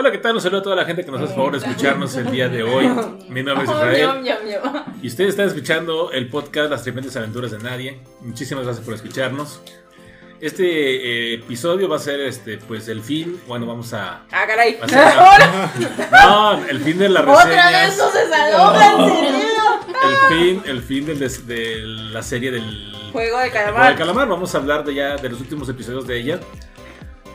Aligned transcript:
Hola, 0.00 0.12
¿qué 0.12 0.18
tal? 0.18 0.36
Un 0.36 0.40
saludo 0.40 0.60
a 0.60 0.62
toda 0.62 0.76
la 0.76 0.84
gente 0.84 1.04
que 1.04 1.10
nos 1.10 1.20
hace 1.20 1.34
favor 1.34 1.50
de 1.50 1.58
escucharnos 1.58 2.14
el 2.14 2.30
día 2.30 2.48
de 2.48 2.62
hoy. 2.62 2.86
Mi 3.28 3.42
nombre 3.42 3.64
es 3.64 3.70
Israel. 3.70 4.22
Ñam, 4.22 4.38
ñam. 4.46 4.84
Y 5.02 5.08
ustedes 5.08 5.30
están 5.30 5.48
escuchando 5.48 6.12
el 6.12 6.28
podcast 6.28 6.70
Las 6.70 6.84
tremendas 6.84 7.16
aventuras 7.16 7.50
de 7.50 7.58
nadie. 7.58 7.98
Muchísimas 8.20 8.62
gracias 8.64 8.84
por 8.84 8.94
escucharnos. 8.94 9.60
Este 10.40 11.32
eh, 11.32 11.34
episodio 11.34 11.88
va 11.88 11.96
a 11.96 11.98
ser 11.98 12.20
este, 12.20 12.58
pues 12.58 12.86
el 12.86 13.02
fin. 13.02 13.40
Bueno, 13.48 13.66
vamos 13.66 13.92
a. 13.92 14.22
Ah, 14.30 14.44
caray. 14.46 14.78
a 14.80 14.86
no, 16.26 16.64
el 16.68 16.78
fin 16.78 16.96
de 16.96 17.08
la 17.08 17.22
Otra 17.22 17.44
reseña. 17.44 17.70
vez 17.80 17.98
no 17.98 18.10
se 18.12 18.22
el 18.22 18.28
cerebro. 18.28 18.72
El 20.30 20.38
fin, 20.38 20.62
el 20.66 20.82
fin 20.82 21.06
del 21.06 21.18
des- 21.18 21.44
de 21.44 21.78
la 21.82 22.22
serie 22.22 22.52
del 22.52 22.62
Juego 23.12 23.38
de 23.38 23.46
El 23.46 23.50
Juego 23.50 23.52
calamar. 23.52 23.90
de 23.90 23.98
Calamar. 23.98 24.28
Vamos 24.28 24.54
a 24.54 24.58
hablar 24.58 24.84
de 24.84 24.94
ya 24.94 25.16
de 25.16 25.28
los 25.28 25.40
últimos 25.40 25.68
episodios 25.68 26.06
de 26.06 26.20
ella. 26.20 26.38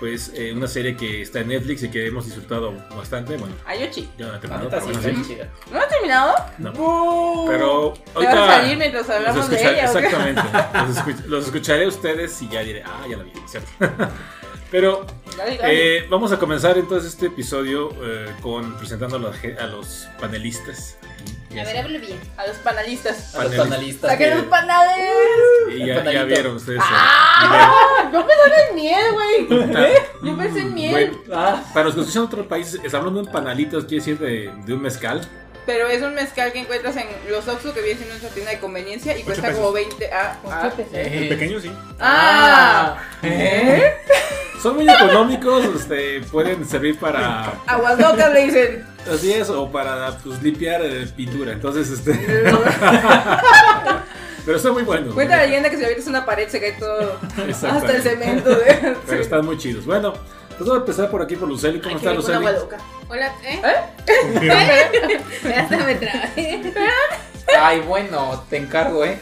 Pues 0.03 0.33
eh, 0.35 0.51
una 0.51 0.67
serie 0.67 0.97
que 0.97 1.21
está 1.21 1.39
en 1.39 1.47
Netflix 1.47 1.81
y 1.83 1.89
que 1.89 2.05
hemos 2.05 2.25
disfrutado 2.25 2.73
bastante. 2.93 3.37
Bueno, 3.37 3.55
Ayochi. 3.65 4.09
yo 4.17 4.25
no 4.27 4.31
he 4.31 4.35
La 4.35 4.39
terminado, 4.41 4.65
neta 4.69 4.81
pero 4.81 4.81
sí, 4.81 4.99
bueno, 4.99 5.09
está 5.09 5.23
sí. 5.23 5.33
chida. 5.33 5.49
¿No 5.71 5.79
ha 5.79 5.87
terminado? 5.87 6.35
No. 6.57 7.45
Pero 7.47 7.93
¿Te 8.19 8.25
vas 8.25 8.35
a 8.35 8.47
salir 8.47 8.77
mientras 8.77 9.07
los 9.07 9.15
hablamos 9.15 9.49
de 9.49 9.61
ella? 9.61 9.69
o 9.89 9.93
qué? 9.93 9.99
Exactamente. 9.99 10.41
Los, 10.87 10.97
escuch- 10.97 11.25
los 11.27 11.45
escucharé 11.45 11.85
a 11.85 11.87
ustedes 11.87 12.41
y 12.41 12.49
ya 12.49 12.59
diré, 12.65 12.83
ah, 12.85 13.05
ya 13.09 13.15
la 13.15 13.23
vi, 13.23 13.31
¿cierto? 13.47 13.69
Pero 14.71 15.05
Dale, 15.37 15.57
dale. 15.57 15.97
eh, 15.99 16.07
vamos 16.09 16.33
a 16.33 16.37
comenzar 16.37 16.77
entonces 16.77 17.13
este 17.13 17.27
episodio 17.27 17.91
eh, 18.03 18.29
con 18.41 18.75
presentando 18.77 19.15
a 19.15 19.19
los, 19.19 19.35
a 19.57 19.67
los 19.67 20.09
panelistas. 20.19 20.97
A 21.59 21.63
ver, 21.63 21.77
hablo 21.77 21.99
bien. 21.99 22.19
A 22.37 22.47
los 22.47 22.57
panalistas. 22.57 23.35
A 23.35 23.43
los 23.43 23.53
Panelistas. 23.53 23.67
panelistas. 23.69 24.11
¡Saquen 24.11 24.29
que- 24.29 24.35
los 24.35 24.45
panales! 24.45 24.97
Y 25.75 25.85
ya, 25.85 26.23
vieron 26.23 26.55
ustedes. 26.55 26.79
el 26.79 26.85
¡Ah! 26.87 28.09
Yo 28.13 28.25
pensé 28.25 28.69
en 28.69 28.75
miel, 28.75 29.05
güey. 29.13 29.45
video. 29.45 29.87
Yo 30.23 30.37
pensé 30.37 30.59
en 30.61 30.73
miel. 30.73 30.91
Bueno, 30.91 31.17
Ah, 31.33 31.63
para 31.73 31.85
los 31.85 31.95
que 31.95 32.01
escuchan 32.01 32.23
en 32.23 32.27
otros 32.27 32.47
países, 32.47 32.79
está 32.83 32.97
hablando 32.97 33.21
de 33.21 33.27
un 33.27 33.31
panalitos, 33.31 33.85
quiere 33.85 33.97
decir 34.03 34.19
de, 34.19 34.51
de 34.65 34.73
un 34.73 34.81
mezcal. 34.81 35.21
Pero 35.65 35.87
es 35.87 36.01
un 36.01 36.13
mezcal 36.13 36.51
que 36.51 36.59
encuentras 36.59 36.97
en 36.97 37.07
los 37.29 37.47
Oxxo 37.47 37.73
que 37.73 37.81
viene 37.81 37.97
siendo 37.99 38.15
una 38.19 38.33
tienda 38.33 38.51
de 38.51 38.59
conveniencia 38.59 39.17
y 39.17 39.23
cuesta 39.23 39.43
pesos. 39.43 39.59
como 39.59 39.71
20. 39.71 40.09
Ah, 40.11 40.35
ah. 40.45 40.71
eh. 40.93 41.27
pequeño, 41.29 41.59
sí. 41.61 41.71
Ah. 42.01 42.97
¿Eh? 43.23 43.93
Son 44.61 44.75
muy 44.75 44.89
económicos, 44.89 45.63
este, 45.75 46.21
pueden 46.31 46.65
servir 46.67 46.97
para 46.99 47.53
Aguas 47.65 47.97
locas 47.99 48.33
le 48.33 48.45
dicen. 48.45 48.85
Así 49.11 49.33
es, 49.33 49.49
o 49.49 49.71
para 49.71 50.17
pues, 50.17 50.41
limpiar 50.41 50.81
eh, 50.83 51.07
pintura. 51.15 51.51
Entonces, 51.51 51.89
este. 51.89 52.13
Pero 54.45 54.57
están 54.57 54.73
muy 54.73 54.83
buenos. 54.83 55.13
Cuenta 55.13 55.37
la 55.37 55.43
leyenda 55.45 55.69
que 55.69 55.77
si 55.77 55.83
avientas 55.83 56.07
una 56.07 56.25
pared 56.25 56.49
se 56.49 56.59
cae 56.59 56.73
todo. 56.73 57.17
Hasta 57.47 57.95
el 57.95 58.01
cemento. 58.01 58.49
De... 58.49 58.97
Pero 59.07 59.21
están 59.21 59.45
muy 59.45 59.57
chidos. 59.57 59.85
Bueno, 59.85 60.13
pues 60.57 60.59
vamos 60.59 60.75
a 60.75 60.79
empezar 60.81 61.09
por 61.09 61.21
aquí 61.21 61.37
por 61.37 61.47
Luceli. 61.47 61.79
¿Cómo 61.79 61.95
está 61.95 62.13
Luceli? 62.13 62.45
Hola, 63.07 63.33
¿eh? 63.43 63.61
¿Eh? 64.05 65.19
Hasta 65.55 65.77
me 65.77 65.95
trabé. 65.95 66.73
Ay, 67.57 67.79
bueno, 67.81 68.43
te 68.49 68.57
encargo, 68.57 69.05
¿eh? 69.05 69.19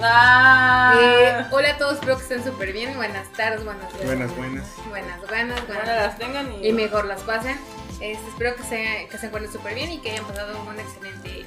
Ah. 0.00 0.94
Eh, 0.98 1.46
hola 1.50 1.70
a 1.70 1.78
todos, 1.78 1.94
espero 1.94 2.16
que 2.16 2.22
estén 2.22 2.44
súper 2.44 2.72
bien. 2.72 2.96
Buenas 2.96 3.30
tardes, 3.32 3.64
buenas 3.64 3.88
tardes. 3.90 4.06
Buenas, 4.06 4.36
buenas. 4.36 4.66
Buenas, 4.88 5.20
buenas, 5.28 5.66
Bueno, 5.66 5.84
buenas. 5.84 5.86
las 5.86 6.18
tengan 6.18 6.52
y. 6.52 6.68
Y 6.68 6.72
mejor 6.72 7.04
las 7.04 7.20
pasen. 7.22 7.56
Este, 8.02 8.28
espero 8.30 8.56
que 8.56 8.62
se, 8.64 9.06
que 9.10 9.16
se 9.18 9.26
encuentren 9.26 9.52
súper 9.52 9.74
bien 9.74 9.92
y 9.92 9.98
que 10.00 10.10
hayan 10.10 10.24
pasado 10.26 10.60
un 10.68 10.78
excelente 10.80 11.44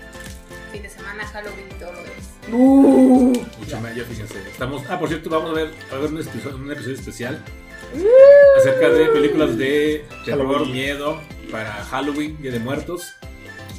fin 0.71 0.81
de 0.83 0.89
semana, 0.89 1.25
Halloween 1.27 1.65
y 1.69 1.73
todo 1.79 1.91
lo 1.91 1.99
demás. 1.99 2.29
Uh. 2.51 3.33
Mucho 3.59 3.79
más, 3.81 3.95
ya 3.95 4.03
fíjense. 4.05 4.37
Estamos. 4.49 4.83
Ah, 4.89 4.97
por 4.97 5.09
cierto, 5.09 5.29
vamos 5.29 5.51
a 5.51 5.53
ver, 5.53 5.73
a 5.91 5.95
ver 5.95 6.09
un, 6.11 6.19
episodio, 6.21 6.55
un 6.55 6.71
episodio 6.71 6.95
especial 6.95 7.43
Uh. 7.93 8.59
acerca 8.59 8.89
de 8.89 9.05
películas 9.07 9.57
de 9.57 10.05
terror, 10.25 10.47
Halloween. 10.47 10.71
miedo 10.71 11.21
para 11.51 11.71
Halloween, 11.85 12.41
Día 12.41 12.51
de 12.51 12.59
Muertos. 12.59 13.13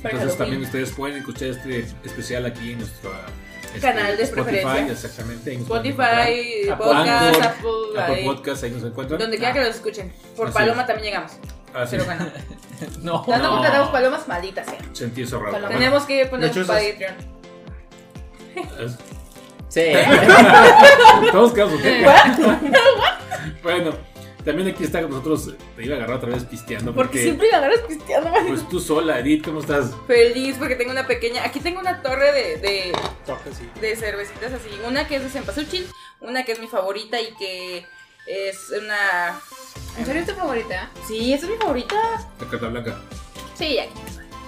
Para 0.02 0.14
Entonces 0.14 0.20
Halloween. 0.20 0.38
también 0.38 0.62
ustedes 0.62 0.92
pueden 0.92 1.16
escuchar 1.18 1.48
este 1.48 1.86
especial 2.04 2.46
aquí 2.46 2.72
en 2.72 2.78
nuestro 2.78 3.10
este, 3.64 3.80
Canal 3.80 4.16
de 4.16 4.22
Spotify, 4.22 4.60
preferencia. 4.62 4.92
exactamente. 4.92 5.52
Spotify, 5.54 6.68
Apple, 6.70 6.76
podcast, 6.86 7.42
Apple, 7.42 7.70
Apple 7.98 8.14
ahí. 8.14 8.24
Podcast, 8.24 8.64
ahí 8.64 8.70
nos 8.70 8.84
encuentran. 8.84 9.18
Donde 9.18 9.38
quiera 9.38 9.52
que 9.54 9.60
los 9.60 9.74
escuchen. 9.76 10.12
Por 10.36 10.48
Así 10.48 10.54
Paloma 10.58 10.82
es. 10.82 10.86
también 10.86 11.06
llegamos. 11.06 11.32
Ah, 11.76 11.86
sí. 11.86 11.92
Pero 11.96 12.04
bueno. 12.06 12.26
No. 13.02 13.22
Tanto 13.22 13.56
No. 13.56 13.62
que 13.62 13.68
tenemos 13.68 13.88
palomas 13.90 14.28
malditas, 14.28 14.68
eh. 14.68 14.78
Sentí 14.92 15.22
eso 15.22 15.38
raro. 15.40 15.68
Tenemos 15.68 16.04
que 16.04 16.26
poner 16.26 16.50
un. 16.58 16.66
Patreon. 16.66 17.14
es- 18.80 18.96
Sí. 19.68 19.82
Todos 21.32 21.52
quedamos 21.52 21.74
ok. 21.74 21.84
Bueno, 23.62 23.92
también 24.44 24.68
aquí 24.68 24.84
está 24.84 25.02
con 25.02 25.10
nosotros. 25.10 25.54
Te 25.76 25.84
iba 25.84 25.94
a 25.94 25.98
agarrar 25.98 26.16
otra 26.18 26.30
vez 26.30 26.44
pisteando. 26.44 26.94
Porque 26.94 27.08
Porque, 27.08 27.22
siempre 27.24 27.48
la 27.50 27.58
agarras 27.58 27.80
pisteando, 27.80 28.30
man. 28.30 28.46
Pues 28.46 28.68
tú 28.68 28.78
sola, 28.80 29.18
Edith, 29.20 29.44
¿cómo 29.44 29.60
estás? 29.60 29.90
Feliz 30.06 30.56
porque 30.58 30.76
tengo 30.76 30.92
una 30.92 31.06
pequeña. 31.06 31.44
Aquí 31.44 31.60
tengo 31.60 31.80
una 31.80 32.00
torre 32.02 32.32
de, 32.32 32.56
de, 32.58 32.92
Toca, 33.26 33.50
sí. 33.52 33.68
de 33.80 33.96
cervecitas 33.96 34.52
así. 34.52 34.70
Una 34.86 35.06
que 35.08 35.16
es 35.16 35.22
de 35.24 35.28
cempasúchil, 35.30 35.86
una 36.20 36.44
que 36.44 36.52
es 36.52 36.60
mi 36.60 36.68
favorita 36.68 37.20
y 37.20 37.34
que 37.34 37.86
es 38.26 38.70
una. 38.70 39.40
¿En 39.98 40.04
serio 40.06 40.22
es 40.22 40.28
tu 40.28 40.34
favorita? 40.34 40.90
Sí, 41.06 41.32
esa 41.32 41.46
es 41.46 41.52
mi 41.52 41.58
favorita. 41.58 41.96
La 42.40 42.50
carta 42.50 42.68
blanca. 42.68 43.00
Sí, 43.56 43.78
aquí. 43.78 43.92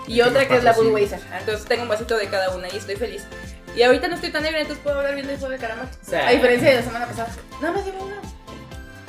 Y 0.07 0.21
otra 0.21 0.47
que 0.49 0.57
es 0.57 0.65
la. 0.65 0.73
Budweiser. 0.73 1.21
Entonces 1.39 1.67
tengo 1.67 1.83
un 1.83 1.89
vasito 1.89 2.17
de 2.17 2.29
cada 2.29 2.55
una 2.55 2.69
y 2.69 2.77
estoy 2.77 2.97
feliz. 2.97 3.25
Y 3.77 3.83
ahorita 3.83 4.09
no 4.09 4.15
estoy 4.17 4.31
tan 4.31 4.45
ebria, 4.45 4.63
entonces 4.63 4.83
puedo 4.83 4.97
hablar 4.99 5.15
bien 5.15 5.27
del 5.27 5.39
juego 5.39 5.53
de. 5.53 5.59
Sí. 6.03 6.15
A 6.15 6.31
diferencia 6.31 6.71
de 6.71 6.77
la 6.77 6.83
semana 6.83 7.07
pasada. 7.07 7.31
Nada 7.61 7.73
más 7.75 7.85
llevo 7.85 8.05
una. 8.05 8.17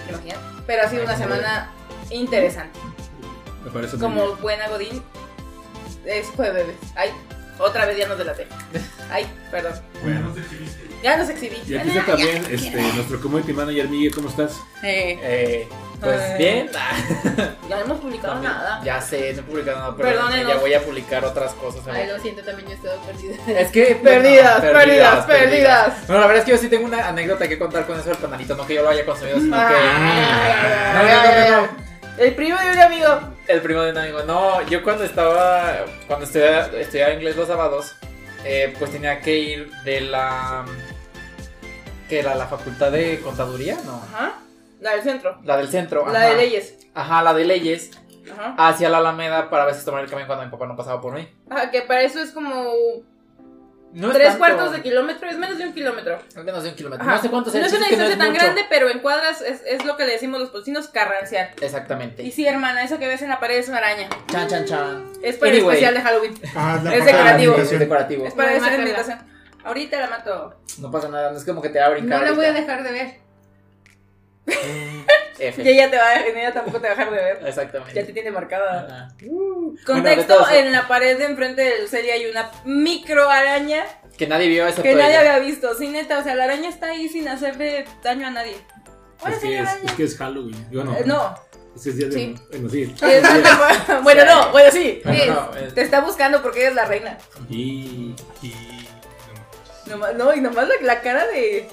¿Te 0.06 0.12
imaginas? 0.14 0.38
Pero 0.68 0.84
ha 0.84 0.90
sido 0.90 1.04
una 1.04 1.18
semana 1.18 1.72
interesante. 2.10 2.80
Me 3.64 3.72
parece 3.72 3.98
muy 3.98 4.02
Como 4.04 4.26
bien. 4.28 4.42
buena 4.42 4.68
Godín, 4.68 5.04
es 6.06 6.28
jueves. 6.28 6.76
Ay, 6.96 7.10
otra 7.58 7.86
vez 7.86 7.98
ya 7.98 8.08
nos 8.08 8.18
delaté. 8.18 8.48
Ay, 9.12 9.28
perdón. 9.52 9.74
Bueno. 10.04 10.34
Ya 11.04 11.16
nos 11.18 11.30
exhibí. 11.30 11.58
Y 11.68 11.76
aquí 11.78 11.90
está 11.90 12.06
también 12.06 12.46
este, 12.52 12.82
nuestro 12.94 13.22
community 13.22 13.54
manager, 13.54 13.88
Miguel, 13.88 14.14
¿cómo 14.14 14.30
estás? 14.30 14.54
Eh, 14.84 15.18
Eh, 15.22 15.68
pues 16.02 16.20
Eh. 16.22 16.36
bien. 16.38 16.70
ya 17.70 17.76
no 17.78 17.82
hemos 17.86 18.00
publicado 18.00 18.34
También- 18.34 18.52
nada. 18.54 18.82
Ya 18.84 19.02
sé, 19.02 19.34
no 19.34 19.40
he 19.40 19.44
publicado 19.44 19.78
nada, 19.80 19.94
pero 19.98 20.10
Perdónenos. 20.10 20.48
ya 20.54 20.60
voy 20.60 20.74
a 20.74 20.82
publicar 20.82 21.24
otras 21.26 21.54
cosas. 21.54 21.82
Ay, 21.88 22.08
lo 22.08 22.20
siento, 22.20 22.42
también 22.44 22.68
yo 22.68 22.74
he 22.74 22.78
estado 22.78 23.00
perdida. 23.02 23.60
Es 23.60 23.72
que. 23.72 23.96
Perdidas, 24.04 24.62
perdidas, 24.62 25.26
perdidas. 25.26 26.08
Bueno, 26.08 26.22
la 26.22 26.28
verdad 26.28 26.38
es 26.40 26.46
que 26.46 26.52
yo 26.52 26.58
sí 26.58 26.68
tengo 26.70 26.86
una 26.86 27.08
anécdota 27.08 27.48
que 27.48 27.58
contar 27.58 27.86
con 27.86 28.00
eso 28.00 28.10
del 28.10 28.18
panalito. 28.18 28.56
No 28.56 28.66
que 28.68 28.76
yo 28.76 28.84
lo 28.84 28.90
haya 28.90 29.06
consumido, 29.06 29.38
sino 29.40 29.58
que. 29.58 29.74
No, 30.94 31.04
no, 31.04 31.50
no, 31.50 31.62
no. 31.62 31.70
El 32.18 32.36
primo 32.36 32.60
de 32.60 32.72
un 32.72 32.80
amigo. 32.80 33.20
El 33.48 33.62
primo 33.62 33.82
de 33.82 33.92
un 33.92 33.98
amigo. 33.98 34.24
No, 34.24 34.62
yo 34.68 34.84
cuando 34.84 35.04
estaba. 35.06 35.86
Cuando 36.08 36.26
estudiaba, 36.26 36.68
estudiaba 36.80 37.14
inglés 37.14 37.36
los 37.38 37.48
sábados, 37.48 37.96
eh, 38.46 38.74
pues 38.78 38.92
tenía 38.92 39.22
que 39.22 39.38
ir 39.38 39.72
de 39.84 40.02
la. 40.02 40.66
que 42.08 42.20
era 42.20 42.36
la 42.36 42.48
facultad 42.48 42.92
de 42.92 43.20
contaduría, 43.22 43.78
no. 43.86 43.96
Ajá. 43.96 44.40
La 44.80 44.92
del 44.92 45.04
centro. 45.04 45.40
La 45.44 45.58
del 45.58 45.68
centro. 45.68 46.06
La 46.12 46.20
ajá. 46.20 46.30
de 46.30 46.36
leyes. 46.36 46.88
Ajá, 46.94 47.22
la 47.22 47.34
de 47.34 47.46
leyes. 47.46 47.92
Ajá. 48.32 48.56
Hacia 48.58 48.90
la 48.90 49.00
Alameda 49.00 49.50
para 49.50 49.64
a 49.64 49.66
veces 49.68 49.84
tomar 49.84 50.04
el 50.04 50.10
camión 50.10 50.28
cuando 50.28 50.46
mi 50.46 50.52
papá 50.52 50.68
no 50.68 50.76
pasaba 50.76 51.02
por 51.02 51.14
mí. 51.14 51.28
Ajá, 51.50 51.72
que 51.72 51.82
para 51.82 52.04
eso 52.04 52.20
es 52.20 52.32
como 52.32 52.72
No 53.92 54.12
tres 54.12 54.28
tanto. 54.28 54.40
cuartos 54.40 54.72
de 54.74 54.82
kilómetro, 54.84 55.30
es 55.30 55.38
menos 55.38 55.58
de 55.58 55.66
un 55.66 55.74
kilómetro. 55.74 56.20
Es 56.30 56.36
menos 56.44 56.64
de 56.64 56.70
un 56.70 56.76
kilómetro. 56.76 57.04
Ajá. 57.04 57.16
No 57.16 57.22
sé 57.24 57.30
cuánto 57.30 57.52
No 57.52 57.66
es 57.66 57.74
una 57.74 57.88
distancia 57.88 58.18
tan 58.18 58.30
mucho. 58.32 58.42
grande, 58.44 58.66
pero 58.70 58.90
en 58.90 59.00
cuadras 59.00 59.42
es, 59.42 59.62
es 59.66 59.84
lo 59.86 59.98
que 59.98 60.06
le 60.06 60.12
decimos 60.14 60.40
los 60.40 60.50
policinos 60.50 60.88
carranciar. 60.90 61.52
Exactamente. 61.60 62.22
Y 62.24 62.32
sí, 62.32 62.46
hermana, 62.46 62.84
eso 62.84 63.00
que 63.00 63.08
ves 63.08 63.22
en 63.24 63.30
la 63.30 63.40
pared 63.40 63.58
es 63.58 63.68
una 63.68 63.78
araña. 63.80 64.08
Chan, 64.32 64.48
chan, 64.48 64.66
chan. 64.66 65.12
Es 65.24 65.38
para 65.38 65.52
el 65.52 65.58
especial 65.60 65.94
de 65.96 66.02
Halloween. 66.02 66.40
Ah, 66.56 66.80
la 66.84 66.96
Es 66.96 67.06
decorativo. 67.06 67.54
Es 67.54 67.58
invitación. 67.58 67.80
decorativo. 67.80 68.26
Es 68.28 68.34
para 68.34 68.52
No, 68.52 68.58
esa 68.58 68.76
invitación. 68.76 69.20
Ahorita 69.64 70.00
la 70.00 70.08
mato. 70.10 70.56
No 70.78 70.92
pasa 70.92 71.10
nada, 71.10 71.32
no 71.32 71.38
es 71.38 71.44
como 71.44 71.62
que 71.62 71.70
te 71.70 71.80
va 71.80 71.88
a 71.88 71.90
brincar. 71.90 72.20
No 72.20 72.26
la 72.26 72.32
voy 72.34 72.46
a 72.46 72.54
dejar 72.54 72.84
de 72.84 72.92
ver. 72.92 73.20
F. 75.40 75.64
Y 75.64 75.70
ella 75.70 75.90
te 75.90 75.98
va 75.98 76.04
a 76.10 76.26
ella 76.26 76.54
tampoco 76.54 76.82
te 76.82 76.88
va 76.88 76.94
a 76.94 76.98
dejar 76.98 77.14
de 77.14 77.18
ver. 77.24 77.48
Exactamente. 77.48 77.94
Ya 77.94 78.06
te 78.06 78.12
tiene 78.14 78.30
marcada. 78.32 78.86
Ajá. 78.86 79.16
Contexto, 79.86 80.50
en 80.52 80.72
la 80.74 80.88
pared 80.88 81.18
de 81.18 81.26
enfrente 81.26 81.62
del 81.62 81.88
serie 81.88 82.12
hay 82.12 82.26
una 82.26 82.52
micro 82.66 83.30
araña 83.30 83.86
Que 84.18 84.28
nadie 84.28 84.50
vio 84.50 84.68
esa 84.68 84.82
que 84.84 84.96
nadie 84.96 85.16
había 85.18 85.40
visto. 85.40 85.74
Sí, 85.76 85.88
neta, 85.88 86.20
o 86.20 86.24
sea, 86.24 86.36
la 86.36 86.44
araña 86.46 86.68
está 86.68 86.88
ahí 86.88 87.08
sin 87.08 87.28
hacerle 87.30 87.86
daño 88.04 88.28
a 88.28 88.32
nadie. 88.32 88.58
Hola, 89.22 89.36
Es 89.36 89.42
que 89.42 89.60
es, 89.60 89.70
es 89.86 89.92
que 89.94 90.04
es 90.04 90.18
Halloween. 90.18 90.68
Yo 90.72 90.84
no. 90.84 90.94
Eh, 90.98 91.04
no. 91.06 91.36
Ese 91.76 91.92
es 91.92 91.98
día 91.98 92.08
de. 92.08 92.14
Sí. 92.14 92.36
Bueno, 92.50 92.70
sí. 92.70 92.96
Es- 93.02 93.24
bueno, 94.04 94.26
no, 94.26 94.52
bueno, 94.52 94.72
sí. 94.72 95.02
No, 95.06 95.12
Es- 95.14 95.28
no, 95.28 95.56
es- 95.56 95.74
Te 95.74 95.82
está 95.82 96.02
buscando 96.02 96.42
porque 96.42 96.64
eres 96.64 96.76
la 96.76 96.86
reina. 96.86 97.18
Y. 97.50 98.14
y 98.42 98.88
Nomás- 99.88 100.16
no, 100.16 100.34
y 100.34 100.42
nomás 100.42 100.68
la, 100.68 100.76
la 100.82 101.02
cara 101.02 101.26
de. 101.28 101.68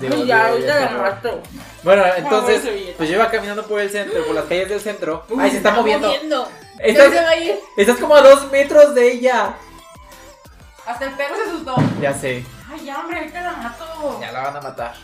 Ay, 0.00 0.26
ya, 0.26 0.36
y 0.48 0.50
ahorita 0.52 0.74
de 0.74 0.80
la 0.82 0.88
terror. 0.88 1.02
mato. 1.02 1.42
Bueno, 1.82 2.04
entonces, 2.16 2.62
pues 2.96 3.08
yo 3.08 3.14
iba 3.16 3.30
caminando 3.30 3.66
por 3.66 3.80
el 3.80 3.90
centro, 3.90 4.24
por 4.26 4.34
las 4.34 4.44
calles 4.44 4.68
del 4.68 4.80
centro. 4.80 5.24
Ay, 5.38 5.50
se 5.50 5.56
está 5.58 5.72
moviendo. 5.72 6.08
moviendo. 6.08 6.48
Estás, 6.78 7.10
se 7.12 7.20
va 7.22 7.28
a 7.30 7.36
ir. 7.36 7.56
estás 7.76 7.96
como 7.98 8.14
a 8.14 8.20
dos 8.22 8.50
metros 8.50 8.94
de 8.94 9.12
ella. 9.12 9.54
Hasta 10.86 11.04
el 11.06 11.12
perro 11.12 11.34
se 11.36 11.42
asustó. 11.50 11.74
Ya 12.00 12.14
sé, 12.14 12.44
Ay, 12.70 12.84
ya, 12.84 12.98
hombre, 13.00 13.18
ahorita 13.18 13.40
la 13.42 13.52
mato. 13.52 14.18
ya 14.20 14.32
la 14.32 14.40
van 14.42 14.56
a 14.56 14.60
matar. 14.60 14.94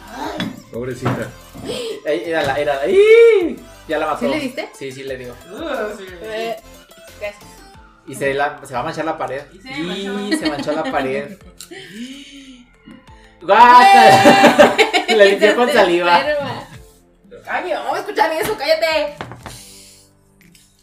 Pobrecita. 0.72 1.28
Ay, 2.06 2.22
Era 2.26 2.42
la, 2.42 2.58
era 2.58 2.74
la. 2.76 2.82
Ya 3.88 3.98
la 3.98 4.06
mató. 4.06 4.20
¿Sí 4.20 4.28
le 4.28 4.40
diste? 4.40 4.70
Sí, 4.78 4.92
sí 4.92 5.02
le 5.02 5.16
dio. 5.16 5.34
Eh, 6.22 6.56
gracias. 7.20 7.42
Y 8.06 8.14
se, 8.14 8.34
la- 8.34 8.60
se 8.64 8.74
va 8.74 8.80
a 8.80 8.82
manchar 8.82 9.04
la 9.06 9.16
pared. 9.18 9.42
Y 9.52 9.58
se 9.60 9.70
Y 9.72 9.82
manchó. 9.82 10.38
se 10.38 10.50
manchó 10.50 10.72
la 10.72 10.84
pared. 10.84 11.36
¡Guácala! 13.44 14.76
Le 15.08 15.30
limpió 15.30 15.54
con 15.56 15.70
saliva. 15.72 16.22
Ay, 17.46 17.72
no 17.72 17.84
voy 17.88 17.98
a 17.98 18.00
escuchar 18.00 18.32
eso, 18.32 18.56
cállate. 18.56 19.14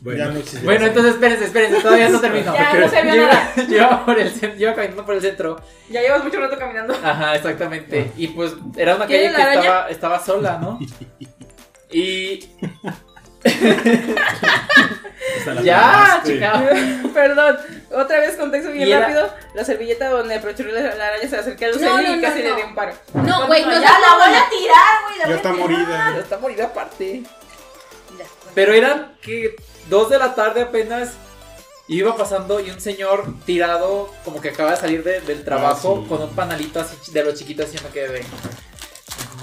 Bueno, 0.02 0.18
Ya 0.18 0.32
no 0.32 0.40
existe. 0.40 0.66
Bueno, 0.66 0.86
entonces 0.88 1.14
espérense, 1.14 1.46
espérense, 1.46 1.82
todavía 1.82 2.10
no 2.10 2.20
termino. 2.20 2.54
Ya, 2.54 2.74
no 2.74 2.90
se 2.90 3.02
vio 3.04 3.16
nada. 3.16 3.54
yo 3.56 3.76
iba 3.76 4.06
por 4.06 4.20
el 4.20 4.32
caminando 4.76 5.06
por 5.06 5.16
el 5.16 5.22
centro. 5.22 5.62
Ya 5.90 6.02
llevas 6.02 6.24
mucho 6.24 6.40
rato 6.40 6.58
caminando. 6.58 6.96
Ajá, 7.04 7.36
exactamente. 7.36 8.12
Y 8.18 8.30
pues 8.30 8.54
era 8.76 8.96
una 8.96 9.06
¿Tienes 9.06 9.32
calle 9.32 9.50
que 9.50 9.56
la 9.56 9.62
estaba, 9.62 9.90
estaba 9.90 10.20
sola, 10.20 10.58
¿no? 10.58 10.80
Y 11.94 12.40
la 12.82 12.94
ya, 15.64 16.22
chica. 16.26 16.64
Perdón, 17.14 17.58
otra 17.92 18.20
vez 18.20 18.36
contexto 18.38 18.72
bien 18.72 18.88
era- 18.88 19.02
rápido. 19.02 19.34
La 19.54 19.66
servilleta 19.66 20.10
donde 20.10 20.36
aprovechó 20.36 20.64
la, 20.64 20.82
la 20.96 21.08
araña 21.08 21.28
se 21.30 21.38
acercó 21.38 21.66
a 21.66 21.68
Luceli 21.70 21.86
No, 21.90 22.02
no, 22.02 22.16
y 22.16 22.22
casi 22.22 22.40
no. 22.44 22.50
le 22.50 22.56
dio 22.56 22.68
un 22.68 22.76
paro. 22.76 22.94
No, 23.14 23.48
güey, 23.48 23.66
no 23.66 23.72
ya 23.72 23.80
la 24.00 24.16
voy 24.16 24.36
a 24.36 24.50
tirar, 24.50 25.04
güey. 25.06 25.18
Ya 25.20 25.26
voy 25.26 25.34
a 25.34 25.36
está 25.38 25.52
tirar. 25.52 25.70
morida. 25.70 26.14
Ya 26.16 26.20
está 26.22 26.38
morida 26.38 26.66
aparte. 26.66 27.24
Pero 28.54 28.74
eran 28.74 29.14
que 29.22 29.56
dos 29.90 30.10
de 30.10 30.20
la 30.20 30.36
tarde 30.36 30.62
apenas 30.64 31.12
iba 31.88 32.16
pasando 32.16 32.60
y 32.60 32.70
un 32.70 32.80
señor 32.82 33.26
tirado 33.46 34.14
como 34.24 34.40
que 34.42 34.50
acaba 34.50 34.72
de 34.72 34.78
salir 34.78 35.04
de- 35.04 35.22
del 35.22 35.44
trabajo 35.44 35.98
Ah, 35.98 36.02
sí. 36.04 36.10
con 36.10 36.22
un 36.24 36.30
panalito 36.36 36.80
así 36.80 36.96
de 37.12 37.24
los 37.24 37.36
chiquitos 37.36 37.74
y 37.74 37.78
yo 37.78 37.84
me 37.84 37.90
quedé 37.90 38.24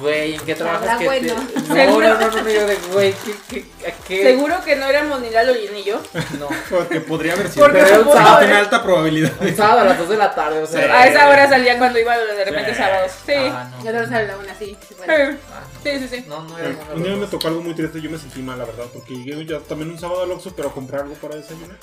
güey, 0.01 0.35
¿en 0.35 0.41
qué 0.43 0.55
trabajas 0.55 0.83
Habrá 0.89 0.99
que 0.99 1.21
te- 1.21 1.33
bueno. 1.35 1.49
No, 1.69 1.75
Seguro. 1.75 2.09
no, 2.09 2.15
no, 2.21 2.31
no, 2.31 2.43
no, 2.43 2.49
yo 2.51 2.67
de 2.67 2.77
güey, 2.93 3.15
¿qué, 3.25 3.35
qué, 3.81 3.89
a 3.89 3.93
qué? 4.07 4.23
Seguro 4.23 4.55
que 4.65 4.77
no 4.77 4.87
éramos 4.87 5.21
ni 5.21 5.31
Lalo 5.31 5.53
ni 5.73 5.85
yo. 5.85 6.01
No. 6.39 6.49
Porque 6.71 7.01
podría 7.01 7.35
haber 7.35 7.49
sido. 7.49 7.65
Porque 7.67 7.79
Pero 7.81 7.89
era 7.89 7.99
un 7.99 8.05
supongo- 8.05 8.19
sábado, 8.19 8.39
Tiene 8.39 8.55
alta 8.55 8.83
probabilidad. 8.83 9.33
un 9.41 9.57
sábado 9.57 9.81
a 9.81 9.85
las 9.85 9.99
2 9.99 10.09
de 10.09 10.17
la 10.17 10.35
tarde, 10.35 10.63
o 10.63 10.67
sea. 10.67 11.01
A 11.01 11.07
esa 11.07 11.29
hora 11.29 11.49
salía 11.49 11.79
cuando 11.79 11.99
iba 11.99 12.17
de 12.19 12.45
repente 12.45 12.71
Sí. 12.73 12.77
sábados. 12.79 13.13
Sí. 13.27 13.33
Ah, 13.37 13.71
no. 13.77 13.85
Ya 13.85 13.93
te 13.93 13.99
vas 13.99 14.13
a 14.13 14.23
la 14.23 14.37
una, 14.37 14.55
sí. 14.59 14.77
sí, 14.89 14.95
bueno. 14.97 15.15
Sí, 15.33 15.39
Ah, 15.53 15.63
sí, 15.83 15.99
sí. 16.01 16.09
sí. 16.09 16.25
No, 16.29 16.43
no 16.45 16.59
era 16.59 16.75
Un 16.95 17.03
día 17.03 17.17
me 17.17 17.27
tocó 17.27 17.49
algo 17.49 17.61
muy 17.63 17.75
triste, 17.75 18.01
yo 18.01 18.11
me 18.11 18.19
sentí 18.19 18.41
mal, 18.41 18.59
la 18.59 18.65
verdad, 18.65 18.85
porque 18.93 19.15
llegué 19.15 19.45
ya 19.47 19.59
también 19.61 19.91
un 19.91 19.99
sábado 19.99 20.23
al 20.23 20.31
Oxxo, 20.33 20.53
pero 20.57 20.69
a 20.69 20.73
comprar 20.73 21.03
algo 21.03 21.15
para 21.17 21.37
desayunar. 21.37 21.77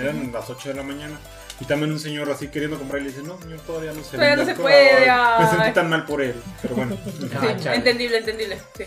Eran 0.00 0.30
las 0.32 0.48
8 0.48 0.68
de 0.70 0.74
la 0.76 0.82
mañana. 0.82 1.18
Y 1.60 1.64
también 1.64 1.90
un 1.92 1.98
señor 1.98 2.30
así 2.30 2.46
queriendo 2.48 2.78
comprar 2.78 3.00
y 3.00 3.04
le 3.06 3.10
dice, 3.10 3.22
no, 3.24 3.36
señor, 3.40 3.58
todavía 3.60 3.92
no 3.92 4.02
se 4.04 4.12
Todavía 4.16 4.36
no 4.36 4.44
se 4.44 4.50
alcohol". 4.52 4.70
puede, 4.70 5.10
Ay, 5.10 5.44
Me 5.44 5.50
sentí 5.50 5.72
tan 5.72 5.90
mal 5.90 6.04
por 6.04 6.22
él, 6.22 6.34
pero 6.62 6.74
bueno. 6.76 6.96
Ah, 7.36 7.54
Sí, 7.60 7.68
entendible, 7.72 8.18
entendible. 8.18 8.58
Sí. 8.76 8.84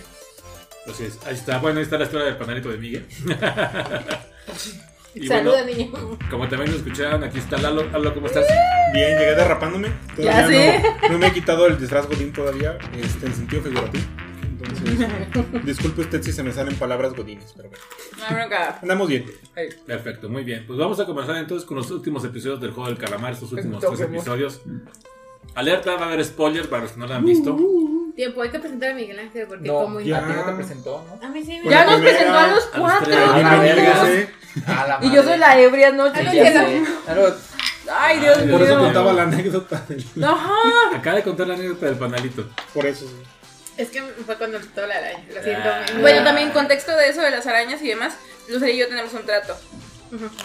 Así 0.89 1.03
es. 1.05 1.19
Ahí 1.25 1.33
está. 1.35 1.57
Bueno, 1.59 1.79
ahí 1.79 1.83
está 1.83 1.97
la 1.97 2.05
historia 2.05 2.25
del 2.27 2.37
panalito 2.37 2.69
de 2.69 2.77
Miguel. 2.77 3.05
y 5.13 5.27
Saluda, 5.27 5.63
bueno, 5.63 5.77
niño. 5.77 6.17
como 6.29 6.47
también 6.47 6.71
lo 6.71 6.77
escucharon, 6.77 7.23
aquí 7.23 7.39
está 7.39 7.57
Lalo. 7.57 7.83
Lalo, 7.91 8.13
¿cómo 8.13 8.27
estás? 8.27 8.45
Bien, 8.93 9.17
llegué 9.17 9.35
derrapándome. 9.35 9.89
Todavía 10.15 10.81
no 11.09 11.17
me 11.17 11.27
he 11.27 11.33
quitado 11.33 11.67
el 11.67 11.77
disfraz 11.77 12.07
godín 12.07 12.31
todavía, 12.31 12.77
este, 12.97 13.25
en 13.27 13.35
sentido 13.35 13.63
figurativo. 13.63 14.03
Entonces, 14.63 15.07
disculpe 15.65 16.01
usted 16.01 16.21
si 16.21 16.31
se 16.31 16.43
me 16.43 16.51
salen 16.51 16.75
palabras 16.75 17.13
godines, 17.13 17.53
pero 17.55 17.69
bueno. 17.69 17.83
No 18.17 18.25
hay 18.25 18.33
bronca. 18.35 18.79
Andamos 18.81 19.07
bien. 19.07 19.25
Perfecto, 19.85 20.29
muy 20.29 20.43
bien. 20.43 20.65
Pues 20.67 20.77
vamos 20.79 20.99
a 20.99 21.05
comenzar 21.05 21.35
entonces 21.37 21.67
con 21.67 21.77
los 21.77 21.89
últimos 21.91 22.23
episodios 22.25 22.59
del 22.61 22.71
juego 22.71 22.89
del 22.89 22.97
calamar, 22.97 23.33
estos 23.33 23.51
últimos 23.51 23.83
tres 23.83 23.99
episodios. 24.01 24.61
Alerta, 25.55 25.95
va 25.95 26.05
a 26.05 26.07
haber 26.07 26.23
spoilers 26.23 26.67
para 26.67 26.83
los 26.83 26.91
que 26.93 26.99
no 26.99 27.07
lo 27.07 27.13
han 27.15 27.25
visto. 27.25 27.57
Tiempo, 28.15 28.41
hay 28.41 28.49
que 28.49 28.59
presentar 28.59 28.91
a 28.91 28.93
Miguel 28.93 29.19
Ángel 29.19 29.47
porque 29.47 29.67
No, 29.67 29.73
como 29.83 29.99
ya. 30.01 30.17
a 30.17 30.27
ti 30.27 30.33
no 30.35 30.43
te 30.43 30.51
presentó, 30.53 31.05
¿no? 31.21 31.25
A 31.25 31.29
mí 31.31 31.43
sí 31.43 31.59
me 31.63 31.69
Ya 31.69 31.85
nos 31.85 31.95
primera- 31.95 32.17
presentó 32.17 32.37
a 32.37 32.47
los 32.47 32.51
a 32.51 32.77
los 32.77 32.79
cuatro. 32.79 33.05
tres. 33.05 33.17
A 33.17 33.25
la 33.37 33.51
amigos. 33.53 33.61
verga. 33.61 34.03
Véngase. 34.03 34.29
A 34.67 34.87
la 34.87 34.99
Y 35.05 35.11
yo 35.15 35.23
soy 35.23 35.37
la 35.37 35.59
ebria 35.59 35.91
noche. 35.91 36.21
Claro, 37.05 37.35
Ay, 37.93 38.19
Dios 38.19 38.45
mío. 38.45 38.57
Por 38.57 38.61
eso 38.67 38.79
contaba 38.79 39.13
la 39.13 39.23
anécdota. 39.23 39.85
del- 39.89 40.23
Ajá. 40.23 40.51
Acaba 40.93 41.15
de 41.17 41.23
contar 41.23 41.47
la 41.47 41.53
anécdota 41.55 41.85
del 41.87 41.95
panalito. 41.95 42.45
Por 42.73 42.85
eso. 42.85 43.05
sí. 43.05 43.15
Es 43.81 43.89
que 43.89 44.01
fue 44.01 44.37
cuando 44.37 44.59
me 44.59 44.65
quitó 44.65 44.85
la 44.85 44.95
araña. 44.95 45.23
Lo 45.33 45.43
siento. 45.43 45.69
Ah. 45.69 45.85
Bueno, 45.99 46.23
también 46.23 46.51
contexto 46.51 46.95
de 46.95 47.09
eso 47.09 47.21
de 47.21 47.31
las 47.31 47.47
arañas 47.47 47.81
y 47.81 47.87
demás, 47.87 48.13
Lucero 48.47 48.71
y 48.71 48.77
yo 48.77 48.87
tenemos 48.87 49.13
un 49.13 49.25
trato. 49.25 49.57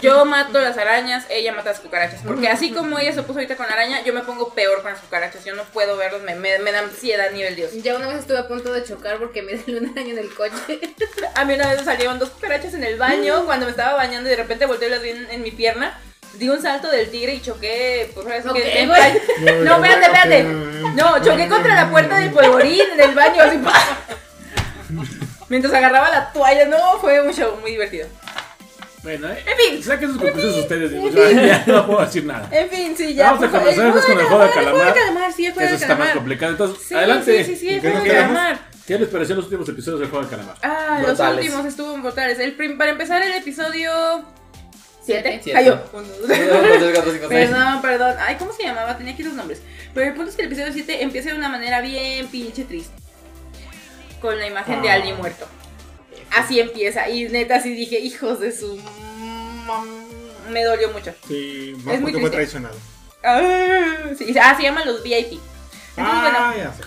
Yo 0.01 0.25
mato 0.25 0.61
las 0.61 0.79
arañas, 0.79 1.27
ella 1.29 1.53
mata 1.53 1.71
las 1.71 1.81
cucarachas. 1.81 2.21
Porque 2.25 2.49
así 2.49 2.73
como 2.73 2.99
ella 2.99 3.13
se 3.13 3.23
puso 3.23 3.41
ahorita 3.41 3.57
con 3.57 3.67
la 3.67 3.73
araña, 3.73 4.03
yo 4.05 4.15
me 4.15 4.23
pongo 4.23 4.55
peor 4.55 4.81
con 4.83 4.93
las 4.93 5.01
cucarachas. 5.01 5.45
Yo 5.45 5.55
no 5.57 5.65
puedo 5.65 5.97
verlos, 5.97 6.23
me, 6.23 6.37
me, 6.37 6.59
me 6.61 6.73
da 6.73 6.79
ansiedad 6.81 7.27
a 7.27 7.31
nivel 7.31 7.57
Dios. 7.57 7.73
Ya 7.83 7.97
una 7.97 8.07
vez 8.07 8.21
estuve 8.21 8.39
a 8.39 8.47
punto 8.47 8.73
de 8.73 8.85
chocar 8.85 9.19
porque 9.19 9.43
me 9.43 9.57
salió 9.63 9.81
una 9.81 9.91
araña 9.91 10.13
en 10.13 10.19
el 10.19 10.33
coche. 10.33 10.81
A 11.35 11.45
mí 11.45 11.55
una 11.55 11.69
vez 11.69 11.81
me 11.81 11.85
salieron 11.85 12.19
dos 12.19 12.31
cucarachas 12.31 12.75
en 12.75 12.85
el 12.85 12.97
baño 12.97 13.45
cuando 13.45 13.67
me 13.67 13.71
estaba 13.71 13.95
bañando 13.95 14.29
y 14.29 14.31
de 14.31 14.37
repente 14.37 14.67
volteé 14.67 14.89
y 14.89 14.91
las 14.93 15.03
vi 15.03 15.11
en, 15.11 15.31
en 15.31 15.43
mi 15.43 15.51
pierna. 15.51 15.99
Di 16.39 16.49
un 16.49 16.61
salto 16.61 16.89
del 16.91 17.11
tigre 17.11 17.35
y 17.35 17.41
choqué. 17.41 18.11
Pues 18.15 18.27
ahora 18.27 18.43
sí 18.43 18.49
que. 18.63 18.85
Plan- 18.87 19.65
No, 19.65 19.77
espérate, 19.85 20.07
espérate. 20.07 20.43
No, 20.95 21.25
choqué 21.25 21.49
contra 21.49 21.75
la 21.75 21.91
puerta 21.91 22.19
del 22.19 22.31
polvorín 22.31 22.81
en 22.95 23.01
el 23.01 23.15
baño, 23.15 23.43
así. 23.43 23.59
¡pa! 23.59 23.73
Mientras 25.49 25.73
agarraba 25.73 26.11
la 26.11 26.33
toalla, 26.33 26.65
no, 26.67 26.99
fue 27.01 27.21
un 27.21 27.33
show 27.33 27.57
muy 27.61 27.73
divertido. 27.73 28.09
Bueno, 29.03 29.29
eh, 29.31 29.45
En 29.47 29.57
fin. 29.57 29.83
saquen 29.85 30.09
sus 30.11 30.21
conclusiones 30.21 30.57
ustedes. 30.59 30.91
digo, 30.91 31.09
ya, 31.11 31.31
ya 31.31 31.65
no 31.67 31.87
puedo 31.87 32.05
decir 32.05 32.25
nada. 32.25 32.49
En 32.51 32.69
fin, 32.69 32.95
sí, 32.97 33.15
ya. 33.15 33.31
Vamos 33.31 33.45
a 33.45 33.51
por 33.51 33.61
comenzar 33.61 33.87
entonces 33.87 34.11
con 34.11 34.21
el 34.21 34.27
juego 34.27 34.43
de 34.45 34.51
calamar. 34.51 34.67
El 34.75 34.81
juego 34.81 34.95
de 34.95 35.01
calamar, 35.01 35.33
sí, 35.33 35.47
el 35.47 35.53
Que 35.53 35.55
juego 35.61 35.69
eso 35.69 35.79
de 35.79 35.83
está 35.85 35.95
más 35.95 35.99
calamar. 35.99 36.15
complicado. 36.17 36.53
Entonces, 36.53 36.87
Sí, 36.89 36.95
adelante. 36.95 37.45
sí, 37.45 37.55
sí, 37.55 37.61
sí, 37.61 37.69
el 37.69 37.75
¿Qué 37.81 37.81
juego 37.91 37.97
nos 37.99 38.05
de 38.05 38.11
calamar. 38.15 38.59
¿Qué 38.87 38.99
les 38.99 39.09
pareció 39.09 39.35
los 39.37 39.45
últimos 39.45 39.69
episodios 39.69 40.01
del 40.01 40.09
juego 40.11 40.25
del 40.27 40.31
calamar? 40.37 40.57
Ah, 40.63 40.97
los 40.99 41.07
Brutales. 41.11 41.45
últimos 41.45 41.67
estuvo 41.67 41.97
brutales. 41.99 42.39
El 42.41 42.53
prim- 42.57 42.77
para 42.79 42.91
empezar, 42.91 43.23
el 43.23 43.33
episodio. 43.35 44.25
¿Siete? 45.07 45.41
Siete. 45.43 45.61
Seis. 45.63 45.73
Perdón, 47.29 47.81
perdón. 47.83 48.17
Ay, 48.19 48.37
¿cómo 48.37 48.53
se 48.53 48.65
llamaba? 48.65 48.97
Tenía 48.99 49.13
aquí 49.15 49.23
los 49.23 49.35
nombres. 49.35 49.61
Pero 49.95 50.09
el 50.09 50.15
punto 50.15 50.31
es 50.31 50.37
que 50.37 50.43
el 50.43 50.49
episodio 50.49 50.73
7 50.73 51.03
empieza 51.03 51.31
de 51.31 51.37
una 51.37 51.49
manera 51.49 51.81
bien 51.81 52.27
pinche 52.29 52.65
triste. 52.65 52.93
Con 54.21 54.39
la 54.39 54.47
imagen 54.47 54.83
de 54.83 54.91
Ah. 54.91 54.95
alguien 54.95 55.17
muerto. 55.17 55.47
Así 56.37 56.59
empieza. 56.61 57.09
Y 57.09 57.29
neta, 57.29 57.57
así 57.57 57.73
dije, 57.75 57.99
hijos 58.01 58.41
de 58.41 58.51
su. 58.53 58.79
Me 60.51 60.65
dolió 60.65 60.91
mucho. 60.91 61.15
Sí, 61.27 61.75
más 61.85 61.95
Es 61.95 62.01
muy 62.01 62.13
porque 62.13 62.27
fue 62.27 62.31
traicionado. 62.31 62.77
Ah, 63.25 63.95
sí, 64.19 64.35
ah, 64.41 64.55
se 64.57 64.63
llaman 64.65 64.87
los 64.87 65.03
VIP. 65.03 65.41
Entonces, 65.97 66.21
bueno, 66.23 66.39
Ah, 66.39 66.55
ya 66.57 66.73
sé. 66.73 66.83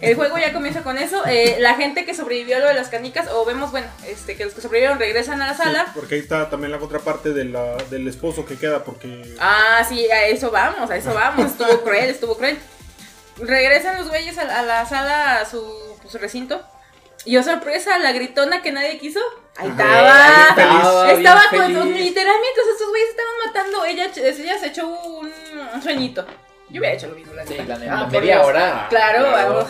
El 0.00 0.14
juego 0.16 0.38
ya 0.38 0.52
comienza 0.52 0.82
con 0.82 0.98
eso. 0.98 1.22
Eh, 1.26 1.56
la 1.60 1.74
gente 1.74 2.04
que 2.04 2.14
sobrevivió 2.14 2.56
a 2.56 2.60
lo 2.60 2.68
de 2.68 2.74
las 2.74 2.88
canicas, 2.88 3.28
o 3.30 3.44
vemos, 3.44 3.70
bueno, 3.70 3.86
este, 4.06 4.36
que 4.36 4.44
los 4.44 4.54
que 4.54 4.60
sobrevivieron 4.60 4.98
regresan 4.98 5.40
a 5.42 5.46
la 5.46 5.54
sala. 5.54 5.84
Sí, 5.86 5.92
porque 5.94 6.14
ahí 6.16 6.20
está 6.20 6.48
también 6.50 6.72
la 6.72 6.78
contraparte 6.78 7.32
de 7.32 7.44
la, 7.46 7.76
del 7.90 8.06
esposo 8.08 8.44
que 8.44 8.56
queda, 8.56 8.84
porque. 8.84 9.34
Ah, 9.40 9.84
sí, 9.88 10.10
a 10.10 10.26
eso 10.26 10.50
vamos, 10.50 10.90
a 10.90 10.96
eso 10.96 11.12
vamos. 11.14 11.46
Estuvo 11.52 11.82
cruel, 11.82 12.10
estuvo 12.10 12.36
cruel. 12.36 12.58
Regresan 13.38 13.98
los 13.98 14.08
güeyes 14.08 14.36
a, 14.38 14.44
la- 14.44 14.58
a 14.58 14.62
la 14.62 14.86
sala, 14.86 15.40
a 15.40 15.44
su, 15.46 15.62
pues, 16.00 16.12
su 16.12 16.18
recinto. 16.18 16.60
Y 17.24 17.36
oh 17.36 17.42
sorpresa, 17.42 17.98
la 17.98 18.12
gritona 18.12 18.62
que 18.62 18.72
nadie 18.72 18.98
quiso. 18.98 19.20
Ahí 19.56 19.68
Ajá, 19.68 20.48
estaba. 20.50 21.12
Estaba 21.12 21.12
Estaba 21.12 21.40
con 21.50 21.92
literalmente, 21.94 22.60
estos 22.72 22.88
güeyes 22.88 23.08
estaban 23.10 23.32
matando. 23.46 23.84
Ella, 23.84 24.10
ella 24.16 24.58
se 24.58 24.66
echó 24.66 24.88
un, 24.88 25.30
un 25.74 25.82
sueñito. 25.82 26.26
Yo 26.72 26.80
hubiera 26.80 26.94
hecho 26.96 27.08
lo 27.08 27.14
mismo, 27.14 27.34
la 27.34 27.46
Sí, 27.46 27.52
neta. 27.54 27.64
la 27.74 27.78
neta, 27.78 27.94
Ah, 28.00 28.02
por 28.04 28.12
media 28.20 28.34
Dios. 28.36 28.46
hora. 28.46 28.86
Claro, 28.88 29.68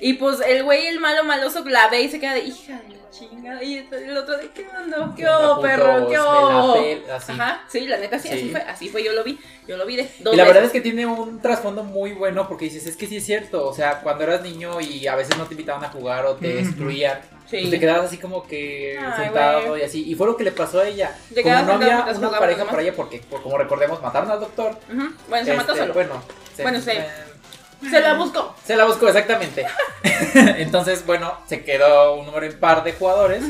y 0.00 0.12
pues 0.14 0.40
el 0.46 0.62
güey, 0.64 0.86
el 0.86 1.00
malo 1.00 1.24
maloso, 1.24 1.64
la 1.64 1.88
ve 1.88 2.02
y 2.02 2.08
se 2.10 2.20
queda 2.20 2.34
de 2.34 2.40
hija 2.40 2.80
de 2.88 2.95
la 3.20 3.28
chingada. 3.30 3.62
Y 3.62 3.88
el 3.90 4.16
otro 4.16 4.36
de 4.36 4.50
qué 4.50 4.66
onda, 4.68 5.12
qué 5.16 5.26
oh, 5.28 5.60
perro, 5.60 6.08
qué 6.08 6.18
oh. 6.18 6.74
Así. 7.14 7.32
Ajá, 7.32 7.62
sí, 7.68 7.86
la 7.86 7.98
neta 7.98 8.18
sí, 8.18 8.28
así 8.28 8.40
Sí. 8.40 8.48
fue, 8.50 8.60
así 8.62 8.88
fue, 8.88 9.02
yo 9.04 9.12
lo 9.12 9.24
vi, 9.24 9.38
yo 9.66 9.76
lo 9.76 9.86
vi 9.86 9.96
de 9.96 10.10
dos 10.20 10.34
Y 10.34 10.36
la 10.36 10.44
verdad 10.44 10.62
es 10.64 10.68
veces. 10.68 10.72
que 10.72 10.80
tiene 10.80 11.06
un 11.06 11.40
trasfondo 11.40 11.84
muy 11.84 12.12
bueno 12.12 12.48
porque 12.48 12.66
dices, 12.66 12.86
es 12.86 12.96
que 12.96 13.06
sí 13.06 13.16
es 13.18 13.24
cierto, 13.24 13.66
o 13.66 13.74
sea, 13.74 14.00
cuando 14.00 14.24
eras 14.24 14.42
niño 14.42 14.80
y 14.80 15.06
a 15.06 15.16
veces 15.16 15.36
no 15.38 15.44
te 15.46 15.54
invitaban 15.54 15.84
a 15.84 15.88
jugar 15.88 16.26
o 16.26 16.34
te 16.34 16.56
Ujú. 16.58 16.66
excluían, 16.66 17.20
Sí. 17.48 17.58
pues 17.58 17.70
te 17.70 17.80
quedabas 17.80 18.06
así 18.06 18.18
como 18.18 18.46
que 18.46 18.98
Ay, 18.98 19.24
sentado 19.24 19.68
güey. 19.68 19.82
y 19.82 19.84
así. 19.84 20.10
Y 20.10 20.14
fue 20.14 20.26
lo 20.26 20.36
que 20.36 20.44
le 20.44 20.52
pasó 20.52 20.80
a 20.80 20.86
ella. 20.88 21.16
Te 21.32 21.42
Como 21.42 21.54
no 21.62 21.72
había 21.74 22.04
una 22.16 22.30
pareja 22.38 22.64
por 22.64 22.80
ella 22.80 22.92
porque, 22.94 23.18
por- 23.20 23.42
como 23.42 23.56
recordemos, 23.56 24.02
mataron 24.02 24.30
al 24.30 24.40
doctor. 24.40 24.72
Ujú, 24.92 25.12
Bueno, 25.28 25.44
se 25.44 25.54
mató 25.54 25.72
este, 25.72 25.82
solo. 25.82 25.94
Bueno, 25.94 26.22
se, 26.56 26.62
Bueno, 26.62 26.80
sí. 26.80 26.90
eh, 26.90 27.06
Se 27.82 28.00
la 28.00 28.14
buscó. 28.14 28.54
se 28.64 28.74
la 28.76 28.84
buscó 28.84 29.08
exactamente. 29.08 29.66
Entonces, 30.34 31.04
bueno, 31.06 31.36
se 31.48 31.62
quedó 31.64 32.14
un 32.14 32.26
número 32.26 32.46
impar 32.46 32.82
de 32.84 32.92
jugadores. 32.92 33.42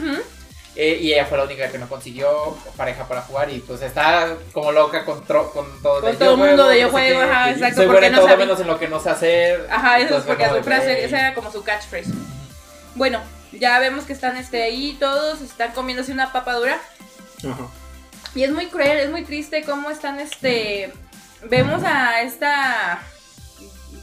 Eh, 0.75 0.99
y 1.00 1.12
ella 1.14 1.25
fue 1.25 1.38
la 1.38 1.45
única 1.45 1.68
que 1.71 1.78
no 1.78 1.88
consiguió 1.88 2.54
pareja 2.76 3.09
para 3.09 3.23
jugar 3.23 3.50
y 3.50 3.61
pues 3.61 3.80
está 3.80 4.35
como 4.52 4.73
loca 4.73 5.06
con, 5.06 5.25
tro- 5.26 5.50
con 5.52 5.64
todo 5.83 6.02
Con 6.02 6.16
todo 6.16 6.33
el 6.33 6.37
mundo 6.37 6.68
de 6.68 6.80
yo 6.83 6.90
juego, 6.90 7.21
qué. 7.21 7.25
ajá, 7.25 7.50
exacto, 7.50 7.76
Soy 7.76 7.87
porque 7.87 7.92
buena 8.00 8.06
en 8.09 8.12
no 8.12 8.18
todo 8.18 8.28
sabe. 8.28 8.45
menos 8.45 8.61
en 8.61 8.66
lo 8.66 8.78
que 8.78 8.88
no 8.88 9.00
sé 9.00 9.09
hacer. 9.09 9.66
Ajá, 9.71 9.99
eso 10.00 10.18
es 10.18 10.25
porque 10.25 10.47
su 10.47 10.62
frase, 10.62 10.92
güey. 10.92 11.04
esa 11.04 11.18
era 11.18 11.35
como 11.35 11.50
su 11.50 11.64
catchphrase. 11.64 12.11
Bueno, 12.95 13.23
ya 13.52 13.78
vemos 13.78 14.04
que 14.04 14.12
están 14.12 14.37
este, 14.37 14.64
ahí 14.64 14.97
todos, 15.00 15.40
están 15.40 15.73
comiéndose 15.73 16.12
una 16.12 16.30
papadura. 16.33 16.78
Ajá. 17.38 17.68
Y 18.35 18.42
es 18.45 18.50
muy 18.52 18.66
cruel, 18.66 18.99
es 18.99 19.09
muy 19.11 19.25
triste 19.25 19.62
cómo 19.64 19.88
están, 19.88 20.21
este... 20.21 20.92
Vemos 21.45 21.83
a 21.85 22.21
esta... 22.21 23.00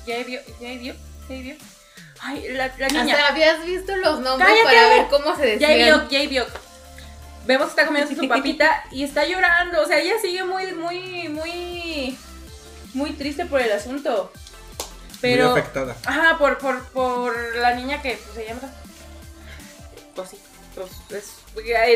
¿Ya 0.05 0.24
vio? 0.24 0.41
¿Ya 0.60 0.69
vio? 0.77 0.93
¿Ya 1.29 1.36
vio? 1.36 1.55
Ay, 2.22 2.48
la, 2.50 2.72
la 2.77 2.88
niña. 2.88 3.15
Hasta 3.15 3.27
habías 3.29 3.65
visto 3.65 3.95
los 3.98 4.19
nombres 4.19 4.48
¡Cállate! 4.50 4.63
para 4.75 4.88
ver 4.89 5.07
cómo 5.10 5.36
se 5.36 5.45
decían. 5.45 5.72
J-Biok, 5.72 6.03
J-Biok. 6.12 6.50
Vemos 7.45 7.65
que 7.65 7.69
está 7.72 7.86
comiendo 7.88 8.15
su 8.15 8.27
papita 8.29 8.83
y 8.91 9.03
está 9.03 9.25
llorando. 9.25 9.81
O 9.81 9.86
sea, 9.86 10.00
ella 10.00 10.15
sigue 10.22 10.43
muy, 10.43 10.72
muy, 10.74 11.27
muy, 11.29 12.17
muy 12.93 13.12
triste 13.12 13.45
por 13.45 13.62
el 13.62 13.72
asunto. 13.72 14.31
Pero, 15.19 15.51
Muy 15.51 15.60
afectada. 15.60 15.95
ajá, 16.05 16.38
por, 16.38 16.57
por, 16.57 16.83
por 16.89 17.55
la 17.57 17.74
niña 17.75 18.01
que 18.01 18.17
pues, 18.17 18.36
se 18.36 18.45
llama. 18.45 18.69
Pues 20.15 20.29
sí, 20.31 20.39
pues, 20.75 20.91
es 21.12 21.33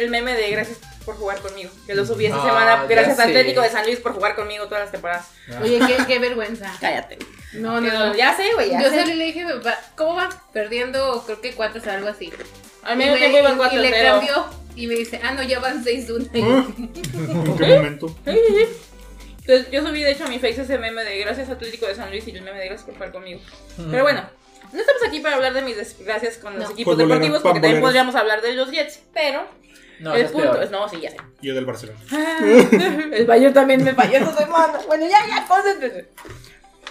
el 0.01 0.09
meme 0.09 0.33
de 0.33 0.49
gracias 0.51 0.77
por 1.05 1.17
jugar 1.17 1.39
conmigo. 1.41 1.69
Que 1.85 1.93
lo 1.95 2.05
subí 2.05 2.25
esta 2.25 2.37
Ah, 2.41 2.45
semana. 2.45 2.85
Gracias 2.85 3.17
sé. 3.17 3.23
Atlético 3.23 3.61
de 3.61 3.69
San 3.69 3.85
Luis 3.85 3.99
por 3.99 4.13
jugar 4.13 4.35
conmigo 4.35 4.65
todas 4.65 4.83
las 4.83 4.91
temporadas. 4.91 5.25
Oye, 5.61 5.79
qué, 5.85 5.97
qué 6.07 6.19
vergüenza. 6.19 6.73
Cállate. 6.79 7.17
No, 7.53 7.79
no, 7.81 7.91
no. 8.07 8.15
ya 8.15 8.35
sé, 8.35 8.53
güey, 8.53 8.71
Yo 8.71 8.89
sé. 8.89 9.01
solo 9.03 9.15
le 9.15 9.25
dije, 9.25 9.43
"Va- 9.45 9.79
¿cómo 9.95 10.15
va? 10.15 10.29
Perdiendo, 10.53 11.23
creo 11.25 11.39
que 11.41 11.53
cuatro 11.53 11.81
o 11.85 11.89
algo 11.89 12.09
así. 12.09 12.31
Al 12.83 12.95
Y 12.95 12.97
medio 12.97 13.13
me- 13.13 13.19
tiempo 13.19 13.37
iban 13.39 13.53
y 13.53 13.57
4 13.57 13.79
le 13.81 13.89
0 13.89 14.09
cambió 14.17 14.45
y 14.75 14.87
me 14.87 14.95
dice, 14.95 15.19
ah, 15.23 15.31
no, 15.31 15.43
ya 15.43 15.59
van 15.59 15.83
6-1. 15.83 16.29
¿En 16.33 17.57
qué 17.57 17.65
momento? 17.75 18.15
Entonces, 18.25 19.71
yo 19.71 19.81
subí 19.85 20.03
de 20.03 20.11
hecho 20.11 20.25
a 20.25 20.27
mi 20.27 20.39
face 20.39 20.61
ese 20.61 20.77
meme 20.77 21.03
de 21.05 21.19
gracias 21.19 21.49
Atlético 21.49 21.85
de 21.87 21.95
San 21.95 22.09
Luis 22.09 22.27
y 22.27 22.31
el 22.31 22.41
meme 22.41 22.59
de 22.59 22.65
gracias 22.65 22.83
por 22.85 22.95
jugar 22.95 23.11
conmigo. 23.13 23.39
Pero 23.89 24.03
bueno, 24.03 24.29
no 24.73 24.79
estamos 24.79 25.01
aquí 25.07 25.21
para 25.21 25.35
hablar 25.35 25.53
de 25.53 25.61
mis 25.61 25.77
desgracias 25.77 26.37
con 26.37 26.53
los 26.59 26.65
No. 26.65 26.71
equipos 26.71 26.91
Pamboleros, 26.95 27.09
deportivos 27.21 27.41
porque 27.41 27.61
también 27.61 27.81
podríamos 27.81 28.15
hablar 28.15 28.41
de 28.41 28.53
los 28.53 28.69
Jets, 28.71 28.99
pero 29.13 29.47
No, 29.99 30.13
el 30.15 30.25
punto 30.27 30.51
peor. 30.51 30.63
es, 30.63 30.69
no, 30.71 30.87
sí, 30.89 30.99
ya 31.01 31.11
sé. 31.11 31.17
Yo 31.41 31.55
del 31.55 31.65
Barcelona. 31.65 31.99
el 33.13 33.25
Bayern 33.25 33.53
también 33.53 33.83
me 33.85 33.93
falló 33.93 34.17
esta 34.17 34.35
semana. 34.37 34.79
Bueno, 34.85 35.05
ya, 35.09 35.19
ya, 35.27 35.45
concéntrense. 35.47 36.09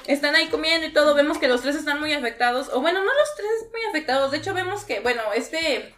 Están 0.07 0.37
ahí 0.37 0.49
comiendo 0.49 0.87
y 0.87 0.93
todo, 0.93 1.15
vemos 1.15 1.39
que 1.39 1.49
los 1.49 1.63
tres 1.63 1.77
están 1.77 2.01
muy 2.01 2.13
afectados, 2.13 2.69
o 2.73 2.81
bueno, 2.81 3.01
no 3.01 3.07
los 3.07 3.37
tres 3.37 3.71
muy 3.73 3.83
afectados, 3.89 4.31
de 4.31 4.39
hecho 4.39 4.55
vemos 4.55 4.85
que, 4.85 5.01
bueno, 5.01 5.21
este 5.35 5.95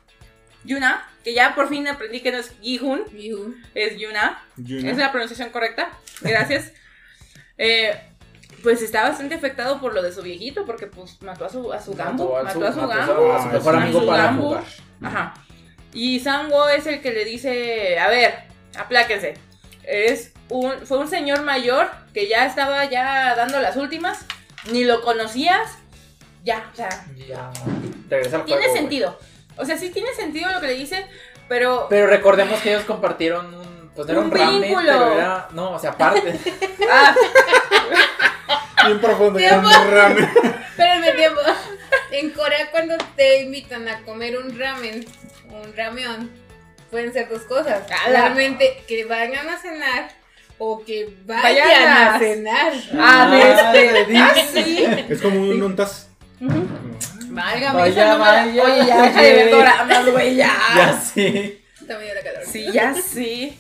Yuna, 0.65 1.09
que 1.25 1.35
ya 1.35 1.55
por 1.55 1.69
fin 1.69 1.87
aprendí 1.89 2.21
que 2.21 2.33
no 2.33 2.39
es 2.39 2.53
Gihun, 2.63 3.05
es 3.75 3.99
Yuna, 3.99 4.43
Yuna. 4.57 4.91
es 4.91 4.97
la 4.97 5.11
pronunciación 5.13 5.51
correcta, 5.51 5.91
gracias. 6.21 6.73
Eh, 7.61 7.93
pues 8.63 8.83
está 8.83 9.03
bastante 9.03 9.35
afectado 9.35 9.81
por 9.81 9.93
lo 9.93 10.01
de 10.01 10.13
su 10.13 10.23
viejito, 10.23 10.65
porque 10.65 10.87
pues 10.87 11.21
mató 11.23 11.45
a 11.45 11.49
su, 11.49 11.73
a 11.73 11.81
su 11.83 11.93
gambo, 11.93 12.41
mató 12.41 12.65
a 12.65 12.73
su 12.73 12.81
mató 12.81 12.89
gambo. 12.89 13.33
a 13.33 13.43
su 13.43 13.49
mejor 13.49 13.75
amigo 13.75 14.01
su 14.01 14.07
para 14.07 14.23
gambo. 14.23 14.43
jugar. 14.43 14.65
Ajá. 15.03 15.35
Y 15.93 16.21
Sango 16.21 16.69
es 16.69 16.87
el 16.87 17.01
que 17.01 17.11
le 17.11 17.25
dice, 17.25 17.99
a 17.99 18.09
ver, 18.09 18.45
apláquense. 18.79 19.35
Es 19.83 20.33
un, 20.51 20.87
fue 20.87 20.99
un 20.99 21.09
señor 21.09 21.43
mayor 21.43 21.91
que 22.15 22.29
ya 22.29 22.47
estaba 22.47 22.85
ya 22.87 23.35
dando 23.37 23.61
las 23.61 23.77
últimas, 23.77 24.25
ni 24.71 24.85
lo 24.85 25.03
conocías, 25.03 25.71
ya, 26.45 26.69
o 26.73 26.77
sea, 26.77 26.89
Ya. 27.17 27.51
Regresa 28.09 28.37
al 28.37 28.45
tiene 28.45 28.63
juego, 28.63 28.77
sentido. 28.77 29.19
O 29.57 29.65
sea, 29.65 29.77
sí 29.77 29.91
tiene 29.91 30.13
sentido 30.15 30.51
lo 30.53 30.61
que 30.61 30.69
le 30.69 30.75
dice, 30.75 31.07
pero 31.49 31.87
Pero 31.91 32.07
recordemos 32.07 32.61
que 32.61 32.71
ellos 32.71 32.85
compartieron 32.85 33.55
un. 33.55 33.91
Pues 33.95 34.07
no 34.07 34.13
era 34.13 34.21
Un 34.21 34.27
un 34.27 34.33
ramen, 34.33 34.63
vínculo. 34.63 34.87
pero 34.87 35.13
era. 35.15 35.49
No, 35.53 35.73
o 35.73 35.79
sea, 35.79 35.91
aparte. 35.91 36.39
ah, 36.91 37.15
Bien 38.87 39.01
profundo. 39.01 39.39
Tiempo. 39.39 39.69
ya, 39.69 39.85
ramen. 39.85 40.25
Espérame 40.71 41.17
tiempo. 41.17 41.41
En 42.13 42.31
Corea 42.31 42.71
cuando 42.71 42.97
te 43.17 43.41
invitan 43.43 43.89
a 43.89 44.01
comer 44.03 44.39
un 44.39 44.57
ramen, 44.59 45.05
un 45.51 45.77
ramión, 45.77 46.31
pueden 46.91 47.13
ser 47.13 47.29
dos 47.29 47.43
cosas. 47.43 47.83
¡Hala! 47.91 48.21
Realmente 48.21 48.85
que 48.87 49.05
vayan 49.05 49.49
a 49.49 49.59
cenar 49.59 50.09
o 50.59 50.85
que 50.85 51.17
vayan, 51.25 51.43
Vayan 51.69 51.89
a- 51.89 52.15
a 52.15 52.19
cenar. 52.19 52.73
ah, 52.99 53.31
de 53.31 53.53
este, 53.93 54.17
Ah, 54.19 54.33
ah, 54.37 54.41
sí. 54.53 54.87
Es 55.09 55.21
como 55.23 55.41
un 55.41 55.63
ontas. 55.63 56.09
Válgame, 56.41 57.79
Vaya, 57.81 58.03
esa 58.05 58.13
no 58.15 58.19
vaya, 58.19 58.65
Oye, 58.65 58.87
ya 58.87 59.03
deja 59.03 59.23
de 59.23 59.33
ver 59.35 59.51
doramas, 59.51 60.07
güey, 60.11 60.37
ya. 60.37 60.53
ya 60.77 61.01
sí. 61.01 61.63
Está 61.81 61.99
medio 61.99 62.15
la 62.15 62.23
calor. 62.23 62.43
Sí, 62.47 62.67
ya 62.73 62.95
sí. 62.95 63.59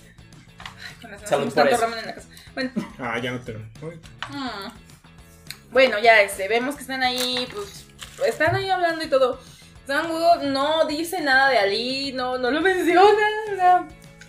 Ay, 0.58 0.94
con 1.00 1.10
razón 1.10 1.28
Salud 1.28 1.54
por 1.54 1.68
eso. 1.68 1.80
ramen 1.82 1.98
en 2.00 2.06
la 2.06 2.14
casa. 2.14 2.28
Bueno, 2.54 2.70
Ah, 2.98 3.18
ya 3.22 3.30
no 3.32 3.40
tenemos. 3.40 3.68
Uy. 3.82 4.00
mm. 4.30 5.72
bueno, 5.72 5.98
ya 5.98 6.20
este, 6.22 6.48
vemos 6.48 6.74
que 6.76 6.82
están 6.82 7.02
ahí, 7.02 7.46
pues, 7.54 7.84
están 8.26 8.54
ahí 8.56 8.68
hablando 8.70 9.04
y 9.04 9.08
todo. 9.08 9.40
Sango 9.86 10.36
no 10.42 10.86
dice 10.86 11.20
nada 11.20 11.48
de 11.50 11.58
Ali, 11.58 12.12
no, 12.12 12.36
no 12.38 12.50
lo 12.50 12.60
menciona, 12.60 13.26
o 13.52 13.56
sea, 13.56 13.84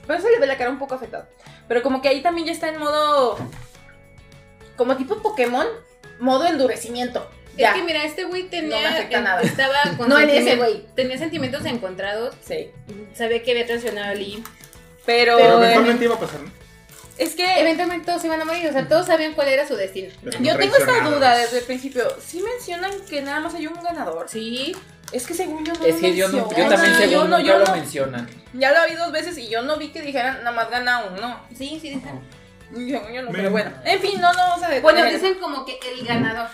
por 0.05 0.15
eso 0.15 0.29
le 0.29 0.39
ve 0.39 0.47
la 0.47 0.57
cara 0.57 0.69
un 0.69 0.79
poco 0.79 0.95
afectada. 0.95 1.27
Pero 1.69 1.81
como 1.83 2.01
que 2.01 2.09
ahí 2.09 2.21
también 2.21 2.47
ya 2.47 2.51
está 2.51 2.67
en 2.67 2.79
modo, 2.79 3.37
como 4.75 4.97
tipo 4.97 5.21
Pokémon, 5.21 5.67
modo 6.19 6.47
endurecimiento. 6.47 7.29
Ya. 7.55 7.69
Es 7.69 7.75
que 7.75 7.83
mira, 7.83 8.03
este 8.03 8.23
güey 8.25 8.49
tenía. 8.49 8.81
No 8.81 8.89
me 8.89 8.95
afecta 8.95 9.21
nada. 9.21 9.41
Estaba 9.41 9.75
con 9.97 10.09
No 10.09 10.19
en 10.19 10.29
ese 10.29 10.55
güey. 10.55 10.85
Tenía 10.95 11.17
sentimientos 11.17 11.63
encontrados. 11.65 12.35
Sí. 12.41 12.71
Sabía 13.13 13.43
que 13.43 13.51
había 13.51 13.65
traicionado 13.65 14.09
a 14.09 14.15
Lee. 14.15 14.43
Pero, 15.05 15.37
Pero 15.37 15.63
eh, 15.63 15.65
eventualmente 15.65 16.05
iba 16.05 16.15
a 16.15 16.19
pasar, 16.19 16.41
¿no? 16.41 16.51
es 17.17 17.35
que 17.35 17.59
Eventualmente 17.59 18.05
todos 18.05 18.23
iban 18.25 18.41
a 18.41 18.45
morir. 18.45 18.67
O 18.67 18.71
sea, 18.71 18.87
todos 18.87 19.05
sabían 19.05 19.33
cuál 19.33 19.49
era 19.49 19.67
su 19.67 19.75
destino. 19.75 20.09
Yo 20.39 20.57
tengo 20.57 20.75
esta 20.75 21.01
duda 21.01 21.37
desde 21.37 21.59
el 21.59 21.65
principio. 21.65 22.03
Sí 22.19 22.41
mencionan 22.41 22.93
que 23.07 23.21
nada 23.21 23.41
más 23.41 23.53
hay 23.53 23.67
un 23.67 23.75
ganador. 23.83 24.27
Sí. 24.27 24.75
Es 25.11 25.25
que 25.25 25.33
según 25.33 25.65
yo 25.65 25.73
no 25.73 25.85
Es 25.85 25.95
lo 25.95 26.01
que 26.01 26.15
yo, 26.15 26.27
no, 26.29 26.37
yo 26.55 26.69
también 26.69 26.95
según 26.95 27.11
Yo 27.11 27.23
no- 27.25 27.37
nunca 27.37 27.43
yo 27.51 27.59
lo 27.59 27.65
no- 27.65 27.75
mencionan. 27.75 28.29
Ya 28.53 28.71
lo 28.71 28.87
vi 28.89 28.95
dos 28.95 29.11
veces 29.11 29.37
y 29.37 29.49
yo 29.49 29.61
no 29.63 29.77
vi 29.77 29.89
que 29.89 30.01
dijeran 30.01 30.37
nada 30.43 30.51
más 30.51 30.69
gana 30.69 31.03
uno. 31.05 31.39
Sí, 31.55 31.79
sí, 31.81 31.89
dicen. 31.89 32.21
Yo, 32.71 33.09
yo 33.09 33.21
no, 33.23 33.31
pero 33.31 33.49
bueno. 33.49 33.71
En 33.83 33.99
fin, 33.99 34.21
no, 34.21 34.31
no 34.31 34.37
vamos 34.37 34.57
a 34.63 34.67
detener 34.69 34.81
Bueno, 34.83 35.03
dicen 35.05 35.35
como 35.39 35.65
que 35.65 35.79
el 35.93 36.05
ganador. 36.05 36.47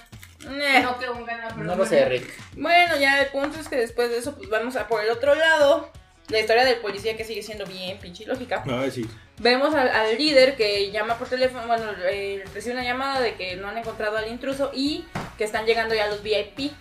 Eh. 0.47 0.79
No 0.83 0.97
que 0.99 1.09
un 1.09 1.25
ganador. 1.25 1.57
No 1.57 1.75
lo 1.75 1.85
sé, 1.85 2.05
Rick. 2.05 2.31
Bueno, 2.55 2.95
ya 2.97 3.21
el 3.21 3.27
punto 3.27 3.59
es 3.59 3.67
que 3.67 3.75
después 3.77 4.09
de 4.09 4.19
eso, 4.19 4.35
pues 4.37 4.49
vamos 4.49 4.75
a 4.75 4.87
por 4.87 5.03
el 5.03 5.09
otro 5.09 5.35
lado. 5.35 5.89
La 6.29 6.39
historia 6.39 6.63
del 6.65 6.77
policía 6.77 7.15
que 7.17 7.23
sigue 7.23 7.43
siendo 7.43 7.65
bien 7.65 7.99
pinche 7.99 8.25
lógica. 8.25 8.63
Ay, 8.65 8.89
sí. 8.91 9.05
Vemos 9.39 9.75
al, 9.75 9.89
al 9.89 10.17
líder 10.17 10.55
que 10.55 10.89
llama 10.91 11.17
por 11.19 11.27
teléfono, 11.27 11.67
bueno, 11.67 11.83
eh, 12.09 12.43
recibe 12.53 12.73
una 12.75 12.83
llamada 12.83 13.19
de 13.21 13.35
que 13.35 13.55
no 13.57 13.67
han 13.67 13.77
encontrado 13.77 14.17
al 14.17 14.27
intruso 14.29 14.71
y 14.73 15.05
que 15.37 15.43
están 15.43 15.65
llegando 15.65 15.93
ya 15.93 16.07
los 16.07 16.23
VIP. 16.23 16.71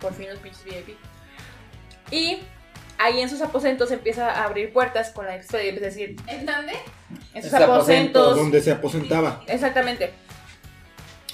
Por 0.00 0.12
fin 0.14 0.28
los 0.28 0.38
pinches 0.38 0.64
VIP. 0.64 0.98
Y 2.10 2.40
ahí 2.98 3.20
en 3.20 3.30
sus 3.30 3.40
aposentos 3.40 3.90
empieza 3.90 4.30
a 4.30 4.44
abrir 4.44 4.72
puertas 4.72 5.10
con 5.10 5.26
la 5.26 5.36
es 5.36 5.48
decir, 5.48 6.16
¿En 6.26 6.44
dónde? 6.46 6.72
en 7.34 7.42
sus 7.42 7.52
aposentos. 7.54 7.66
aposentos. 7.72 8.36
Donde 8.36 8.60
se 8.62 8.72
aposentaba. 8.72 9.42
Exactamente. 9.46 10.12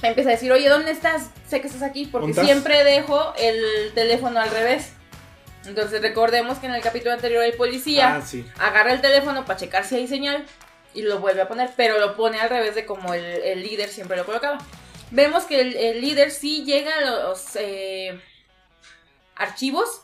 Empieza 0.02 0.30
a 0.30 0.32
decir, 0.32 0.52
oye, 0.52 0.68
¿dónde 0.68 0.90
estás? 0.90 1.30
Sé 1.48 1.60
que 1.60 1.66
estás 1.68 1.82
aquí 1.82 2.06
porque 2.06 2.34
siempre 2.34 2.84
dejo 2.84 3.32
el 3.38 3.92
teléfono 3.94 4.38
al 4.40 4.50
revés. 4.50 4.92
Entonces 5.66 6.00
recordemos 6.02 6.58
que 6.58 6.66
en 6.66 6.74
el 6.74 6.82
capítulo 6.82 7.12
anterior 7.14 7.42
el 7.42 7.54
policía 7.54 8.16
Ah, 8.16 8.22
sí. 8.22 8.46
agarra 8.58 8.92
el 8.92 9.00
teléfono 9.00 9.44
para 9.44 9.58
checar 9.58 9.84
si 9.84 9.96
hay 9.96 10.06
señal 10.06 10.44
y 10.94 11.02
lo 11.02 11.18
vuelve 11.18 11.42
a 11.42 11.48
poner, 11.48 11.70
pero 11.76 11.98
lo 11.98 12.14
pone 12.14 12.38
al 12.40 12.48
revés 12.50 12.74
de 12.76 12.86
como 12.86 13.14
el, 13.14 13.24
el 13.24 13.62
líder 13.62 13.88
siempre 13.88 14.16
lo 14.16 14.24
colocaba. 14.24 14.58
Vemos 15.10 15.44
que 15.44 15.60
el, 15.60 15.76
el 15.76 16.00
líder 16.00 16.30
sí 16.30 16.64
llega 16.64 16.92
a 16.98 17.00
los 17.00 17.56
eh, 17.56 18.20
archivos 19.34 20.02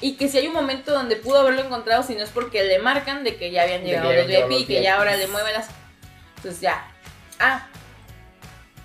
y 0.00 0.16
que 0.16 0.28
si 0.28 0.38
hay 0.38 0.48
un 0.48 0.54
momento 0.54 0.92
donde 0.92 1.16
pudo 1.16 1.40
haberlo 1.40 1.62
encontrado, 1.62 2.02
si 2.02 2.14
no 2.14 2.22
es 2.22 2.30
porque 2.30 2.64
le 2.64 2.78
marcan 2.78 3.24
de 3.24 3.36
que 3.36 3.50
ya 3.50 3.62
habían 3.62 3.82
llegado 3.82 4.12
los 4.12 4.26
VIP, 4.26 4.50
los 4.50 4.64
que 4.64 4.82
ya 4.82 4.96
ahora 4.96 5.16
le 5.16 5.26
mueve 5.28 5.52
las... 5.52 5.68
Entonces 6.36 6.60
ya. 6.60 6.88
Ah. 7.38 7.66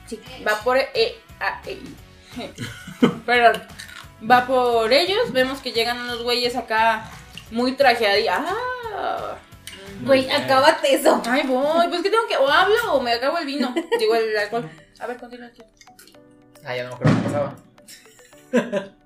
Sí, 0.08 0.20
va 0.48 0.60
por... 0.62 0.77
Eh, 0.77 1.20
ah, 1.39 1.62
eh, 1.65 1.81
Perdón. 3.25 3.62
Va 4.29 4.46
por 4.46 4.91
ellos, 4.93 5.31
vemos 5.31 5.60
que 5.60 5.72
llegan 5.72 6.00
unos 6.00 6.24
güeyes 6.24 6.55
acá 6.55 7.10
muy 7.50 7.74
trajeados. 7.74 8.24
Ah. 8.96 9.38
Güey, 10.03 10.29
acábate 10.29 10.96
eso. 10.96 11.22
Ay, 11.25 11.43
voy, 11.46 11.88
pues 11.88 12.01
que 12.01 12.10
tengo 12.10 12.27
que, 12.27 12.38
o 12.38 12.48
hablo 12.48 12.93
o 12.93 13.01
me 13.01 13.13
acabo 13.13 13.38
el 13.38 13.46
vino. 13.46 13.74
Digo, 14.00 14.15
el 14.15 14.38
alcohol. 14.38 14.70
A 15.00 15.08
ver, 15.08 15.17
continúa 15.17 15.48
aquí. 15.48 15.62
Ah, 16.63 16.75
ya 16.75 16.84
no 16.84 16.89
me 16.89 16.96
acuerdo 16.96 17.15
qué 17.22 17.29
pasaba. 18.53 18.91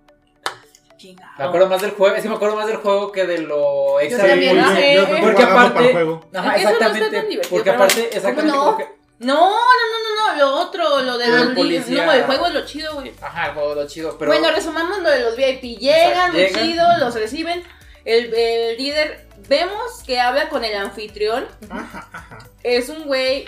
Chingado. 1.08 1.32
Me 1.38 1.44
acuerdo 1.46 1.68
más 1.68 1.82
del 1.82 1.92
juego, 1.92 2.16
es 2.16 2.24
que 2.24 2.30
me 2.30 2.36
acuerdo 2.36 2.56
más 2.56 2.68
del 2.68 2.78
juego 2.78 3.12
que 3.12 3.26
de 3.26 3.38
lo 3.40 4.00
extra 4.00 4.24
Yo 4.24 4.24
del 4.24 4.32
también, 4.32 4.64
policía. 4.64 4.74
¿no? 4.74 4.76
Sí, 5.06 5.12
Eh, 5.12 5.16
que 5.16 5.22
porque 5.24 5.44
aparte- 5.44 5.92
juego. 5.92 6.26
Ajá, 6.34 6.56
Es 6.58 6.64
no 6.64 6.70
exactamente. 6.70 7.18
tan 7.18 7.30
divertido, 7.30 7.42
porque 7.50 7.70
aparte, 7.70 8.02
exactamente. 8.16 8.52
¿Cómo 8.52 8.66
no? 8.66 8.78
porque- 8.78 8.96
No, 9.20 9.36
no, 9.36 9.50
no, 9.50 10.16
no, 10.16 10.34
no, 10.34 10.40
lo 10.40 10.56
otro, 10.62 11.02
lo 11.02 11.18
de 11.18 11.28
los 11.28 11.48
policía. 11.56 12.06
No, 12.06 12.12
el 12.12 12.24
juego 12.24 12.48
es 12.48 12.54
lo 12.54 12.66
chido, 12.66 12.94
güey. 12.96 13.14
Ajá, 13.22 13.48
el 13.48 13.54
juego 13.54 13.76
lo 13.76 13.88
chido, 13.88 14.18
pero. 14.18 14.30
Bueno, 14.32 14.52
resumamos 14.52 15.00
lo 15.00 15.10
de 15.10 15.20
los 15.22 15.36
VIP. 15.38 15.78
Llegan, 15.80 16.34
muy 16.34 16.48
chido, 16.54 16.86
los 17.00 17.16
reciben. 17.16 17.64
El, 18.04 18.34
el 18.34 18.78
líder, 18.78 19.28
vemos 19.48 20.04
que 20.06 20.20
habla 20.20 20.50
con 20.50 20.64
el 20.66 20.76
anfitrión. 20.76 21.48
Ajá, 21.70 22.10
ajá. 22.12 22.40
Es 22.62 22.90
un 22.90 23.06
güey 23.06 23.48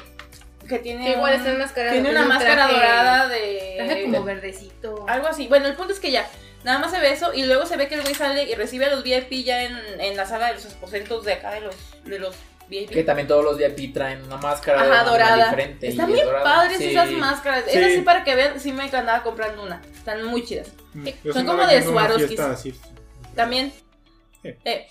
que 0.69 0.79
tiene. 0.79 1.03
Que 1.05 1.11
igual 1.11 1.33
un- 1.33 1.39
está 1.39 1.51
enmascarado. 1.51 1.91
Tiene 1.91 2.09
tiene 2.09 2.19
una 2.19 2.27
un 2.27 2.33
máscara 2.33 2.67
traje- 2.67 2.73
dorada 2.73 3.27
de. 3.27 3.73
Traje 3.77 4.03
como 4.03 4.23
verdecito. 4.23 5.05
Algo 5.07 5.27
así. 5.27 5.47
Bueno, 5.47 5.67
el 5.67 5.75
punto 5.75 5.91
es 5.93 5.99
que 5.99 6.11
ya. 6.11 6.27
Nada 6.67 6.79
más 6.79 6.91
se 6.91 6.99
ve 6.99 7.13
eso 7.13 7.33
y 7.33 7.45
luego 7.45 7.65
se 7.65 7.77
ve 7.77 7.87
que 7.87 7.95
el 7.95 8.01
güey 8.01 8.13
sale 8.13 8.43
y 8.43 8.53
recibe 8.53 8.87
a 8.87 8.89
los 8.89 9.01
VIP 9.01 9.45
ya 9.45 9.63
en, 9.63 9.77
en 10.01 10.17
la 10.17 10.25
sala 10.25 10.47
de 10.47 10.55
los 10.55 10.65
aposentos 10.65 11.23
de 11.23 11.31
acá 11.31 11.51
de 11.51 11.61
los, 11.61 11.73
de 12.03 12.19
los 12.19 12.35
VIP. 12.67 12.89
Que 12.89 13.05
también 13.05 13.25
todos 13.25 13.41
los 13.41 13.57
VIP 13.57 13.93
traen 13.93 14.21
una 14.23 14.35
máscara 14.35 14.81
Ajá, 14.81 15.09
dorada. 15.09 15.45
diferente. 15.45 15.87
Están 15.87 16.09
es 16.09 16.15
bien 16.15 16.25
dorada. 16.25 16.43
padres 16.43 16.77
Sí. 16.79 16.89
esas 16.89 17.09
máscaras. 17.11 17.63
Sí. 17.69 17.77
Esas 17.77 17.93
sí 17.93 18.01
para 18.01 18.25
que 18.25 18.35
vean, 18.35 18.59
sí 18.59 18.73
me 18.73 18.83
andaba 18.83 19.23
comprando 19.23 19.63
una. 19.63 19.81
Están 19.95 20.25
muy 20.25 20.43
chidas. 20.43 20.67
Yo 21.23 21.31
Son 21.31 21.49
andaba 21.49 21.69
como 21.69 21.71
de 21.71 22.41
así. 22.51 22.75
También. 23.33 23.71
Sí. 24.43 24.53
Eh. 24.65 24.87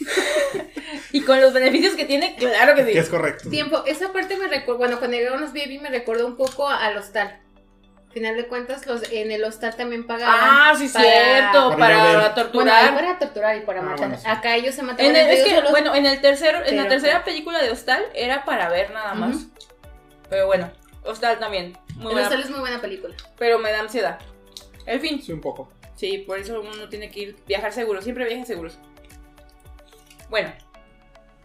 y 1.12 1.20
con 1.20 1.40
los 1.40 1.52
beneficios 1.52 1.94
que 1.94 2.04
tiene, 2.04 2.34
claro 2.34 2.74
que 2.74 2.84
sí. 2.84 2.92
Que 2.94 2.98
es 2.98 3.08
correcto. 3.08 3.48
Tiempo, 3.48 3.84
esa 3.86 4.12
parte 4.12 4.36
me 4.36 4.48
recuerda, 4.48 4.78
bueno, 4.78 4.98
cuando 4.98 5.16
llegaron 5.16 5.40
los 5.40 5.52
VIP 5.52 5.80
me 5.82 5.90
recordó 5.90 6.26
un 6.26 6.36
poco 6.36 6.68
al 6.68 6.96
hostal. 6.96 7.38
Al 8.10 8.14
final 8.14 8.36
de 8.36 8.48
cuentas, 8.48 8.84
los, 8.86 9.04
en 9.12 9.30
el 9.30 9.44
hostal 9.44 9.76
también 9.76 10.04
pagaban. 10.04 10.34
Ah, 10.36 10.74
sí, 10.76 10.88
para- 10.88 11.04
cierto. 11.04 11.76
para. 11.78 12.02
Bueno, 12.12 12.34
torturar. 12.34 12.92
para 12.94 13.18
torturar 13.20 13.56
y 13.56 13.60
para 13.60 13.78
Ah, 13.80 13.84
matar. 13.84 13.98
bueno, 13.98 14.18
sí. 14.18 14.24
Acá 14.28 14.56
ellos 14.56 14.74
se 14.74 14.82
mataban 14.82 15.10
En 15.12 15.16
el- 15.16 15.22
entre 15.22 15.38
es 15.40 15.44
que, 15.48 15.54
solos. 15.54 15.70
bueno, 15.70 15.94
en 15.94 16.06
el 16.06 16.20
tercero, 16.20 16.58
en 16.58 16.74
la 16.76 16.82
Pero- 16.82 16.88
tercera 16.88 17.22
película 17.24 17.62
de 17.62 17.70
Hostal 17.70 18.02
era 18.14 18.44
para 18.44 18.68
ver 18.68 18.90
nada 18.90 19.14
más. 19.14 19.46
Pero 20.28 20.46
bueno, 20.46 20.72
Hostal 21.04 21.38
también. 21.38 21.78
Muy 21.94 22.06
el 22.08 22.12
buena, 22.12 22.22
hostal 22.22 22.40
es 22.42 22.50
muy 22.50 22.58
buena 22.60 22.80
película. 22.80 23.14
pero 23.38 23.58
me 23.60 23.70
da 23.70 23.78
ansiedad. 23.80 24.18
En 24.86 25.00
fin, 25.00 25.22
Sí, 25.22 25.30
un 25.32 25.40
poco. 25.40 25.72
sí, 25.94 26.18
por 26.18 26.38
eso 26.40 26.60
uno 26.60 26.88
tiene 26.88 27.10
que 27.12 27.20
ir 27.20 27.36
viajar 27.46 27.72
seguro. 27.72 28.02
Siempre 28.02 28.24
viajen 28.24 28.44
seguros. 28.44 28.76
Bueno, 30.28 30.52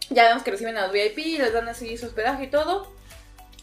ya 0.09 0.29
vemos 0.29 0.41
que 0.43 0.49
reciben 0.51 0.77
a 0.77 0.81
los 0.83 0.91
VIP, 0.91 1.37
les 1.39 1.53
dan 1.53 1.67
así 1.69 1.95
su 1.97 2.07
hospedaje 2.07 2.45
y 2.45 2.47
todo. 2.47 2.91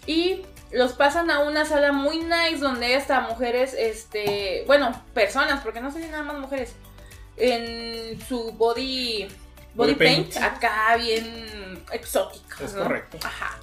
Y 0.07 0.43
los 0.73 0.93
pasan 0.95 1.31
a 1.31 1.41
una 1.41 1.64
sala 1.64 1.93
muy 1.93 2.19
nice 2.19 2.59
donde 2.59 2.95
hasta 2.97 3.21
mujeres, 3.21 3.75
este, 3.79 4.64
bueno, 4.67 4.93
personas, 5.14 5.62
porque 5.62 5.81
no 5.81 5.91
son 5.93 6.11
nada 6.11 6.23
más 6.23 6.38
mujeres, 6.38 6.75
en 7.37 8.21
su 8.21 8.52
body, 8.52 9.29
body, 9.75 9.93
Body 9.93 9.95
paint, 9.95 10.33
paint. 10.33 10.45
acá 10.45 10.97
bien 10.97 11.85
exótico. 11.93 12.64
Es 12.64 12.75
¿no? 12.75 12.83
correcto. 12.85 13.19
Ajá. 13.23 13.59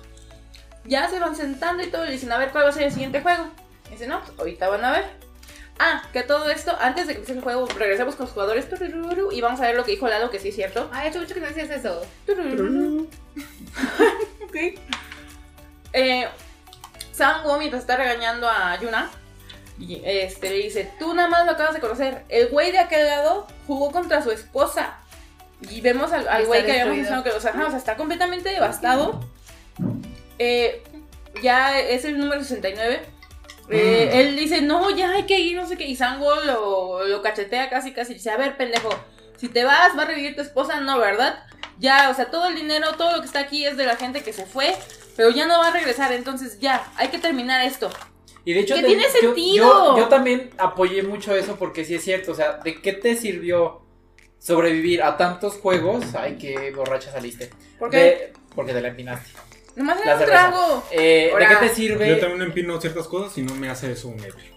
Ya 0.85 1.09
se 1.09 1.19
van 1.19 1.35
sentando 1.35 1.83
y 1.83 1.87
todo, 1.87 2.07
y 2.07 2.11
dicen, 2.11 2.31
a 2.31 2.37
ver 2.37 2.51
cuál 2.51 2.65
va 2.65 2.69
a 2.69 2.73
ser 2.73 2.83
el 2.83 2.91
siguiente 2.91 3.21
juego. 3.21 3.45
Y 3.87 3.91
dicen, 3.91 4.09
no, 4.09 4.21
pues 4.23 4.37
ahorita 4.37 4.69
van 4.69 4.85
a 4.85 4.91
ver. 4.91 5.05
Ah, 5.81 6.03
que 6.11 6.23
todo 6.23 6.49
esto, 6.49 6.75
antes 6.79 7.07
de 7.07 7.13
que 7.13 7.19
empiece 7.19 7.39
el 7.39 7.43
juego, 7.43 7.65
regresemos 7.77 8.15
con 8.15 8.25
los 8.25 8.33
jugadores 8.33 8.67
y 9.31 9.41
vamos 9.41 9.61
a 9.61 9.63
ver 9.63 9.75
lo 9.75 9.85
que 9.85 9.91
dijo 9.91 10.09
Lalo, 10.09 10.29
que 10.29 10.39
sí 10.39 10.49
es 10.49 10.55
cierto. 10.55 10.89
Ay, 10.91 11.07
hace 11.07 11.19
mucho 11.19 11.33
que 11.33 11.39
no 11.39 11.47
decías 11.47 11.69
eso. 11.69 12.01
Ok. 14.43 14.55
Eh, 15.91 16.29
Sango, 17.19 17.57
mientras 17.57 17.81
está 17.81 17.95
regañando 17.95 18.49
a 18.49 18.79
Yuna, 18.79 19.09
y, 19.77 20.01
este, 20.03 20.49
le 20.49 20.57
dice, 20.57 20.91
tú 20.99 21.13
nada 21.13 21.29
más 21.29 21.45
lo 21.45 21.51
acabas 21.51 21.73
de 21.73 21.79
conocer. 21.79 22.23
El 22.27 22.47
güey 22.47 22.71
de 22.71 22.79
aquel 22.79 23.05
lado 23.05 23.47
jugó 23.67 23.91
contra 23.91 24.21
su 24.21 24.31
esposa. 24.31 24.97
Y 25.61 25.81
vemos 25.81 26.11
al, 26.11 26.45
güey 26.45 26.65
que 26.65 26.71
habíamos 26.71 26.95
mencionado 26.95 27.23
que 27.23 27.31
o 27.31 27.39
sea, 27.39 27.51
o 27.51 27.69
sea, 27.69 27.77
está 27.77 27.95
completamente 27.95 28.49
devastado. 28.49 29.19
Eh, 30.37 30.83
ya 31.43 31.79
es 31.79 32.03
el 32.05 32.17
número 32.17 32.41
69. 32.41 33.01
Eh, 33.69 34.09
Mm. 34.11 34.17
Él 34.17 34.35
dice, 34.35 34.61
no, 34.61 34.89
ya 34.89 35.11
hay 35.11 35.23
que 35.23 35.39
ir, 35.39 35.55
no 35.55 35.67
sé 35.67 35.77
qué. 35.77 35.85
Y 35.85 35.95
Sango 35.95 36.35
lo, 36.41 37.05
lo 37.05 37.21
cachetea 37.21 37.69
casi, 37.69 37.93
casi. 37.93 38.15
Dice, 38.15 38.31
a 38.31 38.37
ver, 38.37 38.57
pendejo, 38.57 38.89
si 39.37 39.47
te 39.47 39.63
vas, 39.63 39.97
va 39.97 40.03
a 40.03 40.05
revivir 40.05 40.35
tu 40.35 40.41
esposa, 40.41 40.79
no, 40.79 40.97
¿verdad? 40.99 41.43
Ya, 41.77 42.09
o 42.09 42.13
sea, 42.13 42.29
todo 42.29 42.47
el 42.47 42.55
dinero, 42.55 42.93
todo 42.97 43.15
lo 43.15 43.21
que 43.21 43.27
está 43.27 43.39
aquí 43.39 43.65
es 43.65 43.77
de 43.77 43.85
la 43.85 43.95
gente 43.95 44.21
que 44.21 44.33
se 44.33 44.45
fue, 44.45 44.75
pero 45.19 45.31
ya 45.31 45.45
no 45.45 45.59
va 45.59 45.67
a 45.67 45.71
regresar, 45.71 46.13
entonces 46.13 46.59
ya, 46.61 46.81
hay 46.95 47.09
que 47.09 47.17
terminar 47.17 47.65
esto. 47.65 47.89
Y 48.45 48.53
de 48.53 48.61
hecho, 48.61 48.75
¿Qué 48.75 48.81
te- 48.83 48.87
tiene 48.87 49.03
yo- 49.03 49.09
sentido? 49.19 49.97
Yo, 49.97 49.97
yo 49.97 50.07
también 50.07 50.49
apoyé 50.57 51.03
mucho 51.03 51.35
eso 51.35 51.57
porque 51.57 51.83
sí 51.83 51.93
es 51.95 52.03
cierto. 52.05 52.31
O 52.31 52.35
sea, 52.35 52.53
¿de 52.63 52.81
qué 52.81 52.93
te 52.93 53.17
sirvió 53.17 53.81
sobrevivir 54.39 55.03
a 55.03 55.17
tantos 55.17 55.55
juegos? 55.55 56.05
Ay, 56.17 56.37
qué 56.37 56.71
borracha 56.73 57.11
saliste. 57.11 57.49
¿Por 57.77 57.89
qué? 57.89 57.97
De- 57.97 58.33
porque 58.55 58.71
te 58.71 58.79
la 58.79 58.87
empinaste. 58.87 59.29
Nomás 59.75 59.97
La 59.97 60.13
era 60.13 60.15
un 60.19 60.25
trago. 60.25 60.83
Eh, 60.91 61.33
¿De 61.37 61.47
qué 61.47 61.55
te 61.57 61.67
Yo 61.67 61.75
sirve? 61.75 62.15
también 62.15 62.41
empino 62.43 62.79
ciertas 62.79 63.07
cosas 63.09 63.37
y 63.37 63.41
no 63.41 63.53
me 63.55 63.69
hace 63.69 63.91
eso 63.91 64.07
un 64.07 64.19
ebrio. 64.23 64.55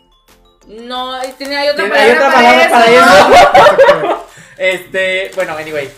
No, 0.68 1.20
tenía 1.36 1.72
otra 1.72 1.88
palabra, 1.88 2.02
hay 2.04 2.12
otra 2.12 2.30
para, 2.30 2.34
palabra 2.36 2.70
para 2.70 2.86
eso. 4.06 4.26
Este, 4.58 5.32
bueno, 5.34 5.54
anyway. 5.56 5.90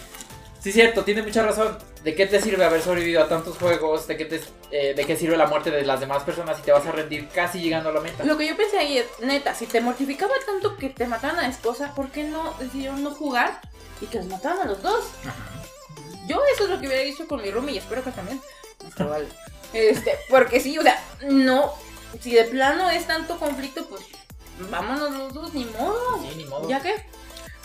Sí, 0.59 0.70
es 0.70 0.74
cierto, 0.74 1.05
tiene 1.05 1.22
mucha 1.22 1.42
razón. 1.42 1.77
¿De 2.05 2.14
qué 2.14 2.27
te 2.27 2.38
sirve 2.38 2.62
haber 2.62 2.83
sobrevivido 2.83 3.23
a 3.23 3.29
tantos 3.29 3.57
juegos? 3.57 4.07
¿De 4.07 4.19
qué, 4.19 4.27
te, 4.27 4.38
eh, 4.71 4.93
¿De 4.95 5.07
qué 5.07 5.17
sirve 5.17 5.38
la 5.38 5.47
muerte 5.47 5.71
de 5.71 5.87
las 5.87 6.01
demás 6.01 6.23
personas 6.23 6.59
si 6.59 6.62
te 6.62 6.71
vas 6.71 6.87
a 6.87 6.93
rendir 6.93 7.29
casi 7.29 7.62
llegando 7.62 7.88
a 7.88 7.93
la 7.93 8.01
meta? 8.01 8.25
Lo 8.25 8.37
que 8.37 8.47
yo 8.47 8.55
pensé 8.59 8.77
ahí 8.77 8.99
es, 8.99 9.07
neta, 9.21 9.55
si 9.55 9.67
te 9.67 9.81
mortificaba 9.81 10.35
tanto 10.45 10.77
que 10.77 10.90
te 10.90 11.07
mataran 11.07 11.38
a 11.38 11.43
la 11.43 11.49
esposa, 11.49 11.95
¿por 11.95 12.11
qué 12.11 12.25
no 12.25 12.53
decidieron 12.59 13.03
no 13.03 13.11
jugar 13.11 13.59
y 14.03 14.07
que 14.07 14.19
los 14.19 14.27
mataran 14.27 14.61
a 14.61 14.64
los 14.67 14.83
dos? 14.83 15.07
Yo 16.27 16.43
eso 16.53 16.64
es 16.64 16.71
lo 16.71 16.79
que 16.79 16.88
hubiera 16.88 17.03
dicho 17.03 17.27
con 17.27 17.40
mi 17.40 17.51
roomie 17.51 17.77
y 17.77 17.79
espero 17.79 18.05
que 18.05 18.11
también. 18.11 18.38
Pero 18.99 19.09
vale. 19.09 19.27
Este, 19.73 20.19
porque 20.29 20.61
sí, 20.61 20.79
o 20.79 20.83
sea, 20.83 21.03
no, 21.23 21.73
si 22.21 22.35
de 22.35 22.45
plano 22.45 22.90
es 22.90 23.07
tanto 23.07 23.38
conflicto, 23.38 23.87
pues 23.87 24.03
vámonos 24.71 25.11
los 25.11 25.33
dos, 25.33 25.55
ni 25.55 25.64
modo. 25.64 26.21
Sí, 26.21 26.37
ni 26.37 26.45
modo. 26.45 26.69
¿Ya 26.69 26.81
qué? 26.81 26.95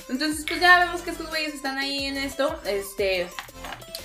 Entonces, 0.09 0.43
pues 0.47 0.59
ya 0.59 0.79
vemos 0.79 1.01
que 1.01 1.11
estos 1.11 1.29
güeyes 1.29 1.53
están 1.53 1.77
ahí 1.77 2.05
en 2.05 2.17
esto. 2.17 2.59
Este. 2.65 3.27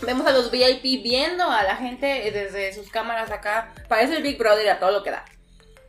Vemos 0.02 0.26
a 0.26 0.32
los 0.32 0.50
VIP 0.50 1.02
viendo 1.02 1.44
a 1.50 1.62
la 1.62 1.76
gente 1.76 2.06
desde 2.30 2.72
sus 2.74 2.90
cámaras 2.90 3.30
acá. 3.30 3.72
Parece 3.88 4.16
el 4.16 4.22
Big 4.22 4.36
Brother 4.38 4.68
a 4.70 4.78
todo 4.78 4.90
lo 4.92 5.02
que 5.02 5.10
da. 5.10 5.24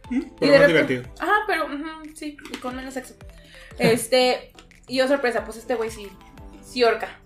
Pero 0.09 0.21
de 0.51 0.59
más 0.59 0.67
repente- 0.69 0.93
divertido. 0.93 1.03
Ajá, 1.19 1.33
pero 1.47 1.67
sí, 2.15 2.37
y 2.53 2.57
con 2.57 2.75
menos 2.75 2.93
sexo. 2.93 3.15
Este. 3.77 4.53
y 4.87 5.01
oh 5.01 5.07
sorpresa, 5.07 5.43
pues 5.43 5.57
este 5.57 5.75
güey 5.75 5.91
sí. 5.91 6.09
Sí, 6.63 6.83
orca. 6.83 7.19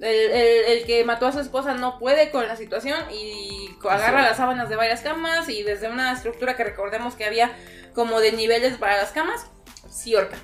El, 0.00 0.06
el- 0.32 0.64
el 0.66 0.84
que 0.86 1.02
mató 1.04 1.26
a 1.26 1.32
su 1.32 1.40
esposa 1.40 1.72
no 1.74 1.98
puede 1.98 2.30
con 2.30 2.46
la 2.46 2.56
situación 2.56 2.98
y 3.10 3.70
agarra 3.88 4.22
las 4.22 4.36
sábanas 4.36 4.68
de 4.68 4.76
varias 4.76 5.00
camas 5.00 5.48
y 5.48 5.62
desde 5.62 5.88
una 5.88 6.12
estructura 6.12 6.56
que 6.56 6.64
recordemos 6.64 7.14
que 7.14 7.24
había 7.24 7.52
como 7.94 8.20
de 8.20 8.32
niveles 8.32 8.76
para 8.76 8.96
las 8.98 9.12
camas, 9.12 9.46
sí 9.88 10.14
orca. 10.14 10.36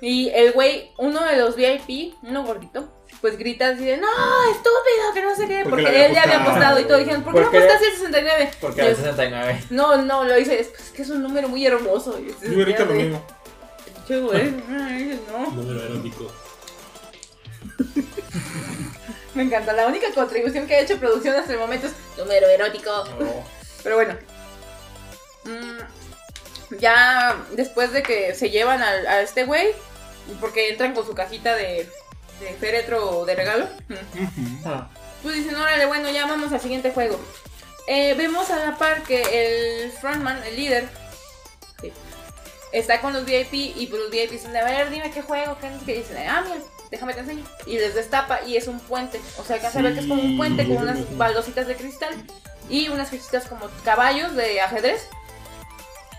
Y 0.00 0.30
el 0.30 0.52
güey, 0.52 0.92
uno 0.98 1.24
de 1.24 1.36
los 1.36 1.56
VIP, 1.56 2.14
uno 2.22 2.44
gordito, 2.44 2.88
pues 3.20 3.38
grita 3.38 3.68
así 3.68 3.84
de, 3.84 3.96
no, 3.96 4.08
estúpido, 4.50 5.14
que 5.14 5.22
no 5.22 5.34
sé 5.34 5.48
qué, 5.48 5.64
Porque 5.68 6.06
él 6.06 6.12
le 6.12 6.18
había 6.18 6.42
apostado. 6.42 6.78
y 6.80 6.84
todo. 6.84 6.98
Dijeron, 6.98 7.22
¿por 7.22 7.34
qué 7.34 7.40
no 7.40 7.46
apostaste 7.46 7.86
el 7.86 7.92
69? 7.92 8.50
Porque 8.60 8.80
él, 8.88 8.96
69. 8.96 9.64
no, 9.70 10.02
no, 10.02 10.24
lo 10.24 10.38
hice, 10.38 10.60
es, 10.60 10.68
pues, 10.68 10.90
que 10.90 11.02
es 11.02 11.10
un 11.10 11.22
número 11.22 11.48
muy 11.48 11.66
hermoso. 11.66 12.18
Y 12.18 12.28
Yo 12.48 12.58
ahorita 12.58 12.84
lo 12.84 12.92
mismo. 12.92 13.26
Che, 14.06 14.20
güey, 14.20 14.50
no. 14.50 15.50
Número 15.50 15.82
erótico. 15.82 16.30
Me 19.34 19.42
encanta. 19.42 19.72
La 19.72 19.86
única 19.86 20.06
contribución 20.14 20.66
que 20.66 20.76
ha 20.76 20.80
hecho 20.80 20.98
producción 20.98 21.34
hasta 21.36 21.52
el 21.52 21.58
momento 21.58 21.88
es 21.88 21.94
número 22.16 22.46
erótico. 22.48 22.90
No. 23.18 23.44
Pero 23.82 23.96
bueno. 23.96 24.14
Mm, 25.44 25.95
ya 26.78 27.36
después 27.52 27.92
de 27.92 28.02
que 28.02 28.34
se 28.34 28.50
llevan 28.50 28.82
al- 28.82 29.06
a, 29.06 29.20
este 29.20 29.44
güey, 29.44 29.68
porque 30.40 30.70
entran 30.70 30.94
con 30.94 31.06
su 31.06 31.14
cajita 31.14 31.54
de, 31.54 31.88
de 32.40 32.54
féretro 32.60 33.24
de 33.24 33.34
regalo. 33.34 33.68
Ah. 34.64 34.88
pues 35.22 35.36
dicen, 35.36 35.54
órale, 35.56 35.86
bueno, 35.86 36.10
ya 36.10 36.26
vamos 36.26 36.52
al 36.52 36.60
siguiente 36.60 36.90
juego. 36.92 37.18
Eh, 37.88 38.14
vemos 38.14 38.50
a 38.50 38.56
la 38.58 38.76
par 38.78 39.02
que 39.02 39.22
el 39.84 39.92
frontman, 39.92 40.42
el 40.44 40.56
líder, 40.56 40.88
sí, 41.80 41.92
está 42.72 43.00
con 43.00 43.12
los 43.12 43.24
VIP 43.24 43.52
y 43.52 43.86
pues 43.88 44.02
los 44.02 44.10
VIP 44.10 44.30
dicen, 44.32 44.56
a 44.56 44.64
ver, 44.64 44.90
dime 44.90 45.10
qué 45.12 45.22
juego, 45.22 45.56
qué. 45.60 45.68
Y 45.92 45.96
dicen, 45.98 46.16
ah, 46.28 46.42
mira, 46.44 46.56
déjame 46.90 47.14
te 47.14 47.20
enseño. 47.20 47.44
Y 47.64 47.78
les 47.78 47.94
destapa 47.94 48.40
y 48.42 48.56
es 48.56 48.66
un 48.66 48.80
puente. 48.80 49.20
O 49.38 49.44
sea, 49.44 49.56
acá 49.56 49.70
se 49.70 49.82
ve 49.82 49.94
que 49.94 50.00
es 50.00 50.06
como 50.06 50.20
un 50.22 50.36
puente 50.36 50.66
con 50.66 50.76
Sí, 50.78 50.82
unas 50.82 51.16
baldositas 51.16 51.68
de 51.68 51.76
cristal 51.76 52.14
y 52.68 52.88
unas 52.88 53.08
fichitas 53.10 53.46
como 53.46 53.68
caballos 53.84 54.34
de 54.34 54.60
ajedrez. 54.60 55.06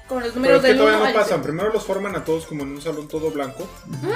Con 0.07 0.23
los 0.23 0.29
Pero 0.31 0.35
números 0.41 0.57
es 0.57 0.61
que 0.61 0.67
del 0.69 0.77
todavía 0.77 0.97
1 0.99 1.05
no 1.05 1.09
al 1.17 1.23
pasan. 1.23 1.41
Primero 1.41 1.69
los 1.73 1.83
forman 1.85 2.15
a 2.15 2.23
todos 2.23 2.45
como 2.45 2.63
en 2.63 2.69
un 2.69 2.81
salón 2.81 3.07
todo 3.07 3.29
blanco. 3.31 3.67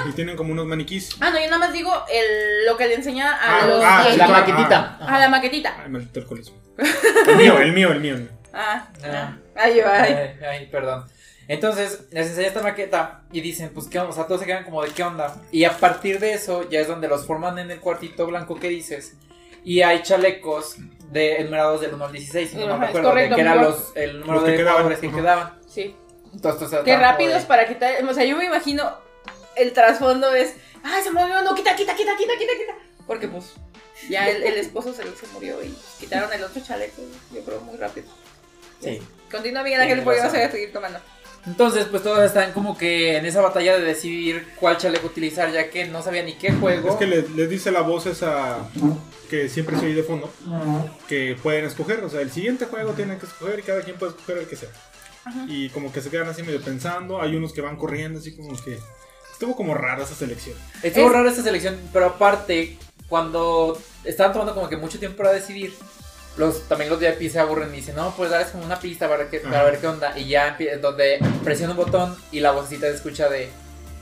Y 0.08 0.12
tienen 0.12 0.36
como 0.36 0.52
unos 0.52 0.66
maniquís. 0.66 1.16
Ah, 1.20 1.30
no, 1.30 1.38
yo 1.38 1.44
nada 1.46 1.58
más 1.58 1.72
digo 1.72 1.92
el, 2.10 2.64
lo 2.66 2.76
que 2.76 2.86
le 2.88 2.94
enseña 2.94 3.32
a 3.32 3.60
Ah, 3.62 3.66
los 3.66 3.82
ah, 3.84 4.04
VIP. 4.08 4.18
La 4.18 4.26
claro, 4.26 4.32
maquetita. 4.46 4.96
A 5.00 5.18
la 5.18 5.28
maquetita. 5.28 5.76
Ay, 5.84 5.90
maldito 5.90 6.20
alcoholismo. 6.20 6.56
El 7.28 7.36
mío, 7.36 7.58
el 7.58 7.72
mío, 7.72 7.92
el 7.92 8.00
mío. 8.00 8.16
Ah, 8.52 8.88
Ah. 9.04 9.06
ah. 9.06 9.36
Ahí 9.54 9.80
va, 9.80 10.02
ahí. 10.02 10.12
Ay, 10.14 10.44
ay, 10.46 10.66
perdón. 10.68 11.04
Entonces, 11.48 12.04
les 12.10 12.28
enseña 12.28 12.48
esta 12.48 12.62
maqueta 12.62 13.22
y 13.32 13.40
dicen, 13.42 13.70
pues, 13.74 13.86
¿qué 13.88 13.98
onda? 13.98 14.10
O 14.12 14.14
sea, 14.14 14.26
todos 14.26 14.40
se 14.40 14.46
quedan 14.46 14.64
como 14.64 14.82
de 14.82 14.90
qué 14.90 15.02
onda. 15.02 15.42
Y 15.50 15.64
a 15.64 15.76
partir 15.76 16.18
de 16.20 16.32
eso, 16.32 16.68
ya 16.70 16.80
es 16.80 16.88
donde 16.88 17.08
los 17.08 17.26
forman 17.26 17.58
en 17.58 17.70
el 17.70 17.80
cuartito 17.80 18.26
blanco 18.26 18.58
que 18.58 18.68
dices. 18.68 19.14
Y 19.64 19.82
hay 19.82 20.02
chalecos 20.02 20.76
de 21.10 21.36
enumerados 21.36 21.80
del 21.82 21.92
1 21.94 22.04
al 22.06 22.12
16, 22.12 22.50
si 22.50 22.56
no 22.56 22.78
me 22.78 22.86
es 22.86 22.92
recuerdo, 22.92 23.14
de 23.14 23.28
que 23.28 23.40
eran 23.40 23.60
los, 23.60 23.92
el 23.94 24.20
número 24.20 24.34
Los 24.34 24.44
que 24.44 24.50
de 24.52 24.56
quedaban, 24.56 24.88
que 24.88 25.06
ajá. 25.06 25.16
quedaban. 25.16 25.61
Sí. 25.72 25.94
Entonces, 26.32 26.62
o 26.62 26.70
sea, 26.70 26.82
Qué 26.82 26.96
rápidos 26.96 27.42
de- 27.42 27.46
para 27.48 27.66
quitar. 27.68 27.92
O 28.04 28.14
sea, 28.14 28.24
yo 28.24 28.36
me 28.36 28.44
imagino 28.46 28.90
el 29.56 29.72
trasfondo 29.72 30.32
es. 30.34 30.54
¡Ay, 30.82 31.02
se 31.02 31.10
movió! 31.10 31.42
No, 31.42 31.54
quita, 31.54 31.76
quita, 31.76 31.94
quita, 31.94 32.16
quita, 32.16 32.32
quita, 32.38 32.52
quita. 32.58 32.74
Porque 33.06 33.28
pues 33.28 33.52
ya 34.08 34.28
el, 34.28 34.42
el 34.42 34.54
esposo 34.58 34.92
se, 34.92 35.02
se 35.02 35.26
murió 35.32 35.62
y 35.62 35.74
quitaron 36.00 36.32
el 36.32 36.42
otro 36.42 36.60
chaleco. 36.62 37.02
Yo 37.32 37.40
creo 37.42 37.60
muy 37.60 37.76
rápido. 37.76 38.06
Sí. 38.80 39.00
Continúa 39.30 39.62
Miguel 39.62 39.80
Ángel 39.80 40.02
porque 40.02 40.20
voy 40.20 40.28
a 40.40 40.50
seguir 40.50 40.72
tomando. 40.72 40.98
Entonces, 41.46 41.86
pues 41.86 42.02
todos 42.04 42.20
están 42.24 42.52
como 42.52 42.78
que 42.78 43.16
en 43.16 43.26
esa 43.26 43.40
batalla 43.40 43.76
de 43.76 43.82
decidir 43.84 44.46
cuál 44.60 44.76
chaleco 44.78 45.08
utilizar, 45.08 45.50
ya 45.52 45.70
que 45.70 45.86
no 45.86 46.00
sabía 46.02 46.22
ni 46.22 46.34
qué 46.34 46.52
juego. 46.52 46.90
Es 46.90 46.94
que 46.96 47.06
le, 47.06 47.22
le 47.28 47.48
dice 47.48 47.70
la 47.72 47.80
voz 47.80 48.06
esa 48.06 48.58
que 49.28 49.48
siempre 49.48 49.76
se 49.78 49.86
oye 49.86 49.94
de 49.94 50.02
fondo, 50.04 50.30
que 51.08 51.36
pueden 51.42 51.64
escoger, 51.64 52.04
o 52.04 52.08
sea, 52.10 52.20
el 52.20 52.30
siguiente 52.30 52.66
juego 52.66 52.92
tienen 52.92 53.18
que 53.18 53.26
escoger 53.26 53.58
y 53.58 53.62
cada 53.62 53.80
quien 53.82 53.96
puede 53.98 54.12
escoger 54.12 54.38
el 54.38 54.46
que 54.46 54.56
sea. 54.56 54.68
Y 55.48 55.68
como 55.70 55.92
que 55.92 56.00
se 56.00 56.10
quedan 56.10 56.28
así 56.28 56.42
medio 56.42 56.60
pensando, 56.60 57.20
hay 57.22 57.36
unos 57.36 57.52
que 57.52 57.60
van 57.60 57.76
corriendo 57.76 58.18
así 58.18 58.34
como 58.36 58.50
que... 58.62 58.78
Estuvo 59.32 59.56
como 59.56 59.74
rara 59.74 60.04
esa 60.04 60.14
selección. 60.14 60.56
Estuvo 60.82 61.06
Es- 61.08 61.12
rara 61.12 61.30
esta 61.30 61.42
selección, 61.42 61.78
pero 61.92 62.06
aparte, 62.06 62.76
cuando 63.08 63.80
estaban 64.04 64.32
tomando 64.32 64.54
como 64.54 64.68
que 64.68 64.76
mucho 64.76 64.98
tiempo 64.98 65.18
para 65.18 65.32
decidir, 65.32 65.74
los, 66.36 66.68
también 66.68 66.88
los 66.90 66.98
VIP 67.00 67.30
se 67.30 67.38
aburren 67.40 67.72
y 67.72 67.78
dicen, 67.78 67.96
no, 67.96 68.14
pues 68.16 68.30
darles 68.30 68.50
como 68.50 68.64
una 68.64 68.78
pista 68.78 69.08
para, 69.08 69.28
que, 69.28 69.40
para 69.40 69.64
ver 69.64 69.78
qué 69.80 69.86
onda. 69.88 70.16
Y 70.18 70.26
ya 70.28 70.56
donde 70.80 71.18
presiona 71.44 71.72
un 71.72 71.76
botón 71.76 72.16
y 72.30 72.40
la 72.40 72.52
vocecita 72.52 72.86
se 72.86 72.94
escucha 72.94 73.28
de, 73.28 73.48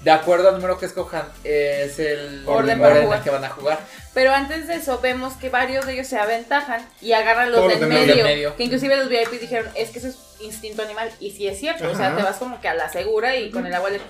de 0.05 0.11
acuerdo 0.11 0.49
al 0.49 0.55
número 0.57 0.79
que 0.79 0.87
escojan, 0.87 1.25
es 1.43 1.99
el 1.99 2.43
Orden 2.47 2.79
orden 2.79 2.81
para 2.81 2.91
en 2.93 2.97
el 2.99 3.05
jugar. 3.07 3.23
que 3.23 3.31
van 3.31 3.45
a 3.45 3.49
jugar. 3.49 3.81
Pero 4.15 4.33
antes 4.33 4.69
de 4.69 4.75
eso 4.75 4.99
vemos 5.01 5.35
que 5.35 5.49
varios 5.49 5.87
de 5.87 5.95
ellos 5.95 6.07
se 6.07 6.19
aventajan 6.19 6.87
y 7.01 7.13
agarran 7.13 7.51
los 7.51 7.63
del 7.63 7.71
los 7.71 7.81
del 7.81 7.89
medio, 7.89 8.07
medio. 8.07 8.25
medio. 8.25 8.57
Que 8.57 8.65
inclusive 8.65 8.97
los 8.97 9.09
VIP 9.09 9.41
dijeron, 9.41 9.73
es 9.75 9.91
que 9.91 9.99
eso 10.01 10.09
es 10.09 10.17
instinto 10.43 10.83
animal. 10.83 11.11
Y 11.21 11.31
sí 11.33 11.47
es 11.49 11.59
cierto, 11.59 11.91
o 11.91 11.95
sea, 11.95 12.17
te 12.17 12.23
vas 12.23 12.37
como 12.37 12.61
que 12.61 12.69
a 12.69 12.75
la 12.75 12.89
segura 12.91 13.37
y 13.37 13.51
con 13.51 13.67
el 13.67 13.75
agua 13.75 13.91
de 13.91 14.01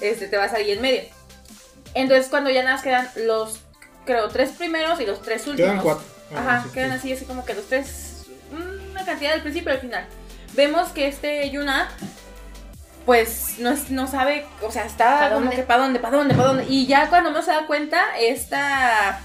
este, 0.00 0.28
te 0.28 0.36
vas 0.36 0.52
ahí 0.52 0.72
en 0.72 0.82
medio. 0.82 1.02
Entonces 1.94 2.28
cuando 2.28 2.50
ya 2.50 2.62
nada 2.62 2.76
más 2.76 2.84
quedan 2.84 3.08
los, 3.16 3.60
creo, 4.04 4.28
tres 4.28 4.50
primeros 4.50 5.00
y 5.00 5.06
los 5.06 5.22
tres 5.22 5.46
últimos. 5.46 5.70
Quedan 5.72 5.82
cuatro. 5.82 6.04
Ah, 6.34 6.38
Ajá, 6.40 6.62
sí, 6.64 6.70
quedan 6.74 6.90
sí. 6.92 6.96
así, 6.98 7.12
así 7.14 7.24
como 7.24 7.44
que 7.44 7.54
los 7.54 7.66
tres, 7.66 8.24
una 8.52 9.04
cantidad 9.04 9.32
del 9.32 9.42
principio 9.42 9.70
y 9.72 9.74
al 9.76 9.80
final. 9.80 10.06
Vemos 10.54 10.88
que 10.90 11.06
este 11.08 11.48
Yuna, 11.50 11.88
pues 13.04 13.54
no, 13.58 13.70
es- 13.70 13.90
no 13.90 14.06
sabe, 14.08 14.44
o 14.62 14.70
sea, 14.72 14.84
está 14.84 15.18
¿Pa' 15.20 15.28
como 15.28 15.40
dónde? 15.42 15.56
que 15.56 15.62
para 15.62 15.82
dónde, 15.82 15.98
para 16.00 16.16
dónde, 16.16 16.34
para 16.34 16.48
dónde. 16.48 16.64
Y 16.68 16.86
ya 16.86 17.08
cuando 17.08 17.30
no 17.30 17.42
se 17.42 17.52
da 17.52 17.66
cuenta, 17.66 18.18
esta 18.18 19.20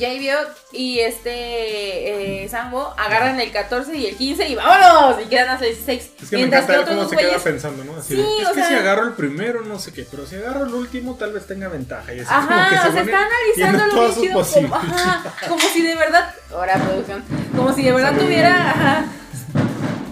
Javier 0.00 0.38
y 0.72 0.98
este 0.98 2.44
eh, 2.44 2.48
Sambo 2.48 2.92
agarran 2.98 3.38
el 3.40 3.52
14 3.52 3.96
y 3.96 4.06
el 4.06 4.16
15 4.16 4.48
y 4.48 4.54
vámonos, 4.56 5.22
y 5.24 5.28
quedan 5.28 5.50
hasta 5.50 5.64
el 5.66 5.74
16. 5.74 6.02
Es 6.22 6.28
que 6.30 6.36
me 6.36 6.42
Mientras 6.42 6.64
encanta 6.64 6.84
que 6.90 6.96
cómo 6.96 7.08
se 7.08 7.16
queda 7.16 7.38
pensando, 7.38 7.84
¿no? 7.84 7.96
Así 7.96 8.14
Sí, 8.16 8.22
de, 8.22 8.42
es 8.42 8.48
o 8.48 8.52
que 8.52 8.60
sea- 8.60 8.68
si 8.68 8.74
agarro 8.74 9.04
el 9.04 9.12
primero, 9.14 9.62
no 9.62 9.78
sé 9.78 9.92
qué, 9.92 10.06
pero 10.10 10.26
si 10.26 10.36
agarro 10.36 10.64
el 10.66 10.74
último, 10.74 11.14
tal 11.14 11.32
vez 11.32 11.46
tenga 11.46 11.68
ventaja. 11.68 12.12
Y 12.14 12.20
así 12.20 12.28
como 12.34 12.46
que 12.48 12.54
Ajá, 12.54 12.82
se 12.82 12.88
o 12.88 12.92
sea, 12.92 13.02
está 13.02 13.18
analizando 13.26 13.96
lo 13.96 14.14
chido 14.14 14.44
como, 14.44 14.74
ajá, 14.74 15.34
como 15.48 15.60
si 15.60 15.82
de 15.82 15.94
verdad, 15.94 16.34
ahora 16.52 16.74
producción, 16.74 17.24
como 17.56 17.72
si 17.74 17.82
de 17.84 17.92
verdad 17.92 18.14
tuviera, 18.18 18.70
ajá. 18.70 19.04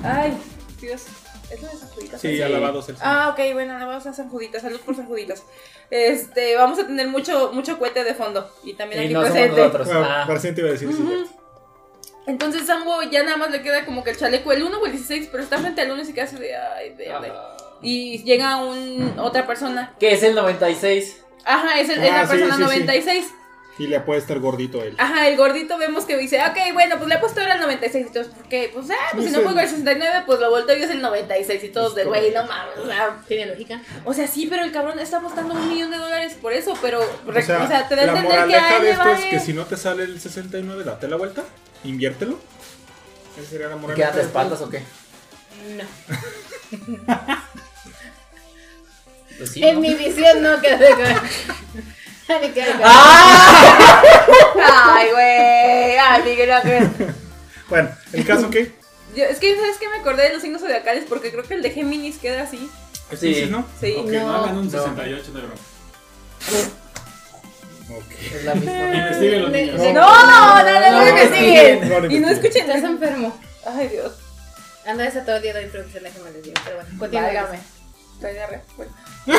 Ay, 0.04 0.36
Dios, 0.80 1.02
es 1.50 1.62
lo 1.62 1.68
de 1.68 1.76
San 1.76 1.88
Juditas. 2.20 2.30
Sí, 2.32 2.36
Sí. 2.36 2.42
alabados 2.42 2.88
el 2.88 2.96
Ah, 3.00 3.28
ok, 3.32 3.52
bueno, 3.52 3.76
alabados 3.76 4.06
a 4.06 4.12
San 4.12 4.28
Juditas, 4.30 4.62
salud 4.62 4.80
por 4.80 4.94
San 4.96 5.06
Juditas. 5.06 5.42
Este, 5.90 6.56
vamos 6.56 6.78
a 6.78 6.86
tener 6.86 7.08
mucho, 7.08 7.50
mucho 7.52 7.78
cohete 7.78 8.04
de 8.04 8.14
fondo 8.14 8.50
y 8.64 8.74
también 8.74 9.02
Y 9.02 9.04
aquí 9.06 9.14
no 9.14 9.20
somos 9.20 9.32
presente. 9.34 9.60
nosotros. 9.60 9.86
Bueno, 9.88 10.06
Ah. 10.08 10.24
para 10.26 10.40
siempre 10.40 10.62
iba 10.62 10.70
a 10.70 10.72
decir 10.72 10.88
sí, 10.92 11.02
Ujú. 11.02 11.28
Entonces 12.26 12.66
Sambo 12.66 13.02
ya 13.02 13.22
nada 13.22 13.36
más 13.36 13.50
le 13.50 13.60
queda 13.62 13.84
como 13.84 14.02
que 14.02 14.10
el 14.10 14.16
chaleco, 14.16 14.50
el 14.52 14.62
1 14.62 14.78
o 14.80 14.86
el 14.86 14.92
16, 14.92 15.28
pero 15.30 15.42
está 15.42 15.58
frente 15.58 15.82
al 15.82 15.90
1 15.90 16.00
y 16.00 16.04
se 16.06 16.14
queda 16.14 16.24
así 16.24 16.36
de, 16.36 16.56
ay, 16.56 16.94
verde. 16.94 17.30
Ah. 17.34 17.56
Y 17.82 18.22
llega 18.24 18.56
un, 18.56 19.18
otra 19.18 19.46
persona. 19.46 19.94
Que 20.00 20.12
es 20.14 20.22
el 20.22 20.34
96. 20.34 21.20
Ajá, 21.44 21.78
es, 21.80 21.90
el, 21.90 22.02
es 22.02 22.10
Ah, 22.10 22.16
la 22.22 22.26
sí, 22.26 22.30
persona 22.30 22.54
sí, 22.54 22.60
sí. 22.62 22.64
96. 22.64 23.26
Y 23.76 23.88
le 23.88 23.98
puede 23.98 24.20
estar 24.20 24.38
gordito 24.38 24.80
a 24.80 24.84
él. 24.84 24.94
Ajá, 24.98 25.26
el 25.26 25.36
gordito 25.36 25.76
vemos 25.78 26.04
que 26.04 26.16
dice, 26.16 26.38
ok, 26.40 26.72
bueno, 26.74 26.96
pues 26.96 27.08
le 27.08 27.16
he 27.16 27.18
puesto 27.18 27.40
ahora 27.40 27.54
el 27.54 27.60
96 27.60 28.06
y 28.08 28.12
todos, 28.12 28.28
¿por 28.28 28.44
qué? 28.48 28.70
Pues, 28.72 28.86
ah, 28.90 28.94
pues 29.12 29.24
si 29.26 29.30
no 29.32 29.40
pongo 29.42 29.58
el 29.58 29.68
69, 29.68 30.22
pues 30.26 30.38
lo 30.38 30.48
volteo 30.50 30.76
y 30.76 30.82
es 30.82 30.90
el 30.90 31.02
96 31.02 31.64
y 31.64 31.68
todos 31.70 31.94
de, 31.96 32.02
Es 32.02 32.06
güey, 32.08 32.30
no 32.30 32.46
mames, 32.46 32.78
o 32.78 32.86
sea, 32.86 33.16
Tiene 33.26 33.46
lógica. 33.46 33.80
o 34.04 34.14
sea, 34.14 34.28
sí, 34.28 34.46
pero 34.48 34.62
el 34.62 34.70
cabrón 34.70 35.00
está 35.00 35.16
apostando 35.18 35.54
un 35.54 35.68
millón 35.68 35.90
de 35.90 35.96
dólares 35.96 36.36
por 36.40 36.52
eso, 36.52 36.74
pero, 36.80 37.00
O 37.00 37.32
sea, 37.42 37.62
o 37.64 37.66
sea, 37.66 37.88
te 37.88 37.96
da 37.96 38.02
a 38.02 38.06
la 38.06 38.12
entender 38.12 38.46
que 38.46 38.54
a 38.54 38.76
él 38.76 38.82
de 38.82 38.90
esto 38.90 39.02
es 39.10 39.18
vale. 39.18 39.30
que 39.30 39.40
si 39.40 39.52
no 39.52 39.64
te 39.64 39.76
sale 39.76 40.04
el 40.04 40.20
69, 40.20 40.84
date 40.84 41.08
la 41.08 41.16
vuelta, 41.16 41.42
inviértelo. 41.82 42.38
Esa 43.36 43.50
sería 43.50 43.66
la 43.68 43.76
moraleja. 43.76 44.12
¿Quedan 44.12 44.12
de 44.12 44.20
de 44.20 44.26
esto. 44.28 44.38
espaldas 44.38 44.60
o 44.62 44.70
qué? 44.70 44.82
No. 45.76 47.34
Pues 49.36 49.50
sí, 49.50 49.64
En 49.64 49.74
¿no? 49.74 49.80
mi 49.80 49.94
visión 49.94 50.42
no 50.42 50.60
queda 50.60 50.78
¡Ah! 52.82 54.02
Ay, 54.96 55.10
güey, 55.10 55.96
ay, 55.98 56.22
Miguel 56.24 56.52
Ángel. 56.52 56.88
Bueno, 57.68 57.90
el 58.12 58.26
caso 58.26 58.50
que. 58.50 58.72
Yo- 59.14 59.24
es 59.24 59.38
que, 59.38 59.54
¿sabes 59.56 59.76
qué? 59.78 59.88
Me 59.88 59.96
acordé 59.98 60.24
de 60.24 60.32
los 60.32 60.42
signos 60.42 60.60
zodiacales 60.60 61.04
porque 61.08 61.30
creo 61.30 61.44
que 61.44 61.54
el 61.54 61.62
de 61.62 61.70
Géminis 61.70 62.18
queda 62.18 62.42
así. 62.42 62.68
Es 63.10 63.20
Sí. 63.20 63.28
Piscis, 63.28 63.50
¿no? 63.50 63.66
Sí. 63.80 63.94
Ok, 63.98 64.06
No. 64.10 64.26
no 64.26 64.34
hagan 64.36 64.56
un 64.58 64.64
No. 64.64 64.70
68 64.70 65.32
de 65.32 65.40
broma. 65.40 65.54
Ok. 67.90 68.04
Es 68.34 68.44
la 68.44 68.54
misma. 68.54 68.94
Investiguen 68.94 69.42
los 69.42 69.50
niños. 69.50 69.76
No, 69.78 69.92
no, 69.92 70.62
no, 70.64 70.80
no, 70.80 70.90
No, 70.90 71.02
me 71.04 71.10
investiguen. 71.10 71.88
no, 71.88 72.00
no 72.00 72.10
Y 72.10 72.18
no 72.18 72.28
escuchen 72.30 72.62
Estás 72.70 72.82
enfermo. 72.84 73.38
Ay, 73.66 73.88
Dios. 73.88 74.12
Anda 74.86 75.06
ese 75.06 75.20
todo 75.22 75.36
el 75.36 75.42
día 75.42 75.54
de 75.54 75.62
introducción, 75.62 76.02
déjame 76.02 76.30
les 76.32 76.42
digo. 76.42 76.54
Pero 76.64 76.76
bueno, 76.76 76.90
continúa. 76.98 77.30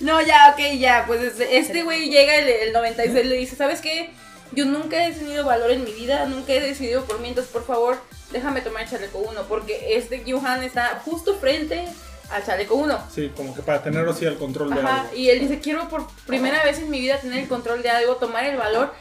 No, 0.00 0.20
ya, 0.20 0.52
ok, 0.54 0.78
ya. 0.78 1.04
Pues 1.06 1.38
este- 1.40 1.82
güey 1.82 2.10
llega 2.10 2.36
el, 2.36 2.48
el 2.48 2.72
96 2.72 3.24
y 3.24 3.28
le 3.28 3.36
dice, 3.36 3.56
¿sabes 3.56 3.80
qué? 3.80 4.10
Yo 4.52 4.66
nunca 4.66 5.06
he 5.06 5.12
tenido 5.12 5.44
valor 5.44 5.70
en 5.70 5.82
mi 5.84 5.92
vida, 5.92 6.26
nunca 6.26 6.52
he 6.52 6.60
decidido 6.60 7.04
por 7.04 7.18
mí, 7.20 7.28
entonces 7.28 7.52
por 7.52 7.64
favor, 7.66 7.96
déjame 8.30 8.60
tomar 8.60 8.82
el 8.82 8.90
chaleco 8.90 9.18
1, 9.18 9.44
porque 9.48 9.96
este 9.96 10.22
Johan 10.30 10.62
está 10.62 11.00
justo 11.04 11.34
frente 11.36 11.86
al 12.30 12.44
chaleco 12.44 12.74
1. 12.76 13.08
Sí, 13.12 13.32
como 13.36 13.54
que 13.54 13.62
para 13.62 13.82
tenerlo 13.82 14.12
así 14.12 14.26
al 14.26 14.36
control 14.36 14.72
de 14.74 14.80
Ajá, 14.80 15.00
algo. 15.02 15.16
y 15.16 15.30
él 15.30 15.40
dice, 15.40 15.58
quiero 15.60 15.88
por 15.88 16.06
primera 16.26 16.62
vez 16.62 16.78
en 16.78 16.90
mi 16.90 17.00
vida 17.00 17.18
tener 17.18 17.38
el 17.40 17.48
control 17.48 17.82
de 17.82 17.90
algo, 17.90 18.16
tomar 18.16 18.44
el 18.44 18.56
valor 18.56 18.92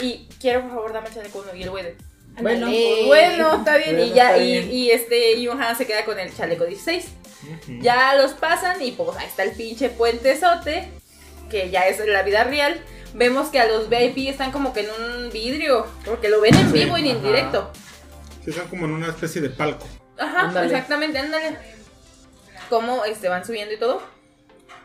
y 0.00 0.26
quiero 0.40 0.62
por 0.62 0.70
favor 0.70 0.92
dame 0.92 1.08
el 1.08 1.14
chaleco 1.14 1.38
1 1.48 1.54
y 1.54 1.62
el 1.62 1.70
güey 1.70 1.84
Bueno, 2.40 2.66
bueno, 3.06 3.54
está 3.56 3.76
bien, 3.76 3.96
Bueno, 3.96 4.04
y 4.12 4.14
ya, 4.14 4.36
y, 4.36 4.52
bien. 4.52 4.72
y 4.72 4.90
este 4.90 5.46
Johan 5.46 5.76
se 5.78 5.86
queda 5.86 6.04
con 6.04 6.18
el 6.18 6.34
chaleco 6.36 6.64
16. 6.66 7.06
Ya 7.80 8.14
los 8.14 8.32
pasan 8.32 8.80
y 8.82 8.92
pues 8.92 9.16
ahí 9.16 9.26
está 9.26 9.42
el 9.42 9.52
pinche 9.52 9.88
puentezote, 9.90 10.88
que 11.50 11.70
ya 11.70 11.86
es 11.88 11.98
la 12.06 12.22
vida 12.22 12.44
real. 12.44 12.80
Vemos 13.14 13.48
que 13.48 13.60
a 13.60 13.66
los 13.66 13.88
VIP 13.90 14.28
están 14.30 14.52
como 14.52 14.72
que 14.72 14.80
en 14.80 14.88
un 14.90 15.30
vidrio, 15.30 15.86
porque 16.04 16.28
lo 16.28 16.40
ven 16.40 16.54
en 16.54 16.66
Sí, 16.72 16.72
vivo 16.84 16.96
y 16.98 17.10
en 17.10 17.22
directo. 17.22 17.70
Sí, 18.44 18.50
están 18.50 18.68
como 18.68 18.86
en 18.86 18.92
una 18.92 19.08
especie 19.08 19.40
de 19.42 19.50
palco. 19.50 19.86
Ajá, 20.18 20.42
Ándale. 20.48 20.66
exactamente, 20.66 21.18
ándale. 21.18 21.58
Cómo 22.70 23.04
este, 23.04 23.28
van 23.28 23.44
subiendo 23.44 23.74
y 23.74 23.78
todo. 23.78 24.02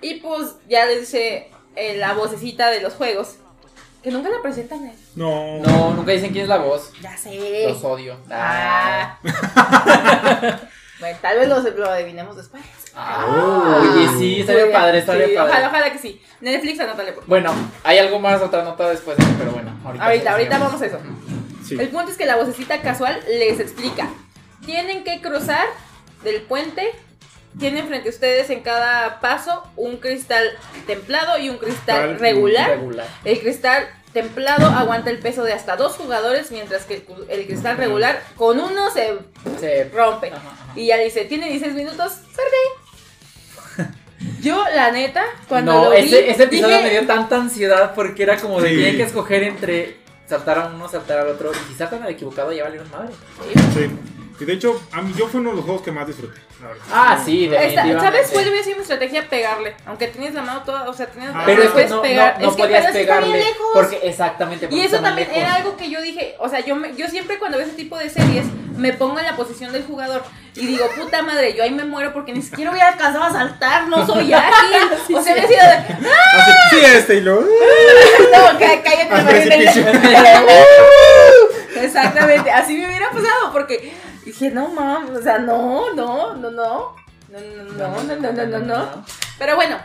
Y 0.01 0.15
pues 0.15 0.55
ya 0.67 0.85
les 0.85 1.01
dice 1.01 1.49
eh, 1.75 1.95
la 1.97 2.13
vocecita 2.13 2.69
de 2.69 2.81
los 2.81 2.93
juegos, 2.93 3.35
que 4.03 4.11
nunca 4.11 4.29
la 4.29 4.41
presentan. 4.41 4.85
eh. 4.87 4.95
No. 5.15 5.59
No, 5.59 5.93
nunca 5.93 6.11
dicen 6.11 6.31
quién 6.31 6.43
es 6.43 6.49
la 6.49 6.57
voz. 6.57 6.91
Ya 7.01 7.15
sé. 7.17 7.65
Los 7.67 7.83
odio. 7.83 8.17
Ah. 8.29 9.19
bueno, 10.99 11.17
tal 11.21 11.37
vez 11.39 11.47
lo, 11.47 11.59
lo 11.61 11.89
adivinemos 11.89 12.35
después. 12.35 12.63
Ah, 12.95 13.79
Oye, 13.81 14.07
sí, 14.17 14.39
estaría 14.41 14.71
padre, 14.71 14.99
estaría 14.99 15.27
sí, 15.27 15.33
padre. 15.35 15.51
Ojalá, 15.51 15.67
ojalá 15.69 15.91
que 15.91 15.99
sí. 15.99 16.21
Netflix, 16.41 16.79
anótale 16.79 17.13
por 17.13 17.23
favor. 17.23 17.29
Bueno, 17.29 17.53
hay 17.83 17.97
algo 17.99 18.19
más, 18.19 18.41
otra 18.41 18.63
nota 18.63 18.89
después, 18.89 19.17
pero 19.37 19.51
bueno, 19.51 19.71
ahorita. 19.85 20.05
Ahorita, 20.05 20.31
ahorita 20.31 20.57
vamos 20.59 20.81
a 20.81 20.85
eso. 20.85 20.99
Sí. 21.65 21.75
El 21.79 21.89
punto 21.89 22.11
es 22.11 22.17
que 22.17 22.25
la 22.25 22.35
vocecita 22.37 22.81
casual 22.81 23.19
les 23.27 23.59
explica. 23.59 24.07
Tienen 24.65 25.03
que 25.03 25.21
cruzar 25.21 25.65
del 26.23 26.41
puente. 26.41 26.91
Tienen 27.59 27.87
frente 27.87 28.09
a 28.09 28.11
ustedes 28.11 28.49
en 28.51 28.61
cada 28.61 29.19
paso 29.19 29.63
un 29.75 29.97
cristal 29.97 30.45
templado 30.85 31.39
y 31.39 31.49
un 31.49 31.57
cristal 31.57 32.09
Tal- 32.11 32.19
regular. 32.19 32.69
Regular. 32.69 33.07
El 33.23 33.39
cristal 33.39 33.87
templado 34.21 34.67
aguanta 34.67 35.09
el 35.09 35.19
peso 35.19 35.43
de 35.43 35.53
hasta 35.53 35.75
dos 35.75 35.93
jugadores, 35.93 36.51
mientras 36.51 36.85
que 36.85 36.95
el, 36.95 37.03
cu- 37.03 37.25
el 37.29 37.45
cristal 37.45 37.77
regular 37.77 38.21
con 38.35 38.59
uno 38.59 38.89
se 38.91 39.17
Se 39.59 39.89
rompe. 39.93 40.27
Ajá, 40.31 40.37
ajá. 40.37 40.73
Y 40.75 40.87
ya 40.87 40.97
dice, 40.97 41.25
tiene 41.25 41.49
16 41.49 41.75
minutos, 41.75 42.13
suerte. 42.35 42.57
Yo, 44.41 44.63
la 44.75 44.91
neta, 44.91 45.23
cuando 45.47 45.73
no, 45.73 45.83
lo 45.85 45.89
vi, 45.91 45.97
ese, 45.97 46.29
ese 46.31 46.43
episodio 46.43 46.77
dije, 46.77 46.87
me 46.87 46.89
dio 46.99 47.05
tanta 47.07 47.35
ansiedad 47.35 47.93
porque 47.95 48.23
era 48.23 48.37
como 48.37 48.59
de 48.61 48.69
Sí. 48.69 48.75
tienen 48.75 48.97
que 48.97 49.03
escoger 49.03 49.43
entre 49.43 49.97
saltar 50.27 50.57
a 50.59 50.65
uno, 50.67 50.89
saltar 50.89 51.19
al 51.19 51.27
otro. 51.29 51.51
Y 51.51 51.71
si 51.71 51.75
saltan 51.77 52.01
al 52.03 52.09
equivocado, 52.09 52.51
ya 52.51 52.63
valieron 52.63 52.89
madre. 52.91 53.13
Sí. 53.73 53.89
Y 54.39 54.45
de 54.45 54.53
hecho, 54.53 54.79
a 54.91 55.01
mí 55.01 55.13
yo 55.17 55.27
fue 55.27 55.39
uno 55.39 55.49
de 55.49 55.55
los 55.55 55.65
juegos 55.65 55.81
que 55.81 55.91
más 55.91 56.05
disfruté, 56.05 56.39
la 56.61 56.67
verdad. 56.67 56.83
Ah, 56.93 57.19
sí, 57.25 57.47
definitivamente. 57.47 58.01
¿Sabes 58.03 58.29
cuál 58.31 58.47
hubiera 58.49 58.63
sido 58.63 58.75
mi 58.77 58.81
estrategia? 58.83 59.27
Pegarle. 59.29 59.75
Aunque 59.87 60.07
tienes 60.09 60.33
la 60.35 60.43
mano 60.43 60.61
toda, 60.63 60.87
o 60.87 60.93
sea, 60.93 61.07
tienes 61.07 61.31
Ah, 61.33 61.41
Pero 61.45 61.63
es 61.63 61.69
que 61.71 61.85
no, 61.87 62.01
pegar. 62.03 62.35
no, 62.37 62.45
no 62.45 62.49
es 62.51 62.55
que 62.55 62.61
podías 62.63 62.91
pegarle. 62.91 63.37
lejos. 63.37 63.67
Porque 63.73 63.99
exactamente. 64.03 64.65
Y 64.65 64.69
porque 64.69 64.85
eso 64.85 64.95
estaban 64.97 65.03
también 65.15 65.27
lejos. 65.29 65.43
era 65.43 65.55
algo 65.55 65.75
que 65.75 65.89
yo 65.89 66.01
dije, 66.01 66.35
o 66.39 66.47
sea, 66.49 66.59
yo, 66.59 66.75
me, 66.75 66.95
yo 66.95 67.07
siempre 67.07 67.39
cuando 67.39 67.57
veo 67.57 67.65
ese 67.65 67.75
tipo 67.75 67.97
de 67.97 68.09
series 68.11 68.45
me 68.77 68.93
pongo 68.93 69.17
en 69.17 69.25
la 69.25 69.35
posición 69.35 69.71
del 69.71 69.83
jugador 69.85 70.23
y 70.53 70.67
digo, 70.67 70.87
puta 70.95 71.23
madre, 71.23 71.55
yo 71.55 71.63
ahí 71.63 71.71
me 71.71 71.83
muero 71.83 72.13
porque 72.13 72.31
ni 72.31 72.43
siquiera 72.43 72.69
hubiera 72.69 72.89
alcanzado 72.89 73.23
a 73.23 73.31
saltar, 73.31 73.87
no 73.87 74.05
soy 74.05 74.31
ágil. 74.33 75.15
o 75.15 75.21
sea, 75.23 75.33
me 75.33 75.41
decía 75.41 75.63
de, 75.67 75.75
Así, 76.05 76.51
sí, 76.69 76.77
este 76.85 77.15
y 77.15 77.21
luego. 77.21 77.41
no, 77.41 78.59
cá- 78.59 78.81
cállate, 78.83 79.09
Al 79.15 79.25
Marina". 79.25 79.55
precipicio. 79.55 79.85
Exactamente, 81.81 82.51
así 82.51 82.75
me 82.77 82.87
hubiera 82.87 83.09
pasado 83.09 83.51
porque 83.51 83.93
Dije, 84.27 84.51
no 84.51 84.67
mames, 84.67 85.11
o 85.11 85.21
sea, 85.21 85.39
no, 85.39 85.93
no, 85.95 86.35
no, 86.35 86.51
no. 86.51 86.95
No, 87.29 87.39
no, 87.77 88.03
no, 88.03 88.15
no, 88.17 88.31
no, 88.33 88.33
no, 88.33 88.45
no, 88.45 88.59
no. 88.59 89.05
Pero 89.39 89.55
bueno, 89.55 89.77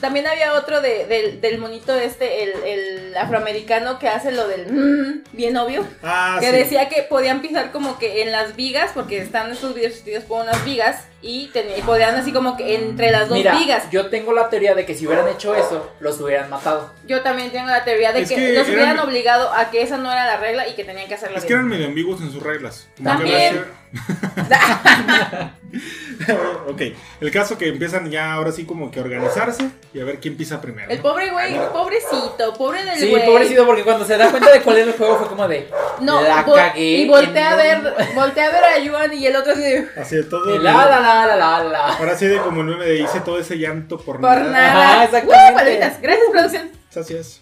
también 0.00 0.26
había 0.26 0.52
otro 0.54 0.80
de, 0.80 1.06
del, 1.06 1.40
del 1.40 1.58
monito 1.58 1.94
este, 1.94 2.42
el, 2.44 2.52
el 2.64 3.16
afroamericano 3.16 3.98
que 3.98 4.08
hace 4.08 4.32
lo 4.32 4.46
del 4.48 4.66
mm, 4.70 5.22
bien 5.32 5.56
obvio. 5.56 5.86
Ah, 6.02 6.36
Que 6.40 6.46
sí. 6.50 6.52
decía 6.56 6.88
que 6.88 7.02
podían 7.04 7.40
pisar 7.40 7.70
como 7.72 7.98
que 7.98 8.22
en 8.22 8.32
las 8.32 8.56
vigas, 8.56 8.90
porque 8.92 9.18
están 9.18 9.50
estos 9.52 9.74
videos 9.74 9.92
sustituidos 9.92 10.24
por 10.24 10.42
unas 10.42 10.62
vigas, 10.64 11.04
y, 11.22 11.46
ten- 11.54 11.68
y 11.74 11.80
podían 11.80 12.14
así 12.16 12.32
como 12.32 12.54
que 12.56 12.74
entre 12.74 13.10
las 13.10 13.28
dos 13.30 13.38
Mira, 13.38 13.54
vigas. 13.56 13.84
yo 13.90 14.10
tengo 14.10 14.34
la 14.34 14.50
teoría 14.50 14.74
de 14.74 14.84
que 14.84 14.94
si 14.94 15.06
hubieran 15.06 15.26
hecho 15.28 15.54
eso, 15.54 15.90
los 16.00 16.20
hubieran 16.20 16.50
matado. 16.50 16.92
Yo 17.06 17.22
también 17.22 17.50
tengo 17.50 17.68
la 17.68 17.82
teoría 17.82 18.12
de 18.12 18.20
Es 18.22 18.28
que, 18.28 18.34
que 18.34 18.52
los 18.52 18.68
eran- 18.68 18.74
hubieran 18.74 18.98
obligado 18.98 19.50
a 19.52 19.70
que 19.70 19.80
esa 19.80 19.96
no 19.96 20.12
era 20.12 20.26
la 20.26 20.36
regla 20.36 20.68
y 20.68 20.74
que 20.74 20.84
tenían 20.84 21.08
que 21.08 21.14
hacerla 21.14 21.38
Es 21.38 21.44
que 21.46 21.54
eran 21.54 21.66
medio 21.66 21.86
ambiguos 21.86 22.20
en 22.20 22.30
sus 22.30 22.42
reglas. 22.42 22.88
Como 22.98 23.08
También. 23.08 23.64
ok, 26.68 26.82
el 27.20 27.30
caso 27.30 27.58
que 27.58 27.68
empiezan 27.68 28.10
ya 28.10 28.32
ahora 28.34 28.52
sí 28.52 28.64
como 28.64 28.90
que 28.90 29.00
a 29.00 29.02
organizarse 29.02 29.70
y 29.92 30.00
a 30.00 30.04
ver 30.04 30.20
quién 30.20 30.36
pisa 30.36 30.60
primero. 30.60 30.90
El 30.90 30.98
¿no? 30.98 31.02
pobre 31.02 31.30
güey, 31.30 31.54
pobrecito, 31.72 32.54
pobre 32.56 32.84
del 32.84 32.98
Sí, 32.98 33.10
güey. 33.10 33.24
pobrecito, 33.26 33.66
porque 33.66 33.82
cuando 33.82 34.04
se 34.04 34.16
da 34.16 34.30
cuenta 34.30 34.50
de 34.52 34.60
cuál 34.60 34.78
es 34.78 34.86
el 34.86 34.92
juego 34.94 35.18
fue 35.18 35.28
como 35.28 35.48
de. 35.48 35.68
No, 36.00 36.20
la 36.22 36.44
vo- 36.46 36.54
cagué. 36.54 36.80
y 36.82 37.08
voltea 37.08 37.52
a 37.52 37.56
ver, 37.56 37.78
un- 37.78 38.14
voltea 38.14 38.48
a 38.48 38.50
ver 38.52 38.64
a 38.64 38.78
Yuan 38.78 39.12
y 39.12 39.26
el 39.26 39.36
otro 39.36 39.52
así 39.52 39.62
de, 39.62 39.88
Así 39.96 40.16
de 40.16 40.24
todo. 40.24 40.54
Y 40.54 40.58
La 40.58 40.72
la 40.86 41.00
la 41.00 41.26
la 41.26 41.36
la 41.36 41.64
la. 41.64 41.86
Ahora 41.96 42.16
sí 42.16 42.26
de 42.26 42.38
como 42.38 42.60
el 42.62 42.66
meme 42.68 42.84
de 42.86 43.00
hice 43.00 43.20
todo 43.20 43.38
ese 43.38 43.58
llanto 43.58 43.98
por, 43.98 44.20
por 44.20 44.40
nada. 44.40 44.92
Ajá, 44.94 45.04
exactamente. 45.04 45.52
¡Uh, 45.52 45.54
palomitas! 45.54 46.00
Gracias, 46.02 46.26
producción. 46.30 46.70
Así 46.96 47.14
es. 47.14 47.40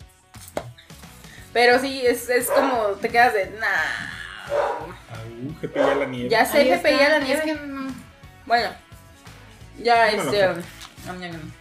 Pero 1.52 1.78
sí, 1.78 2.02
es, 2.06 2.30
es 2.30 2.46
como 2.50 2.72
te 3.00 3.08
quedas 3.10 3.34
de, 3.34 3.46
nah. 3.60 3.66
Au, 5.12 5.54
GP 5.60 5.76
ya 5.76 5.94
la 5.94 6.06
nieve. 6.06 6.28
Ya 6.30 6.44
sé, 6.46 6.58
Ahí 6.58 6.70
GPI 6.70 6.74
está. 6.92 7.06
a 7.06 7.08
la 7.10 7.16
Es 7.18 7.24
nieve. 7.24 7.42
que 7.44 7.54
no. 7.54 7.81
Bueno, 8.46 8.68
ya 9.82 10.08
este. 10.10 10.48
ñam. 11.18 11.52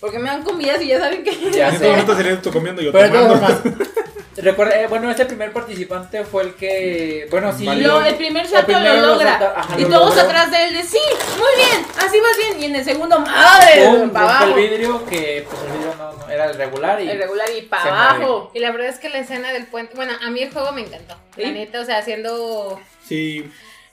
Porque 0.00 0.18
me 0.18 0.28
dan 0.28 0.42
comidas 0.42 0.82
y 0.82 0.88
ya 0.88 0.98
saben 0.98 1.22
que. 1.22 1.30
Ya 1.52 1.68
En 1.68 1.78
sé. 1.78 2.14
sería 2.16 2.42
tú 2.42 2.50
comiendo 2.52 2.82
y 2.82 2.86
yo 2.86 2.92
Pero 2.92 3.08
tomando. 3.12 3.38
formas, 3.38 3.60
recuerda, 4.36 4.80
eh, 4.82 4.86
bueno, 4.88 5.08
este 5.10 5.26
primer 5.26 5.52
participante 5.52 6.24
fue 6.24 6.42
el 6.42 6.54
que, 6.54 7.28
bueno, 7.30 7.56
sí. 7.56 7.64
Lo- 7.66 8.02
el 8.02 8.16
primer 8.16 8.48
salto 8.48 8.72
lo 8.72 8.80
lo 8.80 8.96
logra. 9.08 9.30
salta- 9.38 9.54
ajá, 9.60 9.78
y 9.78 9.82
lo 9.82 9.90
todos 9.90 10.08
logró. 10.16 10.22
atrás 10.22 10.50
de 10.50 10.64
él 10.64 10.74
de 10.74 10.82
sí, 10.82 10.98
muy 11.38 11.64
bien, 11.64 11.86
así 12.04 12.18
vas 12.18 12.36
bien. 12.36 12.60
Y 12.60 12.64
en 12.64 12.76
el 12.76 12.84
segundo, 12.84 13.20
madre, 13.20 13.86
pum, 13.86 14.10
para 14.10 14.26
rompe 14.26 14.44
el 14.44 14.50
abajo. 14.50 14.54
vidrio, 14.56 15.06
que 15.06 15.46
pues 15.48 15.62
el 15.62 15.72
vidrio 15.72 15.94
no, 15.96 16.12
no, 16.14 16.28
era 16.28 16.46
el 16.46 16.56
regular 16.56 17.00
y 17.00 17.08
El 17.08 17.18
regular 17.18 17.46
y 17.56 17.62
para 17.62 17.84
abajo. 18.14 18.50
Y 18.54 18.58
la 18.58 18.72
verdad 18.72 18.88
es 18.88 18.98
que 18.98 19.08
la 19.08 19.18
escena 19.18 19.52
del 19.52 19.66
puente, 19.66 19.94
bueno, 19.94 20.14
a 20.20 20.30
mí 20.30 20.42
el 20.42 20.52
juego 20.52 20.72
me 20.72 20.80
encantó. 20.80 21.14
La 21.36 21.44
¿Sí? 21.46 21.52
neta, 21.52 21.80
o 21.80 21.84
sea, 21.84 21.98
haciendo 21.98 22.80
Sí, 23.06 23.48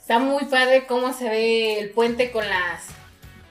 Está 0.09 0.17
muy 0.17 0.45
padre 0.45 0.87
cómo 0.87 1.13
se 1.13 1.29
ve 1.29 1.79
el 1.79 1.91
puente 1.91 2.31
con 2.31 2.43
las 2.49 2.81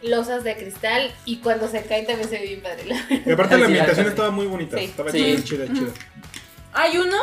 losas 0.03 0.43
de 0.43 0.57
cristal 0.57 1.15
y 1.25 1.37
cuando 1.37 1.69
se 1.69 1.85
caen 1.85 2.05
también 2.05 2.29
se 2.29 2.37
ve 2.41 2.47
bien 2.47 2.63
padre. 2.63 2.85
la 2.87 2.97
y 3.27 3.31
aparte 3.31 3.57
la 3.59 3.67
ambientación 3.67 4.07
sí. 4.07 4.11
estaba 4.11 4.31
muy 4.33 4.47
bonita. 4.47 4.77
Sí. 4.77 4.85
Estaba 4.87 5.13
Sí. 5.13 5.19
chida, 5.45 5.45
chida, 5.45 5.73
chida. 5.73 5.91
Hay 6.73 6.99
uno 6.99 7.17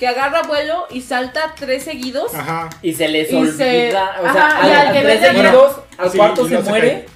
que 0.00 0.08
agarra 0.08 0.42
vuelo 0.42 0.88
y 0.90 1.00
salta 1.02 1.54
tres 1.56 1.84
seguidos. 1.84 2.34
Ajá. 2.34 2.70
y 2.82 2.92
se 2.92 3.06
les 3.06 3.30
Y 3.30 3.36
olvida, 3.36 3.52
se- 3.56 3.88
o 3.88 3.92
sea, 3.92 4.46
ajá, 4.48 4.62
al, 4.62 4.68
y 4.68 4.72
al 4.72 4.86
a 4.88 4.92
que 4.94 5.00
tres 5.02 5.20
seguidos, 5.20 5.76
al 5.96 6.10
Sí, 6.10 6.18
cuarto 6.18 6.48
se 6.48 6.58
muere 6.58 7.06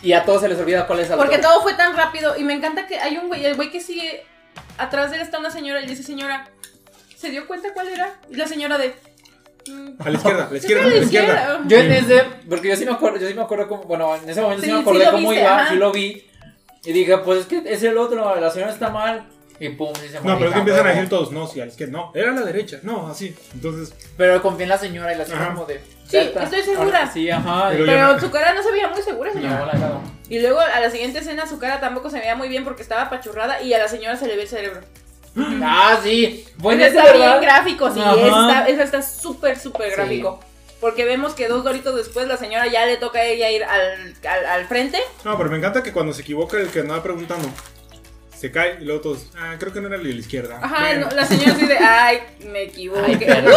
y 0.00 0.12
a 0.14 0.24
todos 0.24 0.40
se 0.40 0.48
les 0.48 0.58
olvida 0.58 0.86
cuál 0.86 1.00
es 1.00 1.10
el 1.10 1.16
Porque 1.18 1.36
todo 1.36 1.60
fue 1.60 1.74
tan 1.74 1.94
rápido. 1.94 2.38
Y 2.38 2.42
me 2.42 2.54
encanta 2.54 2.86
que 2.86 2.98
hay 2.98 3.18
un 3.18 3.28
güey, 3.28 3.44
el 3.44 3.54
güey 3.56 3.70
que 3.70 3.80
sigue 3.82 4.24
atrás 4.78 5.10
de 5.10 5.16
él 5.16 5.22
está 5.24 5.38
una 5.38 5.50
señora 5.50 5.82
y 5.82 5.86
dice, 5.86 6.02
señora, 6.02 6.48
¿se 7.18 7.28
dio 7.28 7.46
cuenta 7.46 7.74
cuál 7.74 7.88
era? 7.88 8.14
Y 8.30 8.36
la 8.36 8.46
señora 8.48 8.78
de. 8.78 8.94
"Mm, 9.68 9.90
A 10.02 10.10
la 10.10 10.16
izquierda, 10.16 10.46
a 10.46 10.50
la 10.50 10.56
izquierda, 10.58 10.84
a 10.84 10.88
la 10.88 10.96
izquierda. 10.96 11.60
Yo 11.66 11.78
en 11.78 11.92
ese, 11.92 12.22
porque 12.48 12.68
yo 12.68 12.76
sí 12.76 12.84
me 12.84 12.92
acuerdo, 12.92 13.18
yo 13.18 13.28
sí 13.28 13.34
me 13.34 13.42
acuerdo 13.42 13.68
cómo, 13.68 13.82
bueno, 13.84 14.14
en 14.16 14.28
ese 14.28 14.40
momento 14.40 14.62
sí, 14.62 14.68
Sí, 14.68 14.72
me 14.72 14.78
sí 14.78 14.82
acordé 14.82 15.04
lo 15.06 15.10
cómo 15.12 15.28
viste, 15.30 15.44
iba, 15.44 15.56
ajá. 15.60 15.68
sí 15.70 15.76
lo 15.76 15.92
vi. 15.92 16.26
Y 16.84 16.92
dije, 16.92 17.18
pues 17.18 17.40
es 17.40 17.46
que 17.46 17.62
es 17.66 17.82
el 17.82 17.96
otro, 17.98 18.38
la 18.40 18.50
señora 18.50 18.72
está 18.72 18.90
mal. 18.90 19.26
Y 19.60 19.68
pum, 19.68 19.92
sí 19.94 20.08
se 20.08 20.16
No, 20.20 20.36
pero 20.36 20.46
es 20.48 20.52
que 20.52 20.58
empiezan 20.58 20.86
a 20.86 20.90
decir 20.90 21.08
todos, 21.08 21.30
no, 21.30 21.46
sí, 21.46 21.60
a 21.60 21.64
la 21.64 21.70
izquierda, 21.70 21.92
no, 21.92 22.12
era 22.14 22.32
a 22.32 22.34
la 22.34 22.40
derecha, 22.42 22.80
no, 22.82 23.06
así. 23.08 23.34
Entonces, 23.54 23.94
Pero 24.16 24.42
confía 24.42 24.64
en 24.64 24.68
la 24.70 24.78
señora 24.78 25.14
y 25.14 25.16
la 25.16 25.24
señora 25.24 25.44
Ajá. 25.44 25.54
como 25.54 25.66
de. 25.66 25.78
Sí, 25.78 26.16
ya 26.16 26.22
está. 26.22 26.42
estoy 26.42 26.62
segura. 26.62 26.82
Ahora 26.84 27.10
Sí, 27.12 27.30
ajá. 27.30 27.68
Pero 27.70 27.84
y- 27.84 27.86
ya 27.86 27.92
Pero 27.94 28.12
no- 28.14 28.20
su 28.20 28.30
cara 28.32 28.52
no 28.52 28.62
se 28.64 28.72
veía 28.72 28.88
muy 28.88 29.00
segura, 29.00 29.30
y 29.30 29.34
señora. 29.34 29.64
luego 29.64 29.72
la. 29.72 30.00
Y 30.28 30.40
luego 30.40 30.58
a 30.60 30.80
la 30.80 30.90
siguiente 30.90 31.20
escena 31.20 31.46
su 31.46 31.58
cara 31.58 31.80
tampoco 31.80 32.10
se 32.10 32.18
veía 32.18 32.34
muy 32.34 32.48
bien 32.48 32.64
porque 32.64 32.82
estaba 32.82 33.02
apachurrada 33.02 33.62
y 33.62 33.72
a 33.74 33.78
la 33.78 33.86
señora 33.88 34.16
se 34.16 34.26
le 34.26 34.34
ve 34.36 34.42
el 34.42 34.48
cerebro. 34.48 34.80
Ah, 35.62 35.98
sí. 36.02 36.44
Bueno, 36.58 36.84
está 36.84 37.12
bien 37.12 37.40
gráfico, 37.40 37.92
sí, 37.92 38.00
está- 38.00 38.66
eso 38.68 38.82
está 38.82 39.02
súper, 39.02 39.58
súper 39.58 39.90
Sí. 39.90 39.96
gráfico. 39.96 40.40
Porque 40.80 41.04
vemos 41.04 41.32
que 41.32 41.48
dos 41.48 41.64
doritos 41.64 41.96
después 41.96 42.28
la 42.28 42.36
señora 42.36 42.66
ya 42.66 42.84
le 42.84 42.98
toca 42.98 43.18
a 43.20 43.24
ella 43.24 43.50
ir 43.50 43.64
al, 43.64 44.14
al, 44.28 44.46
al 44.46 44.66
frente. 44.66 44.98
no, 45.24 45.36
pero 45.38 45.48
me 45.50 45.56
encanta 45.56 45.82
que 45.82 45.92
cuando 45.92 46.12
se 46.12 46.22
equivoca 46.22 46.58
el 46.58 46.68
que 46.68 46.80
andaba 46.80 47.02
preguntando, 47.02 47.48
se 48.38 48.50
cae 48.50 48.76
y 48.80 48.84
luego 48.84 49.00
todos, 49.00 49.26
ah, 49.38 49.54
creo 49.58 49.72
que 49.72 49.80
no 49.80 49.86
era 49.86 49.96
el 49.96 50.02
de 50.04 50.12
la 50.12 50.20
izquierda. 50.20 50.58
Ajá, 50.62 50.80
Bueno, 50.80 51.06
no, 51.08 51.16
la 51.16 51.24
señora 51.24 51.54
dice, 51.54 51.78
ay, 51.78 52.18
me 52.50 52.64
equivoqué. 52.64 53.16
perdón. 53.16 53.54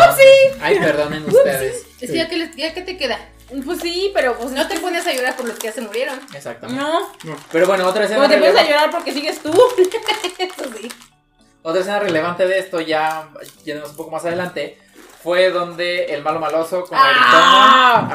Ay, 0.62 0.80
perdonen 0.80 1.26
ustedes. 1.26 1.84
Es 2.00 2.10
que 2.12 2.18
ya 2.18 2.30
que, 2.30 2.38
les- 2.38 2.56
ya 2.56 2.74
que 2.74 2.82
te 2.82 2.96
queda. 2.98 3.20
Pues 3.66 3.80
sí, 3.82 4.12
pero 4.14 4.38
pues 4.38 4.52
No 4.52 4.68
te 4.68 4.78
pones 4.80 5.06
a 5.08 5.14
llorar 5.14 5.36
por 5.36 5.46
los 5.48 5.58
que 5.58 5.68
ya 5.68 5.74
se 5.74 5.82
murieron. 5.82 6.20
Exactamente. 6.34 6.82
No, 6.82 7.10
Pero 7.52 7.66
bueno, 7.68 7.86
otra 7.88 8.04
escena, 8.06 8.22
como 8.22 8.30
te 8.34 8.38
pones 8.40 8.56
a 8.56 8.64
llorar 8.64 8.92
porque 8.92 9.12
sigues 9.14 9.40
tú. 9.40 9.52
Eso 10.38 10.72
sí. 10.80 10.90
Otra 11.70 11.82
escena 11.82 12.00
relevante 12.00 12.48
de 12.48 12.60
esto, 12.60 12.80
ya 12.82 13.30
yéndonos 13.64 13.92
un 13.92 13.98
poco 13.98 14.12
más 14.12 14.24
adelante, 14.26 14.78
fue 15.24 15.50
donde 15.52 16.06
el 16.14 16.22
malo 16.24 16.40
maloso 16.40 16.86
con 16.86 16.98
Ah, 17.00 17.10
Gritona, 17.10 18.10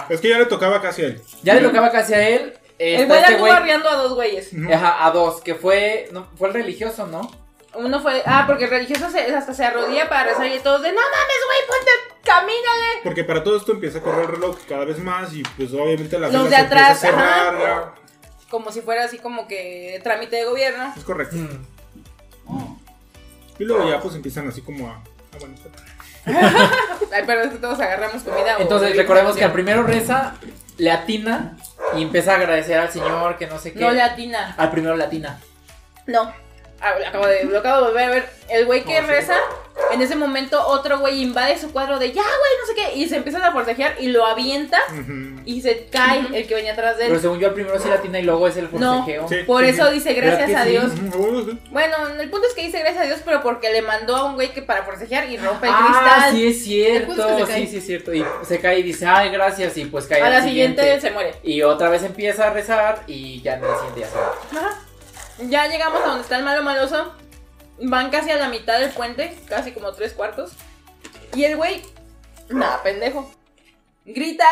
ah, 0.00 0.06
Es 0.08 0.20
que 0.20 0.28
ya 0.28 0.38
le 0.38 0.46
tocaba 0.46 0.80
casi 0.80 1.02
a 1.02 1.06
él. 1.06 1.22
ya 1.42 1.54
le 1.54 1.60
tocaba 1.60 1.90
casi 1.90 2.14
a 2.14 2.28
él. 2.28 2.54
eh, 2.78 2.94
El 2.94 3.00
está 3.02 3.06
güey 3.08 3.20
este 3.20 3.32
anduvo 3.34 3.46
güey- 3.48 3.56
arreando 3.56 3.88
a 3.90 3.96
dos 3.96 4.14
güeyes. 4.14 4.50
Ajá, 4.72 5.04
a 5.06 5.10
dos, 5.10 5.40
que 5.42 5.54
fue, 5.54 6.08
no, 6.12 6.26
fue 6.36 6.48
el 6.48 6.54
religioso, 6.54 7.06
¿no? 7.06 7.30
Uno 7.74 8.00
fue, 8.00 8.22
ah, 8.24 8.44
porque 8.46 8.64
el 8.64 8.70
religioso 8.70 9.10
se, 9.10 9.20
hasta 9.34 9.52
se 9.52 9.64
arrodilla 9.64 10.08
para 10.08 10.30
rezar 10.30 10.46
y 10.46 10.58
todos 10.60 10.80
de, 10.82 10.90
no 10.90 11.00
mames, 11.00 11.44
güey, 11.46 11.58
ponte, 11.68 11.90
camínale. 12.24 13.00
Porque 13.04 13.24
para 13.24 13.44
todo 13.44 13.56
esto 13.56 13.72
empieza 13.72 13.98
a 13.98 14.02
correr 14.02 14.22
el 14.22 14.28
reloj 14.28 14.56
cada 14.68 14.84
vez 14.86 14.98
más 14.98 15.32
y 15.34 15.42
pues 15.42 15.72
obviamente 15.74 16.18
la 16.18 16.28
Los 16.28 16.44
fila 16.44 16.44
de 16.44 16.50
se 16.56 16.62
empieza 16.62 16.86
atrás, 16.86 16.90
a 16.90 17.00
cerrar. 17.00 17.54
ajá. 17.56 17.58
ya. 17.60 17.94
Como 18.50 18.72
si 18.72 18.80
fuera 18.80 19.04
así 19.04 19.18
como 19.18 19.46
que 19.46 20.00
trámite 20.02 20.36
de 20.36 20.44
gobierno. 20.46 20.94
Es 20.96 21.04
correcto. 21.04 21.36
Mm. 21.36 22.77
Y 23.58 23.64
luego 23.64 23.88
ya 23.88 24.00
pues 24.00 24.14
empiezan 24.14 24.48
así 24.48 24.60
como 24.62 24.88
a... 24.88 25.02
Bueno, 25.38 25.54
está- 25.54 25.68
Ay, 27.12 27.22
pero 27.26 27.42
es 27.42 27.52
que 27.52 27.58
todos 27.58 27.78
agarramos 27.80 28.22
comida. 28.22 28.56
o 28.58 28.60
Entonces 28.60 28.96
recordemos 28.96 29.36
que 29.36 29.44
al 29.44 29.52
primero 29.52 29.82
reza, 29.82 30.34
le 30.76 30.90
atina 30.90 31.56
y 31.96 32.02
empieza 32.02 32.32
a 32.32 32.36
agradecer 32.36 32.78
al 32.78 32.90
señor 32.90 33.38
que 33.38 33.46
no 33.46 33.58
sé 33.58 33.72
qué. 33.72 33.80
No 33.80 33.90
le 33.90 34.02
atina. 34.02 34.54
Al 34.58 34.70
primero 34.70 34.96
le 34.96 35.04
atina. 35.04 35.38
No. 36.06 36.32
Ah, 36.80 36.94
lo 36.98 37.06
acabo 37.06 37.26
de, 37.26 37.44
lo 37.44 37.58
acabo 37.58 37.78
de 37.82 37.88
volver 37.88 38.04
a 38.04 38.10
ver. 38.10 38.28
El 38.48 38.64
güey 38.66 38.82
que 38.84 39.00
reza, 39.02 39.36
en 39.92 40.00
ese 40.00 40.16
momento 40.16 40.64
otro 40.66 41.00
güey 41.00 41.20
invade 41.22 41.58
su 41.58 41.70
cuadro 41.72 41.98
de 41.98 42.12
ya, 42.12 42.22
güey, 42.22 42.52
no 42.60 42.66
sé 42.66 42.74
qué. 42.74 42.96
Y 42.98 43.08
se 43.08 43.16
empiezan 43.16 43.42
a 43.42 43.52
forcejear 43.52 43.96
y 43.98 44.08
lo 44.08 44.24
avienta 44.24 44.78
y 45.44 45.60
se 45.60 45.86
cae 45.90 46.20
el 46.32 46.46
que 46.46 46.54
venía 46.54 46.72
atrás 46.72 46.96
de 46.96 47.04
Pero 47.04 47.16
él. 47.16 47.20
según 47.20 47.40
yo 47.40 47.48
al 47.48 47.54
primero 47.54 47.78
sí 47.80 47.88
le 47.88 47.94
atina 47.94 48.20
y 48.20 48.22
luego 48.22 48.46
es 48.48 48.56
el 48.56 48.68
No. 48.72 48.98
forcejeo. 49.04 49.28
Sí. 49.28 49.36
Por 49.46 49.64
eso 49.64 49.90
dice 49.90 50.14
¿Verdad 50.14 50.38
gracias 50.38 50.60
a? 50.60 50.64
Dios. 50.64 50.84
Bueno, 51.10 51.44
sí. 51.44 51.58
Bueno, 51.70 51.96
el 52.20 52.30
punto 52.30 52.46
es 52.46 52.54
que 52.54 52.62
dice 52.62 52.78
gracias 52.78 53.02
a 53.02 53.06
Dios, 53.06 53.20
pero 53.24 53.42
porque 53.42 53.70
le 53.70 53.82
mandó 53.82 54.16
a 54.16 54.24
un 54.24 54.34
güey 54.36 54.52
que 54.52 54.62
para 54.62 54.84
forcejear 54.84 55.28
y 55.28 55.36
rompe 55.36 55.66
el 55.66 55.74
Ah, 55.76 55.84
cristal. 55.86 56.32
sí 56.32 56.46
es 56.46 56.56
que 56.56 56.62
cierto, 56.64 57.46
sí, 57.46 57.66
sí 57.66 57.76
es 57.78 57.86
cierto. 57.86 58.14
Y 58.14 58.24
se 58.46 58.60
cae 58.60 58.78
y 58.78 58.82
dice, 58.82 59.04
ay, 59.06 59.30
gracias, 59.30 59.76
y 59.76 59.84
pues 59.86 60.06
cae 60.06 60.22
a 60.22 60.30
la 60.30 60.42
siguiente 60.42 61.00
se 61.00 61.10
muere. 61.10 61.34
Y 61.42 61.60
otra 61.62 61.88
vez 61.90 62.02
empieza 62.04 62.46
a 62.46 62.50
rezar 62.52 63.02
y 63.06 63.42
ya 63.42 63.54
en 63.54 63.64
el 63.64 63.70
siguiente 63.76 64.00
ya 64.00 64.06
se 64.08 64.16
va. 64.16 64.34
Ajá. 64.66 64.78
Ya 65.40 65.68
llegamos 65.68 66.02
a 66.02 66.06
donde 66.06 66.22
está 66.22 66.38
el 66.38 66.44
malo 66.44 66.62
maloso. 66.62 67.14
Van 67.80 68.10
casi 68.10 68.30
a 68.30 68.36
la 68.36 68.48
mitad 68.48 68.78
del 68.80 68.90
puente, 68.90 69.36
casi 69.48 69.72
como 69.72 69.92
tres 69.92 70.12
cuartos. 70.12 70.52
Y 71.34 71.44
el 71.44 71.56
güey, 71.56 71.82
nada, 72.48 72.82
pendejo. 72.82 73.30
Grita. 74.04 74.46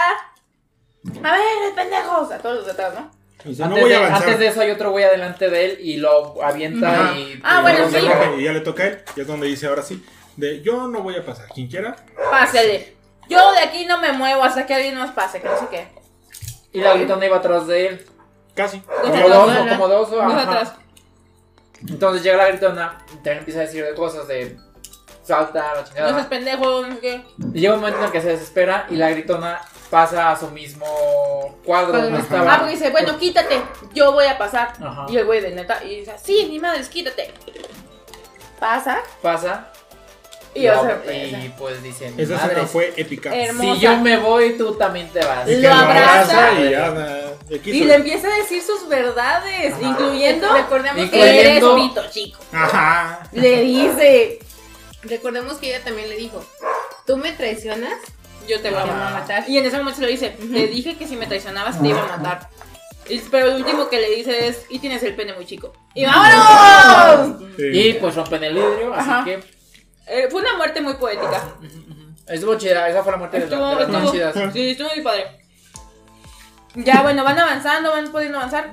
A 1.22 1.32
ver, 1.32 1.74
pendejos. 1.74 2.30
A 2.30 2.38
todos 2.38 2.56
los 2.56 2.66
de 2.66 2.72
atrás, 2.72 2.94
¿no? 2.94 3.10
Antes, 3.44 3.58
voy 3.58 3.82
a 3.82 3.86
de, 3.86 3.96
avanzar. 3.96 4.22
antes 4.22 4.38
de 4.40 4.46
eso 4.48 4.60
hay 4.60 4.70
otro 4.70 4.90
güey 4.90 5.04
adelante 5.04 5.48
de 5.48 5.64
él 5.64 5.78
y 5.80 5.98
lo 5.98 6.42
avienta 6.42 6.90
Ajá. 6.90 7.18
y... 7.18 7.40
Ah, 7.44 7.58
y 7.60 7.62
bueno, 7.62 7.88
sí. 7.90 8.40
y 8.40 8.44
ya 8.44 8.52
le 8.52 8.60
toca 8.60 8.82
a 8.82 8.86
él. 8.86 9.02
Y 9.14 9.20
es 9.20 9.26
donde 9.26 9.46
dice 9.46 9.66
ahora 9.68 9.82
sí, 9.82 10.04
de 10.36 10.62
yo 10.62 10.88
no 10.88 11.02
voy 11.02 11.16
a 11.16 11.24
pasar. 11.24 11.46
Quien 11.54 11.68
quiera, 11.68 11.96
Pásele. 12.30 12.96
Yo 13.28 13.52
de 13.52 13.60
aquí 13.60 13.86
no 13.86 13.98
me 13.98 14.12
muevo 14.12 14.42
hasta 14.42 14.66
que 14.66 14.74
alguien 14.74 14.94
nos 14.94 15.10
pase, 15.10 15.40
que 15.40 15.48
no 15.48 15.58
sé 15.58 15.66
qué. 15.70 15.88
Y 16.72 16.80
la 16.80 16.94
gritona 16.94 17.26
iba 17.26 17.36
atrás 17.36 17.66
de 17.66 17.86
él. 17.88 18.06
Casi. 18.56 18.80
Como 18.80 19.14
atrás, 19.14 19.28
dos, 19.28 19.54
¿no? 19.54 19.64
o 19.64 19.68
como 19.68 19.88
dos, 19.88 20.08
o 20.10 20.16
Dos 20.16 20.22
ajá. 20.24 20.42
atrás. 20.42 20.72
Entonces 21.88 22.22
llega 22.22 22.36
la 22.38 22.48
gritona 22.48 22.98
y 23.08 23.14
también 23.16 23.38
empieza 23.38 23.60
a 23.60 23.62
decir 23.62 23.84
de 23.84 23.94
cosas 23.94 24.26
de 24.26 24.58
salta, 25.22 25.74
la 25.74 25.80
No 25.82 25.86
chingada. 25.86 26.14
seas 26.14 26.26
pendejo, 26.26 26.82
no 26.82 26.94
sé 26.94 26.98
qué. 27.00 27.24
Y 27.54 27.60
llega 27.60 27.74
un 27.74 27.80
momento 27.80 27.98
en 28.00 28.06
el 28.06 28.12
que 28.12 28.20
se 28.22 28.28
desespera 28.28 28.86
y 28.88 28.96
la 28.96 29.10
gritona 29.10 29.60
pasa 29.90 30.30
a 30.30 30.36
su 30.36 30.48
mismo 30.50 30.86
cuadro 31.64 32.00
donde 32.00 32.18
estaba. 32.20 32.54
Ah, 32.54 32.58
porque 32.58 32.72
dice, 32.74 32.90
bueno, 32.90 33.18
quítate, 33.18 33.60
yo 33.94 34.12
voy 34.12 34.24
a 34.26 34.38
pasar. 34.38 34.72
Ajá. 34.82 35.06
Y 35.08 35.16
el 35.18 35.26
güey 35.26 35.40
de 35.40 35.50
neta, 35.52 35.84
y 35.84 36.00
dice, 36.00 36.14
sí, 36.22 36.46
ni 36.50 36.58
madres, 36.58 36.88
quítate. 36.88 37.32
Pasa, 38.58 39.00
Pasa 39.20 39.70
Y 40.56 41.48
pues 41.58 41.82
dicen, 41.82 42.14
Esa 42.18 42.34
escena 42.36 42.52
madres, 42.52 42.70
fue 42.70 42.92
épica. 42.96 43.34
Hermosa. 43.34 43.74
si 43.74 43.80
yo 43.80 43.96
me 43.98 44.16
voy, 44.16 44.56
tú 44.56 44.74
también 44.74 45.08
te 45.08 45.24
vas. 45.24 45.48
Y 45.48 45.56
Lo 45.56 45.72
abraza. 45.72 46.60
y 46.60 46.70
ya, 46.70 46.90
le 47.50 47.94
empieza 47.94 48.28
a 48.28 48.36
decir 48.36 48.62
sus 48.62 48.88
verdades, 48.88 49.74
Ajá. 49.74 49.82
incluyendo 49.82 50.52
Recordemos 50.52 51.10
que, 51.10 51.40
eres 51.40 51.64
pito 51.64 52.02
chico. 52.10 52.40
Ajá. 52.52 53.28
Le 53.32 53.60
dice, 53.62 54.38
recordemos 55.02 55.58
que 55.58 55.68
ella 55.74 55.84
también 55.84 56.08
le 56.08 56.16
dijo, 56.16 56.44
tú 57.06 57.16
me 57.16 57.32
traicionas, 57.32 57.94
yo 58.48 58.60
te 58.60 58.70
voy 58.70 58.80
a 58.80 58.86
matar. 58.86 59.48
Y 59.48 59.58
en 59.58 59.66
ese 59.66 59.76
momento 59.76 60.00
se 60.00 60.06
lo 60.06 60.08
dice, 60.10 60.30
te 60.30 60.66
dije 60.68 60.96
que 60.96 61.06
si 61.06 61.16
me 61.16 61.26
traicionabas 61.26 61.80
te 61.80 61.88
iba 61.88 62.02
a 62.02 62.16
matar. 62.16 62.48
Pero 63.30 63.48
el 63.48 63.56
último 63.56 63.88
que 63.88 64.00
le 64.00 64.10
dice 64.10 64.48
es, 64.48 64.64
y 64.68 64.78
tienes 64.80 65.02
el 65.02 65.14
pene 65.14 65.32
muy 65.34 65.46
chico. 65.46 65.72
¡Y 65.94 66.04
vámonos! 66.04 67.40
Sí. 67.56 67.62
Y 67.72 67.92
pues 67.94 68.14
rompen 68.16 68.42
el 68.42 68.54
vidrio, 68.54 68.92
así 68.94 69.10
Ajá. 69.10 69.24
que 69.24 69.55
Eh, 70.06 70.28
fue 70.30 70.40
una 70.40 70.56
muerte 70.56 70.80
muy 70.80 70.94
poética. 70.94 71.42
estuvo 72.28 72.54
chida, 72.56 72.88
esa 72.88 73.02
fue 73.02 73.12
la 73.12 73.18
muerte 73.18 73.38
de, 73.38 73.44
Estuvo, 73.44 73.60
la- 73.62 73.70
de 73.74 73.80
las 73.80 73.88
más 73.88 74.04
estuvo, 74.04 74.12
chidas. 74.12 74.52
sí, 74.52 74.70
estuvo 74.70 74.88
muy 74.90 75.00
padre. 75.02 75.26
Ya, 76.74 77.02
bueno, 77.02 77.24
van 77.24 77.38
avanzando, 77.38 77.90
van 77.90 78.10
pudiendo 78.12 78.38
avanzar. 78.38 78.72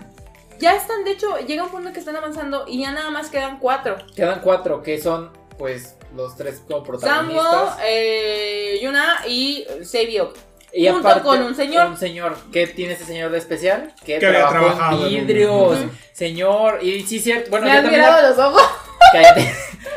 Ya 0.59 0.75
están, 0.75 1.03
de 1.03 1.11
hecho, 1.11 1.37
llega 1.39 1.63
un 1.63 1.69
punto 1.71 1.91
que 1.93 1.99
están 1.99 2.15
avanzando 2.15 2.65
y 2.67 2.81
ya 2.81 2.91
nada 2.91 3.09
más 3.09 3.29
quedan 3.29 3.59
cuatro. 3.59 3.97
Quedan 4.15 4.41
cuatro, 4.41 4.81
que 4.83 4.99
son 5.01 5.31
pues 5.57 5.95
los 6.15 6.35
tres 6.35 6.61
como 6.67 6.79
Sambo, 6.79 6.85
protagonistas. 6.99 7.77
eh, 7.85 8.79
Yuna 8.81 9.21
y 9.27 9.65
Seibyok. 9.83 10.35
Y 10.75 10.87
junto 10.89 11.07
aparte, 11.07 11.27
con 11.27 11.41
un 11.43 11.55
señor. 11.55 11.87
Un 11.87 11.97
señor. 11.97 12.35
¿Qué 12.51 12.65
tiene 12.67 12.93
ese 12.93 13.05
señor 13.05 13.31
de 13.31 13.37
especial? 13.37 13.93
Que, 14.03 14.17
Que 14.19 14.25
había 14.25 14.47
trabajó 14.47 14.65
trabajado 14.75 15.07
en 15.07 15.13
en 15.13 15.21
un- 15.21 15.27
vidrios. 15.27 15.79
Señor. 16.13 16.79
Y 16.83 17.03
sí, 17.03 17.19
cierto. 17.19 17.51
Bueno, 17.51 17.67
Me 17.67 17.73
también. 17.73 17.93
mirado 18.01 18.29
los 18.29 18.37
ojos. 18.39 18.61
Cállate. 19.11 19.53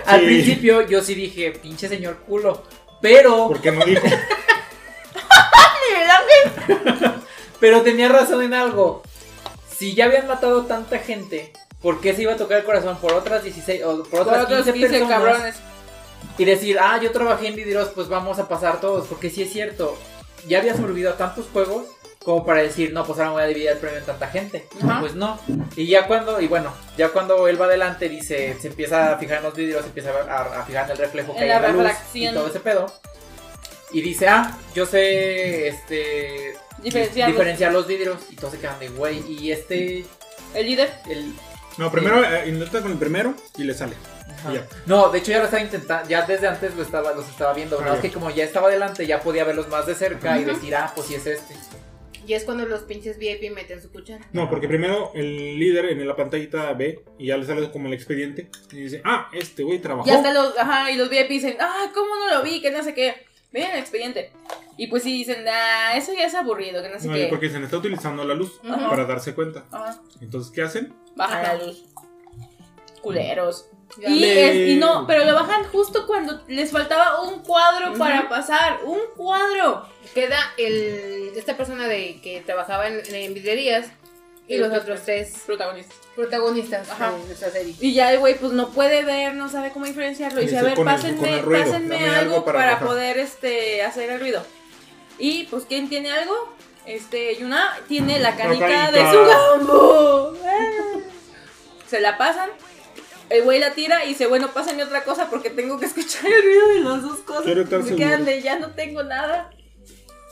Al 0.07 0.21
principio 0.23 0.87
yo 0.87 1.03
sí 1.03 1.15
dije, 1.15 1.53
pinche 1.53 1.89
señor 1.89 2.19
culo. 2.27 2.63
Pero, 3.01 3.49
¿Por 3.49 3.61
qué 3.61 3.73
no 3.73 3.85
dijo? 3.85 4.07
pero 7.61 7.83
tenía 7.83 8.09
razón 8.09 8.43
en 8.43 8.55
algo. 8.55 9.03
Si 9.77 9.95
ya 9.95 10.07
habían 10.07 10.27
matado 10.27 10.65
tanta 10.67 10.99
gente, 10.99 11.53
¿por 11.83 12.01
qué 12.01 12.15
se 12.15 12.23
iba 12.23 12.33
a 12.33 12.37
tocar 12.37 12.59
el 12.59 12.65
corazón 12.65 12.97
por 12.99 13.13
otras 13.13 13.43
16 13.43 13.83
o 13.85 13.99
por 14.05 14.09
Por 14.09 14.21
otras 14.21 14.45
otros 14.45 14.65
15 14.65 14.73
15 14.73 14.89
personas? 14.99 15.19
cabrones. 15.19 15.57
Y 16.39 16.45
decir, 16.45 16.79
ah, 16.81 16.99
yo 17.03 17.13
trabajé 17.13 17.49
en 17.49 17.57
vidrios, 17.57 17.91
pues 17.95 18.09
vamos 18.09 18.39
a 18.39 18.49
pasar 18.49 18.81
todos. 18.81 19.07
Porque 19.07 19.31
sí 19.31 19.43
es 19.43 19.53
cierto, 19.53 19.97
ya 20.47 20.59
había 20.59 20.77
sobrevivido 20.77 21.11
a 21.11 21.17
tantos 21.17 21.47
juegos 21.53 21.85
como 22.27 22.45
para 22.45 22.61
decir, 22.61 22.93
no, 22.93 23.05
pues 23.07 23.21
ahora 23.21 23.29
me 23.31 23.35
voy 23.35 23.43
a 23.45 23.47
dividir 23.47 23.69
el 23.69 23.79
premio 23.79 23.99
en 24.01 24.05
tanta 24.05 24.27
gente. 24.27 24.67
Ajá. 24.83 24.99
Pues 24.99 25.15
no. 25.15 25.39
Y 25.77 25.87
ya 25.87 26.09
cuando, 26.09 26.41
y 26.41 26.49
bueno, 26.49 26.75
ya 26.99 27.11
cuando 27.11 27.47
él 27.47 27.59
va 27.59 27.67
adelante, 27.67 28.09
dice, 28.09 28.57
se 28.61 28.67
empieza 28.67 29.13
a 29.13 29.17
fijar 29.17 29.37
en 29.39 29.45
los 29.45 29.55
vidrios, 29.55 29.83
se 29.83 29.87
empieza 29.91 30.11
a, 30.11 30.61
a 30.61 30.65
fijar 30.65 30.87
en 30.87 30.91
el 30.91 30.99
reflejo 30.99 31.33
que 31.35 31.39
En 31.39 31.45
hay 31.45 31.49
la 31.51 31.69
en 31.69 31.77
la 31.79 31.83
luz 31.85 31.93
y 32.15 32.29
todo 32.33 32.49
ese 32.49 32.59
pedo. 32.59 32.93
Y 33.93 34.01
dice, 34.01 34.27
ah, 34.27 34.59
yo 34.75 34.87
sé, 34.87 35.69
este, 35.69 36.57
diferenciar 36.83 37.73
los 37.73 37.87
vidrios. 37.87 38.19
Y 38.29 38.35
todos 38.35 38.55
se 38.55 38.59
quedan 38.59 38.81
de, 38.81 38.89
güey, 38.89 39.23
y 39.33 39.53
este, 39.53 40.05
El 40.53 40.67
líder. 40.67 40.93
el, 41.09 41.33
No, 41.79 41.93
primero 41.93 42.25
eh, 42.25 42.49
intenta 42.49 42.83
con 42.83 42.91
el 42.91 42.99
primero 42.99 43.35
y 43.57 43.63
le 43.63 43.73
sale. 43.73 43.95
No, 44.87 45.11
de 45.11 45.19
hecho 45.21 45.31
ya 45.31 45.39
lo 45.39 45.45
estaba 45.45 45.63
intentando, 45.63 46.09
ya 46.09 46.23
desde 46.27 46.49
antes 46.49 46.75
lo 46.75 46.83
estaba, 46.83 47.13
los 47.13 47.29
estaba 47.29 47.53
viendo, 47.53 47.77
Ah, 47.77 47.83
nada 47.83 47.93
más 47.93 48.03
ya. 48.03 48.09
que 48.09 48.13
como 48.15 48.31
ya 48.31 48.43
estaba 48.43 48.67
adelante 48.67 49.07
ya 49.07 49.21
podía 49.21 49.45
verlos 49.45 49.69
más 49.69 49.87
de 49.87 49.95
cerca 49.95 50.39
y 50.41 50.45
decir, 50.45 50.75
ah, 50.75 50.91
pues 50.93 51.07
sí 51.07 51.15
es 51.15 51.25
este. 51.27 51.55
Y 52.27 52.35
es 52.35 52.45
cuando 52.45 52.67
los 52.67 52.83
pinches 52.83 53.19
VIP 53.19 53.53
meten 53.55 53.81
su 53.81 53.91
cuchara. 53.93 54.27
No, 54.33 54.49
porque 54.51 54.67
primero 54.69 55.13
el 55.15 55.59
líder 55.59 55.87
en 55.87 56.07
la 56.07 56.17
pantallita 56.17 56.73
ve 56.73 57.05
y 57.19 57.27
ya 57.29 57.37
le 57.37 57.47
sale 57.47 57.71
como 57.71 57.89
el 57.89 57.95
expediente 57.95 58.49
y 58.73 58.77
dice, 58.77 59.01
ah, 59.05 59.29
este 59.33 59.63
güey 59.63 59.79
trabajó. 59.81 60.09
Y 60.09 60.13
hasta 60.13 60.33
los, 60.33 60.57
ajá, 60.59 60.91
y 60.91 60.97
los 60.97 61.09
VIP 61.09 61.29
dicen, 61.29 61.57
ah, 61.61 61.91
¿cómo 61.95 62.17
no 62.17 62.35
lo 62.37 62.43
vi? 62.43 62.61
Que 62.61 62.71
no 62.71 62.83
sé 62.83 62.95
qué. 62.95 63.15
Miren 63.53 63.71
el 63.73 63.79
expediente. 63.79 64.33
Y 64.77 64.89
pues 64.89 65.05
sí 65.05 65.13
dicen, 65.13 65.45
ah, 65.49 65.97
eso 65.97 66.13
ya 66.13 66.27
es 66.27 66.35
aburrido, 66.35 66.83
que 66.83 66.89
no 66.91 66.99
sé 66.99 67.07
No, 67.09 67.15
qué. 67.15 67.29
porque 67.31 67.49
se 67.49 67.59
le 67.59 67.65
está 67.67 67.79
utilizando 67.79 68.25
la 68.25 68.35
luz 68.35 68.61
Ajá. 68.69 68.91
para 68.91 69.05
darse 69.07 69.35
cuenta. 69.35 69.65
Ajá, 69.71 70.01
Entonces, 70.21 70.53
¿qué 70.53 70.63
hacen? 70.63 70.93
bajan 71.15 71.43
la 71.43 71.65
luz. 71.65 71.85
Culeros. 73.01 73.69
Y, 74.07 74.25
es- 74.25 74.69
y 74.71 74.77
no, 74.77 75.07
pero 75.07 75.25
lo 75.25 75.35
bajan 75.35 75.65
justo 75.65 76.07
cuando 76.07 76.43
les 76.49 76.71
faltaba 76.71 77.23
un 77.23 77.41
cuadro 77.43 77.95
para 77.95 78.29
pasar. 78.29 78.81
Un 78.85 79.01
cuadro. 79.17 79.87
Queda 80.15 80.39
el, 80.59 81.33
esta 81.37 81.57
persona 81.57 81.87
de 81.89 82.21
que 82.23 82.43
trabajaba 82.45 82.89
en, 82.89 83.03
en 83.15 83.35
vidrierías 83.35 83.87
y 84.49 84.59
los 84.59 84.73
otros 84.73 85.01
tres 85.05 85.43
Protagonistas. 85.47 85.97
protagonistas 86.15 86.89
Ajá. 86.91 87.13
de 87.27 87.33
esta 87.33 87.51
serie. 87.51 87.75
Y 87.81 87.95
ya 87.95 88.13
el 88.13 88.19
güey 88.21 88.39
pues 88.39 88.53
no 88.53 88.71
puede 88.71 89.05
ver, 89.05 89.35
no 89.35 89.49
sabe 89.49 89.71
cómo 89.73 89.87
diferenciarlo. 89.87 90.41
Y 90.41 90.45
Dice, 90.45 90.59
a 90.59 90.63
ver, 90.63 90.77
pásenme, 90.85 91.19
con 91.19 91.29
el 91.29 91.43
ruido, 91.43 91.65
pásenme 91.65 92.09
algo, 92.11 92.45
para, 92.45 92.59
para 92.59 92.73
bajar". 92.75 92.87
poder 92.89 93.19
este 93.19 93.83
hacer 93.83 94.11
el 94.11 94.21
ruido. 94.21 94.45
Y 95.19 95.45
pues 95.45 95.65
¿quién 95.69 95.89
tiene 95.89 96.13
algo? 96.13 96.55
Este, 96.87 97.35
Yuna 97.37 97.77
tiene 97.89 98.21
la 98.21 98.37
canica 98.37 98.69
canica. 98.69 98.93
de 98.93 99.11
su 99.11 99.25
gambo. 99.67 100.37
Se 101.89 102.01
la 102.01 102.17
pasan. 102.19 102.51
El 103.29 103.43
güey 103.43 103.59
la 103.59 103.75
tira 103.75 104.05
y 104.05 104.11
dice, 104.11 104.27
bueno, 104.27 104.53
pásenme 104.53 104.85
otra 104.85 105.05
cosa 105.05 105.29
porque 105.29 105.51
tengo 105.51 105.79
que 105.79 105.87
escuchar 105.87 106.27
el 106.27 106.43
ruido 106.43 106.69
de 106.69 106.81
las 106.81 107.03
dos 107.03 107.19
cosas. 107.21 107.45
Quiero 107.45 107.63
estar 107.63 107.83
seguro. 107.83 107.97
quedan 107.97 108.25
de 108.25 108.43
ya 108.43 108.59
no 108.59 108.71
tengo 108.73 109.03
nada. 109.03 109.51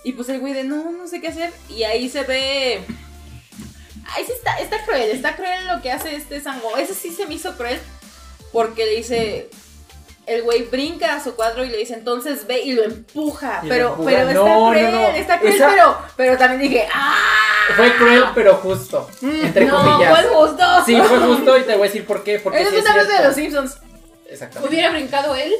Y 0.05 0.13
pues 0.13 0.29
el 0.29 0.39
güey 0.41 0.53
de 0.53 0.65
no, 0.65 0.93
no 0.93 1.09
sé 1.09 1.21
qué 1.21 1.29
hacer. 1.29 1.53
Y 1.69 1.83
ahí 1.85 2.09
se 2.09 2.23
ve. 2.23 2.85
Ahí 4.15 4.25
sí 4.25 4.33
está, 4.33 4.59
está 4.59 4.85
cruel, 4.85 5.11
está 5.11 5.35
cruel 5.35 5.67
lo 5.67 5.81
que 5.81 5.91
hace 5.91 6.15
este 6.15 6.41
Sango. 6.41 6.77
Ese 6.77 6.95
sí 6.95 7.11
se 7.11 7.27
me 7.27 7.35
hizo 7.35 7.57
cruel. 7.57 7.81
Porque 8.53 8.85
le 8.85 8.97
dice. 8.97 9.51
El 10.27 10.43
güey 10.43 10.63
brinca 10.63 11.15
a 11.17 11.23
su 11.23 11.35
cuadro 11.35 11.65
y 11.65 11.69
le 11.69 11.77
dice, 11.77 11.93
entonces 11.95 12.47
ve 12.47 12.63
y 12.63 12.73
lo 12.73 12.83
empuja. 12.83 13.61
Y 13.63 13.67
lo 13.67 13.75
pero, 13.75 13.89
empuja. 13.91 14.11
pero 14.11 14.29
está 14.31 14.35
No, 14.35 14.71
cruel, 14.71 14.93
no. 14.93 15.09
está 15.11 15.39
cruel, 15.39 15.55
Esa- 15.55 15.69
pero, 15.69 15.99
pero 16.17 16.39
también 16.39 16.61
dije, 16.63 16.89
¡ah! 16.95 17.19
Fue 17.77 17.95
cruel, 17.97 18.25
pero 18.35 18.55
justo. 18.57 19.09
Entre 19.23 19.67
no, 19.67 19.77
comillas. 19.77 20.21
fue 20.21 20.29
justo. 20.35 20.65
Sí, 20.87 20.97
fue 20.97 21.19
justo 21.19 21.59
y 21.59 21.63
te 21.65 21.73
voy 21.77 21.83
a 21.83 21.91
decir 21.91 22.07
por 22.07 22.23
qué. 22.25 22.39
Porque 22.39 22.61
Eso 22.63 22.71
sí 22.71 22.77
es 22.77 22.85
es 22.87 22.91
una 22.91 23.05
de 23.05 23.25
los 23.25 23.35
Simpsons. 23.35 23.79
Exactamente. 24.29 24.69
¿Hubiera 24.75 24.91
brincado 24.93 25.35
él? 25.35 25.53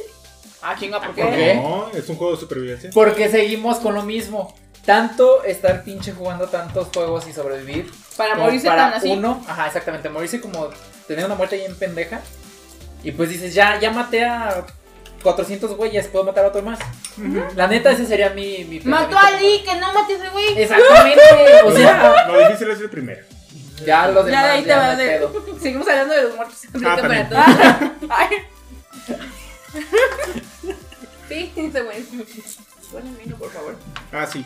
Ah, 0.61 0.75
chinga, 0.79 0.99
¿por 0.99 1.13
qué? 1.13 1.21
¿Por 1.23 1.31
qué? 1.35 1.55
No, 1.55 1.89
es 1.93 2.09
un 2.09 2.15
juego 2.15 2.33
de 2.33 2.39
supervivencia. 2.39 2.89
Porque 2.93 3.29
seguimos 3.29 3.77
con 3.77 3.93
lo 3.93 4.01
mismo. 4.01 4.53
Tanto 4.83 5.43
estar 5.43 5.83
pinche 5.83 6.11
jugando 6.11 6.47
tantos 6.47 6.89
juegos 6.93 7.27
y 7.27 7.33
sobrevivir. 7.33 7.91
Para 8.17 8.35
morirse 8.35 8.67
para 8.67 8.89
tan 8.89 8.93
así. 8.93 9.09
Uno, 9.11 9.43
ajá, 9.47 9.67
exactamente. 9.67 10.09
Morirse 10.09 10.39
como 10.41 10.69
tener 11.07 11.25
una 11.25 11.35
muerte 11.35 11.57
bien 11.57 11.75
pendeja. 11.75 12.21
Y 13.05 13.11
pues 13.11 13.29
dices, 13.29 13.53
ya, 13.53 13.79
ya 13.79 13.91
maté 13.91 14.25
a 14.25 14.65
400 15.23 15.75
güeyes, 15.77 16.07
puedo 16.07 16.25
matar 16.25 16.45
a 16.45 16.47
otro 16.49 16.61
más. 16.63 16.79
La 17.55 17.67
neta, 17.67 17.91
ese 17.91 18.05
sería 18.05 18.31
mi. 18.31 18.65
mi 18.65 18.79
Mató 18.81 19.17
a 19.17 19.31
Lee, 19.31 19.63
que 19.63 19.75
no 19.75 19.93
mate 19.93 20.13
a 20.13 20.17
ese 20.17 20.29
güey. 20.29 20.61
Exactamente. 20.61 21.21
o 21.65 21.71
sea, 21.71 22.27
Lo 22.27 22.39
difícil 22.39 22.69
es 22.71 22.81
el 22.81 22.89
primero. 22.89 23.21
ya 23.85 24.07
los 24.07 24.25
Ya 24.25 24.31
demás. 24.31 24.43
de 24.43 24.49
ahí 24.51 24.61
te 24.63 24.67
ya 24.69 24.77
vas 24.77 24.97
de. 24.97 25.27
Seguimos 25.61 25.87
hablando 25.87 26.13
de 26.15 26.21
los 26.23 26.35
muertos. 26.35 26.57
También. 26.73 27.29
para 27.29 27.29
todos. 27.29 27.91
Ay. 28.09 28.27
Sí, 31.29 31.51
ese 31.55 31.81
güey. 31.81 32.05
Bueno, 32.91 33.09
vino, 33.23 33.35
por 33.37 33.51
favor. 33.51 33.75
Ah, 34.11 34.25
sí. 34.31 34.45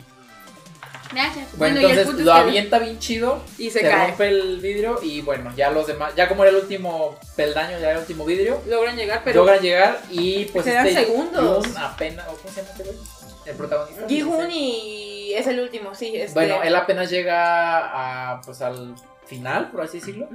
Gracias. 1.11 1.47
Bueno, 1.57 1.79
entonces 1.79 2.07
lo 2.25 2.33
que- 2.33 2.39
avienta 2.39 2.79
bien 2.79 2.99
chido. 2.99 3.41
Y 3.57 3.71
se 3.71 3.79
Se 3.79 3.89
cae. 3.89 4.07
rompe 4.09 4.27
el 4.29 4.59
vidrio 4.59 4.99
y 5.01 5.21
bueno, 5.21 5.51
ya 5.55 5.71
los 5.71 5.87
demás, 5.87 6.13
ya 6.15 6.27
como 6.27 6.43
era 6.43 6.51
el 6.51 6.57
último 6.57 7.17
peldaño, 7.35 7.71
ya 7.79 7.89
era 7.89 7.91
el 7.93 7.97
último 7.99 8.25
vidrio, 8.25 8.61
Logran 8.67 8.95
llegar, 8.95 9.21
pero. 9.23 9.41
logran 9.41 9.59
llegar 9.61 9.99
y 10.11 10.45
pues 10.45 10.65
Se 10.65 10.73
dan 10.73 10.85
este 10.87 11.05
segundos. 11.05 11.65
Jun 11.67 11.77
apenas, 11.77 12.27
¿o 12.27 12.33
¿cómo 12.35 12.53
se 12.53 12.61
llama 12.61 12.73
este? 12.77 13.49
El 13.49 13.55
protagonista. 13.55 14.07
Gi-hun 14.07 14.51
y 14.51 15.33
es 15.33 15.47
el 15.47 15.59
último, 15.59 15.95
sí. 15.95 16.11
Este... 16.15 16.33
Bueno, 16.33 16.61
él 16.61 16.75
apenas 16.75 17.09
llega 17.09 18.33
a, 18.33 18.41
pues 18.41 18.61
al 18.61 18.93
final, 19.25 19.71
por 19.71 19.81
así 19.81 19.99
decirlo. 19.99 20.27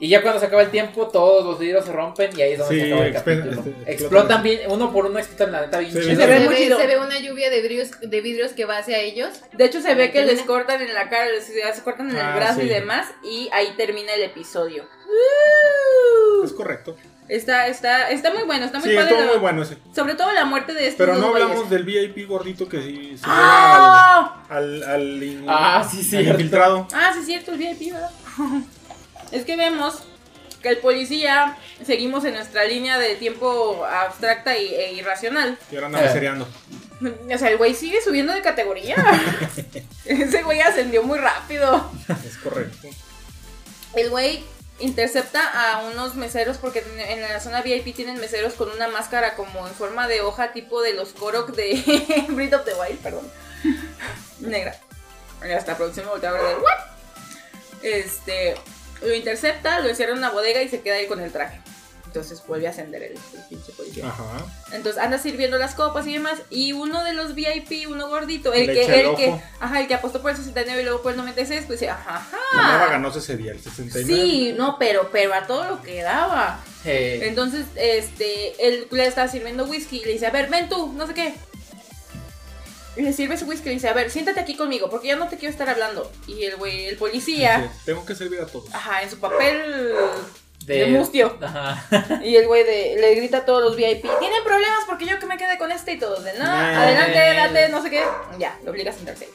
Y 0.00 0.08
ya 0.08 0.22
cuando 0.22 0.38
se 0.38 0.46
acaba 0.46 0.62
el 0.62 0.70
tiempo, 0.70 1.08
todos 1.08 1.44
los 1.44 1.58
vidrios 1.58 1.84
se 1.84 1.92
rompen 1.92 2.30
y 2.38 2.40
ahí 2.42 2.52
es 2.52 2.58
donde 2.60 2.74
Sí, 2.74 2.80
se 2.82 2.86
acaba 2.92 3.06
el 3.06 3.12
capítulo. 3.12 3.50
este, 3.50 3.58
explotan. 3.70 3.92
explotan 3.92 4.42
bien, 4.44 4.60
uno 4.70 4.92
por 4.92 5.06
uno 5.06 5.18
explotan 5.18 5.50
la 5.52 5.60
neta 5.62 5.78
bien 5.78 5.92
Se. 5.92 6.02
Se 6.02 6.08
ve 6.14 6.14
Se 6.16 6.48
ve, 6.48 6.76
se 6.76 6.86
ve 6.86 6.98
una 7.00 7.18
lluvia 7.18 7.50
de 7.50 7.60
vidrios, 7.62 7.90
de 8.00 8.20
vidrios 8.20 8.52
que 8.52 8.64
va 8.64 8.78
hacia 8.78 8.98
ellos. 9.00 9.30
De 9.54 9.64
hecho, 9.64 9.80
se 9.80 9.94
ve 9.96 10.12
que 10.12 10.24
les 10.24 10.42
cortan 10.42 10.80
en 10.82 10.94
la 10.94 11.08
cara, 11.08 11.26
les 11.30 11.44
se 11.46 11.82
cortan 11.82 12.10
en 12.10 12.16
el 12.16 12.22
Ah, 12.22 12.36
brazo 12.36 12.60
y 12.60 12.64
sí. 12.64 12.68
demás. 12.68 13.06
Y 13.24 13.48
ahí 13.52 13.74
termina 13.76 14.14
el 14.14 14.22
episodio. 14.22 14.84
Es 16.44 16.52
correcto. 16.52 16.96
Está, 17.28 17.66
está, 17.66 18.10
está 18.10 18.32
muy 18.32 18.44
bueno, 18.44 18.64
está 18.66 18.78
muy 18.78 18.88
Sí, 18.88 18.96
padre. 18.96 19.20
la- 19.20 19.26
muy 19.26 19.36
bueno 19.38 19.62
ese. 19.62 19.76
Sobre 19.94 20.14
todo 20.14 20.32
la 20.32 20.44
muerte 20.46 20.72
de 20.72 20.86
estos 20.86 20.96
Pero 21.06 21.18
no 21.18 21.30
güeyes. 21.30 21.42
hablamos 21.48 21.70
del 21.70 21.82
VIP 21.84 22.26
gordito 22.26 22.68
que 22.68 22.80
sí 22.80 23.18
se 23.18 23.24
¡Ah! 23.26 24.42
lleva 24.48 24.56
al, 24.56 24.82
al, 24.84 24.90
al 24.90 25.44
Ah, 25.46 25.86
sí, 25.90 26.16
al 26.16 26.28
infiltrado. 26.28 26.86
Ah, 26.94 27.10
sí, 27.12 27.20
es 27.20 27.26
cierto, 27.26 27.50
el 27.52 27.58
VIP, 27.58 27.92
¿verdad? 27.92 28.10
es 29.32 29.44
que 29.44 29.56
vemos 29.56 30.02
que 30.62 30.70
el 30.70 30.78
policía, 30.78 31.56
seguimos 31.84 32.24
en 32.24 32.34
nuestra 32.34 32.64
línea 32.64 32.98
de 32.98 33.14
tiempo 33.14 33.84
abstracta 33.84 34.56
y, 34.58 34.74
e 34.74 34.92
irracional. 34.94 35.56
Y 35.70 35.76
ahora 35.76 35.86
anda 35.86 36.00
Eh. 36.00 36.06
misereando. 36.08 36.48
O 37.00 37.38
sea, 37.38 37.50
el 37.50 37.58
güey 37.58 37.76
sigue 37.76 38.02
subiendo 38.02 38.32
de 38.32 38.42
categoría. 38.42 38.96
Ese 40.04 40.42
güey 40.42 40.60
ascendió 40.60 41.04
muy 41.04 41.20
rápido. 41.20 41.92
Es 42.26 42.36
correcto. 42.38 42.88
El 43.94 44.10
güey 44.10 44.42
intercepta 44.80 45.40
a 45.74 45.78
unos 45.84 46.16
meseros 46.16 46.56
porque 46.56 46.84
en 47.08 47.20
la 47.20 47.38
zona 47.38 47.62
VIP 47.62 47.94
tienen 47.94 48.18
meseros 48.18 48.54
con 48.54 48.68
una 48.72 48.88
máscara 48.88 49.36
como 49.36 49.68
en 49.68 49.74
forma 49.74 50.08
de 50.08 50.22
hoja 50.22 50.52
tipo 50.52 50.82
de 50.82 50.94
los 50.94 51.10
Korok 51.10 51.50
de 51.52 52.24
Breath 52.30 52.54
of 52.54 52.64
the 52.64 52.74
Wild, 52.74 52.98
perdón. 52.98 53.30
Negra. 54.40 54.76
Y 55.46 55.52
hasta 55.52 55.72
la 55.72 55.78
producción 55.78 56.06
me 56.06 56.26
a 56.26 56.32
ver 56.32 56.42
de 56.42 56.54
¿what? 56.56 56.78
Este, 57.82 58.56
lo 59.02 59.14
intercepta, 59.14 59.80
lo 59.80 59.88
encierra 59.88 60.12
en 60.12 60.18
una 60.18 60.30
bodega 60.30 60.62
y 60.62 60.68
se 60.68 60.80
queda 60.80 60.96
ahí 60.96 61.06
con 61.06 61.20
el 61.20 61.30
traje. 61.32 61.60
Entonces 62.06 62.42
vuelve 62.46 62.66
a 62.66 62.70
ascender 62.70 63.02
el, 63.02 63.12
el 63.12 63.42
pinche 63.50 63.70
policía. 63.72 64.06
Ajá. 64.08 64.24
Entonces 64.72 65.00
anda 65.00 65.18
sirviendo 65.18 65.58
las 65.58 65.74
copas 65.74 66.06
y 66.06 66.14
demás. 66.14 66.38
Y 66.48 66.72
uno 66.72 67.04
de 67.04 67.12
los 67.12 67.34
VIP, 67.34 67.86
uno 67.86 68.08
gordito, 68.08 68.54
el 68.54 68.66
Le 68.66 68.72
que, 68.72 68.82
echa 68.84 68.94
el 68.94 69.06
el 69.08 69.16
que, 69.16 69.28
ojo. 69.28 69.42
ajá, 69.60 69.80
el 69.82 69.88
que 69.88 69.94
apostó 69.94 70.22
por 70.22 70.30
el 70.30 70.36
69 70.38 70.80
y 70.80 70.84
luego 70.86 71.02
por 71.02 71.12
el 71.12 71.18
96, 71.18 71.64
pues 71.66 71.80
dice, 71.80 71.90
ajá, 71.90 72.26
La 72.54 72.62
nueva 72.62 72.76
ajá. 72.84 72.92
ganó 72.92 73.08
ese 73.08 73.36
día, 73.36 73.52
el 73.52 73.60
69. 73.60 74.06
Sí, 74.22 74.54
no, 74.56 74.78
pero, 74.78 75.10
pero 75.12 75.34
a 75.34 75.46
todo 75.46 75.64
lo 75.64 75.82
que 75.82 76.00
daba. 76.02 76.60
Eh, 76.86 77.20
Entonces, 77.24 77.66
este, 77.76 78.54
él 78.66 78.88
le 78.90 79.06
está 79.06 79.28
sirviendo 79.28 79.66
whisky 79.66 79.98
y 80.00 80.04
le 80.06 80.12
dice, 80.14 80.26
a 80.26 80.30
ver, 80.30 80.48
ven 80.48 80.70
tú, 80.70 80.90
no 80.94 81.06
sé 81.06 81.12
qué. 81.12 81.34
Y 82.98 83.02
le 83.02 83.12
sirve 83.12 83.36
su 83.38 83.46
whisky 83.46 83.70
y 83.70 83.74
dice, 83.74 83.88
a 83.88 83.92
ver, 83.92 84.10
siéntate 84.10 84.40
aquí 84.40 84.56
conmigo, 84.56 84.90
porque 84.90 85.08
yo 85.08 85.16
no 85.16 85.28
te 85.28 85.36
quiero 85.36 85.52
estar 85.52 85.68
hablando. 85.70 86.10
Y 86.26 86.42
el 86.44 86.56
güey, 86.56 86.86
el 86.86 86.96
policía, 86.96 87.70
Tengo 87.84 88.04
que 88.04 88.14
servir 88.14 88.40
a 88.40 88.46
todos. 88.46 88.74
ajá, 88.74 89.02
en 89.02 89.10
su 89.10 89.18
papel 89.20 89.94
de 90.66 90.86
mustio. 90.86 91.38
Ajá. 91.40 91.84
Y 92.24 92.36
el 92.36 92.46
güey 92.46 92.64
de, 92.64 92.96
le 93.00 93.14
grita 93.14 93.38
a 93.38 93.44
todos 93.44 93.62
los 93.62 93.76
VIP, 93.76 94.02
tienen 94.02 94.44
problemas 94.44 94.80
porque 94.86 95.06
yo 95.06 95.18
que 95.18 95.26
me 95.26 95.36
quedé 95.38 95.56
con 95.58 95.70
este 95.72 95.92
y 95.92 95.98
todos 95.98 96.24
de 96.24 96.36
nada, 96.38 96.82
adelante, 96.82 97.18
date, 97.18 97.68
no 97.70 97.82
sé 97.82 97.90
qué. 97.90 98.02
Ya, 98.38 98.58
lo 98.64 98.72
obliga 98.72 98.90
a 98.90 98.94
sentarse. 98.94 99.28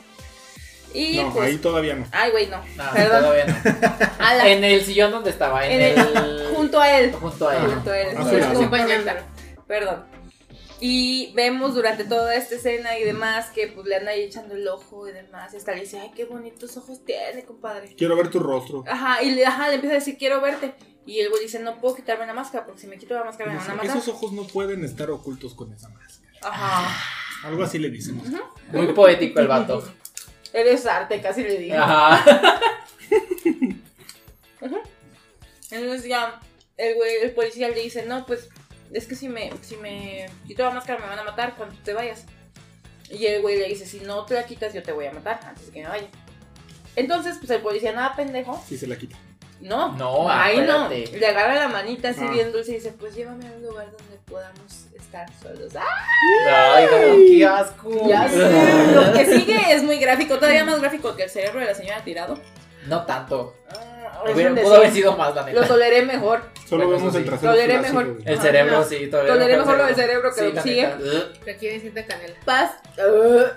Y 0.93 1.18
No, 1.18 1.34
pues, 1.34 1.47
ahí 1.47 1.57
todavía 1.57 1.95
no. 1.95 2.05
ay 2.11 2.30
güey, 2.30 2.47
no, 2.47 2.57
No, 2.76 2.91
perdón. 2.93 3.24
todavía 3.24 3.45
no. 3.47 3.55
Ala, 4.20 4.47
En 4.49 4.64
el 4.64 4.86
sillón 4.86 5.09
donde 5.11 5.32
estaba, 5.32 5.66
en, 5.66 5.72
en 5.82 5.82
el- 5.99 6.18
el... 6.18 6.47
junto 6.55 6.80
a 6.80 6.99
él. 6.99 7.11
Junto 7.14 7.47
a 7.49 7.55
él. 7.57 7.66
Junto 7.66 7.89
a 7.91 7.97
él. 7.99 8.07
Ah, 8.16 8.24
Sí, 8.26 8.30
sí, 8.30 8.36
es 8.36 8.45
sí. 8.49 8.53
compañera. 8.55 9.24
Perdón. 9.66 10.03
Y 10.86 11.32
vemos 11.34 11.76
durante 11.76 12.04
toda 12.04 12.36
esta 12.36 12.56
escena 12.56 13.00
y 13.00 13.06
demás 13.06 13.52
que 13.52 13.68
pues 13.70 13.88
le 13.88 13.96
anda 13.96 14.12
ahí 14.12 14.24
echando 14.24 14.54
el 14.54 14.68
ojo 14.68 15.08
y 15.08 15.14
demás. 15.14 15.54
Y 15.54 15.56
hasta 15.56 15.74
le 15.74 15.80
dice, 15.80 15.98
ay, 15.98 16.12
qué 16.14 16.26
bonitos 16.26 16.76
ojos 16.76 17.06
tiene, 17.06 17.46
compadre. 17.46 17.96
Quiero 17.96 18.18
ver 18.18 18.30
tu 18.30 18.40
rostro. 18.40 18.84
Ajá, 18.86 19.24
y 19.24 19.32
le, 19.32 19.46
ajá, 19.46 19.70
le 19.70 19.76
empieza 19.76 19.96
a 19.96 20.00
decir, 20.00 20.18
quiero 20.18 20.42
verte. 20.42 20.76
Y 21.06 21.22
el 21.22 21.30
güey 21.30 21.44
dice, 21.44 21.60
no 21.60 21.80
puedo 21.80 21.96
quitarme 21.96 22.28
la 22.28 22.34
máscara 22.34 22.66
porque 22.66 22.82
si 22.82 22.88
me 22.88 22.98
quito 22.98 23.14
la 23.14 23.24
máscara 23.24 23.50
me 23.50 23.60
van 23.60 23.72
a 23.72 23.76
matar. 23.76 23.98
Esos 23.98 24.10
ojos 24.10 24.34
no 24.34 24.46
pueden 24.46 24.84
estar 24.84 25.10
ocultos 25.10 25.54
con 25.54 25.72
esa 25.72 25.88
máscara. 25.88 26.40
Ajá. 26.42 27.48
Algo 27.48 27.64
así 27.64 27.80
le 27.80 27.90
dicen. 27.90 28.22
Muy 28.74 28.88
poético 28.88 29.40
el 29.40 29.48
vato. 29.48 29.90
Eres 30.52 30.86
arte, 30.86 31.22
casi 31.22 31.44
le 31.44 31.60
digo. 31.60 31.78
Ajá. 31.78 32.60
Entonces 35.72 36.04
ya 36.10 36.42
el 36.76 36.96
güey, 36.96 37.16
el 37.22 37.32
policía 37.32 37.70
le 37.70 37.82
dice, 37.82 38.06
no, 38.06 38.26
pues 38.26 38.50
es 38.94 39.08
que 39.08 39.16
si 39.16 39.28
me, 39.30 39.52
si 39.62 39.76
me 39.78 40.28
quito 40.48 40.64
la 40.64 40.72
máscara 40.72 41.00
me 41.00 41.08
van 41.08 41.20
a 41.20 41.24
matar 41.24 41.56
cuando 41.56 41.76
te 41.84 41.94
vayas. 41.94 42.26
Y 43.10 43.26
el 43.28 43.41
güey 43.41 43.60
le 43.60 43.68
dice, 43.68 43.86
si 43.86 44.00
no 44.00 44.26
te 44.26 44.34
la 44.36 44.46
quitas 44.46 44.74
yo 44.74 44.82
te 44.82 44.91
voy 44.91 45.06
a 45.06 45.12
matar 45.12 45.39
antes 45.46 45.68
de 45.68 45.72
que 45.72 45.82
me 45.84 45.89
vaya. 45.89 46.08
Entonces, 46.96 47.38
pues 47.39 47.50
el 47.52 47.62
policía, 47.62 47.91
nada 47.91 48.16
pendejo, 48.16 48.64
Sí 48.68 48.78
se 48.78 48.88
la 48.88 48.96
quita. 48.96 49.16
no, 49.62 49.94
No, 49.94 50.30
ahí 50.30 50.60
no. 50.62 50.89
Le 50.89 51.26
agarra 51.28 51.56
la 51.56 51.68
manita 51.68 52.10
así 52.10 52.22
Ah. 52.24 52.32
bien 52.32 52.52
dulce 52.52 52.72
y 52.72 52.76
dice, 52.76 52.91
pues 52.91 53.16
llévame 53.16 53.48
a 53.48 53.52
un 53.52 53.64
lugar 53.64 53.91
donde 53.91 54.18
podamos 54.26 54.86
estar 54.96 55.28
solos. 55.41 55.74
¡Ah! 55.76 56.76
Ay, 56.76 56.86
no, 56.86 57.16
qué 57.28 57.46
asco. 57.46 58.08
Ya 58.08 58.28
sé. 58.30 58.94
Lo 58.96 59.14
que 59.14 59.26
sigue 59.26 59.74
es 59.74 59.84
muy 59.84 59.98
gráfico, 59.98 60.36
todavía 60.38 60.66
más 60.66 60.80
gráfico 60.80 61.16
que 61.16 61.24
el 61.24 61.30
cerebro 61.30 61.60
de 61.60 61.66
la 61.68 61.76
señora 61.76 62.04
tirado. 62.04 62.39
No 62.88 63.06
tanto. 63.06 63.56
Ah, 63.70 63.93
Hubiera- 64.34 64.49
pudo 64.49 64.56
decir. 64.56 64.74
haber 64.76 64.91
sido 64.91 65.18
más, 65.18 65.36
la 65.36 65.45
neta. 65.45 65.62
Lo 65.62 65.68
toleré 65.68 66.01
mejor. 66.06 66.41
Solo 66.68 66.86
Bueno, 66.86 66.99
vemos 66.99 67.16
el 67.16 67.26
trasero. 67.26 67.51
Toleré 67.51 67.80
mejor. 67.80 68.18
El 68.26 68.39
cerebro, 68.41 68.80
no. 68.80 68.84
sí, 68.86 69.08
todavía. 69.08 69.34
Toleré 69.34 69.58
mejor 69.58 69.78
lo 69.78 69.86
del 69.86 69.95
cerebro 69.95 70.34
que 70.34 70.39
Sí, 70.41 70.51
lo 70.54 70.62
sigue. 70.62 70.86
aquí 71.51 71.68
necesita 71.68 72.06
canela. 72.06 72.36
Paz. 72.45 72.72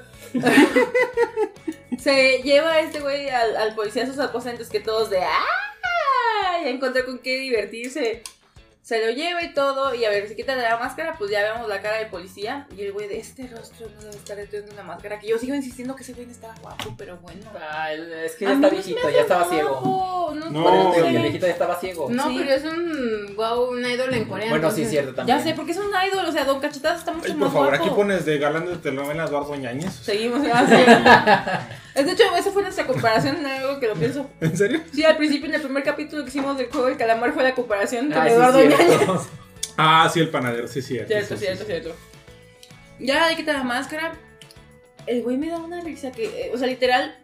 Se 1.99 2.43
lleva 2.43 2.73
a 2.73 2.81
este 2.81 3.01
güey 3.01 3.29
al, 3.31 3.57
al 3.57 3.75
policía 3.75 4.05
a 4.05 4.07
sus 4.07 4.19
aposentos 4.19 4.69
que 4.69 4.81
todos 4.81 5.11
de 5.11 5.19
¡ah! 5.23 6.61
Ya 6.63 6.69
encontré 6.69 7.05
con 7.05 7.19
qué 7.19 7.39
divertirse. 7.39 8.23
Se 8.87 9.05
lo 9.05 9.11
lleva 9.11 9.43
y 9.43 9.53
todo, 9.53 9.97
y 9.97 10.05
a 10.05 10.11
ver, 10.11 10.29
se 10.29 10.37
quita 10.37 10.55
de 10.55 10.63
la 10.63 10.79
máscara, 10.79 11.17
pues 11.19 11.29
ya 11.29 11.43
vemos 11.43 11.69
la 11.69 11.83
cara 11.83 11.97
del 11.99 12.07
policía. 12.07 12.69
Y 12.77 12.83
el 12.83 12.93
güey 12.93 13.09
de 13.09 13.19
este 13.19 13.49
rostro 13.49 13.89
no 13.97 14.01
debe 14.01 14.15
estar 14.15 14.37
detrás 14.37 14.65
de 14.65 14.71
una 14.73 14.85
máscara. 14.85 15.19
Que 15.19 15.27
yo 15.27 15.39
sigo 15.39 15.57
insistiendo 15.57 15.97
que 15.97 16.05
ese 16.05 16.13
güey 16.13 16.27
no 16.27 16.31
estaba 16.31 16.55
guapo, 16.63 16.95
pero 16.97 17.17
bueno. 17.17 17.41
Ah, 17.61 17.93
es 17.93 18.37
que 18.37 18.45
ya 18.45 18.53
está 18.53 18.69
viejito, 18.69 19.11
ya 19.11 19.23
estaba 19.23 19.49
ciego. 19.49 20.33
No, 20.37 20.63
Por 20.63 20.95
que 20.95 21.01
el 21.01 21.17
viejito 21.21 21.47
ya 21.49 21.53
estaba 21.53 21.81
ciego. 21.81 22.07
No, 22.11 22.29
Sí. 22.29 22.37
pero 22.39 22.51
es 22.53 22.63
un 22.65 23.35
wow, 23.35 23.71
un 23.73 23.85
idol 23.85 24.15
en 24.15 24.25
Corea. 24.27 24.51
Bueno, 24.51 24.71
sí, 24.71 24.83
entonces- 24.83 24.91
cierto 24.91 25.15
también. 25.17 25.37
Ya 25.39 25.43
sé, 25.43 25.55
porque 25.55 25.73
es 25.73 25.79
un 25.79 25.87
idol, 25.91 26.25
o 26.25 26.31
sea, 26.31 26.45
Don 26.45 26.61
Cachetadas 26.61 27.01
está 27.01 27.11
mucho 27.13 27.27
Ay, 27.27 27.35
más 27.35 27.49
por 27.49 27.53
favor, 27.55 27.69
guapo. 27.71 27.85
aquí 27.87 27.93
pones 27.93 28.25
de 28.25 28.39
galán 28.39 28.67
de 28.67 28.77
telenovela 28.77 29.25
Eduardo 29.25 29.57
Ñañez. 29.57 29.95
Seguimos, 29.95 30.43
ya 30.47 30.65
sé. 30.65 30.87
De 32.05 32.13
hecho, 32.13 32.25
esa 32.37 32.51
fue 32.51 32.63
nuestra 32.63 32.87
comparación, 32.87 33.37
en 33.37 33.47
algo 33.47 33.81
que 33.81 33.89
lo 33.89 33.95
pienso. 33.95 34.29
¿En 34.41 34.57
serio? 34.57 34.83
Sí, 34.93 35.03
al 35.03 35.17
principio, 35.17 35.49
en 35.49 35.55
el 35.55 35.63
primer 35.63 35.83
capítulo 35.83 36.23
que 36.25 36.29
hicimos 36.29 36.59
del 36.59 36.67
juego 36.67 36.89
del 36.89 36.97
calamar 36.99 37.33
fue 37.33 37.43
la 37.43 37.55
comparación 37.55 38.13
con 38.13 38.23
sí, 38.23 38.29
Eduardo 38.29 38.59
cierto. 38.59 38.83
Ñañez. 38.83 39.29
Ah, 39.79 40.11
sí, 40.13 40.21
el 40.21 40.29
panadero, 40.29 40.69
sí, 40.69 40.83
cierto. 40.83 41.09
Cierto, 41.09 41.29
sí, 41.29 41.35
sí, 41.35 41.45
cierto, 41.45 41.65
sí. 41.65 41.71
cierto. 41.71 41.97
Ya 42.99 43.29
le 43.29 43.37
quita 43.37 43.53
la 43.53 43.63
máscara. 43.63 44.15
El 45.07 45.23
güey 45.23 45.37
me 45.37 45.49
da 45.49 45.59
una 45.59 45.81
risa 45.81 46.13
que, 46.13 46.25
eh, 46.25 46.51
o 46.53 46.59
sea, 46.59 46.67
literal, 46.67 47.17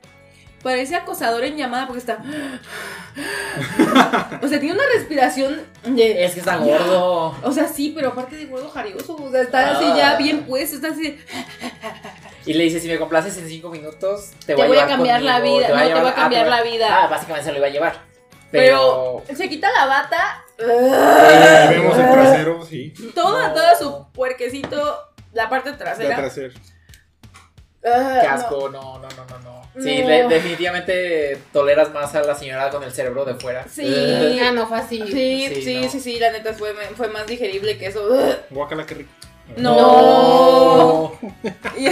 parece 0.63 0.97
acosador 0.97 1.45
en 1.45 1.57
llamada 1.57 1.87
porque 1.87 2.01
está. 2.01 2.19
o 4.43 4.49
sea, 4.49 4.61
tiene 4.61 4.75
una 4.75 4.85
respiración 4.95 5.63
de. 5.85 6.25
Es 6.25 6.35
que 6.35 6.41
está 6.41 6.57
gordo. 6.57 7.37
O 7.43 7.53
sea, 7.53 7.69
sí, 7.69 7.93
pero 7.95 8.09
aparte 8.11 8.37
de 8.37 8.47
gordo 8.47 8.69
jarioso, 8.71 9.17
o 9.17 9.31
sea, 9.31 9.43
está 9.43 9.73
así 9.73 9.85
Ah. 9.87 9.95
ya 9.97 10.17
bien 10.17 10.45
puesto, 10.45 10.77
está 10.77 10.89
así. 10.89 11.19
Y 12.47 12.55
le 12.55 12.65
dice, 12.65 12.81
si 12.81 12.89
me 12.89 12.99
complaces 12.99 13.37
en 13.39 13.49
cinco 13.49 13.69
minutos, 13.71 14.31
te, 14.41 14.47
Te 14.47 14.55
voy, 14.57 14.69
voy 14.69 14.79
a 14.79 14.87
cambiar 14.87 15.23
la 15.23 15.41
vida, 15.41 15.69
no, 15.69 15.77
te 15.77 15.95
voy 15.95 16.09
a 16.09 16.11
ah, 16.11 16.15
cambiar 16.15 16.45
te 16.45 16.51
voy- 16.51 16.59
la 16.59 16.63
vida. 16.65 17.05
Ah, 17.05 17.09
básicamente 17.09 17.45
se 17.47 17.53
lo 17.53 17.59
iba 17.59 17.67
a 17.69 17.71
llevar. 17.71 18.01
Pero, 18.51 19.23
Pero... 19.27 19.39
se 19.39 19.49
quita 19.49 19.71
la 19.71 19.87
bata. 19.87 20.45
Eh, 20.59 21.67
vemos 21.71 21.97
el 21.99 22.05
trasero, 22.13 22.65
sí. 22.67 22.93
Toda, 23.15 23.49
No. 23.49 23.55
toda 23.55 23.77
su 23.77 24.07
puerquecito, 24.13 24.99
la 25.33 25.49
parte 25.49 25.71
El 25.71 25.79
trasera. 25.79 26.17
Ah, 27.85 28.19
Qué 28.21 28.29
no. 28.29 28.35
asco, 28.35 28.69
no, 28.69 28.99
no, 28.99 29.09
no, 29.09 29.25
no, 29.29 29.39
no. 29.39 29.52
Sí, 29.81 30.03
No. 30.03 30.09
de- 30.09 30.29
definitivamente 30.29 31.39
toleras 31.53 31.93
más 31.95 32.15
a 32.15 32.23
la 32.23 32.35
señora 32.35 32.69
con 32.71 32.83
el 32.85 32.93
cerebro 32.93 33.25
de 33.25 33.35
fuera. 33.35 33.65
Sí. 33.69 33.83
Ah, 34.43 34.51
no 34.53 34.67
fue 34.67 34.79
así. 34.79 34.99
Sí, 35.07 35.49
Sí, 35.55 35.63
sí, 35.63 35.81
no. 35.83 35.89
sí, 35.91 36.01
sí, 36.01 36.19
la 36.19 36.31
neta 36.31 36.53
fue, 36.53 36.75
fue 36.97 37.09
más 37.09 37.27
digerible 37.27 37.79
que 37.79 37.87
eso. 37.87 38.07
Guácala, 38.51 38.85
qué 38.85 38.95
rico. 38.97 39.11
No. 39.57 41.19
Y, 41.77 41.89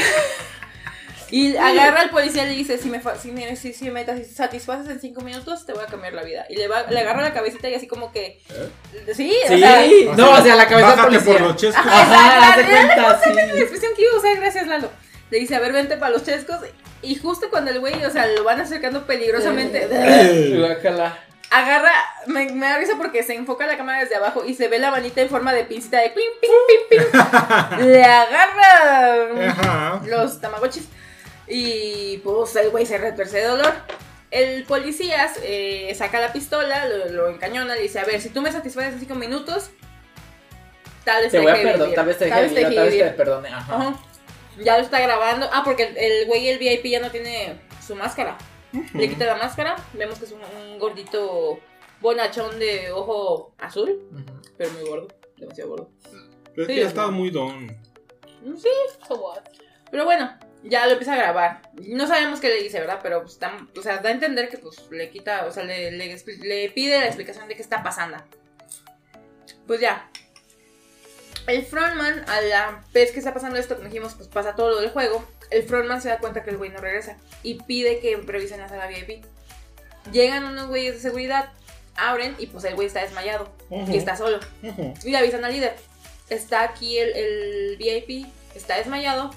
y 1.53 1.57
agarra 1.57 2.01
al 2.03 2.11
policía 2.11 2.45
y 2.45 2.51
le 2.51 2.57
dice, 2.57 2.77
si 2.79 2.91
me, 2.91 3.01
fa- 3.01 3.17
si 3.17 3.31
me, 3.33 3.55
si, 3.57 3.73
si 3.73 3.91
me 3.91 4.05
satisfaces 4.25 4.89
en 4.91 5.01
cinco 5.01 5.21
minutos, 5.23 5.65
te 5.65 5.73
voy 5.73 5.83
a 5.85 5.87
cambiar 5.87 6.13
la 6.15 6.23
vida. 6.23 6.45
Y 6.51 6.57
le, 6.57 6.69
va, 6.69 6.83
le 6.91 6.99
agarra 7.01 7.23
la 7.23 7.33
cabecita 7.33 7.69
y 7.69 7.75
así 7.75 7.87
como 7.87 8.13
que... 8.13 8.41
Sí, 9.15 9.33
o 9.45 9.49
Sí, 9.49 9.59
sea... 9.61 9.87
no, 10.17 10.33
o 10.33 10.43
sea, 10.43 10.57
la 10.57 10.67
cabeza 10.69 11.03
policía. 11.05 11.33
por 11.33 11.41
los 11.43 11.57
chescos. 11.57 11.85
Ajá, 11.87 12.51
haz 12.51 12.57
de 12.57 12.63
Ajá, 12.63 12.71
cuenta, 12.87 13.33
La 13.35 13.53
sí. 13.55 13.59
expresión 13.61 13.93
que 13.97 14.03
iba 14.03 14.13
a 14.13 14.19
usar, 14.19 14.37
gracias 14.37 14.67
Lalo. 14.67 14.91
Le 15.31 15.39
dice, 15.39 15.55
a 15.55 15.61
ver, 15.61 15.73
vente 15.73 15.97
para 15.97 16.13
los 16.13 16.25
chescos. 16.25 16.59
Y 17.03 17.15
justo 17.17 17.49
cuando 17.51 17.71
el 17.71 17.81
güey, 17.81 18.05
o 18.05 18.11
sea, 18.11 18.27
lo 18.27 18.45
van 18.45 18.61
acercando 18.61 19.07
peligrosamente, 19.07 19.89
agarra, 21.51 21.91
me, 22.27 22.47
me 22.53 22.67
da 22.67 22.79
risa 22.79 22.95
porque 22.97 23.23
se 23.23 23.35
enfoca 23.35 23.67
la 23.67 23.77
cámara 23.77 24.01
desde 24.01 24.15
abajo 24.17 24.45
y 24.45 24.55
se 24.55 24.69
ve 24.69 24.79
la 24.79 24.91
manita 24.91 25.21
en 25.21 25.29
forma 25.29 25.53
de 25.53 25.65
pincita 25.65 25.99
de 25.99 26.11
pim, 26.11 26.23
pim, 26.41 26.51
pim, 26.89 27.11
pim. 27.11 27.87
Le 27.89 28.05
agarra 28.05 29.49
Ajá. 29.49 30.01
los 30.07 30.41
tamagotchis 30.41 30.89
y 31.49 32.19
pues 32.19 32.55
el 32.57 32.71
güey 32.71 32.87
se 32.87 32.99
retuerce 32.99 33.39
de 33.39 33.45
dolor. 33.45 33.73
El 34.31 34.63
policía 34.63 35.29
eh, 35.43 35.93
saca 35.97 36.21
la 36.21 36.33
pistola, 36.33 36.87
lo, 36.87 37.07
lo 37.09 37.29
encañona, 37.29 37.75
le 37.75 37.83
dice, 37.83 37.99
a 37.99 38.05
ver, 38.05 38.21
si 38.21 38.29
tú 38.29 38.43
me 38.43 38.53
satisfaces 38.53 38.95
en 38.95 39.01
cinco 39.01 39.17
minutos, 39.17 39.71
tal 41.05 41.23
vez 41.23 41.33
Te 41.33 41.41
voy 41.41 41.51
a 41.51 41.55
perdonar, 41.55 41.95
tal 41.97 42.07
vez 42.07 42.19
te 42.19 42.27
deje 42.27 42.37
tal 42.37 42.43
vez 42.45 42.51
vivir, 42.55 42.65
deje 42.69 42.77
tal 42.77 42.85
vez 42.85 42.93
te 42.93 42.99
vivir". 43.03 43.17
perdone. 43.17 43.49
Ajá. 43.49 43.75
Ajá. 43.75 43.95
Ya 44.59 44.77
lo 44.77 44.83
está 44.85 45.01
grabando. 45.01 45.49
Ah, 45.53 45.63
porque 45.65 45.85
el, 45.85 45.97
el 45.97 46.27
güey, 46.27 46.49
el 46.49 46.59
VIP 46.59 46.87
ya 46.87 47.01
no 47.01 47.11
tiene 47.11 47.61
su 47.85 47.95
máscara. 47.95 48.37
Le 48.95 49.09
quita 49.09 49.25
la 49.27 49.37
máscara. 49.37 49.77
Vemos 49.95 50.19
que 50.19 50.25
es 50.27 50.33
un, 50.33 50.41
un 50.43 50.79
gordito 50.79 51.59
bonachón 52.01 52.59
de 52.59 52.91
ojo 52.93 53.55
azul, 53.59 54.09
Ujú. 54.13 54.41
pero 54.57 54.71
muy 54.73 54.89
gordo. 54.89 55.09
Demasiado 55.37 55.71
gordo. 55.71 55.91
Pero 56.55 56.63
es 56.63 56.67
Sí, 56.67 56.75
que 56.75 56.77
ya 56.77 56.83
es 56.83 56.89
estaba 56.89 57.11
muy 57.11 57.31
don. 57.31 57.67
Mm, 57.67 58.57
Sí, 58.57 58.69
so 59.07 59.15
what. 59.17 59.41
Pero 59.91 60.05
bueno, 60.05 60.37
ya 60.63 60.87
lo 60.87 60.93
empieza 60.93 61.15
a 61.15 61.17
grabar. 61.17 61.63
No 61.75 62.07
sabemos 62.07 62.41
qué 62.41 62.49
le 62.49 62.63
dice, 62.63 62.79
¿verdad? 62.81 63.01
Pero 63.03 63.23
pues, 63.23 63.39
da, 63.39 63.57
o 63.77 63.83
sea, 63.83 63.99
da 63.99 64.09
a 64.09 64.13
entender 64.13 64.49
que 64.49 64.59
pues 64.59 64.89
le 64.91 65.11
quita, 65.11 65.47
o 65.47 65.51
sea, 65.51 65.65
le, 65.65 65.91
le, 65.91 66.17
le 66.43 66.71
pide 66.71 66.99
la 67.01 67.07
explicación 67.07 67.49
de 67.49 67.57
qué 67.57 67.63
está 67.63 67.83
pasando. 67.83 68.17
Pues 69.67 69.81
ya. 69.81 70.10
El 71.51 71.65
frontman, 71.65 72.25
a 72.29 72.41
la 72.43 72.85
vez 72.93 73.11
que 73.11 73.19
está 73.19 73.35
pasando 73.35 73.59
esto, 73.59 73.75
como 73.77 73.89
dijimos, 73.89 74.15
pues 74.15 74.29
pasa 74.29 74.55
todo 74.55 74.71
lo 74.71 74.81
del 74.81 74.91
juego. 74.91 75.25
El 75.51 75.65
frontman 75.65 76.01
se 76.01 76.09
da 76.09 76.19
cuenta 76.19 76.45
que 76.45 76.51
el 76.51 76.59
güey 76.59 76.71
no 76.71 76.79
regresa 76.81 77.17
y 77.43 77.55
pide 77.63 77.99
que 77.99 78.17
revisen 78.17 78.61
la 78.61 78.69
sala 78.69 78.87
VIP. 78.87 79.25
Llegan 80.13 80.45
unos 80.45 80.69
güeyes 80.69 80.95
de 80.95 81.01
seguridad, 81.01 81.53
abren 81.97 82.37
y 82.39 82.47
pues 82.47 82.65
el 82.65 82.75
güey 82.77 82.87
está 82.87 83.01
desmayado 83.03 83.53
Ujú, 83.69 83.91
y 83.93 83.97
está 83.97 84.17
solo. 84.17 84.39
ujú. 84.63 84.95
Y 85.05 85.11
le 85.11 85.17
avisan 85.19 85.45
al 85.45 85.53
líder. 85.53 85.75
Está 86.29 86.63
aquí 86.63 86.99
el, 86.99 87.17
el 87.17 87.77
VIP, 87.79 88.27
está 88.55 88.77
desmayado, 88.77 89.31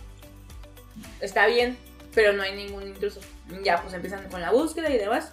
está 1.19 1.47
bien, 1.47 1.77
pero 2.13 2.33
no 2.33 2.43
hay 2.43 2.53
ningún 2.55 2.83
intruso. 2.87 3.19
Ya, 3.63 3.81
pues 3.81 3.93
empiezan 3.95 4.29
con 4.29 4.39
la 4.41 4.51
búsqueda 4.51 4.89
y 4.91 4.97
demás. 4.99 5.31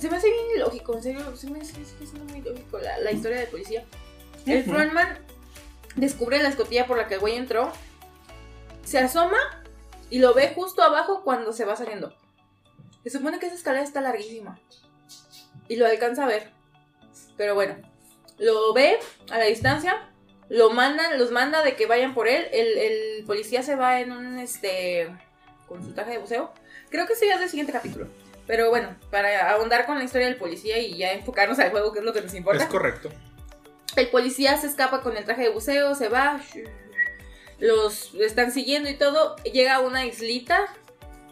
Se 0.00 0.08
me 0.08 0.16
hace 0.16 0.30
bien 0.30 0.44
ilógico, 0.56 0.94
en 0.96 1.02
serio, 1.02 1.36
se 1.36 1.50
me 1.50 1.60
hace, 1.60 1.72
se 1.72 1.96
me 1.98 2.04
hace 2.06 2.16
muy 2.18 2.38
ilógico 2.38 2.78
la, 2.78 2.98
la 2.98 3.10
historia 3.10 3.40
de 3.40 3.46
policía. 3.46 3.84
El 4.46 4.62
frontman 4.64 5.18
descubre 5.96 6.42
la 6.42 6.48
escotilla 6.48 6.86
por 6.86 6.96
la 6.96 7.06
que 7.06 7.14
el 7.14 7.20
güey 7.20 7.36
entró, 7.36 7.72
se 8.84 8.98
asoma 8.98 9.38
y 10.10 10.18
lo 10.18 10.34
ve 10.34 10.52
justo 10.54 10.82
abajo 10.82 11.22
cuando 11.22 11.52
se 11.52 11.64
va 11.64 11.76
saliendo. 11.76 12.14
Se 13.02 13.10
supone 13.10 13.38
que 13.38 13.46
esa 13.46 13.54
escalera 13.54 13.84
está 13.84 14.00
larguísima. 14.00 14.58
Y 15.68 15.76
lo 15.76 15.86
alcanza 15.86 16.24
a 16.24 16.28
ver. 16.28 16.50
Pero 17.36 17.54
bueno, 17.54 17.76
lo 18.38 18.72
ve 18.72 18.98
a 19.30 19.38
la 19.38 19.44
distancia, 19.44 20.10
lo 20.48 20.70
mandan, 20.70 21.18
los 21.18 21.30
manda 21.30 21.62
de 21.62 21.76
que 21.76 21.86
vayan 21.86 22.14
por 22.14 22.28
él. 22.28 22.46
El, 22.52 22.78
el 22.78 23.24
policía 23.24 23.62
se 23.62 23.76
va 23.76 24.00
en 24.00 24.12
un 24.12 24.38
este 24.38 25.14
con 25.66 25.82
su 25.82 25.92
traje 25.92 26.12
de 26.12 26.18
buceo. 26.18 26.52
Creo 26.90 27.06
que 27.06 27.16
sí 27.16 27.26
es 27.26 27.40
del 27.40 27.48
siguiente 27.48 27.72
capítulo. 27.72 28.08
Pero 28.46 28.68
bueno, 28.68 28.94
para 29.10 29.50
ahondar 29.50 29.86
con 29.86 29.98
la 29.98 30.04
historia 30.04 30.26
del 30.26 30.36
policía 30.36 30.78
y 30.78 30.96
ya 30.96 31.12
enfocarnos 31.12 31.58
al 31.58 31.70
juego, 31.70 31.92
que 31.92 32.00
es 32.00 32.04
lo 32.04 32.12
que 32.12 32.20
nos 32.20 32.34
importa. 32.34 32.62
Es 32.62 32.68
correcto. 32.68 33.10
El 33.96 34.08
policía 34.08 34.56
se 34.56 34.66
escapa 34.66 35.00
con 35.02 35.16
el 35.16 35.24
traje 35.24 35.42
de 35.42 35.48
buceo, 35.50 35.94
se 35.94 36.08
va. 36.08 36.40
Los 37.58 38.14
están 38.14 38.52
siguiendo 38.52 38.88
y 38.88 38.94
todo. 38.94 39.36
Llega 39.44 39.76
a 39.76 39.80
una 39.80 40.04
islita 40.04 40.58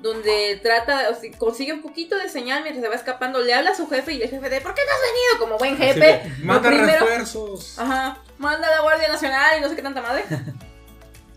donde 0.00 0.58
trata, 0.62 1.10
o 1.10 1.14
sea, 1.20 1.30
consigue 1.38 1.72
un 1.72 1.82
poquito 1.82 2.16
de 2.16 2.28
señal 2.28 2.62
mientras 2.62 2.82
se 2.84 2.88
va 2.88 2.94
escapando. 2.94 3.40
Le 3.40 3.54
habla 3.54 3.70
a 3.70 3.74
su 3.74 3.88
jefe 3.88 4.12
y 4.14 4.22
el 4.22 4.28
jefe 4.30 4.48
de 4.50 4.60
¿por 4.60 4.74
qué 4.74 4.82
no 4.84 4.90
has 4.92 5.00
venido? 5.12 5.38
Como 5.38 5.58
buen 5.58 5.76
jefe. 5.76 6.22
Manda 6.42 6.68
primero- 6.70 7.04
refuerzos. 7.06 7.78
Ajá. 7.78 8.18
Manda 8.38 8.66
a 8.68 8.70
la 8.70 8.80
Guardia 8.82 9.08
Nacional 9.08 9.58
y 9.58 9.60
no 9.60 9.68
sé 9.68 9.76
qué 9.76 9.82
tanta 9.82 10.02
madre. 10.02 10.24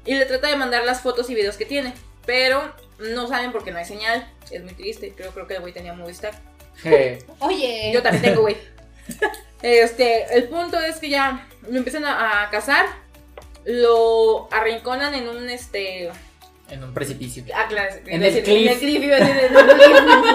Y 0.08 0.14
le 0.14 0.26
trata 0.28 0.48
de 0.50 0.56
mandar 0.56 0.84
las 0.86 1.02
fotos 1.02 1.32
y 1.32 1.34
videos 1.34 1.58
que 1.58 1.66
tiene. 1.66 1.92
Pero 2.28 2.72
no 3.00 3.28
saben 3.28 3.52
porque 3.52 3.72
no 3.72 3.80
hay 3.80 3.86
señal. 3.86 4.32
Es 4.52 4.64
muy 4.64 4.76
triste. 4.76 5.12
Creo, 5.18 5.32
creo 5.32 5.48
que 5.48 5.56
el 5.56 5.62
güey 5.62 5.74
tenía 5.74 5.94
Movistar. 5.94 6.40
Je. 6.84 7.26
Oye. 7.40 7.90
Yo 7.92 8.04
también 8.04 8.22
tengo, 8.24 8.42
güey. 8.42 8.56
Este, 9.62 10.36
el 10.38 10.46
punto 10.50 10.80
es 10.80 10.98
que 10.98 11.10
ya 11.10 11.48
lo 11.70 11.78
empiezan 11.78 12.06
a, 12.06 12.44
a 12.44 12.50
cazar. 12.50 12.86
Lo 13.66 14.48
arrinconan 14.52 15.14
en 15.16 15.28
un 15.28 15.50
este. 15.50 16.12
En 16.70 16.84
un 16.84 16.94
precipicio. 16.94 17.44
ah, 17.56 17.66
claro, 17.68 17.96
En 18.06 18.22
el 18.24 18.34
decir- 18.34 18.44
cliff. 18.44 18.68
En 18.68 18.74
el 18.74 18.80
cliff, 18.80 19.04
iba 19.04 19.16
a 19.18 19.20
decir, 19.20 19.38
en 19.44 19.56
un 19.56 19.68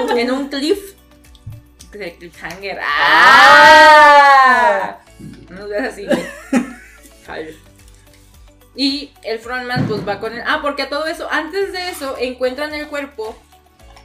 cliff. 0.09 0.17
en 0.19 0.31
un 0.31 0.49
cliff. 0.49 0.79
El 1.93 2.13
cliffhanger. 2.15 2.79
¡Ah! 3.71 4.99
No 5.49 5.67
seas 5.69 5.93
así. 5.93 6.07
Y 8.77 9.13
el 9.25 9.39
frontman 9.41 9.87
pues 9.89 10.07
va 10.07 10.21
con 10.21 10.33
él. 10.33 10.43
Ah, 10.47 10.61
porque 10.63 10.83
a 10.83 10.89
todo 10.89 11.07
eso, 11.07 11.29
antes 11.31 11.73
de 11.73 11.91
eso, 11.91 12.17
encuentran 12.19 12.73
el 12.75 12.87
cuerpo 12.87 13.37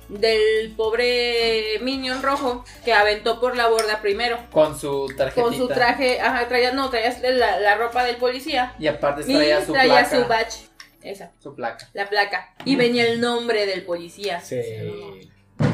del 0.10 0.74
pobre 0.76 1.80
Minion 1.82 2.22
rojo 2.22 2.64
que 2.84 2.94
aventó 2.94 3.40
por 3.40 3.56
la 3.56 3.68
borda 3.68 4.02
primero. 4.02 4.38
Con 4.52 4.78
su 4.80 5.08
tarjetita. 5.18 5.42
Con 5.42 5.56
su 5.56 5.68
traje, 5.68 6.20
ajá, 6.22 6.48
traía, 6.48 6.72
no, 6.72 6.90
traía 6.90 7.18
la, 7.32 7.60
la 7.60 7.76
ropa 7.76 8.04
del 8.04 8.18
policía. 8.18 8.76
Y 8.80 8.88
aparte 8.88 9.24
Y 9.28 9.34
traía 9.34 9.66
su 9.66 9.74
traía 9.74 10.08
placa. 10.08 10.10
su 10.22 10.28
badge. 10.28 10.70
Esa, 11.02 11.32
Su 11.40 11.54
placa. 11.56 11.88
la 11.94 12.10
placa. 12.10 12.54
Y 12.66 12.76
venía 12.76 13.06
el 13.08 13.22
nombre 13.22 13.66
del 13.68 13.84
policía. 13.84 14.42
Sí. 14.42 14.60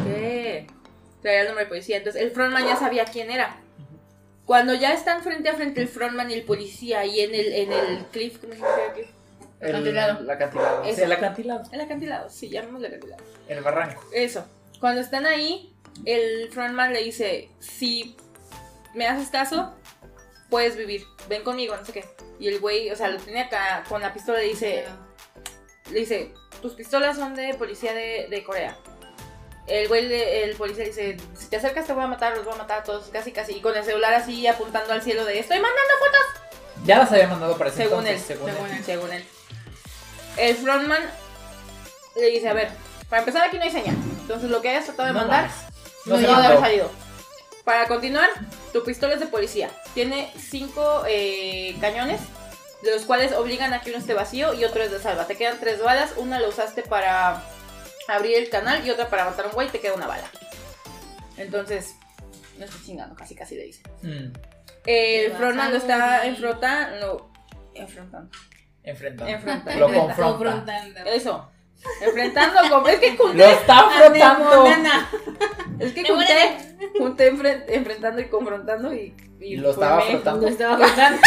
¿Qué? 0.05 0.67
Traía 1.21 1.41
el 1.41 1.45
nombre 1.47 1.63
del 1.63 1.69
policía. 1.69 1.97
Entonces 1.97 2.21
el 2.21 2.31
frontman 2.31 2.65
ya 2.65 2.75
sabía 2.75 3.05
quién 3.05 3.31
era. 3.31 3.57
Cuando 4.45 4.73
ya 4.73 4.93
están 4.93 5.23
frente 5.23 5.47
a 5.49 5.53
frente 5.53 5.79
el 5.81 5.87
frontman 5.87 6.29
y 6.29 6.33
el 6.33 6.43
policía 6.43 7.05
y 7.05 7.21
en 7.21 7.33
el, 7.33 7.53
en 7.53 7.71
el 7.71 8.05
cliff, 8.11 8.39
¿cómo 8.39 8.53
se 8.53 8.59
llama 8.59 8.71
el 9.61 9.69
Acantilado. 9.69 10.19
El 10.19 10.29
acantilado. 10.29 10.83
Sí, 10.85 11.01
el 11.01 11.11
acantilado. 11.11 11.63
El 11.71 11.81
acantilado, 11.81 12.29
sí, 12.29 12.49
llamémosle 12.49 12.87
acantilado. 12.87 13.23
El 13.47 13.61
barranco. 13.61 14.03
Eso. 14.13 14.45
Cuando 14.79 15.01
están 15.01 15.25
ahí, 15.25 15.73
el 16.05 16.49
frontman 16.51 16.93
le 16.93 17.03
dice, 17.03 17.49
si 17.59 18.15
me 18.95 19.07
haces 19.07 19.29
caso, 19.29 19.73
puedes 20.49 20.75
vivir. 20.75 21.03
Ven 21.29 21.43
conmigo, 21.43 21.75
no 21.75 21.85
sé 21.85 21.93
qué. 21.93 22.05
Y 22.39 22.47
el 22.47 22.59
güey, 22.59 22.89
o 22.89 22.95
sea, 22.95 23.07
lo 23.09 23.19
tiene 23.19 23.41
acá 23.41 23.83
con 23.87 24.01
la 24.01 24.13
pistola 24.13 24.41
y 24.41 24.47
le 24.47 24.51
dice, 24.53 24.85
le 25.91 25.99
dice, 25.99 26.33
tus 26.61 26.73
pistolas 26.73 27.15
son 27.17 27.35
de 27.35 27.53
policía 27.53 27.93
de, 27.93 28.27
de 28.29 28.43
Corea. 28.43 28.75
El 29.67 29.87
güey, 29.87 30.07
le- 30.07 30.43
el 30.43 30.55
policía 30.55 30.85
dice, 30.85 31.17
si 31.35 31.47
te 31.47 31.57
acercas 31.57 31.85
te 31.85 31.93
voy 31.93 32.03
a 32.03 32.07
matar, 32.07 32.35
los 32.35 32.43
voy 32.43 32.55
a 32.55 32.57
matar 32.57 32.79
a 32.79 32.83
todos, 32.83 33.09
casi 33.09 33.31
casi. 33.31 33.53
Y 33.53 33.61
con 33.61 33.77
el 33.77 33.83
celular 33.83 34.13
así 34.15 34.47
apuntando 34.47 34.91
al 34.91 35.03
cielo 35.03 35.23
de, 35.23 35.37
estoy 35.39 35.57
mandando 35.59 35.93
fotos. 35.99 36.83
Ya 36.83 36.97
las 36.97 37.11
había 37.11 37.27
mandado 37.27 37.55
para 37.57 37.69
ese 37.69 37.83
Según 37.83 38.07
él, 38.07 38.19
según, 38.19 38.49
según 38.49 38.65
él. 38.69 38.77
él, 38.77 38.83
según 38.83 39.13
él. 39.13 39.25
El 40.37 40.55
frontman 40.55 41.01
le 42.15 42.27
dice, 42.27 42.49
a 42.49 42.53
ver, 42.53 42.69
para 43.09 43.21
empezar 43.21 43.47
aquí 43.47 43.57
no 43.57 43.63
hay 43.63 43.71
señal. 43.71 43.95
Entonces 44.21 44.49
lo 44.49 44.61
que 44.61 44.69
hayas 44.69 44.85
tratado 44.85 45.07
de 45.07 45.13
No 45.13 45.19
mandar 45.19 45.49
no, 46.05 46.15
haber 46.15 46.59
salido. 46.59 46.91
Para 47.63 47.87
continuar, 47.87 48.29
tu 48.73 48.83
pistola 48.83 49.13
es 49.13 49.19
de 49.19 49.27
policía. 49.27 49.69
Tiene 49.93 50.31
cinco 50.37 51.03
eh, 51.07 51.75
cañones, 51.79 52.21
de 52.81 52.91
los 52.91 53.03
cuales 53.03 53.33
obligan 53.33 53.73
a 53.73 53.81
que 53.81 53.91
uno 53.91 53.99
esté 53.99 54.13
vacío 54.13 54.53
y 54.53 54.65
otro 54.65 54.81
es 54.81 54.91
de 54.91 54.99
salva. 54.99 55.27
Te 55.27 55.35
quedan 55.35 55.59
tres 55.59 55.81
balas, 55.81 56.13
una 56.17 56.39
la 56.39 56.47
usaste 56.47 56.81
para 56.81 57.43
abrir 58.07 58.37
el 58.37 58.49
canal 58.49 58.85
y 58.85 58.89
otra 58.89 59.09
para 59.09 59.25
matar 59.25 59.45
a 59.45 59.47
un 59.49 59.53
güey 59.53 59.67
y 59.67 59.71
te 59.71 59.79
queda 59.79 59.93
una 59.93 60.07
bala. 60.07 60.29
Entonces, 61.37 61.95
no 62.57 62.65
estoy 62.65 62.81
chingando, 62.83 63.15
casi 63.15 63.35
casi 63.35 63.55
le 63.55 63.63
dice. 63.65 63.83
Mm, 64.01 64.33
El 64.85 65.33
frontman 65.33 65.71
lo 65.71 65.77
está 65.77 66.25
enfrentando. 66.25 67.31
Enfrentando. 67.75 68.29
Enfrentando. 68.83 69.31
Enfrentando. 69.33 69.79
Lo 69.79 69.93
confronta. 69.93 70.23
Confrontando. 70.37 70.99
Eso. 71.05 71.51
Enfrentando 72.01 72.61
con. 72.69 72.89
Es 72.89 72.99
que 72.99 73.17
junté. 73.17 73.37
Lo 73.37 73.45
está 73.45 73.89
frotando. 73.89 74.49
Anemona. 74.65 75.09
Es 75.79 75.91
que 75.93 76.03
junté. 76.05 76.57
Junté 76.97 77.33
enfren- 77.33 77.63
enfrentando 77.67 78.21
y 78.21 78.25
confrontando 78.25 78.93
y. 78.93 79.13
Y 79.39 79.57
lo 79.57 79.71
estaba 79.71 79.97
me- 79.97 80.11
frotando. 80.11 80.41
Lo 80.41 80.47
estaba 80.47 80.77
frotando. 80.87 81.19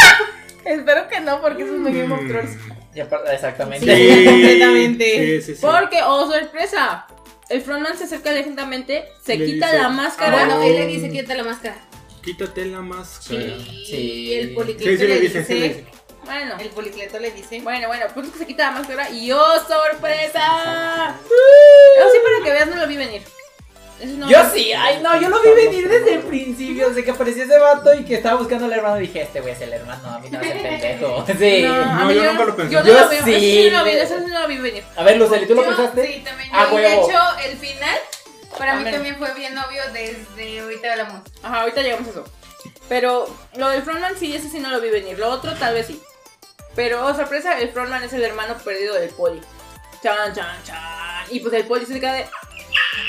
Espero 0.63 1.07
que 1.09 1.19
no, 1.19 1.41
porque 1.41 1.63
eso 1.63 1.73
es 1.75 1.79
muy 1.79 1.93
Game 1.93 2.13
of 2.13 2.21
Thrones. 2.27 2.57
Y 2.95 2.99
aparte, 3.01 3.33
exactamente. 3.33 3.85
Sí. 3.85 4.25
completamente. 4.25 5.05
Sí, 5.05 5.41
sí, 5.41 5.55
sí. 5.55 5.61
Porque, 5.61 5.99
oh 6.03 6.31
sorpresa. 6.31 7.05
El 7.49 7.61
frontman 7.61 7.95
se 7.95 8.05
acerca 8.05 8.31
lentamente, 8.31 9.05
se 9.23 9.37
Le 9.37 9.45
quita 9.45 9.67
dice, 9.67 9.77
la 9.79 9.85
"Ah, 9.85 9.89
máscara. 9.89 10.31
Bueno, 10.47 10.63
él 10.63 10.73
le 10.77 10.87
dice 10.87 11.11
quita 11.11 11.35
la 11.35 11.43
máscara. 11.43 11.75
Quítate 12.23 12.65
la 12.65 12.81
máscara. 12.81 13.41
Sí. 13.85 14.33
El 14.33 14.55
sí, 14.79 14.97
le 14.97 15.07
le 15.07 15.19
dice, 15.19 15.85
Bueno, 16.25 16.55
El 16.59 16.69
policleto 16.69 17.19
le 17.19 17.31
dice. 17.31 17.61
bueno, 17.61 17.87
bueno, 17.87 18.05
pues 18.13 18.29
que 18.29 18.39
se 18.39 18.45
quita 18.47 18.71
la 18.71 18.79
máscara 18.79 19.09
y 19.09 19.31
¡oh, 19.31 19.59
sorpresa! 19.67 21.15
Yo 21.29 22.11
sí, 22.11 22.17
para 22.23 22.43
que 22.43 22.51
veas, 22.51 22.67
no 22.67 22.75
lo 22.81 22.87
vi 22.87 22.97
venir. 22.97 23.21
Eso 23.99 24.13
no- 24.17 24.29
Yo 24.29 24.37
sí, 24.53 24.73
ay 24.73 24.99
no, 25.01 25.19
yo 25.21 25.29
lo 25.29 25.41
vi 25.41 25.49
venir 25.51 25.87
desde 25.87 26.15
el 26.15 26.19
principio, 26.23 26.89
desde 26.89 27.05
que 27.05 27.11
apareció 27.11 27.43
ese 27.43 27.57
vato 27.57 27.93
y 27.93 28.03
que 28.03 28.15
estaba 28.15 28.37
buscando 28.37 28.65
al 28.65 28.73
hermano. 28.73 28.97
Dije, 28.97 29.21
este 29.21 29.39
güey 29.39 29.53
es 29.53 29.61
el 29.61 29.71
hermano, 29.71 30.09
a 30.09 30.19
mí 30.19 30.29
no 30.29 30.39
me 30.39 30.51
hace 30.51 30.59
pendejo. 30.59 31.25
Sí. 31.39 31.61
No, 31.63 32.11
yo 32.11 32.23
nunca 32.23 32.43
lo 32.45 32.55
pensé. 32.57 32.73
Yo, 32.73 32.81
no 32.81 32.87
Yo 32.87 32.93
lo 32.99 33.09
vi, 33.09 33.15
sí. 33.17 33.21
eso 33.21 33.39
sí 33.39 33.69
no 33.71 33.79
lo 33.79 33.85
vi, 33.85 33.91
eso 33.91 34.19
sí 34.19 34.25
no 34.31 34.39
lo 34.41 34.47
vi 34.47 34.57
venir. 34.57 34.83
A 34.97 35.03
ver, 35.03 35.17
Luceli, 35.17 35.47
¿tú 35.47 35.55
lo 35.55 35.63
pensaste? 35.63 36.07
Sí, 36.07 36.23
también. 36.25 36.49
A 36.53 36.73
y 36.73 36.77
de 36.77 36.93
hecho, 36.93 37.19
el 37.45 37.57
final 37.57 37.97
para 38.57 38.75
mí 38.75 38.91
también 38.91 39.15
fue 39.17 39.33
bien 39.33 39.57
obvio 39.57 39.81
desde 39.93 40.59
ahorita 40.59 40.91
hablamos. 40.91 41.21
Ajá, 41.43 41.61
ahorita 41.61 41.81
llegamos 41.81 42.07
a 42.07 42.11
eso. 42.11 42.25
Pero 42.89 43.33
lo 43.55 43.69
del 43.69 43.81
frontman 43.83 44.17
sí, 44.17 44.35
ese 44.35 44.49
sí 44.49 44.59
no 44.59 44.69
lo 44.71 44.81
vi 44.81 44.89
venir. 44.89 45.17
Lo 45.17 45.29
otro 45.29 45.53
tal 45.53 45.73
vez 45.73 45.87
sí. 45.87 46.01
Pero, 46.75 47.05
oh, 47.05 47.13
sorpresa, 47.15 47.59
el 47.59 47.69
frontman 47.69 48.03
es 48.03 48.13
el 48.13 48.23
hermano 48.23 48.55
perdido 48.57 48.95
del 48.95 49.09
poli. 49.11 49.39
Chan, 50.03 50.33
chan, 50.33 50.63
chan. 50.63 51.25
Y 51.29 51.39
pues 51.39 51.53
el 51.53 51.65
poli 51.65 51.85
se 51.85 51.99
queda 51.99 52.13
de... 52.13 52.25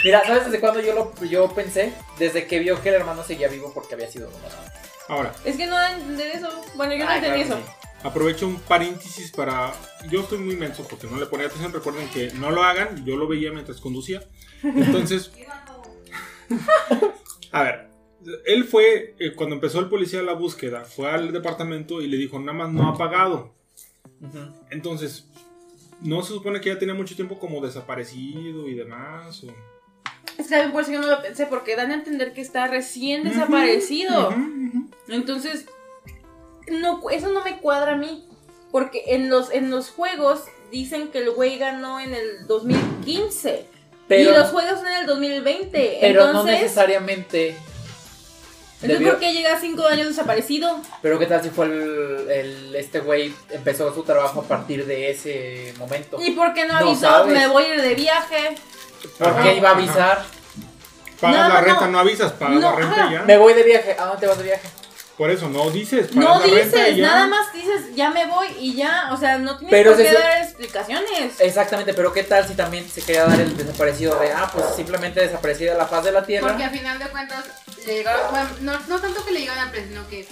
Mira, 0.04 0.24
¿sabes 0.24 0.44
desde 0.46 0.60
cuándo 0.60 0.80
yo 0.80 0.94
lo 0.94 1.24
yo 1.26 1.48
pensé? 1.54 1.92
Desde 2.18 2.46
que 2.46 2.58
vio 2.58 2.80
que 2.82 2.88
el 2.90 2.96
hermano 2.96 3.24
seguía 3.24 3.48
vivo 3.48 3.72
porque 3.74 3.94
había 3.94 4.08
sido. 4.10 4.30
Ahora, 5.08 5.32
Es 5.44 5.56
que 5.56 5.66
no 5.66 5.76
dan 5.76 6.00
entender 6.00 6.28
eso. 6.36 6.48
Bueno, 6.74 6.94
yo 6.94 7.04
no 7.04 7.10
Ay, 7.10 7.18
entendí 7.18 7.44
claro 7.44 7.60
eso. 7.60 7.66
sí. 7.66 7.98
aprovecho 8.02 8.46
un 8.46 8.58
paréntesis 8.60 9.30
para. 9.32 9.72
Yo 10.08 10.22
estoy 10.22 10.38
muy 10.38 10.56
menso 10.56 10.86
porque 10.88 11.06
no 11.06 11.18
le 11.18 11.26
ponía 11.26 11.46
atención. 11.46 11.72
Recuerden 11.72 12.08
que 12.10 12.32
no 12.34 12.50
lo 12.50 12.62
hagan. 12.64 13.04
Yo 13.04 13.16
lo 13.16 13.26
veía 13.28 13.52
mientras 13.52 13.80
conducía. 13.80 14.22
Entonces, 14.62 15.30
a 17.52 17.62
ver. 17.62 17.88
Él 18.44 18.64
fue, 18.64 19.14
eh, 19.20 19.34
cuando 19.36 19.54
empezó 19.54 19.78
el 19.78 19.88
policía 19.88 20.20
la 20.22 20.32
búsqueda, 20.32 20.84
fue 20.84 21.08
al 21.08 21.32
departamento 21.32 22.00
y 22.00 22.08
le 22.08 22.16
dijo, 22.16 22.40
nada 22.40 22.54
más 22.58 22.72
no 22.72 22.88
ha 22.88 22.96
pagado. 22.98 23.54
Entonces, 24.70 25.24
no 26.00 26.22
se 26.22 26.32
supone 26.32 26.60
que 26.60 26.68
ya 26.70 26.78
tenía 26.78 26.94
mucho 26.94 27.14
tiempo 27.16 27.38
como 27.38 27.60
desaparecido 27.60 28.68
y 28.68 28.74
demás. 28.74 29.42
o- 29.44 29.54
Es 30.38 30.48
que 30.48 30.68
por 30.70 30.82
eso 30.82 30.92
yo 30.92 31.00
no 31.00 31.06
lo 31.06 31.22
pensé, 31.22 31.46
porque 31.46 31.76
dan 31.76 31.90
a 31.90 31.94
entender 31.94 32.32
que 32.34 32.40
está 32.42 32.66
recién 32.66 33.24
desaparecido. 33.24 34.34
Entonces, 35.08 35.66
no, 36.68 37.08
eso 37.10 37.32
no 37.32 37.42
me 37.44 37.58
cuadra 37.60 37.92
a 37.92 37.96
mí. 37.96 38.24
Porque 38.72 39.04
en 39.08 39.30
los, 39.30 39.50
en 39.52 39.70
los 39.70 39.90
juegos 39.90 40.44
dicen 40.70 41.08
que 41.08 41.18
el 41.18 41.30
güey 41.30 41.56
ganó 41.58 42.00
en 42.00 42.12
el 42.14 42.46
2015. 42.46 43.66
Pero, 44.08 44.30
y 44.30 44.34
los 44.34 44.48
juegos 44.50 44.80
son 44.80 44.88
en 44.88 44.98
el 45.00 45.06
2020. 45.06 45.98
pero 46.00 46.24
no 46.32 46.44
necesariamente 46.62 47.56
Entonces, 48.82 48.98
Debió- 49.00 49.10
¿por 49.12 49.20
qué 49.20 49.32
llega 49.32 49.58
cinco 49.58 49.86
años 49.86 50.08
desaparecido? 50.08 50.80
Pero 51.00 51.18
qué 51.18 51.26
tal 51.26 51.42
si 51.42 51.48
fue 51.50 51.64
el, 51.66 52.26
el- 52.30 52.74
este 52.76 53.00
güey 53.00 53.34
empezó 53.50 53.92
su 53.94 54.02
trabajo 54.02 54.40
a 54.40 54.44
partir 54.44 54.84
de 54.84 55.10
ese 55.10 55.72
momento. 55.78 56.18
¿Y 56.20 56.32
por 56.32 56.52
qué 56.52 56.66
no 56.66 56.76
avisó? 56.76 57.26
Me 57.26 57.46
voy 57.46 57.64
a 57.64 57.74
ir 57.74 57.80
de 57.82 57.94
viaje. 57.94 58.54
¿Por 59.18 59.28
Ajá, 59.28 59.42
qué 59.42 59.54
iba 59.56 59.70
a 59.70 59.72
avisar? 59.72 60.24
Pagas 61.20 61.36
No, 61.48 61.48
la 61.54 61.60
no, 61.60 61.66
renta, 61.66 61.80
no. 61.86 61.92
no, 61.92 61.98
avisas, 62.00 62.32
pagas 62.32 62.60
No, 62.60 62.70
la 62.70 62.76
renta 62.76 62.94
ajá. 62.94 63.08
y 63.08 63.12
ya. 63.14 63.22
Me 63.22 63.38
voy 63.38 63.54
de 63.54 63.62
viaje. 63.62 63.96
¿A 63.98 64.04
dónde 64.04 64.20
te 64.20 64.26
vas 64.26 64.36
de 64.38 64.44
viaje? 64.44 64.68
Por 65.16 65.30
eso 65.30 65.48
no 65.48 65.70
dices, 65.70 66.14
No 66.14 66.40
dices, 66.42 66.94
ya. 66.96 67.06
nada 67.06 67.26
más 67.26 67.50
dices, 67.52 67.94
ya 67.94 68.10
me 68.10 68.26
voy 68.26 68.48
y 68.60 68.74
ya. 68.74 69.08
O 69.12 69.16
sea, 69.16 69.38
no 69.38 69.56
tienes 69.56 69.72
Pero 69.72 69.92
por 69.92 70.02
qué 70.02 70.08
se- 70.10 70.14
dar 70.14 70.42
explicaciones. 70.42 71.40
Exactamente, 71.40 71.94
pero 71.94 72.12
qué 72.12 72.22
tal 72.22 72.46
si 72.46 72.54
también 72.54 72.86
se 72.88 73.00
quería 73.00 73.24
dar 73.24 73.40
el 73.40 73.56
desaparecido 73.56 74.18
de, 74.18 74.30
ah, 74.32 74.50
pues 74.52 74.66
simplemente 74.76 75.20
desaparecido 75.20 75.72
de 75.72 75.78
la 75.78 75.86
faz 75.86 76.04
de 76.04 76.12
la 76.12 76.24
tierra. 76.24 76.48
Porque 76.48 76.64
a 76.64 76.70
final 76.70 76.98
de 76.98 77.06
cuentas, 77.06 77.44
le 77.86 77.94
llegaron, 77.94 78.30
bueno, 78.30 78.48
no, 78.60 78.78
no 78.88 79.00
tanto 79.00 79.24
que 79.24 79.32
le 79.32 79.40
llegaron 79.40 79.68
a 79.68 79.70
presión, 79.70 79.90
sino 79.94 80.08
que 80.08 80.28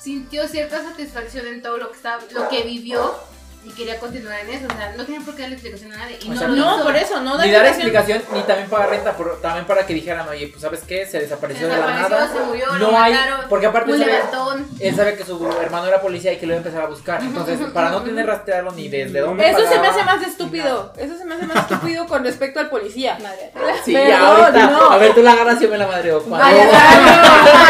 sintió 0.00 0.46
cierta 0.46 0.82
satisfacción 0.82 1.46
en 1.48 1.62
todo 1.62 1.78
lo 1.78 1.90
que 1.90 1.96
estaba, 1.96 2.22
lo 2.30 2.48
que 2.48 2.62
vivió 2.62 3.14
y 3.66 3.70
quería 3.70 3.98
continuar 3.98 4.38
en 4.40 4.50
eso. 4.50 4.66
O 4.72 4.76
sea, 4.76 4.94
no 4.96 5.04
tiene 5.04 5.24
por 5.24 5.34
qué 5.34 5.42
darle 5.42 5.56
explicación 5.56 5.92
a 5.92 5.96
nadie. 5.98 6.18
Y 6.22 6.28
O 6.30 6.32
no 6.34 6.38
sea, 6.38 6.48
lo 6.48 6.54
No, 6.56 6.74
hizo. 6.76 6.84
por 6.84 6.96
eso, 6.96 7.20
no 7.20 7.36
da 7.36 7.44
ni 7.44 7.50
dar 7.50 7.66
explicación. 7.66 8.22
ni 8.32 8.40
también 8.42 8.68
pagar 8.70 8.90
renta, 8.90 9.12
por- 9.16 9.40
también 9.40 9.66
para 9.66 9.84
que 9.86 9.94
dijeran, 9.94 10.28
oye, 10.28 10.46
pues 10.48 10.62
sabes 10.62 10.80
qué, 10.86 11.04
se 11.06 11.18
desapareció 11.18 11.68
de 11.68 11.76
la 11.76 11.86
nada. 11.86 12.28
se 12.32 12.40
murió, 12.40 12.66
no 12.72 12.90
lo 12.92 12.98
hay, 12.98 13.12
mataron, 13.12 13.40
porque 13.48 13.66
aparte 13.66 13.90
un 13.92 13.96
él 13.96 14.00
sabe, 14.04 14.12
levantón. 14.18 14.66
él 14.80 14.96
sabe 14.96 15.16
que 15.16 15.24
su 15.24 15.52
hermano 15.60 15.86
era 15.86 16.00
policía 16.00 16.32
y 16.32 16.36
que 16.38 16.46
lo 16.46 16.52
iba 16.54 16.62
a 16.62 16.64
empezar 16.64 16.82
a 16.84 16.86
buscar. 16.88 17.20
Entonces, 17.22 17.58
para 17.74 17.90
no 17.90 18.02
tener 18.02 18.24
rastrearlo 18.26 18.70
ni 18.72 18.88
desde 18.88 19.20
dónde 19.20 19.50
Eso 19.50 19.66
se 19.68 19.78
me 19.80 19.88
hace 19.88 20.02
más 20.04 20.22
estúpido. 20.26 20.92
Eso 20.96 21.16
se 21.18 21.24
me 21.24 21.34
hace 21.34 21.46
más 21.46 21.56
estúpido 21.70 22.06
con 22.06 22.24
respecto 22.24 22.60
al 22.60 22.68
policía. 22.70 23.18
Madre. 23.20 23.50
Sí, 23.84 23.92
Perdón, 23.92 24.08
ya 24.08 24.28
ahorita. 24.28 24.66
no. 24.70 24.90
A 24.90 24.96
ver, 24.98 25.14
tú 25.14 25.22
la 25.22 25.32
agarras 25.32 25.58
y 25.60 25.64
yo 25.64 25.70
me 25.70 25.78
la 25.78 25.86
madreo. 25.86 26.22
Ay, 26.34 26.58
ay, 26.60 26.70
ay, 26.72 27.20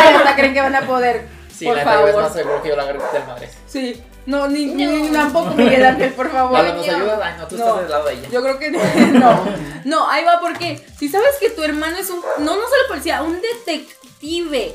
ay, 0.08 0.14
hasta 0.16 0.36
creen 0.36 0.52
que 0.54 0.60
van 0.60 0.74
a 0.76 0.82
poder. 0.82 1.26
Sí, 1.56 1.64
por 1.64 1.76
la 1.76 1.84
yo 1.84 1.90
es 1.90 1.96
favor. 2.12 2.22
más 2.22 2.32
seguro 2.34 2.62
que 2.62 2.68
yo 2.68 2.76
la 2.76 2.82
agarré 2.82 2.98
del 3.14 3.24
madre. 3.26 3.48
Sí. 3.66 4.02
No, 4.26 4.48
ni, 4.48 4.66
ni 4.66 5.08
tampoco 5.12 5.50
Miguel 5.54 5.86
Ángel, 5.86 6.12
por 6.14 6.30
favor. 6.32 6.52
Vale, 6.52 6.74
¿nos 6.74 6.88
ayudas? 6.88 7.20
Ay, 7.22 7.34
no, 7.38 7.46
tú 7.46 7.56
No. 7.56 7.64
estás 7.64 7.80
del 7.82 7.90
lado 7.90 8.04
de 8.06 8.12
ella. 8.14 8.28
Yo 8.30 8.42
creo 8.42 8.58
que 8.58 8.70
no. 9.12 9.44
No, 9.84 10.10
ahí 10.10 10.24
va 10.24 10.40
porque 10.40 10.84
si 10.98 11.08
sabes 11.08 11.36
que 11.40 11.50
tu 11.50 11.62
hermano 11.62 11.96
es 11.96 12.10
un 12.10 12.20
no 12.38 12.56
no 12.56 12.62
solo 12.62 12.82
policía, 12.88 13.22
un 13.22 13.40
detective 13.40 14.74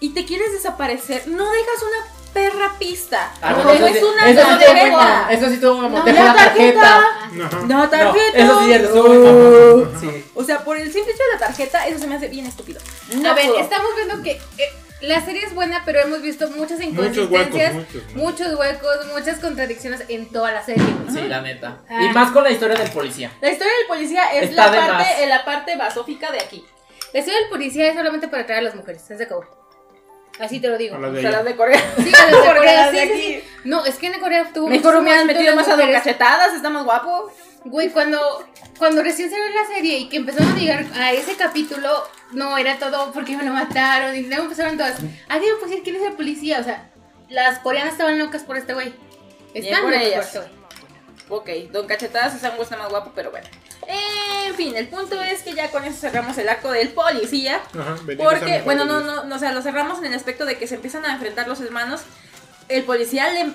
y 0.00 0.10
te 0.10 0.24
quieres 0.24 0.52
desaparecer, 0.52 1.26
no 1.26 1.50
dejas 1.50 1.82
una 1.82 2.12
perra 2.32 2.72
pista. 2.78 3.32
Ah, 3.42 3.50
no 3.52 3.64
no, 3.64 3.70
eso 3.72 3.86
sí- 3.88 4.04
una 4.04 4.30
eso 4.30 4.40
tarjeta. 4.42 5.26
Eso 5.32 5.48
sí 5.48 5.56
tuvo 5.58 5.74
muy 5.74 5.88
mamón. 5.90 6.14
No, 6.14 6.34
tarjeta. 6.34 6.98
Ajá. 6.98 7.30
No, 7.66 7.88
tarjeta. 7.90 8.44
No, 8.44 8.60
eso 8.60 8.64
sí 8.64 8.72
es 8.72 8.94
mamón. 8.94 10.00
Sí. 10.00 10.24
O 10.36 10.44
sea, 10.44 10.62
por 10.62 10.76
el 10.76 10.92
simple 10.92 11.12
hecho 11.14 11.22
de 11.24 11.32
la 11.32 11.38
tarjeta, 11.46 11.86
eso 11.88 11.98
se 11.98 12.06
me 12.06 12.14
hace 12.14 12.28
bien 12.28 12.46
estúpido. 12.46 12.80
No 13.16 13.30
a 13.30 13.34
ver, 13.34 13.50
estamos 13.58 13.88
viendo 13.96 14.22
que 14.22 14.32
eh, 14.32 14.72
la 15.00 15.24
serie 15.24 15.44
es 15.44 15.54
buena, 15.54 15.82
pero 15.84 16.00
hemos 16.00 16.20
visto 16.22 16.48
muchas 16.50 16.78
Muchos 16.80 17.30
huecos, 17.30 17.54
inconsistencias, 17.54 17.74
muchos. 17.74 18.14
muchos 18.14 18.54
huecos, 18.54 18.96
muchas 19.14 19.38
contradicciones 19.38 20.04
en 20.08 20.26
toda 20.30 20.52
la 20.52 20.62
serie. 20.64 20.82
Sí, 21.12 21.20
la 21.22 21.40
neta. 21.40 21.78
Ah. 21.88 22.02
Y 22.02 22.08
más 22.12 22.32
con 22.32 22.42
la 22.44 22.50
historia 22.50 22.76
del 22.76 22.90
policía. 22.90 23.30
La 23.40 23.50
historia 23.50 23.72
del 23.78 23.86
policía 23.86 24.22
es 24.34 24.50
Está 24.50 24.70
la 24.70 24.86
parte, 24.86 25.26
la 25.26 25.44
parte 25.44 25.76
basófica 25.76 26.30
de 26.32 26.40
aquí. 26.40 26.64
La 27.12 27.20
historia 27.20 27.40
del 27.40 27.48
policía 27.48 27.88
es 27.88 27.94
solamente 27.94 28.28
para 28.28 28.42
atraer 28.42 28.60
a 28.60 28.64
las 28.64 28.74
mujeres, 28.74 29.02
se 29.06 29.22
acabó. 29.22 29.44
Así 30.40 30.60
te 30.60 30.68
lo 30.68 30.78
digo. 30.78 30.94
A 30.96 31.00
las 31.00 31.10
O 31.10 31.12
de 31.14 31.20
sea, 31.20 31.30
allá. 31.30 31.38
las 31.38 31.46
de 31.46 31.56
Corea. 31.56 31.82
Sí, 31.96 32.12
a 32.14 32.30
las 32.30 32.42
de 32.42 32.48
Corea, 32.54 32.90
sí, 32.92 32.98
sí, 32.98 33.12
sí. 33.16 33.44
No, 33.64 33.84
es 33.84 33.96
que 33.96 34.06
en 34.06 34.20
Corea 34.20 34.50
tuvo 34.54 34.68
Mejor 34.68 34.96
hubieran 34.96 35.22
éxito 35.28 35.38
metido 35.38 35.56
más 35.56 35.68
a. 35.68 35.92
Cachetadas, 35.92 36.54
está 36.54 36.70
más 36.70 36.84
guapo. 36.84 37.32
Güey, 37.64 37.90
cuando, 37.90 38.20
cuando 38.78 39.02
recién 39.02 39.30
salió 39.30 39.48
la 39.48 39.66
serie 39.66 39.98
y 39.98 40.08
que 40.08 40.18
empezaron 40.18 40.52
a 40.52 40.56
llegar 40.56 40.86
a 40.94 41.12
ese 41.12 41.34
capítulo, 41.34 42.04
no 42.32 42.56
era 42.56 42.78
todo 42.78 43.12
porque 43.12 43.36
me 43.36 43.44
lo 43.44 43.52
mataron 43.52 44.16
y 44.16 44.22
luego 44.22 44.44
empezaron 44.44 44.76
todas. 44.76 44.98
Ah, 45.28 45.38
digo, 45.38 45.56
pues 45.60 45.80
quién 45.82 45.96
es 45.96 46.02
el 46.02 46.12
policía. 46.12 46.60
O 46.60 46.64
sea, 46.64 46.90
las 47.28 47.58
coreanas 47.58 47.92
estaban 47.92 48.18
locas 48.18 48.42
por 48.42 48.56
este 48.56 48.74
güey. 48.74 48.94
Están 49.54 49.82
por 49.82 49.90
locas 49.90 50.06
ellas. 50.06 50.26
este 50.26 50.38
güey. 50.38 50.58
Ok, 51.30 51.72
Don 51.72 51.86
Cachetadas 51.86 52.34
es 52.34 52.42
está 52.42 52.76
más 52.76 52.88
guapo, 52.88 53.12
pero 53.14 53.30
bueno. 53.30 53.46
En 53.86 54.54
fin, 54.54 54.76
el 54.76 54.88
punto 54.88 55.20
es 55.22 55.42
que 55.42 55.54
ya 55.54 55.70
con 55.70 55.84
eso 55.84 55.98
cerramos 55.98 56.36
el 56.38 56.48
arco 56.48 56.70
del 56.70 56.90
policía. 56.90 57.60
Ajá, 57.78 57.96
Porque, 58.18 58.62
bueno, 58.64 58.84
no, 58.84 59.00
no, 59.00 59.24
no, 59.24 59.36
o 59.36 59.38
sea, 59.38 59.52
lo 59.52 59.62
cerramos 59.62 59.98
en 59.98 60.06
el 60.06 60.14
aspecto 60.14 60.46
de 60.46 60.58
que 60.58 60.66
se 60.66 60.76
empiezan 60.76 61.04
a 61.04 61.14
enfrentar 61.14 61.48
los 61.48 61.60
hermanos. 61.60 62.02
El 62.68 62.84
policía 62.84 63.30
le, 63.30 63.50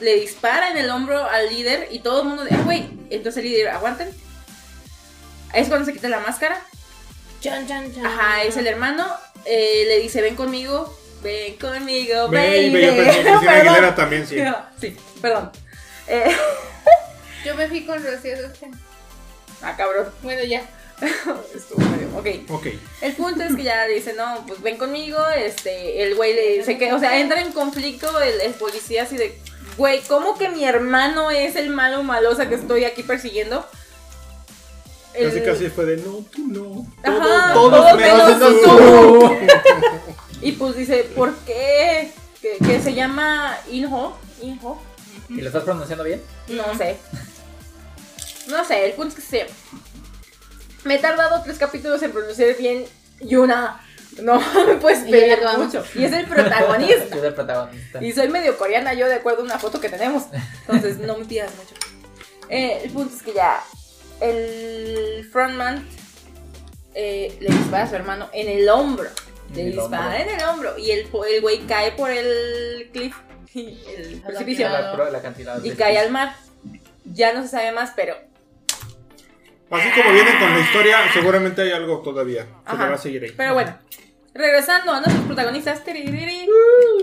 le 0.00 0.16
dispara 0.20 0.70
en 0.70 0.76
el 0.78 0.90
hombro 0.90 1.24
al 1.28 1.48
líder 1.48 1.88
y 1.90 2.00
todo 2.00 2.22
el 2.22 2.28
mundo 2.28 2.44
de, 2.44 2.54
"Ah, 2.54 2.62
güey, 2.64 2.88
entonces 3.10 3.42
el 3.44 3.50
líder, 3.50 3.68
aguanten. 3.68 4.08
Es 5.52 5.68
cuando 5.68 5.86
se 5.86 5.92
quita 5.92 6.08
la 6.08 6.20
máscara. 6.20 6.60
Chan, 7.40 7.66
chan, 7.68 7.94
chan. 7.94 8.04
Ajá, 8.06 8.42
es 8.42 8.56
el 8.56 8.66
hermano. 8.66 9.06
eh, 9.46 9.84
le 9.86 9.98
dice, 10.00 10.22
ven 10.22 10.36
conmigo, 10.36 10.98
ven 11.22 11.56
conmigo, 11.56 12.28
Baby, 12.28 12.70
baby. 12.72 13.08
Aguilera 13.48 13.94
también, 13.94 14.26
sí. 14.26 14.36
Sí, 14.80 14.96
perdón. 15.20 15.50
Eh, 16.08 16.34
Yo 17.44 17.54
me 17.54 17.68
fui 17.68 17.84
con 17.84 18.02
Rocío 18.02 18.36
ah, 19.62 19.74
cabrón. 19.76 20.08
Bueno, 20.22 20.42
ya. 20.44 20.62
Estuvo 21.54 21.78
medio. 21.90 22.08
Ok. 22.16 22.50
Ok. 22.50 22.66
El 23.02 23.12
punto 23.12 23.42
es 23.42 23.54
que 23.54 23.62
ya 23.64 23.84
dice, 23.86 24.14
no, 24.14 24.44
pues 24.46 24.62
ven 24.62 24.78
conmigo, 24.78 25.18
este, 25.36 26.02
el 26.04 26.14
güey 26.14 26.32
le 26.34 26.58
dice 26.58 26.78
que, 26.78 26.92
o 26.94 26.98
sea, 26.98 27.18
entra 27.20 27.40
en 27.42 27.52
conflicto 27.52 28.18
el, 28.22 28.40
el 28.40 28.54
policía 28.54 29.02
así 29.02 29.18
de, 29.18 29.38
güey, 29.76 30.00
¿cómo 30.02 30.36
que 30.38 30.48
mi 30.48 30.64
hermano 30.64 31.30
es 31.30 31.56
el 31.56 31.70
malo 31.70 32.02
malosa 32.02 32.48
que 32.48 32.54
estoy 32.56 32.84
aquí 32.84 33.02
persiguiendo? 33.02 33.66
El- 35.14 35.28
Casi 35.30 35.42
casi 35.44 35.68
fue 35.68 35.84
de 35.84 35.96
no, 35.98 36.24
tú 36.34 36.46
no. 36.48 36.86
Ajá, 37.02 37.52
Todo- 37.52 37.70
todo 37.70 37.80
todos 37.86 37.96
menos 37.96 38.38
menos 38.38 38.62
tú. 38.62 38.68
tú. 39.28 39.34
Y 40.42 40.52
pues 40.52 40.76
dice, 40.76 41.04
¿por 41.14 41.34
qué? 41.38 42.10
Que, 42.42 42.58
que 42.58 42.80
se 42.82 42.92
llama 42.94 43.56
Inho, 43.70 44.16
Inho, 44.42 44.78
¿Y 45.30 45.40
lo 45.40 45.46
estás 45.46 45.62
pronunciando 45.64 46.04
bien? 46.04 46.20
no 46.48 46.74
sé. 46.76 46.98
No 48.48 48.62
sé, 48.64 48.84
el 48.86 48.92
punto 48.92 49.16
es 49.16 49.24
que 49.24 49.30
se 49.30 49.46
Me 50.84 50.96
he 50.96 50.98
tardado 50.98 51.42
tres 51.42 51.56
capítulos 51.58 52.02
en 52.02 52.12
pronunciar 52.12 52.54
bien 52.58 52.84
Yuna. 53.20 53.80
No 54.22 54.40
me 54.66 54.74
puedes 54.76 55.00
pedir 55.10 55.38
mucho. 55.58 55.84
Y 55.94 56.04
es 56.04 56.12
el 56.12 56.26
protagonista. 56.26 57.04
Yo 57.14 57.20
del 57.22 57.34
protagonista. 57.34 58.02
Y 58.02 58.12
soy 58.12 58.28
medio 58.28 58.56
coreana 58.56 58.94
yo 58.94 59.06
de 59.08 59.14
acuerdo 59.14 59.40
a 59.42 59.44
una 59.44 59.58
foto 59.58 59.80
que 59.80 59.88
tenemos. 59.88 60.24
Entonces 60.68 60.98
no 60.98 61.16
me 61.18 61.24
pidas 61.24 61.50
mucho. 61.56 61.74
Eh, 62.48 62.80
el 62.84 62.90
punto 62.90 63.14
es 63.16 63.22
que 63.22 63.32
ya 63.32 63.62
el 64.20 65.28
frontman 65.32 65.86
eh, 66.94 67.36
le 67.40 67.48
dispara 67.48 67.84
a 67.84 67.88
su 67.88 67.94
hermano 67.96 68.28
en 68.32 68.48
el 68.48 68.68
hombro. 68.68 69.08
Le 69.54 69.62
el 69.62 69.72
dispara 69.72 70.06
hombro. 70.06 70.20
en 70.22 70.28
el 70.40 70.44
hombro. 70.46 70.78
Y 70.78 70.90
el, 70.90 71.08
el 71.34 71.40
güey 71.40 71.60
cae 71.66 71.92
por 71.92 72.10
el 72.10 72.90
cliff, 72.92 73.16
el 73.54 74.22
precipicio, 74.24 74.68
y 75.62 75.70
cae 75.72 75.98
al 75.98 76.10
mar. 76.10 76.36
Ya 77.04 77.32
no 77.32 77.42
se 77.42 77.48
sabe 77.48 77.72
más, 77.72 77.92
pero 77.94 78.16
Así 79.70 79.88
como 79.90 80.12
vienen 80.14 80.38
con 80.38 80.52
la 80.54 80.60
historia, 80.60 80.98
seguramente 81.12 81.62
hay 81.62 81.72
algo 81.72 81.98
todavía. 82.00 82.42
Se 82.44 82.48
Ajá. 82.64 82.84
le 82.84 82.90
va 82.90 82.94
a 82.94 82.98
seguir 82.98 83.24
ahí. 83.24 83.32
Pero 83.36 83.54
bueno, 83.54 83.76
regresando 84.34 84.92
a 84.92 85.00
nuestros 85.00 85.24
protagonistas, 85.26 85.84
tiririri, 85.84 86.48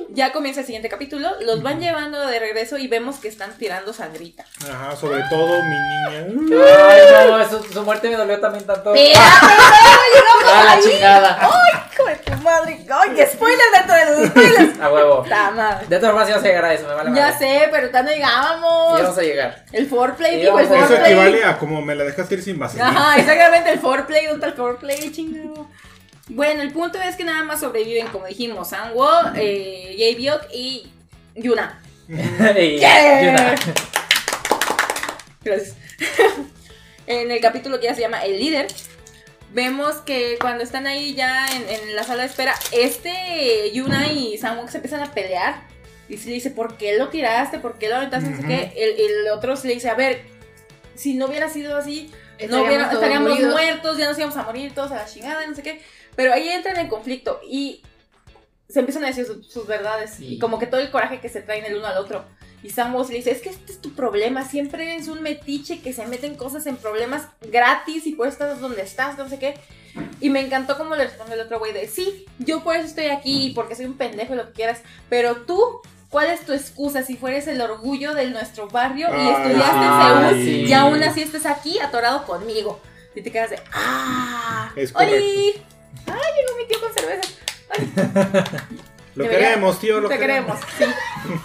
ya 0.09 0.33
comienza 0.33 0.59
el 0.59 0.65
siguiente 0.65 0.89
capítulo. 0.89 1.29
Los 1.41 1.63
van 1.63 1.79
llevando 1.79 2.19
de 2.27 2.39
regreso 2.39 2.77
y 2.77 2.87
vemos 2.87 3.17
que 3.17 3.27
están 3.29 3.53
tirando 3.57 3.93
sangrita. 3.93 4.45
Ajá, 4.69 4.95
sobre 4.95 5.23
todo 5.29 5.47
mi 5.63 5.75
niña. 5.75 6.65
Ay, 6.89 7.27
no, 7.29 7.49
su, 7.49 7.63
su 7.73 7.81
muerte 7.83 8.09
me 8.09 8.15
dolió 8.17 8.39
también 8.39 8.65
tanto. 8.65 8.93
¡Espérate! 8.93 9.21
¡Ah, 10.45 10.75
la 10.75 10.81
chingada! 10.81 11.39
¡Hijo 11.93 12.05
de 12.05 12.15
tu 12.17 12.31
madre! 12.41 12.85
¡Ay, 12.89 13.25
spoiler 13.31 13.59
dentro 13.73 13.95
de 13.95 14.05
los 14.05 14.29
spoilers! 14.29 14.79
A 14.81 14.91
huevo. 14.91 15.25
¡Ta 15.29 15.51
madre! 15.51 15.87
De 15.87 15.97
todas 15.97 16.11
formas, 16.11 16.27
ya 16.27 16.33
vamos 16.35 16.45
a 16.45 16.47
llegar 16.49 16.65
a 16.65 16.73
eso, 16.73 16.87
me 16.87 16.93
vale 16.95 17.11
Ya 17.15 17.27
madre. 17.31 17.37
sé, 17.39 17.67
pero 17.71 17.91
ya 17.91 18.03
no 18.03 18.11
llegábamos. 18.11 19.01
vamos 19.01 19.17
a 19.17 19.21
llegar. 19.21 19.65
El 19.71 19.87
foreplay, 19.87 20.39
digo, 20.41 20.59
el 20.59 20.65
a- 20.65 20.67
Eso 20.75 20.75
foreplay. 20.87 21.11
equivale 21.13 21.43
a 21.45 21.57
como 21.57 21.81
me 21.81 21.95
la 21.95 22.03
dejaste 22.03 22.35
ir 22.35 22.43
sin 22.43 22.59
vaselina. 22.59 22.89
Ajá, 22.89 23.17
exactamente, 23.19 23.71
el 23.71 23.79
foreplay, 23.79 24.25
¿dónde 24.25 24.47
está 24.47 24.47
el 24.47 24.53
foreplay, 24.53 25.11
chingado? 25.11 25.67
Bueno, 26.33 26.61
el 26.61 26.71
punto 26.71 26.99
es 27.01 27.15
que 27.15 27.23
nada 27.23 27.43
más 27.43 27.59
sobreviven, 27.59 28.07
como 28.07 28.25
dijimos, 28.25 28.69
Sangwo, 28.69 29.09
eh, 29.35 29.95
Jaebyuk 29.97 30.41
y 30.53 30.87
Yuna. 31.35 31.81
Y- 32.07 32.77
Yeah. 32.79 33.23
y 33.23 33.27
una- 33.29 33.55
Gracias. 35.43 35.75
en 37.07 37.31
el 37.31 37.41
capítulo 37.41 37.79
que 37.79 37.87
ya 37.87 37.95
se 37.95 38.01
llama 38.01 38.23
El 38.25 38.39
líder, 38.39 38.67
vemos 39.53 39.95
que 39.97 40.37
cuando 40.39 40.63
están 40.63 40.87
ahí 40.87 41.13
ya 41.15 41.47
en, 41.55 41.67
en 41.67 41.95
la 41.95 42.03
sala 42.03 42.23
de 42.23 42.29
espera, 42.29 42.53
este 42.71 43.71
Yuna 43.73 44.11
y 44.11 44.37
Sangwon 44.37 44.69
se 44.69 44.77
empiezan 44.77 45.01
a 45.03 45.13
pelear. 45.13 45.69
Y 46.09 46.17
se 46.17 46.27
le 46.27 46.33
dice, 46.35 46.51
¿por 46.51 46.75
qué 46.77 46.97
lo 46.97 47.07
tiraste? 47.09 47.59
¿Por 47.59 47.77
qué 47.77 47.87
lo 47.87 47.95
aventaste? 47.95 48.29
No 48.29 48.35
sé 48.35 48.41
Ujú. 48.41 48.49
qué. 48.49 48.73
El, 48.75 48.99
el 48.99 49.27
otro 49.29 49.55
se 49.55 49.67
le 49.69 49.75
dice, 49.75 49.89
a 49.89 49.95
ver, 49.95 50.21
si 50.95 51.13
no 51.13 51.27
hubiera 51.27 51.49
sido 51.49 51.77
así, 51.77 52.11
no 52.11 52.17
Estaríamos 52.37 52.67
hubiera- 52.67 52.91
estaríamos 52.91 53.39
muertos, 53.39 53.97
ya 53.97 54.07
nos 54.09 54.17
íbamos 54.17 54.35
a 54.35 54.43
morir 54.43 54.73
todos 54.73 54.91
a 54.91 54.95
la 54.95 55.05
chingada, 55.05 55.45
no 55.47 55.55
sé 55.55 55.63
qué. 55.63 55.81
Pero 56.15 56.33
ahí 56.33 56.49
entran 56.49 56.77
en 56.77 56.87
conflicto 56.87 57.39
y 57.49 57.81
se 58.69 58.79
empiezan 58.79 59.03
a 59.03 59.07
decir 59.07 59.25
su- 59.25 59.43
sus 59.43 59.67
verdades 59.67 60.11
Sí. 60.17 60.35
y 60.35 60.39
como 60.39 60.57
que 60.59 60.65
todo 60.67 60.79
el 60.81 60.91
coraje 60.91 61.19
que 61.19 61.29
se 61.29 61.41
traen 61.41 61.65
el 61.65 61.75
uno 61.77 61.87
al 61.87 61.97
otro. 61.97 62.23
Y 62.63 62.69
Samus 62.69 63.09
le 63.09 63.15
dice, 63.15 63.31
es 63.31 63.41
que 63.41 63.49
este 63.49 63.71
es 63.71 63.81
tu 63.81 63.91
problema, 63.93 64.45
siempre 64.47 64.95
es 64.95 65.07
un 65.07 65.21
metiche 65.23 65.81
que 65.81 65.93
se 65.93 66.05
meten 66.05 66.35
cosas 66.35 66.67
en 66.67 66.77
problemas 66.77 67.23
gratis 67.41 68.05
y 68.05 68.11
por 68.13 68.27
eso 68.27 68.33
estás 68.43 68.59
donde 68.61 68.81
estás, 68.83 69.17
no 69.17 69.27
sé 69.27 69.39
qué. 69.39 69.55
Y 70.21 70.29
me 70.29 70.39
encantó 70.41 70.77
como 70.77 70.95
le 70.95 71.05
respondió 71.05 71.33
el 71.35 71.41
otro 71.41 71.57
güey 71.59 71.73
de, 71.73 71.87
sí, 71.87 72.25
yo 72.39 72.63
por 72.63 72.75
eso 72.75 72.85
estoy 72.85 73.07
aquí, 73.07 73.51
porque 73.55 73.75
soy 73.75 73.85
un 73.87 73.97
pendejo, 73.97 74.35
lo 74.35 74.45
que 74.47 74.53
quieras, 74.53 74.81
pero 75.09 75.37
tú, 75.37 75.81
¿cuál 76.09 76.27
es 76.29 76.45
tu 76.45 76.53
excusa 76.53 77.03
si 77.03 77.17
fueres 77.17 77.47
el 77.47 77.59
orgullo 77.61 78.13
de 78.13 78.29
nuestro 78.29 78.67
barrio 78.67 79.07
y 79.09 79.11
Ay, 79.11 79.29
estudiaste 79.29 79.85
en 79.85 80.29
Seúl 80.29 80.45
sí. 80.45 80.61
y 80.67 80.73
aún 80.73 81.01
así 81.03 81.21
estás 81.23 81.45
aquí 81.47 81.79
atorado 81.79 82.25
conmigo? 82.25 82.79
Y 83.15 83.21
te 83.21 83.31
quedas 83.31 83.49
de, 83.49 83.59
ah, 83.73 84.71
Es 84.75 84.93
¡Oli! 84.95 85.61
¡Ay, 86.07 86.31
llegó 86.37 86.57
mi 86.57 86.67
tío 86.67 86.79
con 86.79 86.93
cerveza! 86.93 87.29
Lo 89.15 89.25
Debería- 89.25 89.49
queremos, 89.49 89.77
tío, 89.79 89.99
lo 89.99 90.07
Te 90.07 90.17
queremos. 90.17 90.57
queremos, 90.77 90.95
sí. 90.95 91.43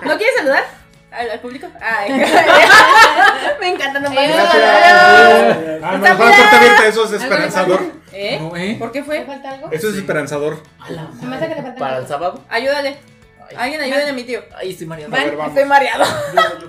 ¿No 0.04 0.16
quieres 0.18 0.34
saludar 0.36 0.64
al, 1.12 1.30
al 1.30 1.40
público? 1.40 1.68
Ay, 1.80 2.10
me 3.60 3.68
encanta, 3.68 4.00
no 4.00 4.10
puedo 4.12 4.26
Gracias. 4.26 4.50
saludar. 4.50 5.80
Ah, 5.84 5.96
no, 5.98 6.16
puerta 6.16 6.56
abierta, 6.58 6.86
eso 6.88 7.04
es 7.04 7.12
esperanzador. 7.22 7.80
¿Eh? 8.12 8.38
No, 8.40 8.56
¿eh? 8.56 8.74
¿Por 8.76 8.90
qué 8.90 9.00
¿Te 9.00 9.04
fue? 9.04 9.24
falta 9.24 9.50
algo? 9.50 9.70
Eso 9.70 9.88
es 9.90 9.96
esperanzador. 9.96 10.60
Se 11.20 11.26
me 11.26 11.36
hace 11.36 11.48
que 11.48 11.54
te 11.54 11.62
falta 11.62 11.78
Para 11.78 11.98
el 11.98 12.08
sábado. 12.08 12.42
Ayúdale. 12.48 12.98
Ay, 13.50 13.56
Alguien 13.56 13.80
ayúdale 13.82 14.10
a 14.10 14.12
mi 14.12 14.24
tío. 14.24 14.42
Ahí 14.56 14.72
estoy 14.72 14.88
mareando. 14.88 15.16
A 15.16 15.20
ver, 15.20 15.36
vamos. 15.36 15.52
estoy 15.52 15.68
mareado. 15.68 16.04
Yo, 16.34 16.58
yo, 16.58 16.68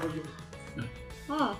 yo. 1.27 1.57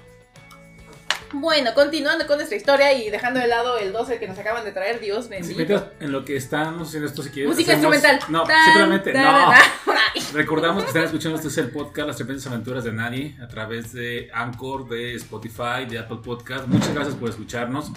Bueno, 1.34 1.74
continuando 1.74 2.26
con 2.26 2.38
nuestra 2.38 2.56
historia 2.58 2.94
y 2.94 3.10
dejando 3.10 3.40
de 3.40 3.48
lado 3.48 3.78
el 3.78 3.92
12 3.92 4.18
que 4.20 4.28
nos 4.28 4.38
acaban 4.40 4.64
de 4.64 4.72
traer, 4.72 5.00
Dios 5.00 5.28
bendito. 5.30 5.92
en 6.00 6.12
lo 6.12 6.24
que 6.24 6.36
estamos 6.38 6.88
haciendo 6.88 7.08
esto, 7.08 7.22
si 7.24 7.30
quieres. 7.30 7.52
Música 7.52 7.74
hacemos- 7.74 7.96
instrumental. 7.96 8.30
No, 8.32 8.44
Tan, 8.44 8.66
simplemente. 8.66 9.12
tan, 9.14 9.24
No. 9.24 9.52
tan. 9.52 9.62
Recordamos 10.34 10.84
que 10.84 10.88
están 10.88 11.04
escuchando 11.04 11.36
este 11.38 11.50
es 11.50 11.58
el 11.58 11.70
podcast 11.72 12.08
Las 12.08 12.16
Tremendas 12.18 12.48
Aventuras 12.48 12.84
de 12.84 12.94
Nadie 12.94 13.38
a 13.42 13.48
través 13.48 13.92
de 13.94 14.30
Anchor, 14.34 14.88
de 14.88 15.16
Spotify, 15.16 15.86
de 15.90 16.00
Apple 16.00 16.20
Podcast. 16.24 16.68
Muchas 16.68 16.94
gracias 16.94 17.16
por 17.16 17.30
escucharnos. 17.30 17.92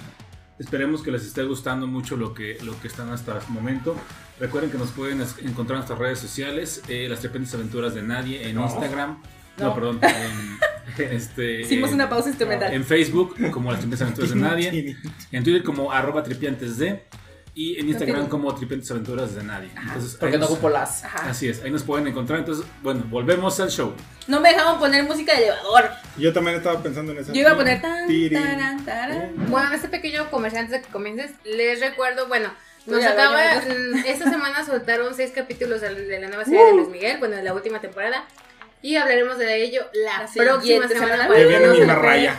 Esperemos 0.58 1.02
que 1.02 1.10
les 1.10 1.24
esté 1.24 1.42
gustando 1.44 1.86
mucho 1.86 2.16
lo 2.16 2.34
que, 2.34 2.58
lo 2.62 2.78
que 2.80 2.88
están 2.88 3.10
hasta 3.10 3.32
el 3.32 3.38
momento. 3.48 3.96
Recuerden 4.38 4.70
que 4.70 4.76
nos 4.78 4.90
pueden 4.90 5.20
encontrar 5.22 5.76
en 5.76 5.78
nuestras 5.78 5.98
redes 5.98 6.18
sociales, 6.18 6.82
eh, 6.88 7.06
Las 7.08 7.20
Tremendas 7.20 7.54
Aventuras 7.54 7.94
de 7.94 8.02
Nadie 8.02 8.46
en 8.48 8.56
No. 8.56 8.64
Instagram. 8.64 9.22
No, 9.56 9.66
No. 9.68 9.74
perdón. 9.74 10.00
En, 10.02 10.58
este, 10.98 11.60
Hicimos 11.62 11.90
en- 11.90 11.94
una 11.96 12.08
pausa 12.08 12.28
instrumental. 12.28 12.72
En 12.72 12.84
Facebook 12.84 13.36
como 13.50 13.70
Las 13.70 13.80
Tremendas 13.80 14.02
Aventuras 14.02 14.30
de 14.30 14.36
Nadie. 14.36 14.96
En 15.32 15.44
Twitter 15.44 15.62
como 15.62 15.92
arroba 15.92 16.22
tripiantes 16.22 16.78
de. 16.78 17.04
Y 17.52 17.78
en 17.80 17.88
Instagram 17.88 18.28
como 18.28 18.54
tripiantes 18.54 18.88
aventuras 18.92 19.34
de 19.34 19.42
nadie. 19.42 19.68
Entonces, 19.76 20.16
Porque 20.20 20.38
no 20.38 20.46
ocupo 20.46 20.68
las. 20.70 21.02
Ajá. 21.04 21.28
Así 21.30 21.48
es, 21.48 21.60
ahí 21.62 21.70
nos 21.70 21.82
pueden 21.82 22.06
encontrar. 22.06 22.38
Entonces, 22.38 22.64
bueno, 22.80 23.02
volvemos 23.10 23.58
al 23.58 23.70
show. 23.70 23.92
No 24.28 24.40
me 24.40 24.50
dejaban 24.50 24.78
poner 24.78 25.02
música 25.04 25.34
de 25.34 25.42
elevador. 25.48 25.90
Yo 26.16 26.32
también 26.32 26.56
estaba 26.56 26.80
pensando 26.80 27.10
en 27.10 27.18
esa. 27.18 27.32
Yo 27.32 27.40
iba 27.40 27.50
a 27.50 27.56
poner 27.56 27.82
tan, 27.82 28.06
Tiri. 28.06 28.36
taran, 28.36 28.84
taran. 28.84 29.32
Bueno, 29.48 29.66
en 29.68 29.74
este 29.74 29.88
pequeño 29.88 30.30
comercial 30.30 30.64
antes 30.66 30.80
de 30.80 30.86
que 30.86 30.92
comiences, 30.92 31.32
les 31.44 31.80
recuerdo, 31.80 32.28
bueno, 32.28 32.50
nos 32.86 33.04
al 33.04 33.12
acaba, 33.12 33.44
esta 34.06 34.30
semana 34.30 34.64
soltaron 34.64 35.14
seis 35.14 35.32
capítulos 35.34 35.80
de 35.80 35.92
de 35.92 36.20
la 36.20 36.28
nueva 36.28 36.44
serie 36.44 36.64
de 36.66 36.72
Luis 36.74 36.88
Miguel, 36.88 37.18
bueno, 37.18 37.34
de 37.36 37.42
la 37.42 37.52
última 37.52 37.80
temporada, 37.80 38.26
y 38.82 38.96
hablaremos 38.96 39.38
de 39.38 39.62
ello 39.62 39.82
la, 39.92 40.22
La 40.22 40.44
próxima 40.44 40.88
semana. 40.88 41.28
Que 41.28 41.34
que 41.34 41.44
viene 41.46 41.66
no 41.66 41.72
mi 41.72 41.78
se 41.80 41.86
marraya. 41.86 42.36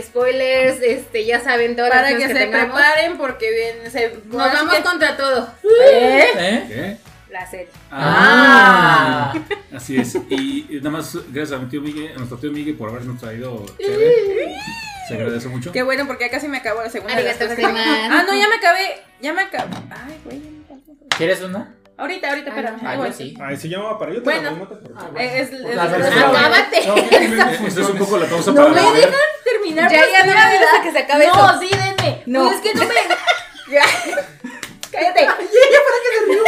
Spoilers, 0.00 0.80
este, 0.82 1.24
ya 1.26 1.40
saben 1.40 1.76
todas 1.76 1.90
Para 1.90 2.02
las 2.02 2.12
que 2.12 2.16
cosas 2.22 2.32
se 2.38 2.44
tengamos. 2.44 2.74
preparen 2.80 3.18
porque 3.18 3.50
bien, 3.50 3.90
se, 3.90 4.08
Nos 4.26 4.36
vamos 4.52 4.74
que- 4.74 4.82
contra 4.82 5.16
todo. 5.16 5.52
¿Eh? 5.84 6.26
¿Eh? 6.36 6.64
¿Qué? 6.68 6.96
La 7.30 7.50
serie. 7.50 7.68
Ah. 7.90 9.34
Así 9.74 9.96
es. 9.98 10.14
Y, 10.30 10.66
y 10.70 10.76
nada 10.78 10.90
más, 10.90 11.14
gracias 11.32 11.58
a 11.58 11.62
mi 11.62 11.68
tío 11.68 11.80
Miguel, 11.80 12.12
a 12.14 12.16
nuestro 12.16 12.38
tío 12.38 12.50
Miguel 12.52 12.74
por 12.74 12.90
habernos 12.90 13.18
traído 13.20 13.64
chévere. 13.78 14.54
Se 15.08 15.14
agradece 15.14 15.48
mucho. 15.48 15.72
Qué 15.72 15.82
bueno, 15.82 16.06
porque 16.06 16.24
ya 16.24 16.30
casi 16.30 16.46
me 16.48 16.58
acabó 16.58 16.82
la 16.82 16.90
segunda. 16.90 17.14
de 17.16 17.24
las 17.24 17.36
Arigato 17.40 17.56
cosas 17.62 17.72
que-. 17.74 17.80
Ah, 18.10 18.24
no, 18.26 18.34
ya 18.38 18.48
me 18.48 18.54
acabé. 18.56 19.02
Ya 19.20 19.32
me 19.32 19.42
acabé. 19.42 19.70
Ay, 19.90 20.20
güey. 20.24 20.40
ya 20.40 20.50
me 20.50 20.82
acabé. 20.82 21.08
¿Quieres 21.16 21.40
una? 21.42 21.74
Ahorita, 22.02 22.28
ahorita, 22.30 22.52
Ah, 22.84 22.96
no. 22.96 23.06
yo 23.06 23.12
sí. 23.12 23.34
Ay, 23.40 23.56
se 23.56 23.68
llama 23.68 23.96
para 23.98 24.10
yo 24.12 24.18
te 24.18 24.24
Bueno. 24.24 24.50
la 24.50 24.50
no 24.50 24.66
te. 24.68 24.74
Eh, 25.24 25.40
Es, 25.40 25.52
es- 25.52 25.60
es- 25.60 25.78
Acábate. 25.78 26.78
Esto 27.68 27.80
es 27.80 27.88
un 27.90 27.98
poco 27.98 28.18
la 28.18 28.26
pausa 28.26 28.50
No 28.50 28.56
para 28.56 28.68
me 28.70 28.80
beber. 28.82 28.96
dejan 29.06 29.20
terminar. 29.44 29.90
Ya, 29.90 30.00
ya, 30.10 30.26
no 30.26 30.32
me 30.34 30.40
hasta 30.40 30.82
que 30.82 30.90
se 30.92 30.98
acabe 30.98 31.26
No, 31.28 31.60
sí, 31.60 31.68
denme. 31.70 32.22
No. 32.26 32.44
Pues 32.44 32.56
es 32.56 32.60
que 32.62 32.74
no 32.74 32.80
me. 32.86 32.94
Cállate. 34.90 35.20
Ya, 35.22 35.36
ya, 35.72 35.80
para 35.86 35.98
que 36.02 36.18
se 36.18 36.24
rió. 36.26 36.42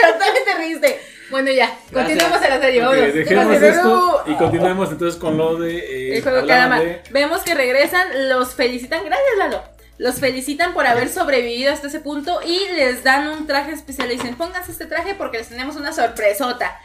Pero 0.00 0.18
también 0.18 0.44
te 0.44 0.54
riste. 0.54 1.00
Bueno, 1.30 1.50
ya, 1.50 1.72
continuamos 1.92 2.42
a 2.42 2.48
la 2.48 2.60
serie, 2.60 2.80
Ok, 2.84 2.88
vámonos. 2.90 3.14
dejemos 3.14 3.62
esto 3.62 4.22
y 4.26 4.34
continuemos 4.34 4.90
entonces 4.90 5.18
con 5.20 5.36
lo 5.38 5.56
de. 5.56 5.78
eh, 5.78 6.16
El 6.16 6.22
juego 6.22 6.42
de- 6.42 7.02
Vemos 7.10 7.42
que 7.42 7.54
regresan, 7.54 8.28
los 8.28 8.54
felicitan. 8.54 9.00
Gracias, 9.04 9.36
Lalo. 9.38 9.62
Los 10.00 10.14
felicitan 10.18 10.72
por 10.72 10.86
haber 10.86 11.10
sobrevivido 11.10 11.74
hasta 11.74 11.88
ese 11.88 12.00
punto 12.00 12.40
y 12.42 12.58
les 12.74 13.04
dan 13.04 13.28
un 13.28 13.46
traje 13.46 13.72
especial. 13.72 14.08
Le 14.08 14.14
dicen, 14.14 14.34
pónganse 14.34 14.72
este 14.72 14.86
traje 14.86 15.14
porque 15.14 15.36
les 15.36 15.48
tenemos 15.50 15.76
una 15.76 15.92
sorpresota. 15.92 16.80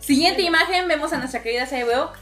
Siguiente 0.00 0.40
imagen, 0.40 0.88
vemos 0.88 1.12
a 1.12 1.18
nuestra 1.18 1.42
querida 1.42 1.66
Saibeo 1.66 2.12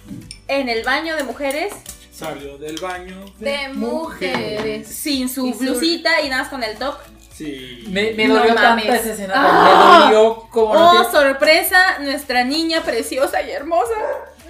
en 0.48 0.68
el 0.68 0.82
baño 0.82 1.14
de 1.16 1.22
mujeres, 1.22 1.72
Salió 2.12 2.58
del 2.58 2.78
baño 2.80 3.24
De 3.38 3.68
mujeres. 3.74 4.88
sin 4.88 5.28
su 5.28 5.46
Y 5.46 5.52
blusita 5.52 6.20
y 6.22 6.28
nada 6.28 6.42
más 6.42 6.50
con 6.50 6.64
el 6.64 6.76
top. 6.78 6.96
Sí. 7.32 7.84
Me, 7.88 8.12
me 8.14 8.26
No 8.26 8.34
dolió 8.36 8.54
mames. 8.54 8.86
tanta 8.86 9.00
esa 9.00 9.12
escena. 9.12 9.34
Ah. 9.36 9.98
Me 10.08 10.14
dolió 10.16 10.48
como 10.50 10.74
no 10.74 11.00
¡Oh, 11.00 11.04
te- 11.06 11.12
sorpresa! 11.12 11.98
Nuestra 12.00 12.42
niña 12.44 12.82
preciosa 12.82 13.40
y 13.42 13.50
hermosa. 13.52 13.94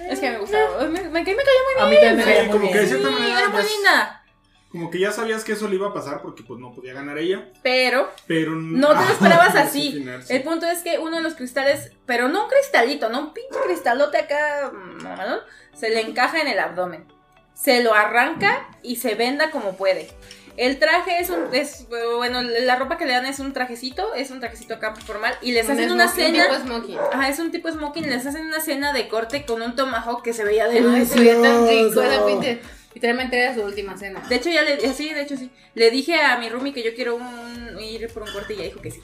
Es 0.09 0.19
que 0.19 0.31
me 0.31 0.37
gustaba. 0.39 0.79
Me, 0.81 1.01
me, 1.01 1.09
me 1.09 1.23
cayó 1.23 1.35
muy 1.35 1.81
A 1.81 1.85
mí 1.85 1.91
bien. 1.91 2.01
también 2.01 2.17
me 2.17 2.23
Sí, 2.23 2.29
caía 2.29 2.43
muy 2.43 2.51
como 2.51 2.71
que 2.71 2.77
de 2.79 2.85
bien. 2.85 2.87
cierta 2.89 3.07
Sí, 3.07 3.13
manera 3.13 3.39
era 3.39 3.49
muy 3.49 3.61
ya- 3.63 3.69
linda. 3.69 4.21
Como 4.75 4.89
que 4.91 4.99
ya 4.99 5.13
sabías 5.13 5.45
que 5.45 5.53
eso 5.53 5.69
le 5.69 5.75
iba 5.75 5.87
a 5.87 5.93
pasar 5.93 6.21
porque 6.21 6.43
pues 6.43 6.59
no 6.59 6.73
podía 6.73 6.91
ganar 6.91 7.17
ella, 7.17 7.47
Pero 7.63 8.09
pero 8.27 8.51
No 8.55 8.89
te 8.89 8.95
lo 8.95 8.99
Ah, 9.07 9.11
esperabas 9.13 9.55
así. 9.55 10.05
El 10.27 10.43
punto 10.43 10.65
es 10.65 10.83
que 10.83 10.99
uno 10.99 11.15
de 11.15 11.23
los 11.23 11.35
cristales, 11.35 11.93
pero 12.05 12.27
no 12.27 12.43
un 12.43 12.49
cristalito, 12.49 13.07
no 13.07 13.19
un 13.21 13.33
pinche 13.33 13.57
cristalote 13.65 14.17
acá, 14.17 14.73
mm, 14.73 15.77
se 15.77 15.91
le 15.91 16.01
encaja 16.01 16.41
en 16.41 16.49
el 16.49 16.59
abdomen. 16.59 17.05
Se 17.53 17.81
lo 17.83 17.93
arranca 17.93 18.67
y 18.83 18.97
se 18.97 19.15
venda 19.15 19.49
como 19.49 19.77
puede. 19.77 20.09
El 20.57 20.77
traje 20.77 21.19
es 21.21 21.29
un, 21.29 21.53
es, 21.53 21.85
bueno, 22.17 22.41
la 22.41 22.75
ropa 22.75 22.97
que 22.97 23.05
le 23.05 23.13
dan 23.13 23.25
es 23.25 23.39
un 23.39 23.53
trajecito, 23.53 24.13
es 24.13 24.29
un 24.31 24.39
trajecito 24.41 24.73
acá 24.73 24.93
formal 24.95 25.35
y 25.41 25.51
les 25.53 25.69
hacen 25.69 25.89
una 25.91 26.07
smoking, 26.09 26.33
cena. 26.35 26.47
tipo 26.49 26.59
smoking. 26.65 26.97
Ajá, 27.13 27.29
es 27.29 27.39
un 27.39 27.51
tipo 27.51 27.69
smoking, 27.71 28.09
les 28.09 28.25
hacen 28.25 28.45
una 28.45 28.59
cena 28.59 28.91
de 28.91 29.07
corte 29.07 29.45
con 29.45 29.61
un 29.61 29.75
tomahawk 29.75 30.21
que 30.21 30.33
se 30.33 30.43
veía 30.43 30.67
de 30.67 30.79
Ay, 30.79 31.05
se 31.05 31.19
veía 31.19 31.41
tan 31.41 31.65
rico, 31.67 32.01
pinche- 32.25 32.59
Literalmente 32.95 33.37
era 33.37 33.53
su 33.53 33.61
última 33.61 33.97
cena. 33.97 34.21
De 34.21 34.35
hecho 34.37 34.49
ya 34.49 34.63
le, 34.63 34.93
sí, 34.93 35.13
de 35.13 35.21
hecho 35.21 35.35
sí. 35.35 35.51
Le 35.73 35.91
dije 35.91 36.19
a 36.21 36.37
mi 36.37 36.49
roomie 36.49 36.73
que 36.73 36.81
yo 36.81 36.95
quiero 36.95 37.17
un, 37.17 37.77
ir 37.79 38.07
por 38.11 38.23
un 38.23 38.31
corte 38.31 38.53
y 38.53 38.55
ella 38.55 38.65
dijo 38.65 38.81
que 38.81 38.89
sí. 38.89 39.01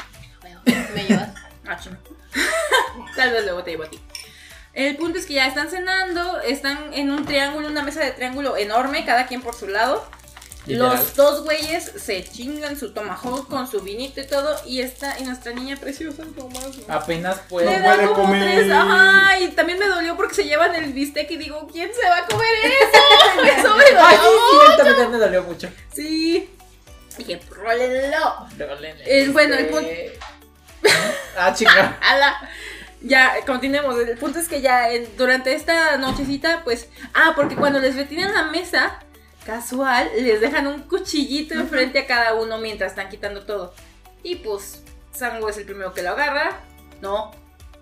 Me 0.96 1.04
llevas. 1.04 1.30
Ah. 1.64 1.78
Tal 3.16 3.32
vez 3.32 3.44
luego 3.44 3.64
te 3.64 3.70
llevo 3.70 3.84
a 3.84 3.90
ti. 3.90 4.00
El 4.74 4.98
punto 4.98 5.20
es 5.20 5.28
que 5.28 5.36
ya 5.36 5.46
están 5.46 5.70
cenando, 5.70 6.42
están 6.42 6.92
en 6.94 7.12
un 7.12 7.24
triángulo, 7.24 7.68
una 7.68 7.84
mesa 7.84 8.04
de 8.04 8.12
triángulo 8.12 8.58
enorme, 8.58 9.06
cada 9.06 9.28
quien 9.28 9.44
por 9.44 9.54
su 9.54 9.68
lado. 9.68 10.04
Literal. 10.68 10.96
Los 10.96 11.16
dos 11.16 11.44
güeyes 11.44 11.92
se 11.98 12.24
chingan 12.24 12.78
su 12.80 12.94
tomahawk 12.94 13.48
con 13.48 13.68
su 13.70 13.82
vinito 13.82 14.22
y 14.22 14.28
todo, 14.28 14.56
y 14.66 14.82
esta, 14.82 15.18
y 15.20 15.24
nuestra 15.24 15.54
niña 15.54 15.76
preciosa, 15.78 16.24
nomás. 16.38 16.66
Apenas 16.88 17.38
Le 17.38 17.44
puedo. 17.50 17.72
No 17.72 17.80
dan 17.80 17.96
puede 17.96 18.08
como 18.10 18.16
comer. 18.24 18.44
tres, 18.56 18.72
ajá, 18.72 19.40
y 19.40 19.48
también 19.50 19.80
me 19.80 19.88
dolió 19.88 20.16
porque 20.16 20.36
se 20.36 20.44
llevan 20.46 20.76
el 20.76 20.94
bistec 20.94 21.30
y 21.32 21.38
digo, 21.38 21.68
¿quién 21.72 21.90
se 21.94 22.08
va 22.08 22.18
a 22.20 22.26
comer 22.28 22.48
eso? 22.64 23.44
Eso 23.60 23.76
me 23.76 23.84
Ay, 23.84 23.90
sí, 23.90 23.96
dolió. 23.96 24.66
cierto, 24.66 24.82
a 24.82 24.86
mí 24.86 24.90
también 24.92 25.12
me 25.12 25.18
dolió 25.18 25.44
mucho. 25.44 25.70
Sí. 25.94 26.50
Dije, 27.18 27.42
rólenlo. 27.50 28.48
El- 29.06 29.32
bueno, 29.32 29.56
el 29.56 29.66
punto- 29.68 29.90
Ah, 31.38 31.54
chica. 31.54 31.98
Ala. 32.02 32.50
Ya, 33.02 33.34
continuemos. 33.48 33.98
El 34.00 34.18
punto 34.18 34.40
es 34.40 34.48
que 34.48 34.62
ya 34.62 34.88
durante 35.18 35.56
esta 35.56 35.98
nochecita, 35.98 36.62
pues. 36.64 36.88
Ah, 37.14 37.34
porque 37.36 37.56
cuando 37.56 37.80
les 37.80 37.96
retiran 37.96 38.34
la 38.34 38.44
mesa, 38.44 39.00
casual, 39.46 40.10
les 40.16 40.42
dejan 40.42 40.68
un 40.68 40.82
cuchillito 40.84 41.54
enfrente 41.56 42.00
a 42.00 42.08
cada 42.08 42.34
uno 42.36 42.58
mientras 42.58 42.92
están 42.92 43.10
quitando 43.10 43.44
todo. 43.46 43.74
Y 44.24 44.36
pues, 44.38 44.84
Sango 45.12 45.50
es 45.50 45.58
el 45.58 45.66
primero 45.66 45.94
que 45.94 46.02
lo 46.04 46.12
agarra. 46.12 46.60
No. 47.02 47.32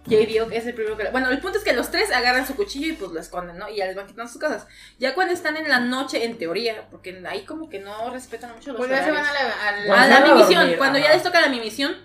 J.D. 0.05 0.47
es 0.55 0.65
el 0.65 0.73
primero 0.73 0.97
que 0.97 1.03
lo... 1.03 1.11
Bueno, 1.11 1.29
el 1.29 1.39
punto 1.39 1.57
es 1.59 1.63
que 1.63 1.73
los 1.73 1.91
tres 1.91 2.11
agarran 2.11 2.47
su 2.47 2.55
cuchillo 2.55 2.87
y 2.87 2.93
pues 2.93 3.11
lo 3.11 3.19
esconden, 3.19 3.57
¿no? 3.57 3.69
Y 3.69 3.75
ya 3.75 3.85
les 3.85 3.95
van 3.95 4.07
quitando 4.07 4.31
sus 4.31 4.41
cosas. 4.41 4.65
Ya 4.97 5.13
cuando 5.13 5.33
están 5.33 5.55
en 5.57 5.69
la 5.69 5.79
noche, 5.79 6.23
en 6.25 6.37
teoría, 6.37 6.87
porque 6.89 7.21
ahí 7.29 7.43
como 7.45 7.69
que 7.69 7.79
no 7.79 8.09
respetan 8.09 8.55
mucho 8.55 8.71
los 8.71 8.77
Pues 8.77 8.89
ya 8.89 9.03
se 9.03 9.11
van 9.11 9.21
horarios. 9.21 9.53
a 9.61 9.71
la. 9.71 9.85
Cuando 9.85 10.03
A 10.03 10.07
la 10.07 10.17
a 10.17 10.33
mimisión, 10.35 10.73
cuando 10.77 10.99
ya 10.99 11.13
les 11.13 11.21
toca 11.21 11.41
la 11.41 11.49
mimisión, 11.49 11.95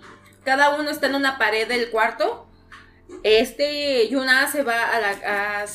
cada 0.43 0.75
uno 0.75 0.91
está 0.91 1.07
en 1.07 1.15
una 1.15 1.37
pared 1.39 1.67
del 1.67 1.89
cuarto. 1.89 2.45
Este 3.23 4.07
Yuna 4.09 4.47
se 4.51 4.63
va 4.63 4.75
a 4.83 4.99
la 4.99 5.09
a- 5.61 5.65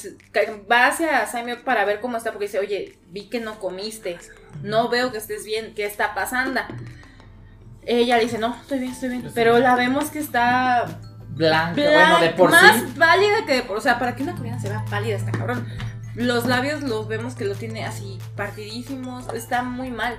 va 0.71 0.87
hacia 0.87 1.27
Saimyo 1.27 1.65
para 1.65 1.85
ver 1.85 2.01
cómo 2.01 2.17
está 2.17 2.31
porque 2.33 2.47
dice, 2.47 2.59
"Oye, 2.59 2.99
vi 3.11 3.29
que 3.29 3.41
no 3.41 3.59
comiste. 3.59 4.19
No 4.63 4.89
veo 4.89 5.11
que 5.13 5.19
estés 5.19 5.45
bien, 5.45 5.73
¿qué 5.75 5.85
está 5.85 6.15
pasando?" 6.15 6.61
Ella 7.87 8.17
le 8.19 8.25
dice, 8.25 8.39
"No, 8.39 8.57
estoy 8.61 8.79
bien, 8.81 8.93
estoy 8.93 9.09
bien." 9.11 9.31
Pero 9.35 9.59
la 9.59 9.75
vemos 9.75 10.11
que 10.11 10.19
está 10.19 10.99
blanca, 11.31 11.75
Bla- 11.81 11.93
bueno, 11.93 12.21
de 12.21 12.31
por 12.31 12.51
más 12.51 12.77
sí. 12.81 12.95
pálida 12.99 13.47
que 13.47 13.55
de 13.55 13.63
por. 13.63 13.79
O 13.79 13.81
sea, 13.81 13.99
para 13.99 14.15
que 14.15 14.23
una 14.23 14.35
coreana 14.37 14.61
se 14.61 14.69
vea 14.69 14.85
pálida, 14.91 15.17
está 15.17 15.33
cabrón. 15.33 15.67
Los 16.15 16.47
labios 16.47 16.83
los 16.83 17.09
vemos 17.09 17.35
que 17.37 17.45
lo 17.45 17.55
tiene 17.55 17.85
así 17.87 18.19
partidísimos. 18.37 19.33
Está 19.33 19.63
muy 19.63 19.91
mal. 19.91 20.17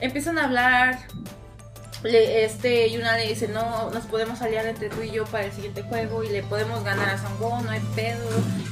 Empiezan 0.00 0.38
a 0.38 0.44
hablar. 0.44 0.98
Le, 2.02 2.44
este 2.44 2.90
Yuna 2.90 3.16
le 3.16 3.28
dice, 3.28 3.48
no, 3.48 3.90
nos 3.90 4.04
podemos 4.04 4.40
aliar 4.42 4.66
entre 4.66 4.88
tú 4.90 5.02
y 5.02 5.10
yo 5.10 5.24
para 5.24 5.44
el 5.46 5.52
siguiente 5.52 5.82
juego 5.82 6.22
y 6.22 6.28
le 6.28 6.42
podemos 6.42 6.84
ganar 6.84 7.08
a 7.08 7.18
Sango, 7.18 7.60
no 7.62 7.70
hay 7.70 7.80
pedo. 7.94 8.28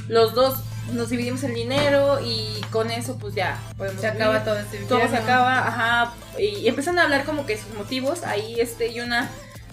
Los 0.07 0.33
dos 0.33 0.59
nos 0.93 1.09
dividimos 1.09 1.43
el 1.43 1.53
dinero 1.55 2.19
y 2.23 2.61
con 2.71 2.91
eso 2.91 3.17
pues 3.17 3.33
ya 3.33 3.59
podemos 3.77 3.99
Se 3.99 4.11
vivir 4.11 4.21
acaba 4.21 4.43
todo 4.43 4.59
este 4.59 4.77
todo 4.85 5.07
se 5.09 5.17
acaba, 5.17 5.67
ajá, 5.67 6.13
y 6.37 6.67
empiezan 6.67 6.99
a 6.99 7.03
hablar 7.03 7.25
como 7.25 7.45
que 7.47 7.57
sus 7.57 7.73
motivos, 7.73 8.23
ahí 8.23 8.59
este 8.59 8.93
Yuna 8.93 9.29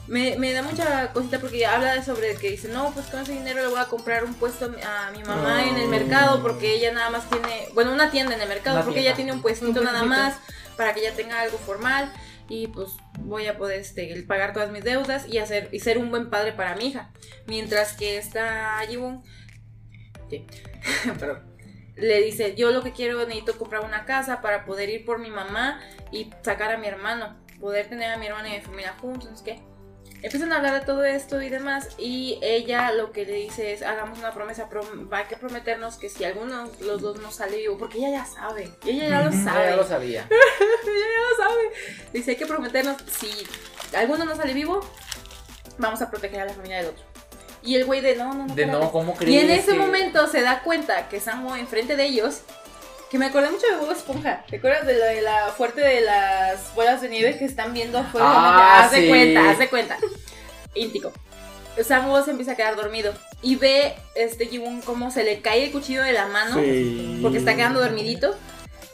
me, 0.09 0.37
me 0.39 0.53
da 0.53 0.63
mucha 0.63 1.13
cosita 1.13 1.39
porque 1.39 1.65
habla 1.67 1.95
de 1.95 2.03
sobre 2.03 2.35
que 2.37 2.51
dice, 2.51 2.69
no, 2.69 2.91
pues 2.93 3.07
con 3.07 3.21
ese 3.21 3.33
dinero 3.33 3.63
le 3.63 3.69
voy 3.69 3.79
a 3.81 3.85
comprar 3.85 4.25
un 4.25 4.35
puesto 4.35 4.65
a 4.67 5.11
mi, 5.13 5.23
mamá 5.23 5.63
en 5.69 5.77
el 5.77 5.87
Oh. 5.87 5.91
mercado 5.91 6.43
porque 6.43 6.75
ella 6.75 6.93
nada 6.93 7.11
más 7.11 7.29
tiene, 7.29 7.69
bueno, 7.75 7.93
una 7.93 8.11
tienda 8.11 8.35
en 8.35 8.41
el 8.41 8.49
mercado 8.49 8.77
Una 8.77 8.85
porque 8.85 9.01
tienda. 9.01 9.11
ella 9.11 9.17
tiene 9.17 9.33
un 9.33 9.43
puestito 9.43 9.81
Un 9.81 9.85
nada 9.85 10.03
más 10.05 10.35
para 10.77 10.95
que 10.95 11.01
ella 11.01 11.15
tenga 11.15 11.41
algo 11.41 11.59
formal 11.59 12.11
y 12.53 12.67
pues 12.67 12.91
voy 13.21 13.47
a 13.47 13.57
poder 13.57 13.81
este, 13.81 14.23
pagar 14.25 14.53
todas 14.53 14.71
mis 14.71 14.85
deudas 14.85 15.27
y 15.27 15.39
hacer 15.39 15.71
y 15.73 15.81
ser 15.81 15.97
un 15.97 16.11
buen 16.11 16.29
padre 16.29 16.53
para 16.53 16.77
mi 16.77 16.89
hija. 16.89 17.11
Mientras 17.47 17.95
que 17.95 18.19
esta 18.19 18.79
perdón, 21.19 21.43
le 21.97 22.21
dice, 22.21 22.55
yo 22.55 22.71
lo 22.71 22.83
que 22.83 22.93
quiero 22.93 23.19
necesito 23.25 23.57
comprar 23.57 23.83
una 23.87 24.05
casa 24.05 24.43
para 24.43 24.67
poder 24.67 24.91
ir 24.91 25.07
por 25.07 25.19
mi 25.19 25.31
mamá 25.31 25.81
y 26.11 26.31
sacar 26.43 26.71
a 26.73 26.77
mi 26.77 26.87
hermano, 26.87 27.39
poder 27.59 27.89
tener 27.89 28.11
a 28.11 28.19
mi 28.19 28.27
hermana 28.27 28.51
y 28.51 28.59
mi 28.59 28.61
familia 28.61 28.97
juntos, 29.01 29.41
qué. 29.43 29.63
Empiezan 30.23 30.53
a 30.53 30.57
hablar 30.59 30.79
de 30.81 30.87
todo 30.87 31.05
esto 31.05 31.43
y 31.43 31.49
demás 31.49 31.89
y 31.99 32.39
ella 32.43 32.93
lo 32.93 33.11
que 33.11 33.25
le 33.27 33.33
dice 33.35 33.73
es 33.73 33.83
hagamos 33.83 34.19
una 34.21 34.33
promesa, 34.33 34.69
prom- 34.71 35.09
hay 35.11 35.25
que 35.25 35.37
prometernos 35.37 35.97
que 35.97 36.09
si 36.09 36.25
alguno 36.25 36.69
de 36.69 36.85
los 36.87 37.03
dos 37.03 37.19
no 37.21 37.33
sale 37.33 37.57
vivo, 37.57 37.77
porque 37.77 37.99
ella 37.99 38.11
ya 38.11 38.25
sabe, 38.25 38.71
ella 38.87 39.09
ya 39.09 39.21
lo 39.23 39.33
sabe, 39.33 39.71
Ya 39.71 39.77
lo 39.77 39.85
sabía. 39.85 40.21
ella 40.31 40.39
ya 40.87 41.45
lo 41.45 41.49
sabe. 41.51 41.63
Dice 42.13 42.31
hay 42.33 42.37
que 42.37 42.47
prometernos 42.47 42.97
si 43.19 43.31
alguno 43.97 44.25
no 44.25 44.37
sale 44.37 44.55
vivo, 44.55 44.81
vamos 45.79 46.01
a 46.03 46.11
proteger 46.11 46.41
a 46.41 46.45
la 46.45 46.53
familia 46.55 46.77
del 46.79 46.87
otro. 46.87 47.05
Y 47.65 47.77
el 47.77 47.85
güey 47.85 48.01
de 48.01 48.15
no, 48.17 48.33
no, 48.35 48.47
no. 48.47 48.55
De 48.55 48.63
espérate". 48.63 48.85
no, 48.85 48.93
¿cómo 48.93 49.15
crees? 49.15 49.33
Y 49.35 49.39
en 49.39 49.51
ese 49.51 49.73
que- 49.73 49.79
momento 49.79 50.27
se 50.29 50.41
da 50.43 50.61
cuenta 50.63 51.09
que 51.09 51.19
Sammo 51.21 51.57
enfrente 51.57 51.97
de 51.97 52.05
ellos, 52.07 52.43
que 53.13 53.19
me 53.19 53.27
acordé 53.27 53.51
mucho 53.51 53.67
de 53.67 53.77
Bob 53.77 53.93
Esponja. 53.93 54.43
¿Te 54.49 54.57
acuerdas 54.57 54.87
de, 54.87 54.95
de 54.95 55.21
la 55.21 55.49
fuerte 55.55 55.83
de 55.83 56.01
las 56.01 56.75
bolas 56.75 57.03
de 57.03 57.11
nieve 57.11 57.37
que 57.39 57.45
están 57.45 57.75
viendo 57.75 57.99
afuera? 57.99 58.27
Ah, 58.27 58.85
haz 58.85 58.91
de 58.93 59.03
sí. 59.03 59.09
cuenta, 59.09 59.51
haz 59.51 59.59
de 59.59 59.69
cuenta. 59.69 59.99
Íntico. 60.75 61.13
Sammo 61.87 62.23
se 62.23 62.31
empieza 62.31 62.53
a 62.53 62.57
quedar 62.57 62.75
dormido 62.75 63.13
y 63.43 63.57
ve 63.57 63.95
este 64.15 64.47
Jiwon 64.47 64.81
cómo 64.81 65.11
se 65.11 65.25
le 65.25 65.41
cae 65.43 65.65
el 65.67 65.73
cuchillo 65.73 66.03
de 66.03 66.13
la 66.13 66.27
mano 66.27 66.55
Sí. 66.59 67.19
porque 67.23 67.37
está 67.37 67.55
quedando 67.55 67.81
dormidito 67.81 68.35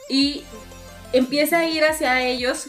y 0.08 0.44
empieza 1.12 1.58
a 1.60 1.64
ir 1.68 1.84
hacia 1.84 2.20
ellos 2.22 2.66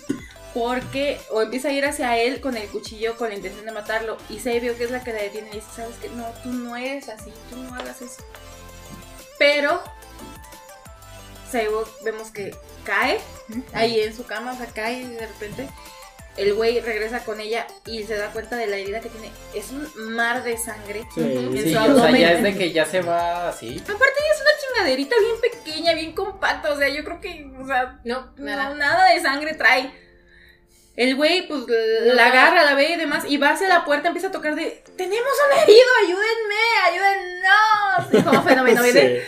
porque 0.54 1.20
o 1.32 1.42
empieza 1.42 1.70
a 1.70 1.72
ir 1.74 1.86
hacia 1.86 2.18
él 2.18 2.42
con 2.42 2.58
el 2.58 2.68
cuchillo 2.70 3.18
con 3.18 3.30
la 3.30 3.36
intención 3.36 3.66
de 3.66 3.72
matarlo 3.72 4.18
y 4.30 4.40
se 4.40 4.60
vio 4.60 4.76
que 4.78 4.84
es 4.86 4.92
la 4.92 5.04
que 5.04 5.14
la 5.14 5.22
detiene 5.22 5.50
y 5.52 5.56
dice 5.56 5.68
sabes 5.76 5.96
que 5.98 6.10
no 6.10 6.26
tú 6.44 6.50
no 6.50 6.76
eres 6.76 7.08
así 7.10 7.32
tú 7.52 7.58
no 7.58 7.76
hagas 7.76 8.02
eso 8.02 8.24
pero 9.38 9.82
Seibo 11.52 11.84
vemos 12.04 12.32
que 12.32 12.56
cae 12.84 13.20
ahí 13.74 14.00
en 14.02 14.16
su 14.16 14.26
cama 14.26 14.54
o 14.54 14.58
sea 14.58 14.68
cae 14.68 15.08
de 15.08 15.26
repente 15.28 15.68
el 16.38 16.54
güey 16.54 16.80
regresa 16.80 17.20
con 17.26 17.40
ella 17.42 17.68
y 17.86 18.04
se 18.04 18.16
da 18.16 18.28
cuenta 18.32 18.56
de 18.56 18.68
la 18.68 18.78
herida 18.78 19.02
que 19.02 19.10
tiene 19.10 19.30
es 19.54 19.72
un 19.72 20.14
mar 20.14 20.44
de 20.44 20.58
sangre 20.58 21.06
Sí. 21.14 21.22
en 21.22 21.52
Sí, 21.54 21.62
su 21.64 21.70
o 21.70 21.72
sea, 21.72 21.84
abdomen. 21.84 22.22
ya 22.22 22.32
es 22.34 22.44
de 22.44 22.58
que 22.58 22.72
ya 22.72 22.86
se 22.86 23.02
va 23.02 23.50
así. 23.50 23.78
Aparte 23.82 23.96
ella 23.98 24.34
es 24.36 24.42
una 24.42 24.52
chingaderita 24.76 25.16
bien 25.20 25.42
pequeña, 25.42 25.94
bien 25.96 26.14
compacta, 26.14 26.72
o 26.72 26.78
sea, 26.78 26.88
yo 26.88 27.04
creo 27.04 27.20
que, 27.20 27.46
o 27.60 27.66
sea, 27.68 28.00
No, 28.06 28.32
nada, 28.38 29.12
de 29.14 29.20
sangre 29.22 29.54
trae. 29.56 29.92
El 30.96 31.16
güey, 31.16 31.48
pues, 31.48 31.64
la 31.68 32.28
agarra, 32.28 32.64
la 32.64 32.76
ve 32.76 32.92
y 32.92 32.96
demás, 32.98 33.24
y 33.28 33.38
va 33.38 33.52
hacia 33.52 33.68
la 33.70 33.84
puerta, 33.86 34.08
empieza 34.10 34.28
a 34.28 34.32
tocar 34.32 34.56
de, 34.56 34.84
tenemos 34.98 35.32
un 35.46 35.60
herido, 35.60 35.88
ayúdenme, 36.06 37.20
ayúdennos. 37.34 38.14
Y 38.14 38.24
como 38.24 38.44
fenómeno. 38.44 38.84
Sí. 38.84 39.20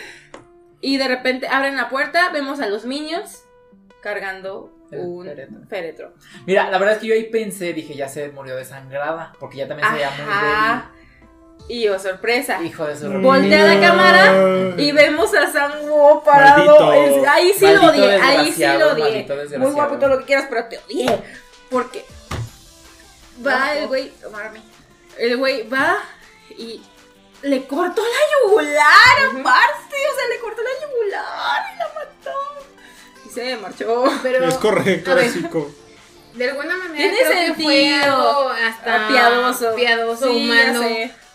Y 0.82 0.98
de 0.98 1.08
repente 1.08 1.48
abren 1.48 1.76
la 1.76 1.88
puerta, 1.88 2.28
vemos 2.30 2.60
a 2.60 2.66
los 2.66 2.84
minions 2.84 3.44
cargando 4.02 4.74
un 4.90 5.24
féretro. 5.24 5.58
féretro. 5.70 6.12
Mira, 6.44 6.68
la 6.68 6.76
verdad 6.78 6.96
es 6.96 7.00
que 7.00 7.06
yo 7.06 7.14
ahí 7.14 7.24
pensé, 7.30 7.72
dije, 7.72 7.94
ya 7.94 8.08
se 8.08 8.28
murió 8.30 8.56
desangrada. 8.56 9.32
Porque 9.40 9.58
ya 9.58 9.68
también 9.68 9.88
se 9.88 9.94
veía 9.94 10.10
muy 10.10 10.20
Ajá. 10.28 10.90
Y 11.68 11.88
oh, 11.88 11.98
sorpresa. 11.98 12.54
débil. 12.54 12.66
Hijo 12.68 12.84
de 12.84 12.96
su 12.96 13.08
Voltea 13.10 13.64
la 13.74 13.80
cámara 13.80 14.74
Y 14.76 14.90
vemos 14.90 15.32
a 15.32 15.46
Sango 15.50 16.22
parado. 16.24 16.86
Maldito. 16.86 17.20
Es- 17.22 17.28
ahí 17.28 17.52
sí 17.56 17.66
lo 17.66 17.86
odié, 17.86 18.14
ahí 18.20 18.52
sí 18.52 18.66
lo 18.66 18.92
odié. 18.92 19.58
Muy 19.58 19.70
guapo 19.70 19.96
todo 19.96 20.08
lo 20.08 20.18
que 20.18 20.24
quieras, 20.24 20.46
pero 20.50 20.66
te 20.66 20.78
odié. 20.78 21.16
Porque 21.70 22.04
va 23.46 23.74
el 23.76 23.86
güey, 23.86 24.10
tomarme. 24.20 24.60
El 25.16 25.36
güey 25.36 25.68
va 25.68 25.98
y 26.58 26.82
le 27.42 27.66
cortó 27.66 28.02
la 28.02 28.46
yugular 28.46 29.18
aparte. 29.30 29.96
O 30.12 30.16
sea, 30.16 30.28
le 30.28 30.38
cortó 30.40 30.62
la 30.62 30.86
yugular 30.86 31.62
y 31.74 31.78
la 31.78 31.86
mató. 31.94 32.38
Y 33.26 33.30
se 33.30 33.56
marchó. 33.56 34.04
Pero 34.22 34.44
Es 34.46 34.54
correcto, 34.54 35.16
Chico. 35.32 35.70
de 36.34 36.50
alguna 36.50 36.76
manera 36.76 36.96
Tiene 36.96 37.16
creo 37.18 37.54
que 37.56 37.62
fue 37.62 37.74
sentido. 37.74 38.04
algo 38.04 38.48
hasta 38.50 39.08
piadoso. 39.08 39.74
piadoso, 39.74 40.30
Sí, 40.32 40.44
humano, 40.44 40.82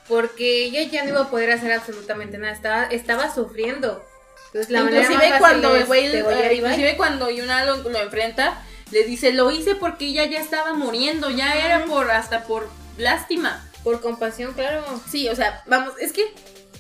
porque 0.07 0.63
ella 0.65 0.83
ya 0.83 1.03
no 1.03 1.09
iba 1.09 1.21
a 1.21 1.29
poder 1.29 1.51
hacer 1.51 1.71
absolutamente 1.73 2.37
nada, 2.37 2.53
estaba, 2.53 2.83
estaba 2.85 3.33
sufriendo. 3.33 4.03
Entonces 4.47 4.71
la 4.71 4.79
inclusive 4.79 5.29
más 5.29 5.39
cuando 5.39 5.67
fácil 5.69 5.75
el 5.75 5.81
es 5.81 5.87
güey, 5.87 6.05
eh, 6.47 6.53
inclusive 6.55 6.95
cuando 6.97 7.29
Yuna 7.29 7.65
lo, 7.65 7.77
lo 7.77 7.99
enfrenta, 7.99 8.63
le 8.91 9.03
dice, 9.03 9.33
lo 9.33 9.51
hice 9.51 9.75
porque 9.75 10.05
ella 10.05 10.25
ya 10.25 10.39
estaba 10.39 10.73
muriendo, 10.73 11.29
ya 11.29 11.53
era 11.55 11.85
por, 11.85 12.09
hasta 12.09 12.45
por 12.45 12.69
lástima. 12.97 13.66
Por 13.87 14.01
compasión, 14.01 14.51
claro. 14.53 14.83
Sí, 15.09 15.29
o 15.29 15.35
sea, 15.37 15.63
vamos, 15.65 15.93
es 16.01 16.11
que 16.11 16.29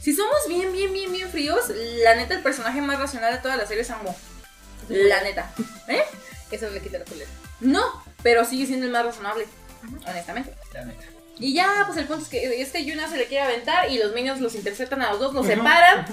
si 0.01 0.13
somos 0.13 0.35
bien, 0.49 0.73
bien, 0.73 0.91
bien, 0.91 1.09
bien 1.09 1.29
fríos, 1.29 1.69
la 2.03 2.15
neta, 2.15 2.33
el 2.33 2.43
personaje 2.43 2.81
más 2.81 2.99
racional 2.99 3.33
de 3.33 3.39
toda 3.39 3.55
la 3.55 3.65
serie 3.65 3.83
es 3.83 3.87
Sambo. 3.87 4.13
La 4.89 5.21
neta. 5.23 5.49
¿Eh? 5.87 6.03
Eso 6.51 6.69
le 6.69 6.81
quita 6.81 6.97
la 6.99 7.05
culera. 7.05 7.29
No, 7.61 7.81
pero 8.23 8.43
sigue 8.43 8.65
siendo 8.65 8.87
el 8.87 8.91
más 8.91 9.05
razonable, 9.05 9.47
honestamente. 10.05 10.53
La 10.73 10.83
neta. 10.83 11.05
Y 11.39 11.53
ya, 11.53 11.83
pues 11.85 11.97
el 11.97 12.07
punto 12.07 12.23
es 12.23 12.29
que 12.29 12.61
este 12.61 12.83
Yuna 12.83 13.07
se 13.07 13.15
le 13.15 13.27
quiere 13.27 13.45
aventar 13.45 13.89
y 13.89 13.99
los 13.99 14.11
minions 14.11 14.41
los 14.41 14.53
interceptan 14.55 15.01
a 15.01 15.11
los 15.11 15.21
dos, 15.21 15.33
los 15.33 15.45
separan. 15.45 16.05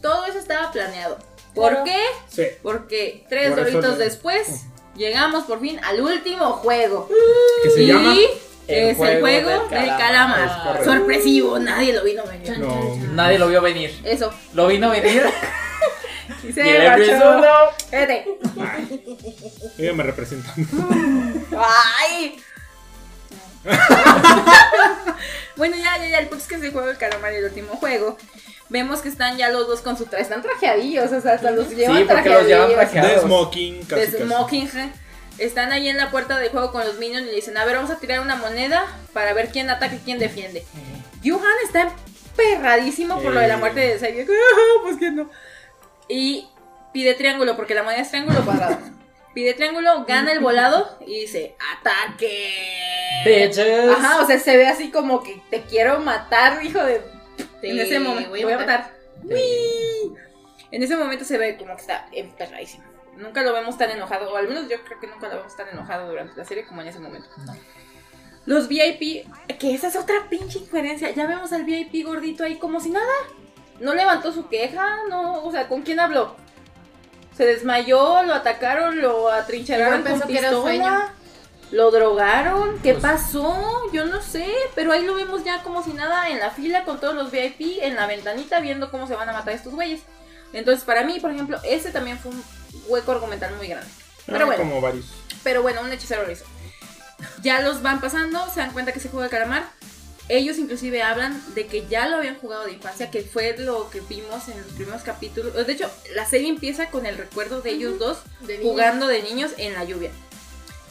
Todo 0.00 0.24
eso 0.24 0.38
estaba 0.38 0.72
planeado. 0.72 1.18
¿Por 1.54 1.72
Claro. 1.72 1.84
qué? 1.84 2.02
Sí. 2.30 2.46
Porque 2.62 3.26
tres 3.28 3.50
Por 3.50 3.64
doritos 3.64 3.98
después 3.98 4.62
llegamos 4.96 5.44
por 5.44 5.60
fin 5.60 5.78
al 5.84 6.00
último 6.00 6.52
juego. 6.54 7.06
Que 7.64 7.68
se 7.70 7.82
y 7.82 7.86
llama. 7.88 8.14
Es 8.66 8.98
el 8.98 9.20
juego 9.20 9.68
del 9.68 9.88
calamar. 9.88 10.84
Sorpresivo, 10.84 11.58
nadie 11.58 11.92
lo 11.92 12.04
vino 12.04 12.24
venir. 12.24 12.58
No. 12.58 12.96
Nadie 13.12 13.38
lo 13.38 13.48
vio 13.48 13.60
venir. 13.60 13.98
Eso. 14.04 14.32
Lo 14.54 14.66
vino 14.68 14.88
a 14.88 14.92
venir. 14.92 15.24
Y 16.44 16.52
se. 16.52 16.62
Espérate. 16.62 18.26
Ella 19.78 19.92
me 19.92 20.02
representa. 20.02 20.52
¡Ay! 21.56 22.36
bueno, 25.56 25.76
ya, 25.76 25.98
ya, 25.98 26.08
ya. 26.08 26.18
El 26.18 26.26
punto 26.28 26.42
es 26.42 26.48
que 26.48 26.56
es 26.56 26.62
el 26.62 26.72
juego 26.72 26.88
del 26.88 26.96
calamar, 26.96 27.32
el 27.32 27.44
último 27.44 27.74
juego. 27.76 28.16
Vemos 28.68 29.00
que 29.00 29.08
están 29.08 29.36
ya 29.36 29.50
los 29.50 29.68
dos 29.68 29.82
con 29.82 29.96
su 29.96 30.06
traje. 30.06 30.22
Están 30.22 30.42
trajeadillos, 30.42 31.12
o 31.12 31.20
sea, 31.20 31.34
hasta 31.34 31.50
los 31.50 31.68
llevan 31.70 31.98
Sí, 31.98 32.04
porque 32.08 32.28
los 32.30 32.46
llevan 32.46 32.68
trajeadillos. 32.70 32.90
trajeados. 32.90 33.22
De 33.22 33.28
smoking, 33.28 33.84
casi. 33.84 34.00
de 34.00 34.18
casi. 34.18 34.24
Están 35.38 35.72
ahí 35.72 35.88
en 35.88 35.96
la 35.96 36.10
puerta 36.10 36.38
del 36.38 36.50
juego 36.50 36.72
con 36.72 36.84
los 36.84 36.98
minions 36.98 37.26
y 37.26 37.30
le 37.30 37.36
dicen, 37.36 37.56
a 37.56 37.64
ver, 37.64 37.76
vamos 37.76 37.90
a 37.90 37.98
tirar 37.98 38.20
una 38.20 38.36
moneda 38.36 38.86
para 39.12 39.32
ver 39.32 39.48
quién 39.50 39.70
ataca 39.70 39.94
y 39.94 39.98
quién 39.98 40.18
defiende. 40.18 40.64
Yuhan 41.22 41.42
está 41.64 41.92
emperradísimo 42.36 43.20
por 43.22 43.32
lo 43.32 43.40
de 43.40 43.48
la 43.48 43.56
muerte 43.56 43.80
de 43.80 43.98
Seiya. 43.98 44.24
pues 44.82 44.98
que 44.98 45.10
no. 45.10 45.30
Y 46.08 46.48
pide 46.92 47.14
triángulo, 47.14 47.56
porque 47.56 47.74
la 47.74 47.82
moneda 47.82 48.02
es 48.02 48.10
triángulo 48.10 48.40
cuadrado. 48.44 48.78
Pide 49.34 49.54
triángulo, 49.54 50.04
gana 50.04 50.32
el 50.32 50.40
volado 50.40 50.98
y 51.06 51.20
dice, 51.20 51.56
¡ataque! 51.78 52.52
Bitches. 53.24 53.88
Ajá, 53.90 54.22
o 54.22 54.26
sea, 54.26 54.38
se 54.38 54.56
ve 54.56 54.66
así 54.66 54.90
como 54.90 55.22
que 55.22 55.40
te 55.50 55.62
quiero 55.62 56.00
matar, 56.00 56.62
hijo 56.62 56.82
de... 56.84 57.00
En 57.62 57.78
ese 57.78 57.98
momento, 57.98 58.28
voy 58.28 58.42
a 58.42 58.44
voy 58.44 58.52
a 58.52 58.58
matar. 58.58 58.80
matar. 59.22 59.36
En 60.70 60.82
ese 60.82 60.96
momento 60.96 61.24
se 61.24 61.38
ve 61.38 61.56
como 61.56 61.74
que 61.76 61.80
está 61.80 62.06
emperradísimo. 62.12 62.84
Nunca 63.16 63.42
lo 63.42 63.52
vemos 63.52 63.76
tan 63.76 63.90
enojado, 63.90 64.32
o 64.32 64.36
al 64.36 64.48
menos 64.48 64.68
yo 64.68 64.82
creo 64.84 64.98
que 64.98 65.06
nunca 65.06 65.28
lo 65.28 65.36
vemos 65.36 65.54
tan 65.56 65.68
enojado 65.68 66.08
durante 66.08 66.36
la 66.36 66.44
serie 66.44 66.64
como 66.66 66.80
en 66.82 66.88
ese 66.88 66.98
momento. 66.98 67.28
No. 67.46 67.54
Los 68.46 68.68
VIP, 68.68 69.26
que 69.58 69.74
esa 69.74 69.88
es 69.88 69.96
otra 69.96 70.28
pinche 70.28 70.58
incoherencia. 70.60 71.10
Ya 71.10 71.26
vemos 71.26 71.52
al 71.52 71.64
VIP 71.64 72.04
gordito 72.04 72.42
ahí 72.44 72.56
como 72.56 72.80
si 72.80 72.90
nada. 72.90 73.12
No 73.80 73.94
levantó 73.94 74.32
su 74.32 74.48
queja, 74.48 74.96
no, 75.08 75.44
o 75.44 75.50
sea, 75.52 75.68
¿con 75.68 75.82
quién 75.82 76.00
habló? 76.00 76.36
Se 77.36 77.46
desmayó, 77.46 78.22
lo 78.24 78.34
atacaron, 78.34 79.00
lo 79.00 79.28
atrincheraron 79.30 80.02
con 80.02 80.20
pistola. 80.22 80.50
sueño. 80.50 81.02
¿Lo 81.70 81.90
drogaron? 81.90 82.78
¿Qué 82.82 82.92
Pues- 82.92 83.02
pasó? 83.02 83.90
Yo 83.92 84.04
no 84.06 84.20
sé, 84.20 84.46
pero 84.74 84.92
ahí 84.92 85.06
lo 85.06 85.14
vemos 85.14 85.42
ya 85.44 85.62
como 85.62 85.82
si 85.82 85.92
nada 85.94 86.28
en 86.28 86.38
la 86.38 86.50
fila 86.50 86.84
con 86.84 87.00
todos 87.00 87.14
los 87.14 87.30
VIP 87.30 87.78
en 87.82 87.96
la 87.96 88.06
ventanita 88.06 88.60
viendo 88.60 88.90
cómo 88.90 89.06
se 89.06 89.14
van 89.14 89.28
a 89.28 89.32
matar 89.32 89.54
estos 89.54 89.72
güeyes. 89.72 90.02
Entonces, 90.52 90.84
para 90.84 91.02
mí, 91.04 91.18
por 91.18 91.30
ejemplo, 91.30 91.58
ese 91.64 91.90
también 91.90 92.18
fue 92.18 92.32
un 92.32 92.44
hueco 92.86 93.12
argumental 93.12 93.54
muy 93.56 93.68
grande. 93.68 93.90
Pero 94.26 94.38
Ah, 94.44 94.46
bueno. 94.46 94.62
Como 94.62 94.80
varios. 94.80 95.06
Pero 95.42 95.62
bueno, 95.62 95.80
un 95.82 95.92
hechicero 95.92 96.24
lo 96.24 96.30
hizo. 96.32 96.44
Ya 97.42 97.60
los 97.60 97.82
van 97.82 98.00
pasando, 98.00 98.48
se 98.52 98.60
dan 98.60 98.72
cuenta 98.72 98.92
que 98.92 99.00
se 99.00 99.08
juega 99.08 99.26
el 99.26 99.30
calamar. 99.30 99.68
Ellos 100.28 100.56
inclusive 100.58 101.02
hablan 101.02 101.42
de 101.54 101.66
que 101.66 101.86
ya 101.88 102.08
lo 102.08 102.16
habían 102.16 102.38
jugado 102.38 102.64
de 102.64 102.72
infancia, 102.72 103.10
que 103.10 103.22
fue 103.22 103.56
lo 103.58 103.90
que 103.90 104.00
vimos 104.00 104.48
en 104.48 104.56
los 104.62 104.72
primeros 104.72 105.02
capítulos. 105.02 105.54
De 105.66 105.72
hecho, 105.72 105.90
la 106.14 106.26
serie 106.26 106.48
empieza 106.48 106.90
con 106.90 107.06
el 107.06 107.18
recuerdo 107.18 107.60
de 107.60 107.70
ellos 107.70 107.98
dos 107.98 108.18
De 108.40 108.58
jugando 108.58 109.08
de 109.08 109.22
niños 109.22 109.50
en 109.58 109.74
la 109.74 109.84
lluvia. 109.84 110.10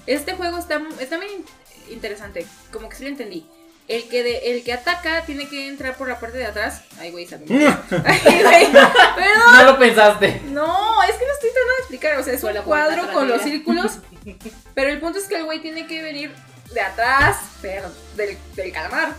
Este 0.06 0.34
juego 0.36 0.58
está, 0.58 0.82
está 1.00 1.18
muy 1.18 1.46
interesante, 1.90 2.46
como 2.72 2.90
que 2.90 2.98
sí 2.98 3.04
lo 3.04 3.10
entendí. 3.10 3.48
El 3.92 4.08
que, 4.08 4.24
de, 4.24 4.52
el 4.52 4.64
que 4.64 4.72
ataca 4.72 5.24
tiene 5.26 5.50
que 5.50 5.68
entrar 5.68 5.98
por 5.98 6.08
la 6.08 6.20
parte 6.20 6.38
de 6.38 6.46
atrás. 6.46 6.82
Ay, 7.00 7.12
güey, 7.12 7.28
sabe. 7.28 7.46
Ay, 7.50 8.42
güey. 8.42 8.72
Perdón. 8.72 9.56
No 9.56 9.64
lo 9.66 9.78
pensaste. 9.78 10.42
No, 10.46 11.04
es 11.04 11.16
que 11.16 11.26
no 11.26 11.34
estoy 11.34 11.50
tratando 11.50 11.74
de 11.74 11.80
explicar. 11.80 12.18
O 12.18 12.24
sea, 12.24 12.34
es 12.34 12.44
un 12.44 12.54
cuadro 12.64 13.12
con 13.12 13.28
los 13.28 13.42
círculos. 13.42 13.98
Pero 14.74 14.90
el 14.90 15.00
punto 15.00 15.20
es 15.20 15.26
que 15.26 15.36
el 15.36 15.44
güey 15.44 15.60
tiene 15.60 15.88
que 15.88 16.02
venir 16.02 16.34
de 16.74 16.82
atrás, 16.82 17.38
pero 17.62 17.92
del, 18.16 18.38
del 18.56 18.72
calamar, 18.72 19.14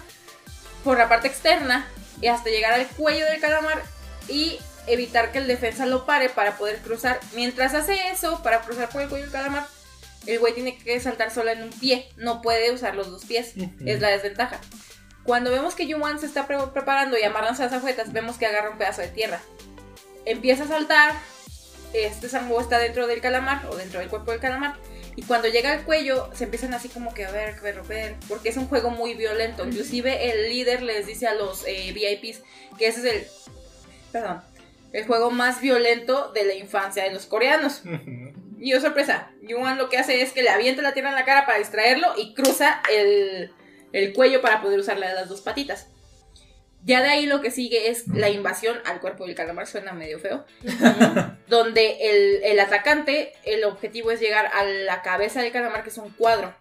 por 0.82 0.96
la 0.96 1.06
parte 1.06 1.28
externa, 1.28 1.86
y 2.22 2.28
hasta 2.28 2.48
llegar 2.48 2.72
al 2.72 2.86
cuello 2.86 3.26
del 3.26 3.40
calamar 3.40 3.82
y 4.26 4.58
evitar 4.86 5.32
que 5.32 5.38
el 5.38 5.46
defensa 5.46 5.86
lo 5.86 6.06
pare 6.06 6.28
para 6.28 6.56
poder 6.56 6.78
cruzar. 6.78 7.20
Mientras 7.34 7.74
hace 7.74 8.08
eso, 8.08 8.42
para 8.42 8.62
cruzar 8.62 8.88
por 8.88 9.02
el 9.02 9.08
cuello 9.08 9.24
del 9.24 9.32
calamar, 9.32 9.66
el 10.26 10.38
güey 10.38 10.54
tiene 10.54 10.76
que 10.78 10.98
saltar 11.00 11.30
solo 11.30 11.50
en 11.50 11.62
un 11.62 11.70
pie. 11.70 12.08
No 12.16 12.42
puede 12.42 12.70
usar 12.72 12.94
los 12.94 13.10
dos 13.10 13.24
pies. 13.24 13.54
Es 13.86 14.00
la 14.00 14.08
desventaja. 14.10 14.60
Cuando 15.24 15.50
vemos 15.50 15.74
que 15.74 15.86
Yuan 15.86 16.18
se 16.18 16.26
está 16.26 16.46
pre- 16.46 16.58
preparando 16.72 17.16
y 17.18 17.22
amarrándose 17.22 17.62
las 17.64 17.72
agujetas, 17.72 18.12
vemos 18.12 18.38
que 18.38 18.46
agarra 18.46 18.70
un 18.70 18.78
pedazo 18.78 19.02
de 19.02 19.08
tierra. 19.08 19.40
Empieza 20.24 20.64
a 20.64 20.68
saltar. 20.68 21.14
Este 21.92 22.28
Sambo 22.28 22.60
está 22.60 22.78
dentro 22.78 23.06
del 23.06 23.20
calamar 23.20 23.66
o 23.70 23.76
dentro 23.76 24.00
del 24.00 24.08
cuerpo 24.08 24.30
del 24.30 24.40
calamar. 24.40 24.76
Y 25.14 25.22
cuando 25.22 25.46
llega 25.48 25.72
al 25.72 25.82
cuello, 25.84 26.30
se 26.34 26.44
empiezan 26.44 26.72
así 26.72 26.88
como 26.88 27.12
que 27.12 27.26
a 27.26 27.30
ver, 27.30 27.60
ver, 27.60 27.82
ver. 27.82 28.16
Porque 28.28 28.48
es 28.48 28.56
un 28.56 28.66
juego 28.66 28.88
muy 28.90 29.14
violento. 29.14 29.64
Inclusive 29.66 30.30
el 30.30 30.48
líder 30.50 30.82
les 30.82 31.06
dice 31.06 31.26
a 31.26 31.34
los 31.34 31.64
eh, 31.66 31.92
VIPs 31.92 32.40
que 32.78 32.86
ese 32.86 33.00
es 33.00 33.04
el. 33.14 33.26
Perdón. 34.10 34.42
El 34.92 35.06
juego 35.06 35.30
más 35.30 35.60
violento 35.60 36.32
de 36.32 36.44
la 36.44 36.54
infancia 36.54 37.04
de 37.04 37.12
los 37.12 37.26
coreanos. 37.26 37.82
Y 38.62 38.74
oh 38.74 38.80
sorpresa, 38.80 39.28
Yuan 39.42 39.76
lo 39.76 39.88
que 39.88 39.98
hace 39.98 40.22
es 40.22 40.30
que 40.30 40.44
le 40.44 40.48
avienta 40.48 40.82
la 40.82 40.94
tierra 40.94 41.08
en 41.08 41.16
la 41.16 41.24
cara 41.24 41.46
para 41.46 41.58
distraerlo 41.58 42.06
y 42.16 42.32
cruza 42.32 42.80
el, 42.92 43.50
el 43.92 44.12
cuello 44.12 44.40
para 44.40 44.62
poder 44.62 44.78
usar 44.78 45.00
las 45.00 45.28
dos 45.28 45.40
patitas. 45.40 45.88
Ya 46.84 47.02
de 47.02 47.08
ahí 47.08 47.26
lo 47.26 47.40
que 47.40 47.50
sigue 47.50 47.90
es 47.90 48.06
la 48.06 48.30
invasión 48.30 48.78
al 48.84 49.00
cuerpo 49.00 49.26
del 49.26 49.34
calamar, 49.34 49.66
suena 49.66 49.92
medio 49.92 50.20
feo. 50.20 50.44
donde 51.48 51.96
el, 52.02 52.44
el 52.44 52.60
atacante, 52.60 53.32
el 53.42 53.64
objetivo 53.64 54.12
es 54.12 54.20
llegar 54.20 54.48
a 54.54 54.62
la 54.62 55.02
cabeza 55.02 55.42
del 55.42 55.50
calamar, 55.50 55.82
que 55.82 55.90
es 55.90 55.98
un 55.98 56.10
cuadro. 56.10 56.54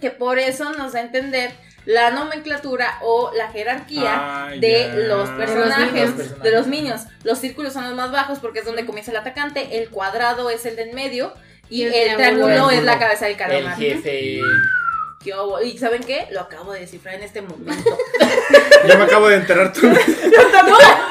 Que 0.00 0.10
por 0.10 0.40
eso 0.40 0.72
nos 0.72 0.92
da 0.92 0.98
a 0.98 1.02
entender 1.02 1.52
la 1.84 2.10
nomenclatura 2.10 2.98
o 3.02 3.30
la 3.34 3.48
jerarquía 3.48 4.12
Ah, 4.14 4.50
de 4.58 4.88
ya. 4.88 4.94
los 4.94 5.28
personajes, 5.30 5.92
Los 5.92 6.10
personajes. 6.12 6.42
de 6.42 6.50
los 6.52 6.66
minions. 6.66 7.02
Los 7.24 7.38
círculos 7.38 7.72
son 7.72 7.84
los 7.84 7.94
más 7.94 8.10
bajos 8.12 8.38
porque 8.38 8.60
es 8.60 8.64
donde 8.64 8.86
comienza 8.86 9.10
el 9.10 9.16
atacante, 9.16 9.78
el 9.78 9.88
cuadrado 9.90 10.50
es 10.50 10.64
el 10.66 10.76
de 10.76 10.82
en 10.82 10.94
medio 10.94 11.32
y 11.68 11.82
Y 11.82 11.86
el 11.86 11.92
el 11.94 12.14
triángulo. 12.16 12.46
triángulo 12.46 12.70
es 12.70 12.82
la 12.84 12.98
cabeza 12.98 13.24
del 13.26 13.32
El 13.34 13.38
calamar. 13.38 13.76
jefe. 13.76 14.40
¿Qué 15.24 15.32
hubo? 15.34 15.62
¿Y 15.62 15.78
saben 15.78 16.02
qué? 16.02 16.26
Lo 16.32 16.40
acabo 16.40 16.72
de 16.72 16.80
descifrar 16.80 17.14
en 17.14 17.22
este 17.22 17.42
momento. 17.42 17.96
Ya 18.88 18.96
me 18.96 19.04
acabo 19.04 19.28
de 19.28 19.36
enterar 19.36 19.72
tú. 19.72 19.86
no, 19.86 19.94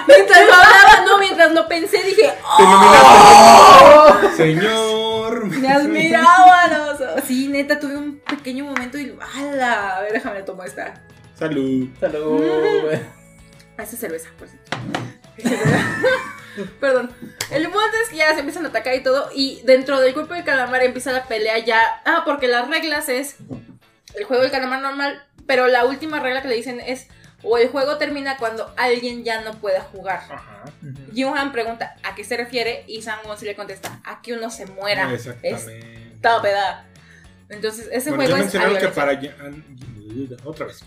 mientras 0.07 0.45
lo 0.45 0.53
hablaba, 0.53 1.05
no, 1.05 1.17
mientras 1.19 1.53
lo 1.53 1.65
pensé, 1.69 2.03
dije, 2.03 2.33
¡oh! 2.43 4.13
Señor. 4.35 5.45
Me 5.45 5.69
admiraba 5.69 6.67
los 6.67 6.99
ojos. 6.99 7.21
Sí, 7.25 7.47
neta, 7.47 7.79
tuve 7.79 7.95
un 7.95 8.20
pequeño 8.37 8.65
momento 8.65 8.97
y. 8.97 9.15
¡Hala! 9.35 9.97
A 9.97 10.01
ver, 10.01 10.13
déjame 10.13 10.43
tomar 10.43 10.67
esta. 10.67 10.93
Salud. 11.37 11.87
Salud. 11.99 12.91
Esta 13.77 13.83
es 13.83 13.99
cerveza, 13.99 14.29
por 14.37 14.47
cierto. 14.47 14.77
Perdón. 16.79 17.11
El 17.49 17.63
punto 17.63 17.79
es 18.03 18.09
que 18.09 18.17
ya 18.17 18.33
se 18.33 18.39
empiezan 18.39 18.65
a 18.65 18.69
atacar 18.69 18.93
y 18.95 19.03
todo. 19.03 19.29
Y 19.33 19.61
dentro 19.63 19.99
del 19.99 20.13
cuerpo 20.13 20.33
del 20.33 20.43
calamar 20.43 20.83
empieza 20.83 21.11
la 21.11 21.25
pelea 21.25 21.57
ya. 21.59 22.01
Ah, 22.05 22.23
porque 22.25 22.47
las 22.47 22.67
reglas 22.67 23.09
es 23.09 23.37
el 24.13 24.25
juego 24.25 24.43
del 24.43 24.51
calamar 24.51 24.81
normal. 24.81 25.23
Pero 25.47 25.67
la 25.67 25.85
última 25.85 26.19
regla 26.19 26.41
que 26.41 26.49
le 26.49 26.55
dicen 26.55 26.79
es. 26.79 27.07
O 27.43 27.57
el 27.57 27.69
juego 27.69 27.97
termina 27.97 28.37
cuando 28.37 28.71
alguien 28.77 29.23
ya 29.23 29.41
no 29.41 29.53
pueda 29.53 29.81
jugar. 29.81 30.21
Ajá. 30.29 30.63
Yuhan 31.11 31.51
pregunta 31.51 31.95
a 32.03 32.13
qué 32.13 32.23
se 32.23 32.37
refiere 32.37 32.83
y 32.87 33.01
Sangwon 33.01 33.35
sí 33.35 33.45
le 33.45 33.55
contesta 33.55 33.99
a 34.03 34.21
que 34.21 34.33
uno 34.33 34.51
se 34.51 34.67
muera. 34.67 35.11
Exactamente. 35.11 36.13
Está 36.13 36.39
pedada. 36.39 36.90
Entonces, 37.51 37.89
ese 37.91 38.09
Bueno, 38.09 38.23
ya 38.23 38.29
juego 38.29 38.35
es. 38.37 38.41
mencionaron 38.43 38.73
que 38.75 38.87
violencia. 38.87 39.03
para. 39.03 39.21
ya- 39.21 40.37
Otra 40.45 40.65
vez. 40.67 40.83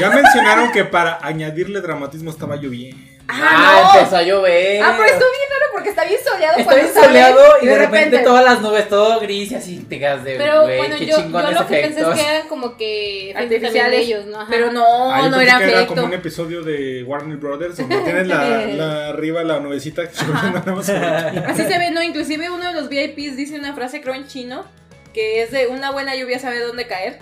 Ya 0.00 0.10
mencionaron 0.10 0.72
que 0.72 0.84
para 0.84 1.18
añadirle 1.24 1.80
dramatismo 1.80 2.30
estaba 2.30 2.56
lloviendo. 2.56 3.12
Ah, 3.26 3.90
no. 3.94 3.98
empezó 4.00 4.16
a 4.18 4.22
llover. 4.22 4.82
Ah, 4.82 4.94
pero 4.98 5.04
estuvo 5.08 5.30
bien 5.30 5.48
raro 5.50 5.72
porque 5.72 5.88
está 5.88 6.04
bien 6.04 6.20
soleado 6.22 6.58
Está 6.58 6.74
bien 6.74 6.92
soleado 6.92 7.40
y 7.62 7.66
de 7.66 7.78
repente 7.78 8.18
todas 8.18 8.44
las 8.44 8.60
nubes, 8.60 8.86
todo 8.88 9.18
gris 9.20 9.50
y 9.52 9.54
así 9.54 9.78
te 9.88 9.98
quedas 9.98 10.24
de 10.24 10.34
Pero 10.36 10.62
güey, 10.64 10.76
bueno, 10.76 10.96
qué 10.98 11.06
yo, 11.06 11.16
yo 11.22 11.50
lo 11.50 11.66
que 11.66 11.74
pensé 11.76 12.00
es 12.02 12.06
que 12.08 12.20
eran 12.28 12.48
como 12.48 12.76
que 12.76 13.32
Artificiales. 13.34 14.00
ellos, 14.02 14.26
¿no? 14.26 14.40
Ajá. 14.40 14.48
Pero 14.50 14.72
no, 14.72 15.10
Ah, 15.10 15.20
yo 15.22 15.30
no 15.30 15.38
pensé 15.38 15.50
era 15.52 15.58
que 15.58 15.72
era 15.72 15.86
como 15.86 16.04
un 16.04 16.12
episodio 16.12 16.62
de 16.62 17.02
Warner 17.04 17.38
Brothers 17.38 17.78
donde 17.78 17.96
tienes 18.00 18.26
la, 18.26 18.44
la 18.66 19.08
arriba 19.08 19.42
la 19.42 19.58
nubecita 19.58 20.02
que. 20.06 20.16
Así 21.46 21.62
se 21.64 21.78
ve, 21.78 21.90
no, 21.92 22.02
inclusive 22.02 22.50
uno 22.50 22.66
de 22.66 22.72
los 22.74 22.90
VIPs 22.90 23.36
dice 23.36 23.58
una 23.58 23.72
frase 23.74 24.02
creo 24.02 24.14
en 24.14 24.26
chino 24.26 24.66
que 25.14 25.42
es 25.42 25.50
de 25.52 25.68
una 25.68 25.90
buena 25.92 26.14
lluvia 26.14 26.38
sabe 26.38 26.60
dónde 26.60 26.86
caer. 26.86 27.20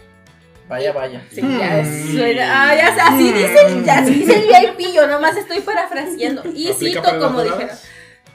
Vaya, 0.68 0.92
vaya. 0.92 1.22
Sí, 1.30 1.40
ya 1.42 1.80
es, 1.80 1.86
Mm. 1.88 2.16
suena- 2.16 2.70
ah, 2.70 2.74
ya 2.74 2.88
así 3.08 3.32
dice, 3.32 3.66
el- 3.66 3.88
así 3.90 4.14
dice 4.14 4.34
el 4.36 4.46
VIP, 4.72 4.92
yo 4.94 5.06
nomás 5.06 5.36
estoy 5.36 5.60
parafraseando. 5.60 6.42
Y 6.54 6.70
¿Aplica 6.70 7.02
cito 7.02 7.20
como 7.20 7.42
dijeron. 7.42 7.68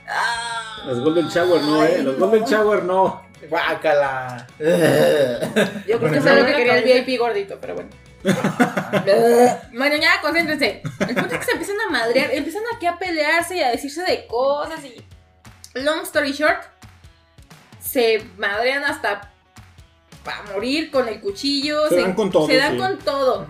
Ah, 0.08 0.84
Los 0.86 1.01
Golden 1.01 1.28
Shower 1.28 1.62
no, 1.62 1.84
eh. 1.84 2.01
Los 2.03 2.18
no. 2.18 2.28
Golden 2.28 2.45
Shower 2.45 2.84
no. 2.84 3.26
Guácala. 3.49 4.47
Yo 4.60 4.66
creo 4.66 5.99
Bueno, 5.99 6.12
que 6.14 6.18
eso 6.20 6.30
es 6.30 6.36
lo 6.39 6.45
que 6.45 6.53
quería 6.55 6.78
el. 6.78 6.84
VIP 7.05 7.18
gordito, 7.20 7.58
pero 7.60 7.76
bueno. 7.76 7.89
bueno, 9.74 9.95
ya, 9.97 10.22
concéntrense. 10.22 10.82
El 11.08 11.16
punto 11.16 11.34
es 11.36 11.39
que 11.39 11.45
se 11.45 11.51
empiezan 11.51 11.78
a 11.88 11.91
madrear, 11.91 12.30
empiezan 12.34 12.64
aquí 12.76 12.86
a 12.86 12.97
pelearse 12.97 13.58
y 13.58 13.62
a 13.62 13.70
decirse 13.70 14.01
de 14.03 14.26
cosas 14.28 14.84
y... 14.86 14.95
Long 15.76 16.01
story 16.03 16.32
short, 16.34 16.64
se 17.80 18.26
madrean 18.38 18.84
hasta 18.84 19.32
para 20.28 20.43
morir 20.43 20.91
con 20.91 21.07
el 21.07 21.21
cuchillo. 21.21 21.88
Se 21.88 22.01
dan 22.01 22.13
con 22.13 22.30
todo, 22.30 22.47
Se 22.47 22.57
dan 22.57 22.73
sí. 22.73 22.78
con 22.80 22.97
todo. 22.99 23.47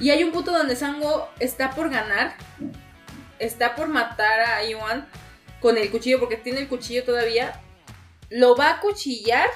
Y 0.00 0.08
hay 0.08 0.24
un 0.24 0.32
punto 0.32 0.52
donde 0.52 0.74
Sango 0.74 1.28
está 1.38 1.72
por 1.72 1.90
ganar, 1.90 2.34
está 3.38 3.74
por 3.74 3.88
matar 3.88 4.40
a 4.40 4.64
Iwan 4.64 5.06
con 5.60 5.76
el 5.76 5.90
cuchillo, 5.90 6.18
porque 6.18 6.38
tiene 6.38 6.60
el 6.60 6.68
cuchillo 6.68 7.04
todavía. 7.04 7.60
Lo 8.30 8.56
va 8.56 8.70
a 8.70 8.80
cuchillar. 8.80 9.50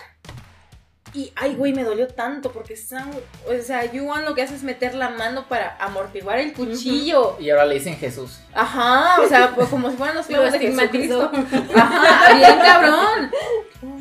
Y, 1.18 1.32
ay, 1.34 1.56
güey, 1.56 1.72
me 1.72 1.82
dolió 1.82 2.06
tanto 2.06 2.52
porque 2.52 2.76
Sango, 2.76 3.20
o 3.48 3.60
sea, 3.62 3.84
Yuan 3.90 4.24
lo 4.24 4.36
que 4.36 4.42
hace 4.42 4.54
es 4.54 4.62
meter 4.62 4.94
la 4.94 5.08
mano 5.08 5.48
para 5.48 5.76
amortiguar 5.80 6.38
el 6.38 6.52
cuchillo. 6.52 7.36
Y 7.40 7.50
ahora 7.50 7.64
le 7.66 7.74
dicen 7.74 7.96
Jesús. 7.96 8.38
Ajá, 8.54 9.20
o 9.20 9.28
sea, 9.28 9.52
pues 9.56 9.68
como 9.68 9.90
si 9.90 9.96
fueran 9.96 10.14
los 10.14 10.28
Lo 10.30 10.36
clavos 10.36 10.52
de. 10.52 10.58
Jesucristo. 10.60 11.32
Ajá, 11.74 12.34
bien 12.34 12.58
cabrón. 12.60 13.32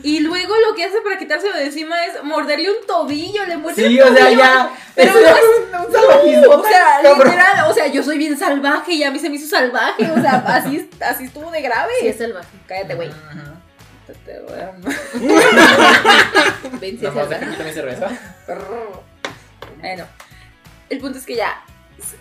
Y 0.03 0.19
luego 0.19 0.53
lo 0.69 0.75
que 0.75 0.83
hace 0.83 1.01
para 1.01 1.17
quitárselo 1.17 1.55
de 1.55 1.65
encima 1.65 2.05
es 2.05 2.23
morderle 2.23 2.69
un 2.69 2.85
tobillo, 2.85 3.45
le 3.47 3.57
muerde 3.57 3.87
Sí, 3.87 3.99
un 3.99 4.09
o 4.09 4.13
sea, 4.15 4.25
tobillo. 4.25 4.39
ya. 4.39 4.69
Pero 4.93 5.13
no 5.13 5.19
es 5.19 5.85
un 5.87 5.91
salvajismo 5.91 6.53
o 6.53 6.63
sea, 6.63 6.85
cabrón. 7.01 7.17
literal, 7.25 7.71
o 7.71 7.73
sea, 7.73 7.87
yo 7.87 8.03
soy 8.03 8.19
bien 8.19 8.37
salvaje 8.37 8.93
y 8.93 9.03
a 9.03 9.09
mí 9.09 9.17
se 9.17 9.27
me 9.31 9.37
hizo 9.37 9.47
salvaje, 9.47 10.07
o 10.11 10.21
sea, 10.21 10.43
así, 10.47 10.87
así 11.01 11.23
estuvo 11.23 11.49
de 11.49 11.61
grave. 11.63 11.93
Sí, 11.99 12.09
es 12.09 12.17
salvaje. 12.19 12.47
Cállate, 12.67 12.93
güey. 12.93 13.09
Ajá. 13.09 13.55
Te 14.25 14.39
voy 14.39 14.59
a- 14.59 14.73
mi 17.63 17.71
cerveza. 17.73 18.09
Bueno, 19.81 20.05
el 20.89 20.99
punto 20.99 21.17
es 21.17 21.25
que 21.25 21.35
ya, 21.35 21.63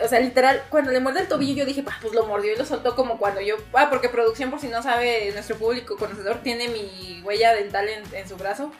o 0.05 0.09
sea, 0.09 0.21
literal, 0.21 0.63
cuando 0.69 0.91
le 0.91 1.01
muerde 1.01 1.21
el 1.21 1.29
tobillo 1.29 1.55
yo 1.55 1.65
dije, 1.65 1.85
"Ah, 1.87 1.97
pues 2.03 2.13
lo 2.15 2.27
mordió 2.27 2.53
y 2.53 2.57
lo 2.57 2.65
soltó 2.65 2.95
como 2.97 3.19
cuando 3.19 3.41
yo, 3.41 3.57
ah, 3.75 3.89
porque 3.91 4.09
producción, 4.09 4.51
por 4.51 4.61
si 4.61 4.69
no 4.69 4.83
sabe, 4.83 5.31
nuestro 5.33 5.57
público 5.57 5.97
conocedor 5.97 6.39
tiene 6.43 6.69
mi 6.69 7.23
huella 7.25 7.55
dental 7.55 7.89
en, 7.89 8.03
en 8.15 8.29
su 8.29 8.37
brazo. 8.37 8.73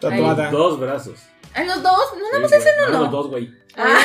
Tatuada. 0.00 0.50
Dos 0.50 0.80
brazos. 0.80 1.20
¿En 1.54 1.66
los 1.68 1.82
dos? 1.82 2.14
No, 2.18 2.26
nada 2.28 2.40
más 2.40 2.50
Sí, 2.50 2.56
ese 2.56 2.70
no, 2.80 2.88
Los 2.88 3.00
no. 3.02 3.06
dos, 3.08 3.28
güey. 3.28 3.54
Ah, 3.76 3.98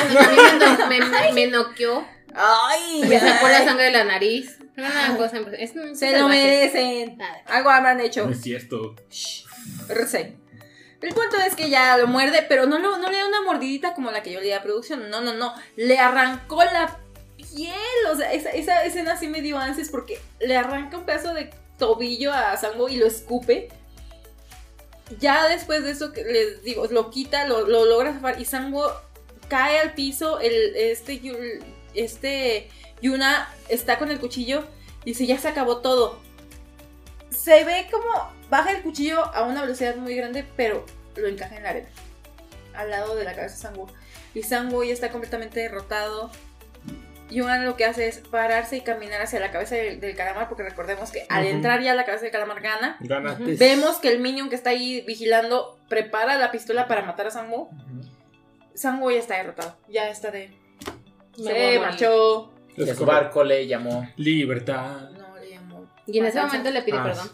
me, 0.88 1.32
me 1.32 1.46
noqueó. 1.48 2.04
Ay, 2.34 3.02
Me 3.06 3.18
sacó 3.20 3.48
la 3.48 3.64
sangre 3.64 3.84
de 3.86 3.90
la 3.92 4.04
nariz. 4.04 4.58
Era 4.76 4.88
una 4.88 5.16
cosa. 5.16 5.38
Es 5.58 5.74
un 5.74 5.94
se 5.96 6.18
lo 6.18 6.28
merecen. 6.28 7.16
Nada. 7.18 7.42
Algo 7.46 7.70
habrán 7.70 8.00
hecho. 8.00 8.24
No 8.26 8.32
es 8.32 8.40
cierto. 8.40 8.94
RC. 9.88 10.36
El 11.02 11.14
punto 11.14 11.36
es 11.46 11.56
que 11.56 11.70
ya 11.70 11.96
lo 11.96 12.06
muerde, 12.06 12.44
pero 12.48 12.66
no, 12.66 12.78
lo- 12.78 12.98
no 12.98 13.08
le 13.10 13.16
da 13.18 13.26
una 13.26 13.42
mordidita 13.42 13.94
como 13.94 14.10
la 14.10 14.22
que 14.22 14.32
yo 14.32 14.40
le 14.40 14.46
di 14.46 14.52
a 14.52 14.62
producción. 14.62 15.08
No, 15.10 15.20
no, 15.22 15.32
no. 15.34 15.54
Le 15.76 15.98
arrancó 15.98 16.62
la 16.64 16.98
piel. 17.36 17.72
O 18.12 18.16
sea, 18.16 18.32
esa, 18.32 18.50
esa 18.50 18.84
escena 18.84 19.16
sí 19.16 19.26
me 19.28 19.40
dio 19.40 19.58
ansias 19.58 19.88
porque 19.88 20.18
le 20.40 20.56
arranca 20.56 20.98
un 20.98 21.04
pedazo 21.06 21.32
de 21.34 21.50
tobillo 21.78 22.32
a 22.32 22.56
Sango 22.58 22.88
y 22.90 22.96
lo 22.96 23.06
escupe. 23.06 23.68
Ya 25.18 25.48
después 25.48 25.82
de 25.82 25.90
eso, 25.90 26.12
que 26.12 26.22
les 26.22 26.62
digo, 26.62 26.86
lo 26.90 27.10
quita, 27.10 27.46
lo, 27.46 27.66
lo 27.66 27.84
logra 27.84 28.12
zafar 28.12 28.40
y 28.40 28.44
Sango 28.44 28.92
cae 29.48 29.80
al 29.80 29.94
piso. 29.94 30.38
El, 30.38 30.76
este, 30.76 31.18
este 31.94 32.68
Yuna 33.02 33.48
está 33.68 33.98
con 33.98 34.10
el 34.10 34.20
cuchillo 34.20 34.64
y 35.04 35.10
dice, 35.10 35.26
ya 35.26 35.38
se 35.38 35.48
acabó 35.48 35.78
todo. 35.78 36.20
Se 37.30 37.64
ve 37.64 37.86
como 37.90 38.30
baja 38.50 38.72
el 38.72 38.82
cuchillo 38.82 39.24
a 39.34 39.42
una 39.42 39.62
velocidad 39.62 39.96
muy 39.96 40.14
grande, 40.14 40.44
pero 40.56 40.84
lo 41.16 41.26
encaja 41.28 41.56
en 41.56 41.62
la 41.62 41.70
arena. 41.70 41.88
Al 42.74 42.90
lado 42.90 43.14
de 43.16 43.24
la 43.24 43.34
cabeza 43.34 43.54
de 43.54 43.60
Sango. 43.62 43.86
Y 44.34 44.42
Sango 44.42 44.84
ya 44.84 44.92
está 44.92 45.10
completamente 45.10 45.60
derrotado. 45.60 46.30
Yuan 47.30 47.64
lo 47.64 47.76
que 47.76 47.84
hace 47.84 48.08
es 48.08 48.18
pararse 48.18 48.76
y 48.76 48.80
caminar 48.80 49.22
hacia 49.22 49.38
la 49.38 49.52
cabeza 49.52 49.76
del, 49.76 50.00
del 50.00 50.16
calamar, 50.16 50.48
porque 50.48 50.64
recordemos 50.64 51.12
que 51.12 51.26
al 51.28 51.44
Ujú. 51.44 51.54
entrar 51.54 51.80
ya 51.80 51.92
a 51.92 51.94
la 51.94 52.04
cabeza 52.04 52.22
del 52.24 52.32
calamar 52.32 52.60
gana. 52.60 52.96
Gana. 53.00 53.36
Vemos 53.38 53.98
que 53.98 54.08
el 54.08 54.18
minion 54.18 54.48
que 54.50 54.56
está 54.56 54.70
ahí 54.70 55.00
vigilando 55.02 55.78
prepara 55.88 56.36
la 56.38 56.50
pistola 56.50 56.88
para 56.88 57.02
matar 57.02 57.28
a 57.28 57.30
Sango. 57.30 57.70
Sango 58.74 59.10
ya 59.12 59.18
está 59.20 59.36
derrotado. 59.36 59.76
Ya 59.88 60.08
está 60.10 60.30
de. 60.32 60.50
Se 61.44 61.78
marchó. 61.78 62.52
Y 62.76 62.88
a 62.88 62.94
su 62.94 63.04
barco 63.04 63.44
le 63.44 63.66
llamó. 63.66 64.08
Libertad. 64.16 65.10
No 65.10 65.36
le 65.38 65.50
llamó. 65.50 65.86
Y 66.06 66.18
en 66.18 66.26
ese 66.26 66.40
momento 66.40 66.70
le 66.70 66.82
pide 66.82 66.98
Ah, 66.98 67.04
perdón. 67.04 67.30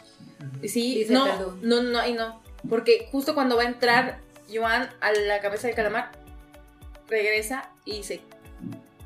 Sí, 0.65 0.97
Dice 0.99 1.13
no, 1.13 1.25
perdón. 1.25 1.59
no, 1.63 1.83
no, 1.83 1.99
ahí 1.99 2.13
no. 2.15 2.43
Porque 2.69 3.09
justo 3.13 3.35
cuando 3.35 3.57
va 3.57 3.63
a 3.63 3.67
entrar 3.67 4.21
Yuan 4.49 4.89
a 5.01 5.13
la 5.13 5.41
cabeza 5.41 5.67
del 5.67 5.77
calamar, 5.77 6.13
regresa 7.09 7.71
y 7.85 7.99
dice: 7.99 8.21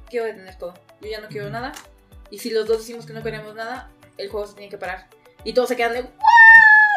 Quiero 0.09 0.27
detener 0.27 0.57
todo. 0.59 0.75
Yo 1.01 1.09
ya 1.09 1.21
no 1.21 1.29
quiero 1.29 1.51
nada. 1.51 1.73
Y 2.31 2.39
si 2.39 2.51
los 2.51 2.67
dos 2.67 2.79
decimos 2.79 3.07
que 3.07 3.13
no 3.13 3.23
queremos 3.23 3.55
nada, 3.55 3.91
el 4.17 4.29
juego 4.29 4.47
se 4.47 4.55
tiene 4.55 4.71
que 4.71 4.79
parar. 4.79 5.09
Y 5.45 5.53
todos 5.53 5.69
se 5.69 5.77
quedan 5.77 5.93
de. 5.95 6.05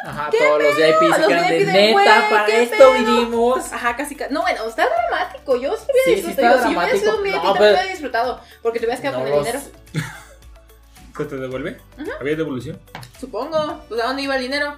Ajá, 0.05 0.29
todos 0.37 0.61
los 0.63 0.75
VIP 0.75 1.13
se 1.15 1.27
quedan 1.27 1.47
de 1.49 1.65
neta, 1.65 1.91
"Güey, 1.93 2.05
para 2.29 2.47
esto 2.47 2.77
pedo". 2.77 2.93
vinimos. 2.93 3.71
Ajá, 3.73 3.95
casi. 3.95 4.15
ca- 4.15 4.27
No, 4.29 4.41
bueno, 4.41 4.65
está 4.67 4.85
dramático. 4.87 5.55
Yo 5.55 5.75
sí 5.77 5.83
hubiera 5.85 6.05
Sí, 6.05 6.15
sí 6.15 6.27
disfrutado. 6.27 6.55
está 6.57 6.67
si 6.69 6.75
hubiera 6.75 6.97
sido 6.97 7.17
un 7.17 7.23
dramático. 7.23 7.23
VIP, 7.23 7.35
No, 7.35 7.41
también 7.53 7.57
pero- 7.57 7.73
hubiera 7.73 7.89
disfrutado. 7.91 8.41
Porque 8.61 8.79
te 8.79 8.85
hubieras 8.85 9.01
quedado 9.01 9.19
No 9.19 9.23
con 9.25 9.33
el 9.33 9.39
dinero. 9.45 9.59
¿Se 11.17 11.25
te 11.25 11.35
devuelve? 11.37 11.77
¿Había 12.19 12.35
devolución? 12.35 12.79
Supongo. 13.19 13.81
Pues 13.87 14.01
a 14.01 14.07
dónde 14.07 14.23
iba 14.23 14.35
el 14.35 14.41
dinero. 14.41 14.75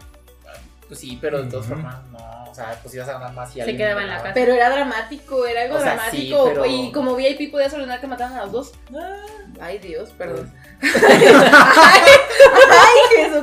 Pues 0.87 0.99
sí, 0.99 1.17
pero 1.19 1.41
de 1.41 1.49
todas 1.49 1.65
formas, 1.65 1.95
no. 2.11 2.45
O 2.51 2.53
sea, 2.53 2.77
pues 2.83 2.93
ibas 2.93 3.09
a 3.09 3.13
ganar 3.13 3.33
más 3.33 3.55
y 3.55 3.61
Se 3.61 3.75
quedaba 3.75 4.01
en 4.03 4.07
la 4.09 4.17
casa. 4.21 4.33
Pero 4.35 4.53
era 4.53 4.69
dramático, 4.69 5.45
era 5.45 5.63
algo 5.63 5.77
O 5.77 5.79
sea, 5.81 5.93
sí, 6.11 6.29
dramático. 6.29 6.43
pero- 6.45 6.65
Y 6.67 6.91
como 6.91 7.15
VIP 7.15 7.49
podías 7.51 7.73
ordenar 7.73 7.99
que 7.99 8.07
mataran 8.07 8.37
a 8.37 8.43
los 8.43 8.51
dos. 8.51 8.71
Ay, 9.59 9.79
Dios, 9.79 10.11
perdón. 10.17 10.53
Ay, 10.81 12.01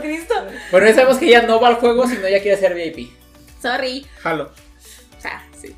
Jesucristo. 0.00 0.34
Bueno, 0.70 0.86
ya 0.86 0.94
sabemos 0.94 1.18
que 1.18 1.26
ella 1.26 1.42
no 1.42 1.60
va 1.60 1.68
al 1.68 1.76
juego, 1.76 2.06
sino 2.06 2.26
ella 2.26 2.40
quiere 2.42 2.58
ser 2.58 2.74
VIP. 2.74 3.10
Sorry. 3.60 4.06
Jalo. 4.22 4.52
O 5.16 5.20
sea, 5.20 5.46
sí. 5.60 5.76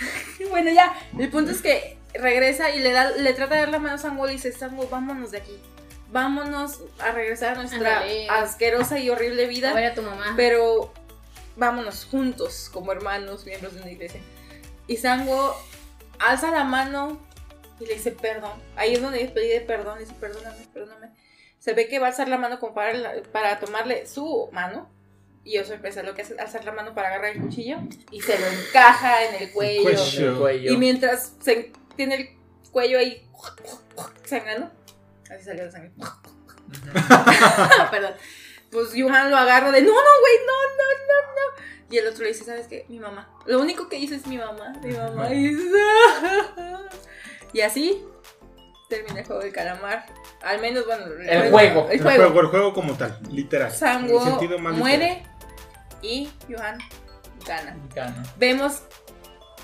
bueno, 0.50 0.70
ya. 0.70 0.94
El 1.18 1.28
punto 1.30 1.50
es 1.52 1.62
que 1.62 1.96
regresa 2.14 2.70
y 2.70 2.80
le 2.80 2.92
da, 2.92 3.10
le 3.10 3.32
trata 3.32 3.54
de 3.54 3.60
dar 3.62 3.70
la 3.70 3.78
mano 3.78 3.94
a 3.94 3.98
Sango 3.98 4.28
y 4.28 4.32
dice, 4.32 4.52
Sango, 4.52 4.88
vámonos 4.88 5.30
de 5.30 5.38
aquí. 5.38 5.58
Vámonos 6.10 6.80
a 6.98 7.12
regresar 7.12 7.54
a 7.54 7.54
nuestra 7.62 8.00
Ándale. 8.00 8.28
asquerosa 8.28 8.98
y 8.98 9.08
horrible 9.08 9.44
A 9.44 9.48
vida. 9.48 9.72
ver 9.72 9.86
a 9.92 9.94
tu 9.94 10.02
mamá. 10.02 10.34
Pero 10.36 10.92
vámonos 11.56 12.04
juntos 12.04 12.68
como 12.72 12.92
hermanos, 12.92 13.46
miembros 13.46 13.74
de 13.74 13.80
una 13.82 13.90
iglesia. 13.90 14.20
Y 14.86 14.98
Sango 14.98 15.56
alza 16.18 16.50
la 16.50 16.64
mano 16.64 17.18
y 17.80 17.86
le 17.86 17.94
dice 17.94 18.12
perdón. 18.12 18.52
Ahí 18.76 18.92
es 18.94 19.00
donde 19.00 19.20
pide 19.26 19.60
perdón, 19.62 19.98
dice 20.00 20.12
perdóname, 20.20 20.66
perdóname. 20.74 21.08
Se 21.62 21.74
ve 21.74 21.86
que 21.86 22.00
va 22.00 22.06
a 22.06 22.10
alzar 22.10 22.26
la 22.26 22.38
mano 22.38 22.58
como 22.58 22.74
para, 22.74 23.22
para 23.30 23.60
tomarle 23.60 24.04
su 24.08 24.48
mano. 24.50 24.90
Y 25.44 25.54
yo 25.54 25.64
sorpresa, 25.64 26.02
lo 26.02 26.12
que 26.14 26.22
hace 26.22 26.34
es 26.34 26.40
alzar 26.40 26.64
la 26.64 26.72
mano 26.72 26.92
para 26.92 27.06
agarrar 27.10 27.36
el 27.36 27.40
cuchillo 27.42 27.78
y 28.10 28.20
se 28.20 28.36
lo 28.36 28.46
encaja 28.48 29.24
en 29.26 29.42
el 29.42 29.52
cuello. 29.52 29.82
cuello. 29.84 30.02
En 30.18 30.24
el 30.24 30.34
cuello. 30.38 30.72
Y 30.72 30.76
mientras 30.76 31.34
se 31.40 31.70
tiene 31.94 32.14
el 32.16 32.28
cuello 32.72 32.98
ahí 32.98 33.28
sangrando, 34.24 34.72
así 35.30 35.44
salió 35.44 35.64
la 35.66 35.70
sangre. 35.70 35.92
Perdón. 37.92 38.14
Pues 38.72 38.92
Yuhan 38.94 39.30
lo 39.30 39.36
agarra 39.36 39.70
de 39.70 39.82
no, 39.82 39.88
no, 39.88 39.94
güey, 39.94 40.34
no, 40.44 40.52
no, 40.76 40.84
no, 41.06 41.32
no. 41.34 41.64
Y 41.94 41.98
el 41.98 42.08
otro 42.08 42.22
le 42.24 42.30
dice, 42.30 42.42
¿sabes 42.44 42.66
qué? 42.66 42.86
Mi 42.88 42.98
mamá. 42.98 43.30
Lo 43.46 43.60
único 43.60 43.88
que 43.88 43.96
dice 43.98 44.16
es 44.16 44.26
mi 44.26 44.36
mamá, 44.38 44.72
mi 44.82 44.92
mamá. 44.94 45.32
Y, 45.32 45.56
"Ah". 46.58 46.88
Y 47.52 47.60
así 47.60 48.04
termina 48.92 49.20
el 49.20 49.26
juego 49.26 49.42
del 49.42 49.52
calamar. 49.52 50.06
Al 50.42 50.60
menos, 50.60 50.84
bueno, 50.84 51.06
El 51.06 51.50
juego. 51.50 51.86
El 51.88 51.96
El 51.96 52.02
juego. 52.02 52.24
juego, 52.24 52.40
el 52.40 52.46
juego 52.48 52.74
como 52.74 52.94
tal, 52.94 53.18
literal. 53.30 53.72
Sango 53.72 54.20
muere 54.72 55.22
y 56.02 56.30
Yuhan 56.48 56.78
gana. 57.46 57.76
Gana. 57.94 58.22
Vemos 58.36 58.82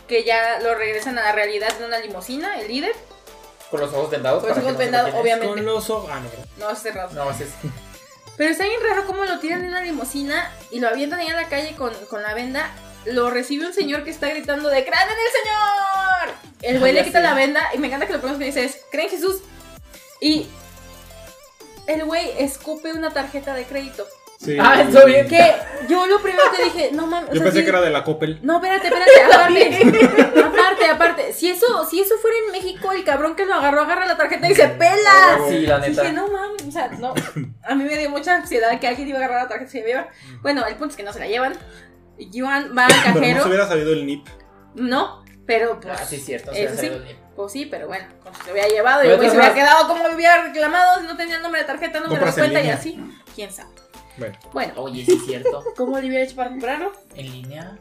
que 0.06 0.24
ya 0.24 0.60
lo 0.60 0.74
regresan 0.74 1.18
a 1.18 1.22
la 1.24 1.32
realidad 1.32 1.68
en 1.78 1.84
una 1.84 1.98
limusina, 1.98 2.58
el 2.58 2.68
líder. 2.68 2.92
Con 3.70 3.80
los 3.80 3.92
ojos 3.92 4.10
vendados. 4.10 4.40
Con 4.42 4.48
los 4.50 4.58
ojos 4.58 4.78
vendados, 4.78 5.14
obviamente. 5.14 5.54
Con 5.54 5.64
los 5.66 5.90
ojos. 5.90 6.10
Ah, 6.10 6.20
no. 6.20 6.68
No, 6.68 6.74
cerrado. 6.74 7.10
No, 7.12 7.30
es. 7.30 7.38
Pero 8.38 8.50
está 8.50 8.64
bien 8.64 8.80
raro 8.88 9.04
cómo 9.04 9.24
lo 9.24 9.38
tiran 9.40 9.62
en 9.62 9.68
una 9.68 9.82
limusina 9.82 10.50
y 10.70 10.80
lo 10.80 10.88
avientan 10.88 11.20
ahí 11.20 11.26
en 11.26 11.36
la 11.36 11.48
calle 11.48 11.74
con, 11.76 11.92
con 12.08 12.22
la 12.22 12.32
venda. 12.34 12.70
Lo 13.06 13.30
recibe 13.30 13.66
un 13.66 13.72
señor 13.72 14.04
que 14.04 14.10
está 14.10 14.28
gritando 14.28 14.68
de 14.68 14.84
¡Crean 14.84 15.08
en 15.08 15.16
el 15.16 15.32
Señor! 15.42 16.34
El 16.62 16.78
güey 16.80 16.90
Ah, 16.92 16.94
le 17.00 17.04
quita 17.04 17.20
la 17.20 17.34
venda 17.34 17.62
y 17.74 17.78
me 17.78 17.86
encanta 17.86 18.06
que 18.06 18.12
lo 18.12 18.18
primero 18.20 18.38
que 18.38 18.46
dice 18.46 18.64
es 18.64 18.80
¡Creen 18.90 19.06
en 19.06 19.12
Jesús! 19.12 19.36
Y 20.20 20.46
el 21.86 22.04
güey 22.04 22.32
escupe 22.38 22.92
una 22.92 23.10
tarjeta 23.10 23.54
de 23.54 23.64
crédito. 23.64 24.04
Sí. 24.40 24.56
Ah, 24.60 24.82
eso 24.86 25.04
bien. 25.06 25.26
Que 25.28 25.54
yo 25.88 26.06
lo 26.06 26.20
primero 26.20 26.44
que 26.56 26.64
dije, 26.64 26.90
no 26.92 27.06
mames. 27.06 27.30
o 27.30 27.32
Yo 27.32 27.36
sea, 27.38 27.44
pensé 27.46 27.58
sí- 27.60 27.64
que 27.64 27.70
era 27.70 27.80
de 27.80 27.90
la 27.90 28.04
Coppel. 28.04 28.38
No, 28.42 28.56
espérate, 28.56 28.86
espérate, 28.92 29.22
aparte. 29.22 30.40
aparte, 30.44 30.84
aparte. 30.90 31.32
Si 31.32 31.48
eso, 31.50 31.84
si 31.88 32.00
eso 32.00 32.14
fuera 32.18 32.36
en 32.46 32.52
México, 32.52 32.92
el 32.92 33.02
cabrón 33.04 33.34
que 33.36 33.46
lo 33.46 33.54
agarró 33.54 33.80
agarra 33.82 34.06
la 34.06 34.16
tarjeta 34.16 34.48
y 34.48 34.54
se 34.54 34.68
pela. 34.68 35.38
Sí, 35.48 35.66
la 35.66 35.78
neta. 35.78 36.02
Dije, 36.02 36.12
no 36.12 36.28
mames, 36.28 36.62
o 36.68 36.70
sea, 36.70 36.88
no. 36.88 37.14
A 37.64 37.74
mí 37.74 37.84
me 37.84 37.96
dio 37.98 38.10
mucha 38.10 38.34
ansiedad 38.36 38.78
que 38.78 38.86
alguien 38.86 39.08
iba 39.08 39.18
a 39.18 39.24
agarrar 39.24 39.42
la 39.44 39.48
tarjeta 39.48 39.70
y 39.70 39.72
se 39.72 39.80
la 39.80 39.86
lleva. 39.86 40.08
Bueno, 40.42 40.66
el 40.66 40.74
punto 40.76 40.90
es 40.92 40.96
que 40.96 41.02
no 41.04 41.12
se 41.12 41.18
la 41.20 41.26
llevan. 41.26 41.54
Yuan 42.18 42.76
va 42.76 42.86
al 42.86 42.92
Pero 43.04 43.14
no 43.14 43.20
cajero. 43.20 43.42
se 43.42 43.48
hubiera 43.48 43.68
sabido 43.68 43.92
el 43.92 44.06
NIP. 44.06 44.26
No, 44.74 45.24
pero 45.46 45.80
pues. 45.80 45.98
Ah, 46.00 46.04
sí, 46.04 46.16
es 46.16 46.24
cierto. 46.24 46.50
eso 46.52 46.74
se 46.74 46.80
sí. 46.80 46.86
salió 46.88 47.02
bien. 47.04 47.18
Pues 47.36 47.52
sí, 47.52 47.66
pero 47.66 47.86
bueno, 47.86 48.06
como 48.22 48.34
se 48.42 48.50
había 48.50 48.66
llevado 48.68 49.04
y 49.04 49.08
de 49.08 49.30
se 49.30 49.36
había 49.36 49.54
quedado 49.54 49.86
como 49.86 50.04
había 50.06 50.42
reclamado, 50.42 51.00
si 51.00 51.06
no 51.06 51.16
tenía 51.16 51.36
el 51.36 51.42
nombre 51.42 51.60
de 51.60 51.66
tarjeta, 51.68 52.00
no 52.00 52.08
Compras 52.08 52.36
en 52.36 52.42
cuenta 52.44 52.60
y 52.62 52.70
así. 52.70 53.00
¿Quién 53.34 53.52
sabe? 53.52 53.70
Bueno, 54.18 54.36
Bueno, 54.52 54.72
Oye, 54.76 55.04
sí 55.04 55.12
es 55.12 55.24
cierto. 55.24 55.62
¿cómo 55.76 55.98
le 56.00 56.08
hubiera 56.08 56.24
hecho 56.24 56.34
para 56.34 56.50
comprarlo? 56.50 56.92
En 57.14 57.30
línea. 57.30 57.78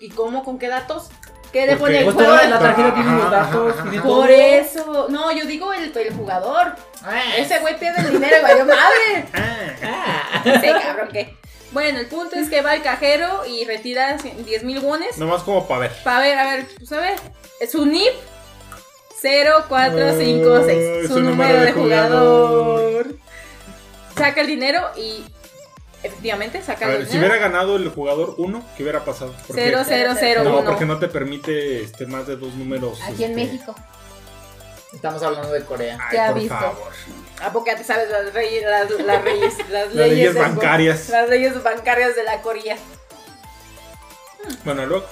¿Y 0.00 0.08
cómo? 0.08 0.42
¿Con 0.42 0.58
qué 0.58 0.68
datos? 0.68 1.10
¿Qué 1.52 1.66
le 1.66 1.76
pone 1.76 1.98
el 1.98 2.04
Pues 2.04 2.16
juego? 2.16 2.32
la 2.34 2.58
tarjeta 2.58 2.94
tiene 2.94 3.12
los 3.12 3.30
datos. 3.30 3.74
tiene 3.82 3.98
todo. 4.00 4.20
Por 4.20 4.30
eso. 4.30 5.06
No, 5.10 5.30
yo 5.32 5.44
digo 5.44 5.72
el, 5.74 5.94
el 5.96 6.14
jugador. 6.14 6.74
Ah, 7.02 7.20
Ese 7.36 7.58
güey 7.60 7.78
pierde 7.78 8.00
el 8.00 8.12
dinero 8.12 8.36
y 8.38 8.42
valió 8.42 8.64
madre. 8.64 9.26
ah. 9.84 10.42
Sí, 10.44 10.68
cabrón, 10.82 11.08
¿qué? 11.12 11.36
Bueno, 11.72 11.98
el 11.98 12.06
punto 12.06 12.36
es 12.36 12.48
que 12.48 12.62
va 12.62 12.72
al 12.72 12.82
cajero 12.82 13.44
y 13.46 13.64
retira 13.64 14.16
10 14.16 14.64
mil 14.64 14.78
wones. 14.80 15.18
nomás 15.18 15.42
como 15.42 15.68
para 15.68 15.80
ver. 15.82 15.92
Para 16.02 16.20
ver, 16.20 16.38
a 16.38 16.44
ver, 16.56 16.66
pues 16.78 16.92
a 16.92 17.00
ver. 17.00 17.18
Su 17.70 17.84
NIP 17.84 18.12
0456. 19.22 20.68
Ay, 21.02 21.08
Su 21.08 21.20
número 21.20 21.60
de 21.60 21.72
jugador. 21.72 23.06
Saca 24.16 24.40
el 24.40 24.46
dinero 24.46 24.80
y 24.96 25.24
efectivamente 26.02 26.62
saca 26.62 26.86
A 26.86 26.90
el 26.92 26.98
ver, 26.98 27.06
si 27.06 27.12
dinero. 27.12 27.28
hubiera 27.32 27.48
ganado 27.48 27.76
el 27.76 27.88
jugador 27.90 28.34
1, 28.38 28.64
¿qué 28.76 28.82
hubiera 28.82 29.04
pasado? 29.04 29.34
Porque- 29.46 29.70
0001. 29.72 30.44
No, 30.44 30.64
porque 30.64 30.84
no 30.86 30.98
te 30.98 31.08
permite 31.08 31.82
este, 31.82 32.06
más 32.06 32.26
de 32.26 32.36
dos 32.36 32.54
números. 32.54 32.98
Aquí 33.02 33.24
en 33.24 33.38
este, 33.38 33.44
México. 33.44 33.74
Estamos 34.92 35.22
hablando 35.22 35.52
de 35.52 35.64
Corea. 35.64 35.98
Ay, 36.00 36.16
Ya 36.16 36.26
por 36.30 36.40
visto. 36.40 36.54
favor. 36.54 36.92
¿A 37.42 37.52
poco 37.52 37.66
ya 37.66 37.76
te 37.76 37.84
sabes 37.84 38.08
las, 38.10 38.32
reyes, 38.32 38.62
las, 38.64 38.90
las 38.90 39.24
leyes, 39.24 39.54
las, 39.68 39.94
Las 39.94 40.08
leyes 40.08 40.34
bancarias. 40.34 41.08
Las 41.10 41.28
leyes 41.28 41.62
bancarias 41.62 42.16
de 42.16 42.22
la 42.24 42.40
Corea. 42.42 42.76
Bueno, 44.64 44.86
luego. 44.86 45.06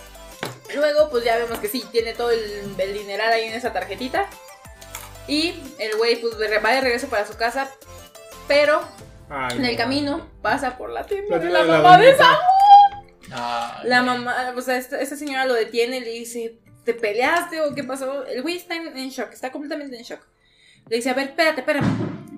Luego, 0.74 1.10
pues 1.10 1.24
ya 1.24 1.36
vemos 1.36 1.58
que 1.58 1.68
sí, 1.68 1.84
tiene 1.92 2.12
todo 2.14 2.30
el, 2.30 2.74
el 2.78 2.92
dineral 2.94 3.32
ahí 3.32 3.44
en 3.44 3.54
esa 3.54 3.72
tarjetita. 3.72 4.26
Y 5.28 5.62
el 5.78 5.96
güey, 5.96 6.16
pues 6.20 6.34
va 6.34 6.70
de 6.72 6.80
regreso 6.80 7.08
para 7.08 7.26
su 7.26 7.36
casa. 7.36 7.68
Pero 8.48 8.80
Ay, 9.28 9.58
en 9.58 9.64
el 9.64 9.72
no. 9.72 9.78
camino 9.78 10.28
pasa 10.42 10.76
por 10.78 10.90
la 10.90 11.04
tienda 11.04 11.36
La 11.36 11.42
de 11.42 11.50
la 11.50 11.62
mamá 11.64 11.98
de. 11.98 12.16
Ay, 13.32 13.88
La 13.88 14.02
mamá, 14.02 14.54
o 14.56 14.60
sea, 14.60 14.76
esta, 14.76 15.00
esta 15.00 15.16
señora 15.16 15.46
lo 15.46 15.54
detiene 15.54 15.98
y 15.98 16.00
le 16.00 16.10
dice, 16.10 16.58
¿te 16.86 16.94
peleaste 16.94 17.60
o 17.60 17.74
qué 17.74 17.84
pasó? 17.84 18.24
El 18.24 18.40
güey 18.40 18.56
está 18.56 18.76
en, 18.76 18.96
en 18.96 19.10
shock, 19.10 19.32
está 19.32 19.52
completamente 19.52 19.96
en 19.98 20.04
shock. 20.04 20.20
Le 20.88 20.96
dice, 20.96 21.10
a 21.10 21.14
ver, 21.14 21.28
espérate, 21.28 21.60
espérame. 21.60 21.84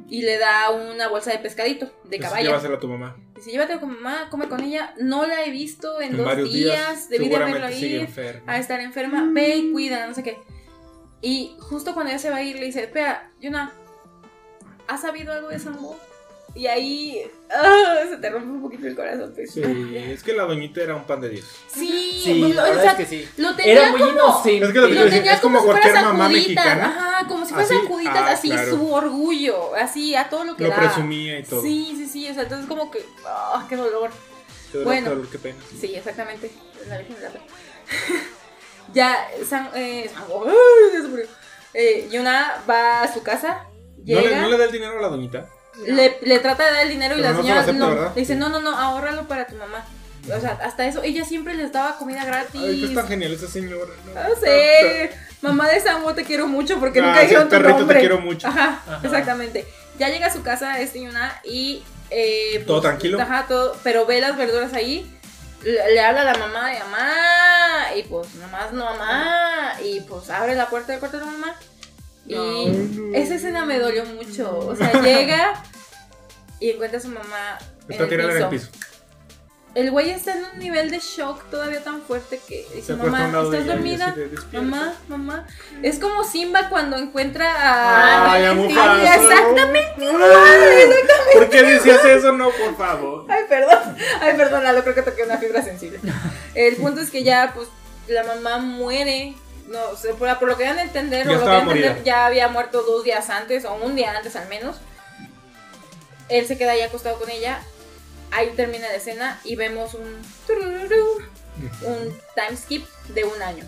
y 0.09 0.23
le 0.23 0.39
da 0.39 0.71
una 0.71 1.09
bolsa 1.09 1.31
de 1.31 1.39
pescadito 1.39 1.93
de 2.05 2.19
caballo. 2.19 2.47
llévaselo 2.49 2.77
a 2.77 2.81
tu 2.81 2.89
mamá. 2.89 3.17
Dice, 3.37 3.51
llévatelo 3.51 3.79
con 3.79 3.91
mamá, 3.91 4.29
come 4.31 4.49
con 4.49 4.61
ella. 4.65 4.95
No 4.99 5.27
la 5.27 5.45
he 5.45 5.51
visto 5.51 6.01
en, 6.01 6.13
En 6.13 6.17
dos 6.17 6.37
días, 6.37 6.51
días. 6.53 7.09
debí 7.11 7.29
de 7.29 7.73
sigue 7.75 8.01
ir 8.01 8.43
a 8.47 8.59
estar 8.59 8.81
enferma. 8.81 9.29
Ve 9.31 9.57
y 9.57 9.71
cuida, 9.71 10.07
no 10.07 10.15
sé 10.15 10.23
qué. 10.23 10.39
Y 11.21 11.55
justo 11.61 11.93
cuando 11.93 12.11
ella 12.11 12.19
se 12.19 12.31
va 12.31 12.37
a 12.37 12.43
ir, 12.43 12.57
le 12.57 12.67
dice, 12.67 12.85
espera, 12.85 13.31
Yuna, 13.41 13.73
¿has 14.87 15.03
sabido 15.03 15.33
algo 15.33 15.49
de 15.49 15.59
Sambo? 15.59 15.99
Y 16.55 16.67
ahí 16.67 17.23
ah, 17.55 17.97
se 18.09 18.17
te 18.17 18.31
rompe 18.31 18.49
un 18.49 18.63
poquito 18.63 18.87
el 18.89 18.97
corazón. 18.97 19.33
pues. 19.35 19.53
Sí, 19.53 19.63
es 19.97 20.23
que 20.23 20.33
la 20.33 20.45
doñita 20.45 20.83
era 20.83 20.97
un 20.97 21.05
pan 21.05 21.21
de 21.21 21.29
Dios. 21.29 21.47
Sí, 21.69 22.21
Sí, 22.25 22.41
pues, 22.41 22.55
la 22.55 22.63
o 22.63 22.67
verdad 22.67 22.83
sea, 22.83 22.93
es 22.93 22.97
que 22.99 23.07
sí. 23.07 23.29
lo 23.37 23.55
tenía 23.55 23.73
Era 23.75 23.91
muy 23.91 24.01
como... 24.01 24.13
inocente. 24.13 24.67
Es 24.67 24.73
que 24.73 24.79
lo 24.81 24.89
que 24.89 24.95
Lo 24.95 25.05
decir, 25.05 25.19
tenía 25.19 25.35
es 25.35 25.41
como 25.41 25.59
como 25.59 25.73
si 25.73 25.79
cualquier 25.79 25.93
fuera 25.95 26.09
mamá 26.13 26.25
sacuditas, 26.25 26.65
mexicana. 26.65 26.87
Ajá, 27.17 27.29
como 27.29 27.45
si 27.47 27.53
fuera 27.53 27.65
Así, 27.69 27.75
sacuditas, 27.83 28.17
ah, 28.17 28.31
así 28.33 28.49
claro. 28.51 28.71
su 28.71 28.93
orgullo, 28.93 29.75
así 29.77 30.15
a 30.17 30.29
todo 30.29 30.45
lo 30.45 30.57
que 30.57 30.65
Lo 30.65 30.71
da. 30.71 30.77
presumía 30.77 31.39
y 31.39 31.43
todo. 31.45 31.63
Sí, 31.63 31.95
sí, 31.97 32.07
sí, 32.07 32.29
o 32.31 32.35
sea, 32.35 32.43
entonces 32.45 32.67
como 32.67 32.91
que, 32.91 33.05
ah, 33.27 33.65
qué 33.69 33.77
dolor. 33.77 34.11
Qué 34.73 34.79
dolor, 34.79 34.85
Bueno. 34.93 35.05
qué 35.05 35.11
dolor, 35.15 35.29
qué 35.31 35.39
pena. 35.39 35.59
Sí, 35.81 35.95
exactamente. 35.95 36.51
La 36.89 36.99
Virgen 36.99 37.17
de 37.17 37.23
la 37.23 37.31
Fe. 37.31 37.41
ya, 38.95 39.29
San, 39.49 39.71
eh, 39.75 40.11
San- 40.13 40.25
¡Ay, 40.25 40.93
ya 40.95 41.03
se 41.03 41.09
murió! 41.09 41.27
Eh, 41.75 42.09
Yuna 42.11 42.63
va 42.69 43.03
a 43.03 43.13
su 43.13 43.23
casa, 43.23 43.65
¿No 43.99 44.05
llega, 44.05 44.23
le, 44.23 44.29
le, 44.31 44.41
¿No 44.41 44.49
le 44.49 44.59
da 44.59 44.65
el 44.65 44.73
dinero 44.73 44.99
a 44.99 45.03
la 45.03 45.09
doñita? 45.09 45.49
Le, 45.87 46.39
trata 46.41 46.65
de 46.67 46.71
dar 46.73 46.83
el 46.85 46.89
dinero 46.91 47.15
y 47.17 47.23
Pero 47.23 47.29
la 47.31 47.33
no 47.33 47.37
se 47.39 47.43
señora 47.43 47.61
acepta, 47.61 47.79
no, 47.79 47.95
le 48.15 48.21
dice, 48.21 48.35
no, 48.37 48.49
no, 48.49 48.61
no, 48.61 48.77
ahórralo 48.77 49.27
para 49.29 49.47
tu 49.47 49.55
mamá. 49.57 49.85
O 50.37 50.41
sea, 50.41 50.59
hasta 50.63 50.87
eso, 50.87 51.03
ella 51.03 51.25
siempre 51.25 51.55
les 51.55 51.73
daba 51.73 51.97
comida 51.97 52.25
gratis. 52.25 52.61
Ay, 52.63 52.81
que 52.81 52.87
es 52.87 52.95
tan 52.95 53.09
genial 53.09 53.33
esa 53.33 53.49
señora. 53.49 53.91
No, 54.15 54.29
No 54.29 54.37
sé, 54.41 55.11
mamá 55.41 55.69
de 55.69 55.81
Samu 55.81 56.13
te 56.13 56.25
quiero 56.25 56.47
mucho 56.47 56.79
porque 56.79 57.01
Ah, 57.01 57.03
nunca 57.07 57.21
sí, 57.21 57.27
dijeron 57.27 57.45
tu 57.45 57.51
perrito, 57.51 57.73
te 57.75 57.79
nombre. 57.81 58.01
quiero 58.01 58.21
mucho. 58.21 58.47
Ajá, 58.49 58.83
Ajá. 58.87 59.01
exactamente. 59.05 59.67
Ya 59.99 60.09
llega 60.11 60.27
a 60.27 60.33
su 60.33 60.43
casa 60.43 60.79
este 60.81 61.01
Yuna 61.03 61.41
y... 61.45 61.83
eh, 62.11 62.63
¿Todo 62.67 62.81
tranquilo? 62.83 63.21
Ajá, 63.21 63.47
todo, 63.49 63.77
pero 63.83 64.05
ve 64.07 64.21
las 64.21 64.37
verduras 64.37 64.73
ahí, 64.75 65.11
le, 65.63 65.93
le 65.95 66.01
habla 66.01 66.21
a 66.21 66.25
la 66.25 66.35
mamá 66.35 66.71
de 66.71 66.79
mamá 66.81 67.95
y 67.97 68.03
pues 68.03 68.35
nomás 68.35 68.73
no 68.73 68.85
mamá 68.85 69.75
y 69.83 70.01
pues 70.03 70.29
abre 70.31 70.55
la 70.55 70.69
puerta 70.69 70.93
del 70.93 71.01
cuarto 71.01 71.19
de 71.19 71.25
la 71.25 71.31
mamá. 71.33 71.57
Y 72.29 73.11
esa 73.15 73.37
escena 73.37 73.65
me 73.65 73.79
dolió 73.79 74.05
mucho. 74.05 74.59
O 74.59 74.77
sea, 74.77 74.93
llega 75.03 75.63
y 76.61 76.71
encuentra 76.71 76.99
a 76.99 77.03
su 77.03 77.09
mamá 77.09 77.59
en 77.87 77.93
Está 77.93 78.05
el 78.05 78.11
tirada 78.11 78.33
en 78.33 78.43
el 78.43 78.49
piso. 78.49 78.69
El 79.75 79.91
güey 79.91 80.11
está 80.11 80.33
en 80.33 80.45
un 80.53 80.59
nivel 80.59 80.91
de 80.91 80.99
shock 80.99 81.45
todavía 81.51 81.85
tan 81.85 82.03
fuerte 82.03 82.41
que 82.49 82.67
dice, 82.75 82.95
mamá, 82.97 83.27
¿estás 83.45 83.67
dormida? 83.67 84.17
Mamá, 84.53 84.95
mamá. 85.09 85.47
Es 85.83 85.99
como 85.99 86.25
Simba 86.25 86.69
cuando 86.69 86.97
encuentra 86.97 87.55
a... 87.55 88.33
Ay, 88.33 88.45
a 88.47 88.51
Ay, 88.51 88.57
Mufasa. 88.57 89.15
exactamente 89.15 90.07
¿Por 91.35 91.49
qué 91.51 91.63
decías 91.63 92.05
eso? 92.05 92.33
No, 92.33 92.51
por 92.51 92.77
favor. 92.77 93.27
Ay, 93.29 93.45
perdón. 93.49 93.97
Ay, 94.21 94.37
perdón, 94.37 94.65
Lalo, 94.65 94.83
creo 94.83 94.95
que 94.95 95.03
toqué 95.03 95.23
una 95.23 95.39
fibra 95.39 95.63
sensible. 95.63 96.01
El 96.55 96.77
punto 96.77 97.01
es 97.01 97.11
que 97.11 97.23
ya, 97.23 97.53
pues, 97.55 97.69
la 98.09 98.25
mamá 98.25 98.59
muere. 98.59 99.37
No, 99.69 99.91
o 99.91 99.97
sea, 99.97 100.15
por, 100.15 100.39
por 100.39 100.49
lo 100.49 100.57
que 100.57 100.65
dan 100.65 100.79
a 100.79 100.83
entender, 100.83 101.27
Ya 101.27 101.31
o 101.31 101.35
lo 101.35 101.39
que 101.41 101.45
estaba 101.45 101.59
dan 101.59 101.69
a 101.69 101.73
entender, 101.73 102.05
ya 102.05 102.27
había 102.27 102.49
muerto 102.49 102.83
dos 102.83 103.05
días 103.05 103.29
antes, 103.31 103.65
o 103.65 103.75
un 103.75 103.95
día 103.95 104.17
antes 104.17 104.35
al 104.37 104.49
menos. 104.49 104.77
Él 106.29 106.47
se 106.47 106.59
queda 106.59 106.73
ahí 106.73 106.81
acostado 106.83 107.19
con 107.19 107.31
ella. 107.31 107.61
Ahí 108.31 108.51
termina 108.57 108.89
la 108.89 108.95
escena 108.95 109.41
y 109.45 109.57
vemos 109.57 109.95
un. 109.95 110.21
Un 111.83 112.21
time 112.35 112.57
skip 112.57 112.87
de 113.09 113.25
un 113.25 113.43
año. 113.43 113.65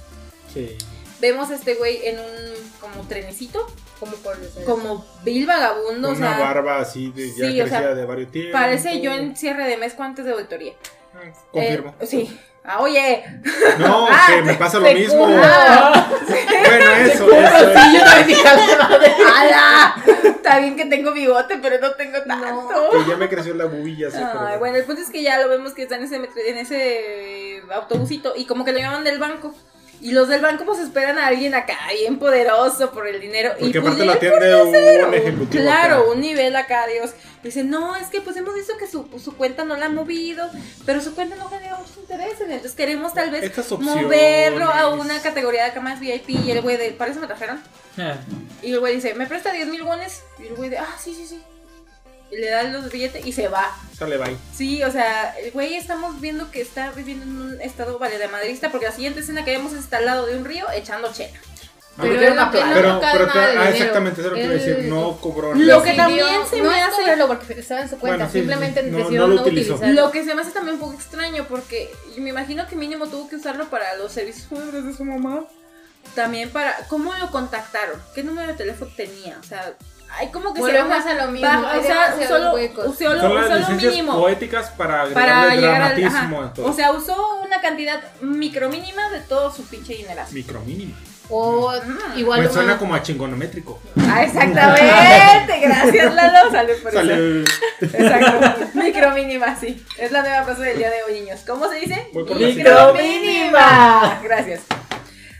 Sí. 0.52 0.76
Vemos 1.20 1.50
a 1.50 1.54
este 1.54 1.74
güey 1.74 2.06
en 2.06 2.18
un 2.18 2.70
como 2.80 3.06
trenecito, 3.06 3.66
Como 3.98 4.12
por 4.16 4.38
como 4.64 5.04
vil 5.24 5.46
vagabundo, 5.46 6.08
Con 6.08 6.16
o 6.16 6.18
sea, 6.18 6.36
una 6.36 6.38
barba 6.38 6.78
así 6.78 7.10
de 7.10 7.28
ya 7.28 7.34
sí, 7.46 7.60
o 7.60 7.66
sea, 7.68 7.78
crecida 7.78 7.94
de 7.94 8.04
varios 8.06 8.30
tiempos. 8.30 8.52
parece 8.52 9.00
yo 9.00 9.12
en 9.12 9.36
cierre 9.36 9.66
de 9.66 9.76
mes 9.76 9.98
antes 9.98 10.24
de 10.24 10.30
auditoría. 10.32 10.72
Ah, 11.14 11.30
Confirmo. 11.50 11.94
Eh, 12.00 12.06
sí. 12.06 12.40
Ah, 12.64 12.80
oye. 12.80 13.24
No, 13.78 14.06
Ah, 14.10 14.26
que 14.28 14.42
me 14.42 14.54
pasa 14.54 14.78
lo 14.78 14.92
mismo. 14.92 15.24
cura. 15.26 16.06
Bueno, 16.28 16.90
eso, 16.92 17.30
eso. 17.32 17.72
sí, 17.74 17.94
yo 17.94 18.04
también 18.04 18.26
dije. 18.26 18.48
Está 20.24 20.58
bien 20.58 20.76
que 20.76 20.86
tengo 20.86 21.12
bigote, 21.12 21.58
pero 21.62 21.78
no 21.80 21.92
tengo 21.92 22.18
tanto. 22.22 22.90
Que 22.90 23.10
ya 23.10 23.16
me 23.16 23.28
creció 23.28 23.54
la 23.54 23.66
bubilla, 23.66 24.10
sí, 24.10 24.18
pero 24.18 24.46
Ay, 24.46 24.58
bueno, 24.58 24.76
el 24.76 24.84
punto 24.84 25.00
es 25.02 25.10
que 25.10 25.22
ya 25.22 25.38
lo 25.38 25.48
vemos 25.48 25.72
que 25.72 25.82
está 25.82 25.96
en 25.96 26.04
ese, 26.04 26.16
en 26.16 26.58
ese 26.58 27.62
autobusito 27.72 28.34
y 28.36 28.46
como 28.46 28.64
que 28.64 28.72
lo 28.72 28.78
llaman 28.78 29.04
del 29.04 29.18
banco. 29.18 29.54
Y 30.02 30.12
los 30.12 30.28
del 30.28 30.40
banco 30.40 30.64
pues 30.64 30.78
esperan 30.78 31.18
a 31.18 31.26
alguien 31.26 31.54
acá 31.54 31.76
bien 31.92 32.18
poderoso 32.18 32.90
por 32.90 33.06
el 33.06 33.20
dinero. 33.20 33.52
y 33.58 33.64
Porque 33.64 33.80
pues, 33.82 33.94
aparte 33.94 34.12
atiende 34.28 34.98
por 35.00 35.08
un 35.08 35.14
ejecutivo 35.14 35.62
Claro, 35.62 35.96
acá. 35.96 36.10
un 36.10 36.20
nivel 36.20 36.56
acá, 36.56 36.86
Dios. 36.86 37.10
Dice, 37.42 37.64
no, 37.64 37.96
es 37.96 38.08
que 38.08 38.20
pues 38.20 38.36
hemos 38.36 38.54
visto 38.54 38.76
que 38.78 38.86
su, 38.86 39.06
su 39.22 39.36
cuenta 39.36 39.64
no 39.64 39.76
la 39.76 39.86
ha 39.86 39.88
movido, 39.90 40.48
pero 40.86 41.00
su 41.00 41.14
cuenta 41.14 41.36
no 41.36 41.48
genera 41.48 41.76
muchos 41.76 41.96
intereses. 41.98 42.40
Entonces 42.40 42.72
queremos 42.72 43.12
tal 43.14 43.30
vez 43.30 43.50
moverlo 43.78 44.64
a 44.66 44.88
una 44.88 45.20
categoría 45.20 45.64
de 45.64 45.70
acá 45.70 45.80
más 45.80 46.00
VIP. 46.00 46.30
Y 46.30 46.50
el 46.50 46.62
güey 46.62 46.76
de, 46.76 46.92
¿para 46.92 47.10
eso 47.10 47.20
me 47.20 47.26
trajeron? 47.26 47.60
Ah, 47.98 48.16
Y 48.62 48.72
el 48.72 48.80
güey 48.80 48.94
dice, 48.96 49.14
¿me 49.14 49.26
presta 49.26 49.52
10 49.52 49.68
mil 49.68 49.82
wones? 49.82 50.22
Y 50.38 50.46
el 50.46 50.54
güey 50.54 50.70
de, 50.70 50.78
ah, 50.78 50.96
sí, 50.98 51.14
sí, 51.14 51.26
sí. 51.26 51.40
Y 52.30 52.36
le 52.38 52.48
da 52.50 52.62
los 52.64 52.90
billetes 52.92 53.26
y 53.26 53.32
se 53.32 53.48
va. 53.48 53.70
Sale, 53.96 54.16
bye. 54.16 54.36
Sí, 54.54 54.82
o 54.84 54.90
sea, 54.90 55.36
el 55.38 55.50
güey 55.50 55.74
estamos 55.74 56.20
viendo 56.20 56.50
que 56.50 56.60
está 56.60 56.90
viviendo 56.92 57.24
en 57.24 57.36
un 57.54 57.60
estado 57.60 57.98
valemadrista 57.98 58.70
porque 58.70 58.86
la 58.86 58.92
siguiente 58.92 59.20
escena 59.20 59.44
que 59.44 59.50
vemos 59.52 59.72
está 59.72 59.96
al 59.98 60.06
lado 60.06 60.26
de 60.26 60.36
un 60.38 60.44
río 60.44 60.66
echando 60.72 61.12
chela. 61.12 61.38
Pero 62.00 62.18
era 62.18 62.32
una 62.32 62.50
playa. 62.50 62.66
no 62.68 62.74
Pero, 62.74 63.00
pero 63.00 63.26
de 63.26 63.58
ah, 63.58 63.68
exactamente, 63.68 64.20
eso 64.22 64.30
es 64.30 64.32
lo 64.32 64.38
que 64.38 64.44
iba 64.44 64.52
a 64.54 64.56
decir. 64.56 64.78
No 64.88 65.16
cobró 65.20 65.54
Lo 65.54 65.66
nada. 65.78 65.82
que 65.84 65.96
también 65.96 66.26
se 66.48 66.62
no 66.62 66.70
me 66.70 66.78
es 66.78 66.84
hace- 66.86 66.96
cobrarlo 66.96 67.26
porque 67.26 67.52
estaba 67.60 67.80
en 67.82 67.88
su 67.90 67.98
cuenta, 67.98 68.16
Bueno, 68.18 68.32
sí, 68.32 68.38
simplemente 68.38 68.82
no- 68.84 68.98
decidió 68.98 69.20
no 69.22 69.26
no, 69.28 69.34
lo 69.34 69.42
utilizó. 69.42 69.74
utilizarlo. 69.74 70.02
Lo 70.06 70.10
que 70.12 70.24
se 70.24 70.34
me 70.34 70.40
hace 70.40 70.50
también 70.52 70.74
un 70.76 70.80
poco 70.80 70.94
extraño 70.94 71.44
porque 71.48 71.90
me 72.16 72.30
imagino 72.30 72.66
que 72.68 72.76
mínimo 72.76 73.06
tuvo 73.08 73.28
que 73.28 73.36
usarlo 73.36 73.68
para 73.68 73.96
los 73.96 74.12
servicios 74.12 74.46
fúnebres 74.46 74.84
de 74.84 74.94
su 74.94 75.04
mamá. 75.04 75.44
También 76.14 76.48
para, 76.50 76.74
¿cómo 76.88 77.12
lo 77.14 77.30
contactaron? 77.30 78.00
¿Qué 78.14 78.22
número 78.22 78.48
de 78.48 78.54
teléfono 78.54 78.90
tenía? 78.96 79.36
O 79.38 79.42
sea, 79.42 79.74
hay 80.18 80.28
como 80.30 80.52
que 80.52 80.60
se 80.60 80.66
Volvemos 80.66 81.06
a 81.06 81.14
lo 81.14 81.30
mismo. 81.32 81.48
baja- 81.48 81.78
o 81.78 81.82
sea, 81.82 82.28
solo, 82.28 82.54
huecos. 82.54 82.86
usó 82.88 83.14
lo- 83.14 83.20
Son 83.20 83.30
usó 83.32 83.40
las 83.40 83.50
lo 83.50 83.56
licencias 83.58 83.92
mínimo. 83.92 84.18
poéticas 84.20 84.70
para 84.70 85.06
para 85.12 85.54
llegar 85.54 85.82
al 85.82 85.96
dramatismo 85.96 86.38
ajá. 86.40 86.46
a 86.50 86.52
todo. 86.54 86.66
O 86.66 86.72
sea, 86.72 86.92
usó 86.92 87.40
una 87.44 87.60
cantidad 87.60 88.00
micro 88.20 88.68
mínima 88.68 89.08
de 89.10 89.20
todo 89.20 89.50
su 89.52 89.64
pinche 89.66 89.94
dinerazo. 89.94 90.32
Micro 90.32 90.60
mínimo. 90.60 90.94
O 91.32 91.70
Mm. 91.72 92.18
igual 92.18 92.42
Me 92.42 92.48
suena 92.48 92.76
como 92.76 92.92
a 92.94 93.02
chingonométrico. 93.02 93.80
Ah, 94.10 94.24
exactamente. 94.24 95.60
Gracias, 95.62 96.12
Lalo. 96.14 96.50
Salud 96.50 96.72
por 96.82 96.90
eso. 96.92 96.98
Sale. 97.00 97.44
Exacto. 97.80 98.66
Micro 98.74 99.10
mínima, 99.12 99.54
sí. 99.56 99.84
Es 99.96 100.10
la 100.10 100.22
nueva 100.22 100.42
frase 100.42 100.62
del 100.62 100.78
día 100.78 100.90
de 100.90 101.02
hoy, 101.04 101.20
niños. 101.20 101.40
¿Cómo 101.46 101.68
se 101.68 101.76
dice? 101.76 102.08
Voy 102.12 102.24
por 102.24 102.36
la 102.40 102.48
Micro 102.48 102.94
siguiente. 102.94 103.20
mínima. 103.20 104.20
Gracias. 104.24 104.62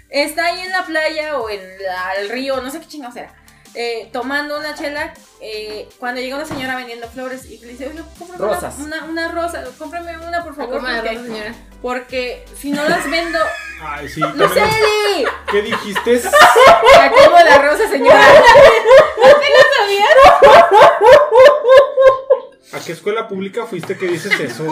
Está 0.09 0.47
ahí 0.47 0.61
en 0.61 0.71
la 0.71 0.85
playa 0.85 1.39
o 1.39 1.49
en 1.51 1.61
la- 1.61 2.15
el 2.21 2.29
río, 2.31 2.61
no 2.61 2.71
sé 2.71 2.81
qué 2.81 2.87
chingados 2.87 3.17
era. 3.17 3.33
Eh, 3.75 4.09
tomando 4.13 4.59
una 4.59 4.75
chela, 4.75 5.15
eh, 5.41 5.89
cuando 5.99 6.21
llega 6.21 6.37
una 6.37 6.45
señora 6.47 6.77
vendiendo 6.77 7.09
flores 7.09 7.45
y 7.47 7.59
le 7.59 7.69
dice, 7.69 7.87
oye, 7.89 8.03
cómprame 8.19 8.45
una- 8.45 8.55
Rosas. 8.55 8.75
Una, 8.79 9.05
una 9.05 9.29
rosa, 9.33 9.65
cómprame 9.79 10.17
una 10.19 10.43
por 10.45 10.55
favor, 10.55 10.77
Coma 10.77 10.91
de 10.95 11.01
porque, 11.01 11.15
rosa, 11.15 11.27
señora. 11.27 11.55
porque 11.83 12.45
si 12.61 12.71
no 12.71 12.89
las 12.89 13.11
vendo, 13.11 13.39
Ay, 13.83 14.09
sí. 14.09 14.21
¡No 14.21 14.49
sé! 14.53 14.61
¿Qué 15.51 15.63
dijiste? 15.63 16.21
La 16.23 17.11
como 17.11 17.39
la 17.39 17.59
rosa, 17.63 17.89
señora. 17.89 18.21
¿A 22.73 22.79
qué 22.79 22.93
escuela 22.93 23.27
pública 23.27 23.67
fuiste 23.67 23.97
que 23.97 24.07
dices 24.07 24.39
eso? 24.39 24.65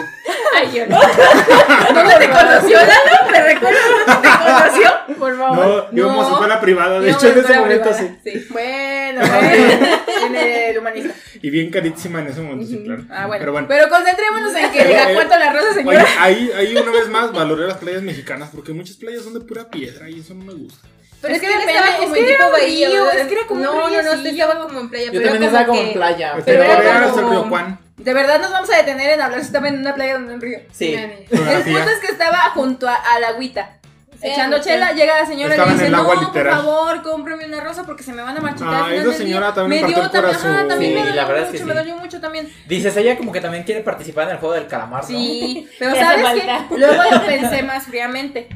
Ay, 0.55 0.71
yo 0.73 0.85
no. 0.87 0.99
¿Dónde 1.93 2.15
te 2.19 2.29
conoció, 2.29 2.77
Lalo? 2.77 3.31
¿Me 3.31 3.41
recuerdas 3.53 3.81
dónde 4.07 4.21
te 4.21 4.29
conoció? 4.37 5.17
Por 5.17 5.37
favor. 5.37 5.87
No, 5.91 5.97
íbamos 5.97 6.27
a 6.27 6.31
escuela 6.33 6.61
privada. 6.61 6.99
De 6.99 7.11
hecho, 7.11 7.27
en 7.27 7.37
a 7.37 7.41
ese 7.41 7.59
momento 7.59 7.89
privada. 7.89 8.17
sí. 8.23 8.31
Sí. 8.31 8.47
Bueno, 8.49 9.21
bueno. 9.21 9.87
En 10.25 10.35
el 10.35 10.77
humanista. 10.77 11.13
Y 11.41 11.49
bien 11.49 11.69
carísima 11.71 12.19
en 12.19 12.27
ese 12.27 12.41
momento, 12.41 12.65
sí, 12.67 12.83
claro. 12.83 13.03
Ah, 13.09 13.27
bueno. 13.27 13.39
Pero 13.39 13.51
bueno. 13.51 13.89
concentrémonos 13.89 14.53
en 14.55 14.71
que 14.71 14.85
diga 14.85 15.11
eh, 15.11 15.15
cuánto 15.15 15.37
la 15.37 15.53
rosa, 15.53 15.67
Oye, 15.71 15.75
señora. 15.83 16.05
ahí, 16.19 16.51
ahí 16.55 16.75
una 16.75 16.91
vez 16.91 17.07
más 17.09 17.31
valoré 17.31 17.67
las 17.67 17.77
playas 17.77 18.01
mexicanas 18.01 18.49
porque 18.53 18.73
muchas 18.73 18.97
playas 18.97 19.23
son 19.23 19.33
de 19.33 19.41
pura 19.41 19.69
piedra 19.69 20.09
y 20.09 20.19
eso 20.19 20.33
no 20.33 20.43
me 20.45 20.53
gusta. 20.53 20.87
Pero 21.21 21.35
es, 21.35 21.41
Es 21.41 21.49
que, 21.49 21.53
que 21.57 21.63
estaba 21.71 21.87
es 21.89 21.95
como 21.95 22.13
que 22.13 22.19
en 22.19 22.25
era 22.29 22.37
tipo 22.37 22.51
bahía. 22.51 22.87
es 23.13 23.27
que 23.27 23.33
era 23.33 23.47
como 23.47 23.59
no, 23.61 23.73
no, 23.89 24.01
no, 24.01 24.11
este 24.13 24.29
estaba 24.29 24.59
como 24.61 24.79
en 24.79 24.89
playa. 24.89 25.05
Yo 25.05 25.11
pero 25.19 25.23
también 25.31 25.43
era 25.43 25.45
estaba 25.47 25.65
como 25.65 25.79
que- 25.81 25.87
en 25.87 25.93
playa. 25.93 26.33
Pero 26.45 26.63
era 26.63 26.75
como- 26.75 26.89
hasta 27.07 27.19
el 27.21 27.29
río 27.29 27.43
Juan. 27.43 27.79
De 27.99 28.13
verdad 28.13 28.39
nos 28.39 28.51
vamos 28.51 28.69
a 28.71 28.77
detener 28.77 29.11
en 29.11 29.21
hablar 29.21 29.39
si 29.41 29.47
estaba 29.47 29.67
en 29.67 29.79
una 29.79 29.93
playa 29.93 30.15
o 30.15 30.17
en 30.17 30.31
un 30.31 30.41
río. 30.41 30.59
Sí. 30.71 30.93
El 30.95 31.27
punto 31.29 31.89
es 31.89 31.99
que 31.99 32.07
estaba 32.07 32.37
junto 32.53 32.87
a, 32.87 32.95
a 32.95 33.19
la 33.19 33.27
agüita. 33.29 33.75
Sí, 34.21 34.27
Echando 34.27 34.57
sí. 34.57 34.63
chela, 34.69 34.91
llega 34.91 35.17
la 35.21 35.25
señora 35.25 35.55
y 35.55 35.57
le 35.59 35.65
dice, 35.71 35.85
el 35.85 35.91
no, 35.93 35.99
agua 35.99 36.15
por 36.15 36.23
literal". 36.25 36.53
favor, 36.57 37.01
cómprame 37.03 37.45
una 37.45 37.61
rosa 37.61 37.83
porque 37.85 38.03
se 38.03 38.11
me 38.11 38.21
van 38.21 38.35
a 38.35 38.41
marchitar. 38.41 38.67
Ah, 38.73 38.77
al 38.79 38.91
final 38.91 39.07
esa 39.09 39.17
señora 39.17 39.45
día". 39.47 39.55
también 39.55 39.81
me 39.81 39.87
dio 39.87 39.97
partió 39.97 40.19
el 40.19 40.25
también, 40.25 40.53
ajá, 40.53 40.67
también 40.67 40.91
Sí, 40.91 40.95
me 40.97 40.99
dolió 41.05 41.15
la 41.15 41.25
verdad 41.25 41.43
es 41.43 41.51
mucho, 41.51 41.59
que 41.59 41.65
me 41.65 41.73
dolió 41.79 41.95
mucho 41.97 42.19
también. 42.19 42.53
Dices, 42.67 42.97
ella 42.97 43.17
como 43.17 43.31
que 43.31 43.39
también 43.39 43.63
quiere 43.63 43.81
participar 43.81 44.25
en 44.25 44.31
el 44.33 44.37
juego 44.39 44.55
del 44.55 44.67
calamar, 44.67 45.03
¿no? 45.03 45.07
Sí, 45.07 45.69
pero 45.79 45.95
¿sabes 45.95 46.25
qué? 46.41 46.77
Luego 46.77 47.01
lo 47.11 47.25
pensé 47.25 47.63
más 47.63 47.85
fríamente. 47.85 48.49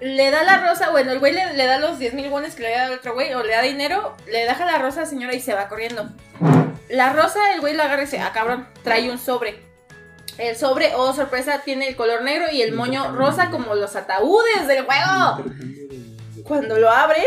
le 0.00 0.30
da 0.30 0.44
la 0.44 0.58
rosa, 0.68 0.90
bueno, 0.90 1.10
el 1.10 1.18
güey 1.18 1.32
le, 1.32 1.54
le 1.54 1.66
da 1.66 1.78
los 1.78 1.98
10 1.98 2.14
mil 2.14 2.28
wones 2.28 2.54
que 2.54 2.62
le 2.62 2.70
da 2.70 2.84
al 2.86 2.92
otro 2.92 3.14
güey, 3.14 3.32
o 3.34 3.42
le 3.42 3.52
da 3.54 3.62
dinero, 3.62 4.16
le 4.30 4.44
deja 4.44 4.64
la 4.66 4.78
rosa 4.78 5.00
a 5.00 5.04
la 5.04 5.08
señora 5.10 5.34
y 5.34 5.40
se 5.40 5.52
va 5.54 5.66
corriendo. 5.66 6.08
La 6.94 7.12
rosa, 7.12 7.52
el 7.54 7.60
güey 7.60 7.74
la 7.74 7.86
agarra 7.86 8.02
y 8.02 8.04
dice, 8.04 8.20
ah, 8.20 8.30
cabrón, 8.32 8.68
trae 8.84 9.10
un 9.10 9.18
sobre. 9.18 9.58
El 10.38 10.54
sobre, 10.54 10.94
oh 10.94 11.12
sorpresa, 11.12 11.62
tiene 11.64 11.88
el 11.88 11.96
color 11.96 12.22
negro 12.22 12.46
y 12.52 12.62
el 12.62 12.72
moño 12.72 13.10
rosa 13.10 13.50
como 13.50 13.74
los 13.74 13.96
ataúdes 13.96 14.68
del 14.68 14.84
juego. 14.84 15.44
Cuando 16.44 16.78
lo 16.78 16.88
abre, 16.90 17.20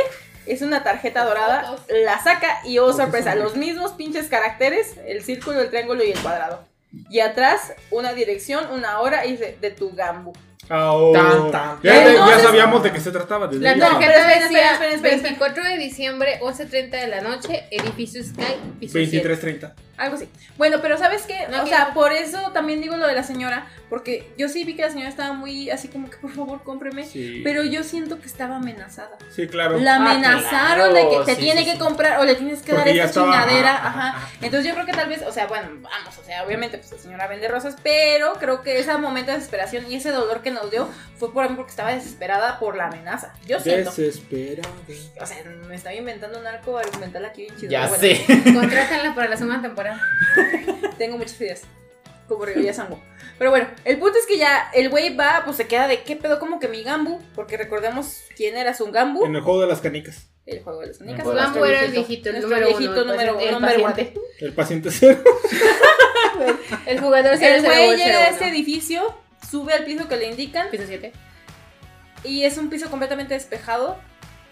es 0.45 0.61
una 0.61 0.84
tarjeta 0.84 1.26
dorada, 1.26 1.76
la 1.89 2.23
saca 2.23 2.61
y 2.64 2.77
oh 2.77 2.94
sorpresa, 2.94 3.35
los 3.35 3.57
mismos 3.57 3.91
pinches 3.91 4.30
caracteres, 4.30 4.95
el 5.06 5.22
círculo, 5.22 5.60
el 5.60 5.69
triángulo 5.69 6.02
y 6.02 6.11
el 6.11 6.19
cuadrado. 6.22 6.64
Y 7.10 7.19
atrás, 7.19 7.73
una 7.91 8.14
dirección, 8.14 8.72
una 8.72 9.02
hora 9.02 9.26
y 9.26 9.34
dice, 9.34 9.57
de 9.60 9.72
tu 9.72 9.91
gambu. 9.91 10.31
Oh. 10.69 11.11
Tan, 11.14 11.52
tan. 11.52 11.81
Ya, 11.81 12.39
sabíamos 12.39 12.84
de 12.84 12.91
qué 12.91 12.99
se 12.99 13.11
trataba. 13.11 13.49
La. 13.52 13.76
No, 13.76 13.99
decía 13.99 14.11
espera, 14.41 14.73
espera, 14.73 14.94
espera. 14.95 15.18
24 15.22 15.64
de 15.64 15.77
diciembre, 15.77 16.39
11.30 16.41 16.89
de 16.89 17.07
la 17.07 17.22
noche, 17.22 17.65
edificio 17.72 18.23
Sky, 18.23 18.56
piso 18.80 18.98
7. 18.98 19.23
23.30. 19.23 19.87
Algo 19.98 20.15
así. 20.15 20.30
Bueno, 20.57 20.78
pero 20.82 20.98
¿sabes 20.98 21.24
qué? 21.24 21.48
No, 21.49 21.61
o 21.61 21.64
que 21.64 21.69
sea, 21.72 21.94
por 21.94 22.11
eso 22.11 22.52
también 22.52 22.82
digo 22.82 22.95
lo 22.98 23.07
de 23.07 23.15
la 23.15 23.24
señora, 23.24 23.68
porque 23.90 24.32
yo 24.38 24.48
sí 24.48 24.64
vi 24.64 24.76
que 24.76 24.84
la 24.84 24.91
señora 24.91 25.10
estaba 25.10 25.34
muy 25.34 25.72
así 25.72 25.88
como 25.88 26.10
que 26.10 26.18
por 26.18 26.32
favor 26.32 26.61
cómpreme, 26.64 27.03
Sí. 27.03 27.41
pero 27.44 27.64
yo 27.64 27.84
siento 27.84 28.19
que 28.19 28.28
estaba 28.28 28.57
amenazada. 28.57 29.18
Sí, 29.36 29.48
claro. 29.48 29.80
La 29.80 29.94
Ah, 29.94 29.95
amenazaron 29.98 30.91
claro, 30.91 30.94
de 30.94 31.10
que 31.10 31.26
te 31.26 31.36
sí, 31.36 31.41
tiene 31.41 31.61
sí, 31.61 31.65
que 31.65 31.72
sí. 31.74 31.78
comprar 31.80 32.19
o 32.19 32.26
le 32.26 32.36
tienes 32.36 32.61
que 32.61 32.74
Porque 32.74 32.90
dar 32.91 33.07
esta 33.07 33.22
estaba- 33.22 33.32
chingadera, 33.44 33.76
ajá. 33.76 34.30
Entonces 34.41 34.68
yo 34.68 34.74
creo 34.76 34.86
que 34.86 34.91
tal 34.94 35.10
vez, 35.10 35.24
o 35.24 35.32
sea, 35.32 35.48
bueno, 35.48 35.68
vamos, 35.82 36.15
o 36.18 36.24
sea, 36.24 36.44
obviamente 36.45 36.78
pues 36.78 36.91
la 36.91 36.98
señora 36.99 37.28
vende 37.28 37.48
rosas, 37.48 37.76
pero 37.82 38.34
creo 38.34 38.61
que 38.61 38.78
ese 38.80 38.95
momento 38.98 39.32
de 39.32 39.38
desesperación 39.38 39.90
y 39.91 39.95
ese 39.95 40.11
dolor 40.11 40.41
que 40.44 40.52
nos 40.52 40.69
dio 40.69 40.88
fue 41.18 41.34
por 41.34 41.48
porque 41.56 41.72
estaba 41.72 41.91
desesperada 41.91 42.60
por 42.60 42.76
la 42.76 42.86
amenaza. 42.88 43.34
Yo 43.48 43.60
siento. 43.60 43.90
Desesperado. 43.90 44.69
O 45.19 45.26
sea, 45.26 45.38
me 45.68 45.76
estaba 45.76 45.95
inventando 45.95 46.40
un 46.40 46.45
arco 46.45 46.78
argumental 46.78 47.26
aquí 47.26 47.41
bien 47.44 47.56
chido. 47.57 47.72
Ya 47.72 47.88
bueno. 47.88 47.98
sé. 48.02 48.24
Contrátenla 48.53 49.15
para 49.15 49.30
la 49.30 49.38
segunda 49.38 49.61
temporada. 49.61 49.87
Tengo 50.98 51.18
muchas 51.18 51.40
ideas. 51.42 51.62
Como 52.28 52.44
Rebelia 52.46 52.74
Sango. 52.74 53.02
Pero 53.38 53.52
bueno, 53.52 53.68
el 53.86 54.00
punto 54.00 54.18
es 54.20 54.26
que 54.26 54.38
ya 54.38 54.70
el 54.74 54.90
güey 54.90 55.16
va, 55.16 55.44
pues 55.46 55.56
se 55.56 55.68
queda 55.68 55.88
de 55.88 56.04
qué 56.04 56.16
pedo, 56.18 56.40
como 56.40 56.60
que 56.60 56.68
mi 56.68 56.84
Gambu. 56.84 57.22
Porque 57.36 57.56
recordemos 57.56 58.24
quién 58.36 58.58
era 58.58 58.74
su 58.74 58.92
Gambu. 58.92 59.26
En 59.26 59.36
el 59.36 59.42
juego 59.42 59.62
de 59.62 59.68
las 59.68 59.80
canicas. 59.80 60.28
El 60.46 60.62
juego 60.62 60.82
de 60.82 60.88
las 60.88 60.98
canicas. 60.98 61.26
El 61.26 61.36
Gambu 61.36 61.64
era 61.66 61.82
el 61.86 61.92
viejito, 61.92 62.30
el 62.30 62.42
número 62.42 62.68
uno, 62.68 62.78
viejito 62.78 63.02
el 63.02 63.08
número 63.08 63.34
paciente- 63.36 63.54
el 63.70 63.84
paciente. 63.84 64.14
El 64.40 64.54
paciente 64.54 64.92
cero. 64.92 65.24
El 66.86 67.00
jugador 67.00 67.34
El 67.34 67.62
001. 67.62 67.68
güey 67.68 67.98
llega 67.98 68.20
a 68.26 68.30
este 68.30 68.48
edificio, 68.48 69.18
sube 69.50 69.74
al 69.74 69.86
piso 69.86 70.08
que 70.08 70.18
le 70.18 70.28
indican. 70.30 70.70
Piso 70.70 70.84
7. 70.88 71.12
Y 72.24 72.44
es 72.44 72.58
un 72.58 72.70
piso 72.70 72.90
completamente 72.90 73.34
despejado. 73.34 73.98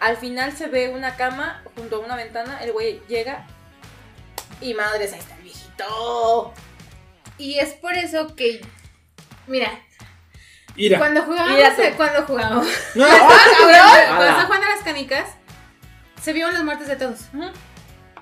Al 0.00 0.16
final 0.16 0.52
se 0.52 0.66
ve 0.66 0.88
una 0.90 1.16
cama 1.16 1.62
junto 1.76 1.96
a 1.96 1.98
una 2.00 2.16
ventana. 2.16 2.62
El 2.62 2.72
güey 2.72 3.00
llega. 3.08 3.46
Y 4.60 4.74
madres, 4.74 5.12
ahí 5.12 5.18
está 5.18 5.34
el 5.36 5.42
viejito. 5.42 6.54
Y 7.38 7.58
es 7.58 7.74
por 7.74 7.94
eso 7.94 8.34
que. 8.34 8.60
Mira, 9.46 9.70
Ira. 10.76 10.98
cuando 10.98 11.22
jugábamos. 11.22 11.56
Mira 11.56 11.76
tú. 11.76 11.82
Cuando 11.96 12.22
jugábamos. 12.22 12.66
No. 12.94 13.06
Cuando 13.08 13.66
Ala. 13.68 14.28
estaba 14.28 14.44
jugando 14.46 14.66
a 14.66 14.70
las 14.70 14.84
canicas, 14.84 15.28
se 16.22 16.32
vieron 16.32 16.52
las 16.54 16.64
muertes 16.64 16.88
de 16.88 16.96
todos. 16.96 17.20
Ujú. 17.34 17.50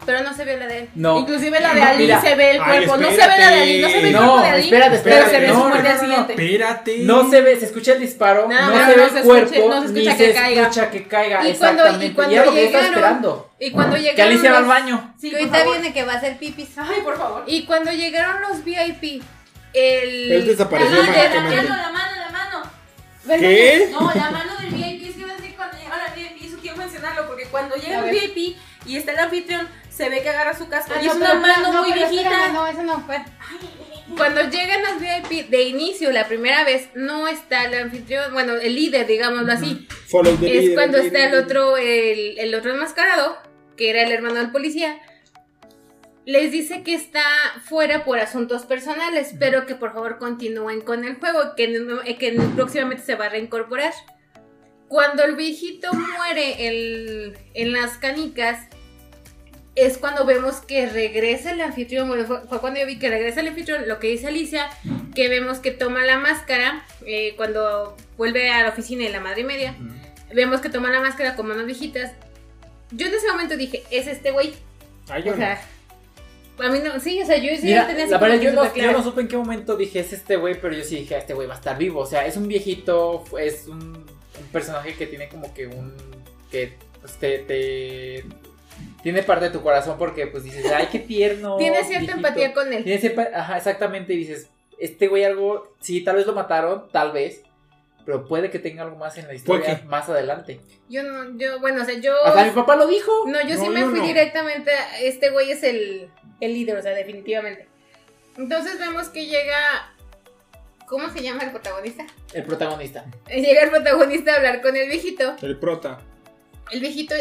Pero 0.06 0.22
no 0.22 0.34
se 0.34 0.44
vio 0.44 0.56
la 0.56 0.66
de 0.66 0.78
él. 0.80 0.88
No. 0.94 1.18
Inclusive 1.20 1.60
la 1.60 1.74
de 1.74 1.82
Ali 1.82 2.04
Mira. 2.04 2.20
se 2.20 2.34
ve 2.34 2.50
el 2.52 2.60
Ay, 2.62 2.84
cuerpo. 2.86 2.96
no 2.98 3.10
se 3.10 3.16
ve 3.16 3.26
la 3.26 3.36
de 3.36 3.44
Ali, 3.62 3.80
no 3.82 3.88
se 3.88 4.00
ve 4.00 4.06
el 4.08 4.12
No, 4.12 4.18
cuerpo 4.20 4.40
de 4.40 4.48
Ali. 4.48 4.62
espérate, 4.64 4.98
Pero 4.98 5.16
espérate, 5.16 5.30
se 5.30 5.40
ve 5.40 5.48
no, 5.48 5.54
su 5.54 5.58
no, 5.60 5.68
muerte 5.68 5.88
al 5.88 5.94
no, 5.96 6.02
no, 6.02 6.08
siguiente. 6.08 6.32
espérate. 6.44 6.98
No 6.98 7.30
se 7.30 7.40
ve, 7.40 7.56
se 7.60 7.64
escucha 7.66 7.92
el 7.92 8.00
disparo, 8.00 8.48
No, 8.48 8.54
no, 8.54 8.60
no, 8.60 8.66
se 8.66 8.80
no 8.80 8.86
ve 8.86 8.92
el 8.92 9.00
escucha- 9.00 9.22
cuerpo, 9.24 9.68
no 9.68 9.80
se 9.80 9.86
escucha 9.86 10.10
ni 10.12 10.16
que 10.18 10.26
se 10.26 10.34
caiga. 10.34 10.62
escucha 10.62 10.90
que 10.90 11.08
caiga. 11.08 11.48
Y 11.48 11.54
cuando- 11.54 12.02
y 12.04 12.10
cuando 12.10 12.34
y 12.34 12.38
que 12.38 12.54
llegaron- 12.66 12.84
esperando. 12.94 13.50
Y 13.60 13.70
cuando 13.70 13.96
Que 13.96 14.02
llegaron. 14.02 14.32
Alicia 14.32 14.50
va 14.52 14.56
al 14.58 14.62
los- 14.64 14.68
baño. 14.74 15.14
Sí, 15.20 15.30
que 15.30 15.36
por 15.36 15.40
ahorita 15.40 15.58
favor. 15.58 15.72
viene 15.80 15.94
que 15.94 16.04
va 16.04 16.12
a 16.14 16.20
ser 16.20 16.36
pipis. 16.38 16.68
Ay, 16.76 17.00
por 17.02 17.16
favor. 17.16 17.44
Y 17.46 17.64
cuando 17.64 17.90
llegaron 17.92 18.42
los 18.42 18.62
VIP, 18.64 19.22
el. 19.72 20.32
Él 20.32 20.46
desapareció 20.46 21.00
el 21.00 21.06
líder- 21.06 21.16
mágicamente. 21.30 21.62
la 21.68 21.90
mano, 21.90 22.16
la 22.18 22.30
mano. 22.30 22.62
¿Qué? 23.26 23.88
No, 23.90 24.12
la 24.14 24.30
mano 24.30 24.52
del 24.60 24.70
VIP 24.70 25.08
es 25.08 25.14
que 25.14 25.20
iba 25.22 25.32
a 25.32 25.36
decir 25.36 25.54
cuando 25.56 25.76
llega 25.78 25.96
la 25.96 26.14
VIP, 26.14 26.46
eso 26.46 26.56
quiero 26.60 26.76
mencionarlo, 26.76 27.26
porque 27.26 27.44
cuando 27.46 27.74
llega 27.76 28.00
el. 28.00 28.10
VIP 28.10 28.56
y 28.86 28.96
está 28.96 29.12
el 29.12 29.18
anfitrión, 29.18 29.66
se 29.94 30.08
ve 30.08 30.22
que 30.22 30.28
agarra 30.30 30.56
su 30.56 30.68
casco 30.68 30.92
Ah, 30.96 31.00
y 31.02 31.06
no, 31.06 31.12
es 31.12 31.16
una 31.16 31.26
pero- 31.28 31.40
mano 31.40 31.72
no, 31.72 31.82
muy 31.82 31.92
pero 31.92 32.08
viejita. 32.08 32.30
espérame, 32.30 32.52
no, 32.54 32.66
eso 32.66 32.82
no 32.82 33.00
fue. 33.06 33.18
Cuando 34.16 34.42
llegan 34.42 34.82
los 34.82 35.00
VIP 35.00 35.48
de 35.50 35.62
inicio, 35.62 36.10
la 36.12 36.26
primera 36.28 36.62
vez, 36.64 36.88
no 36.94 37.26
está 37.26 37.64
el 37.64 37.74
anfitrión, 37.74 38.32
bueno, 38.32 38.54
el 38.54 38.74
líder, 38.74 39.06
digámoslo 39.06 39.52
así. 39.52 39.88
The 40.10 40.30
Es 40.30 40.40
leader, 40.40 40.74
cuando 40.74 40.98
leader, 40.98 41.14
está 41.16 41.26
el 41.36 41.42
otro, 41.44 41.76
el, 41.76 42.38
el 42.38 42.54
otro 42.54 42.72
enmascarado, 42.74 43.38
que 43.76 43.90
era 43.90 44.02
el 44.02 44.12
hermano 44.12 44.34
del 44.36 44.50
policía. 44.52 44.98
Les 46.26 46.50
dice 46.52 46.82
que 46.82 46.94
está 46.94 47.22
fuera 47.64 48.04
por 48.04 48.18
asuntos 48.18 48.64
personales, 48.66 49.34
pero 49.38 49.66
que 49.66 49.74
por 49.74 49.92
favor 49.92 50.18
continúen 50.18 50.80
con 50.80 51.04
el 51.04 51.16
juego, 51.16 51.54
que, 51.56 51.64
en- 51.64 52.16
que 52.18 52.28
en- 52.28 52.56
próximamente 52.56 53.04
se 53.04 53.14
va 53.14 53.26
a 53.26 53.28
reincorporar. 53.30 53.92
Cuando 54.88 55.24
el 55.24 55.34
viejito 55.34 55.92
muere 55.92 56.66
en, 56.66 57.34
en 57.54 57.72
las 57.72 57.98
canicas, 57.98 58.68
es 59.76 59.98
cuando 59.98 60.24
vemos 60.24 60.56
que 60.60 60.86
regresa 60.88 61.50
el 61.52 61.60
anfitrión. 61.60 62.06
Bueno, 62.08 62.24
fue, 62.26 62.40
fue 62.48 62.60
cuando 62.60 62.80
yo 62.80 62.86
vi 62.86 62.98
que 62.98 63.08
regresa 63.10 63.40
el 63.40 63.48
anfitrión. 63.48 63.88
Lo 63.88 63.98
que 63.98 64.08
dice 64.08 64.28
Alicia, 64.28 64.70
que 65.14 65.28
vemos 65.28 65.58
que 65.58 65.70
toma 65.72 66.04
la 66.04 66.18
máscara 66.18 66.84
eh, 67.06 67.34
cuando 67.36 67.96
vuelve 68.16 68.50
a 68.50 68.62
la 68.62 68.68
oficina 68.70 69.04
de 69.04 69.10
la 69.10 69.20
madre 69.20 69.40
y 69.40 69.44
media. 69.44 69.74
Vemos 70.32 70.60
que 70.60 70.68
toma 70.68 70.90
la 70.90 71.00
máscara 71.00 71.34
con 71.36 71.46
manos 71.46 71.66
viejitas. 71.66 72.12
Yo 72.92 73.06
en 73.08 73.14
ese 73.14 73.28
momento 73.28 73.56
dije, 73.56 73.82
es 73.90 74.06
este 74.06 74.30
güey. 74.30 74.54
Ay, 75.08 75.22
yo 75.24 75.32
O 75.32 75.36
no. 75.36 75.40
sea, 75.40 75.60
a 76.58 76.68
mí 76.70 76.78
no, 76.84 77.00
sí, 77.00 77.20
o 77.20 77.26
sea, 77.26 77.36
yo 77.36 77.50
sí 77.56 77.64
Mira, 77.64 77.86
tenía 77.86 78.06
la 78.06 78.18
verdad, 78.18 78.40
yo 78.40 78.52
no, 78.52 78.74
yo 78.76 78.92
no 78.92 79.02
supe 79.02 79.22
en 79.22 79.28
qué 79.28 79.36
momento 79.36 79.76
dije 79.76 79.98
es 80.00 80.12
este 80.12 80.36
güey, 80.36 80.60
pero 80.60 80.72
yo 80.72 80.84
sí 80.84 80.96
dije, 80.96 81.16
este 81.18 81.34
güey 81.34 81.48
va 81.48 81.54
a 81.54 81.56
estar 81.58 81.76
vivo. 81.76 82.00
O 82.00 82.06
sea, 82.06 82.26
es 82.26 82.36
un 82.36 82.46
viejito, 82.46 83.24
es 83.40 83.66
un, 83.66 83.80
un 83.80 84.46
personaje 84.52 84.94
que 84.94 85.06
tiene 85.08 85.28
como 85.28 85.52
que 85.52 85.66
un. 85.66 85.92
que 86.52 86.74
pues, 87.00 87.14
te, 87.14 87.38
te- 87.40 88.24
Tiene 89.04 89.22
parte 89.22 89.44
de 89.44 89.50
tu 89.52 89.62
corazón 89.62 89.96
porque 89.98 90.26
pues 90.26 90.42
dices, 90.42 90.66
ay, 90.72 90.88
qué 90.90 90.98
tierno. 90.98 91.56
Tiene 91.58 91.76
cierta 91.84 91.98
viejito". 91.98 92.16
empatía 92.16 92.52
con 92.52 92.72
él. 92.72 92.82
Tiene 92.82 92.98
cierta- 93.00 93.30
ajá, 93.32 93.56
exactamente, 93.58 94.12
y 94.14 94.16
dices, 94.16 94.48
este 94.78 95.06
güey 95.06 95.22
algo, 95.22 95.72
sí, 95.80 96.02
tal 96.02 96.16
vez 96.16 96.26
lo 96.26 96.32
mataron, 96.32 96.88
tal 96.90 97.12
vez, 97.12 97.42
pero 98.04 98.26
puede 98.26 98.50
que 98.50 98.58
tenga 98.58 98.82
algo 98.82 98.96
más 98.96 99.16
en 99.18 99.26
la 99.28 99.34
historia 99.34 99.82
más 99.86 100.08
adelante. 100.08 100.60
Yo 100.88 101.02
no, 101.04 101.38
yo, 101.38 101.60
bueno, 101.60 101.82
o 101.82 101.84
sea, 101.84 101.94
yo. 101.98 102.12
Hasta 102.24 102.44
mi 102.44 102.50
papá 102.50 102.76
lo 102.76 102.86
dijo. 102.86 103.12
No, 103.26 103.40
yo 103.46 103.56
sí 103.56 103.68
me 103.68 103.80
yo 103.80 103.90
fui 103.90 104.00
no. 104.00 104.06
directamente. 104.06 104.72
a- 104.72 105.00
Este 105.00 105.30
güey 105.30 105.50
es 105.52 105.62
el, 105.62 106.08
el 106.40 106.52
líder, 106.54 106.76
o 106.78 106.82
sea, 106.82 106.92
definitivamente. 106.92 107.68
Entonces 108.36 108.78
vemos 108.78 109.08
que 109.10 109.26
llega. 109.26 109.90
¿Cómo 110.86 111.08
se 111.10 111.22
llama 111.22 111.44
el 111.44 111.50
protagonista? 111.50 112.06
El 112.34 112.42
protagonista. 112.44 113.06
Llega 113.28 113.62
el 113.62 113.70
protagonista 113.70 114.32
a 114.32 114.36
hablar 114.36 114.60
con 114.60 114.76
el 114.76 114.88
viejito. 114.88 115.34
El 115.40 115.58
prota. 115.58 115.98
El 116.70 116.80
viejito 116.80 117.14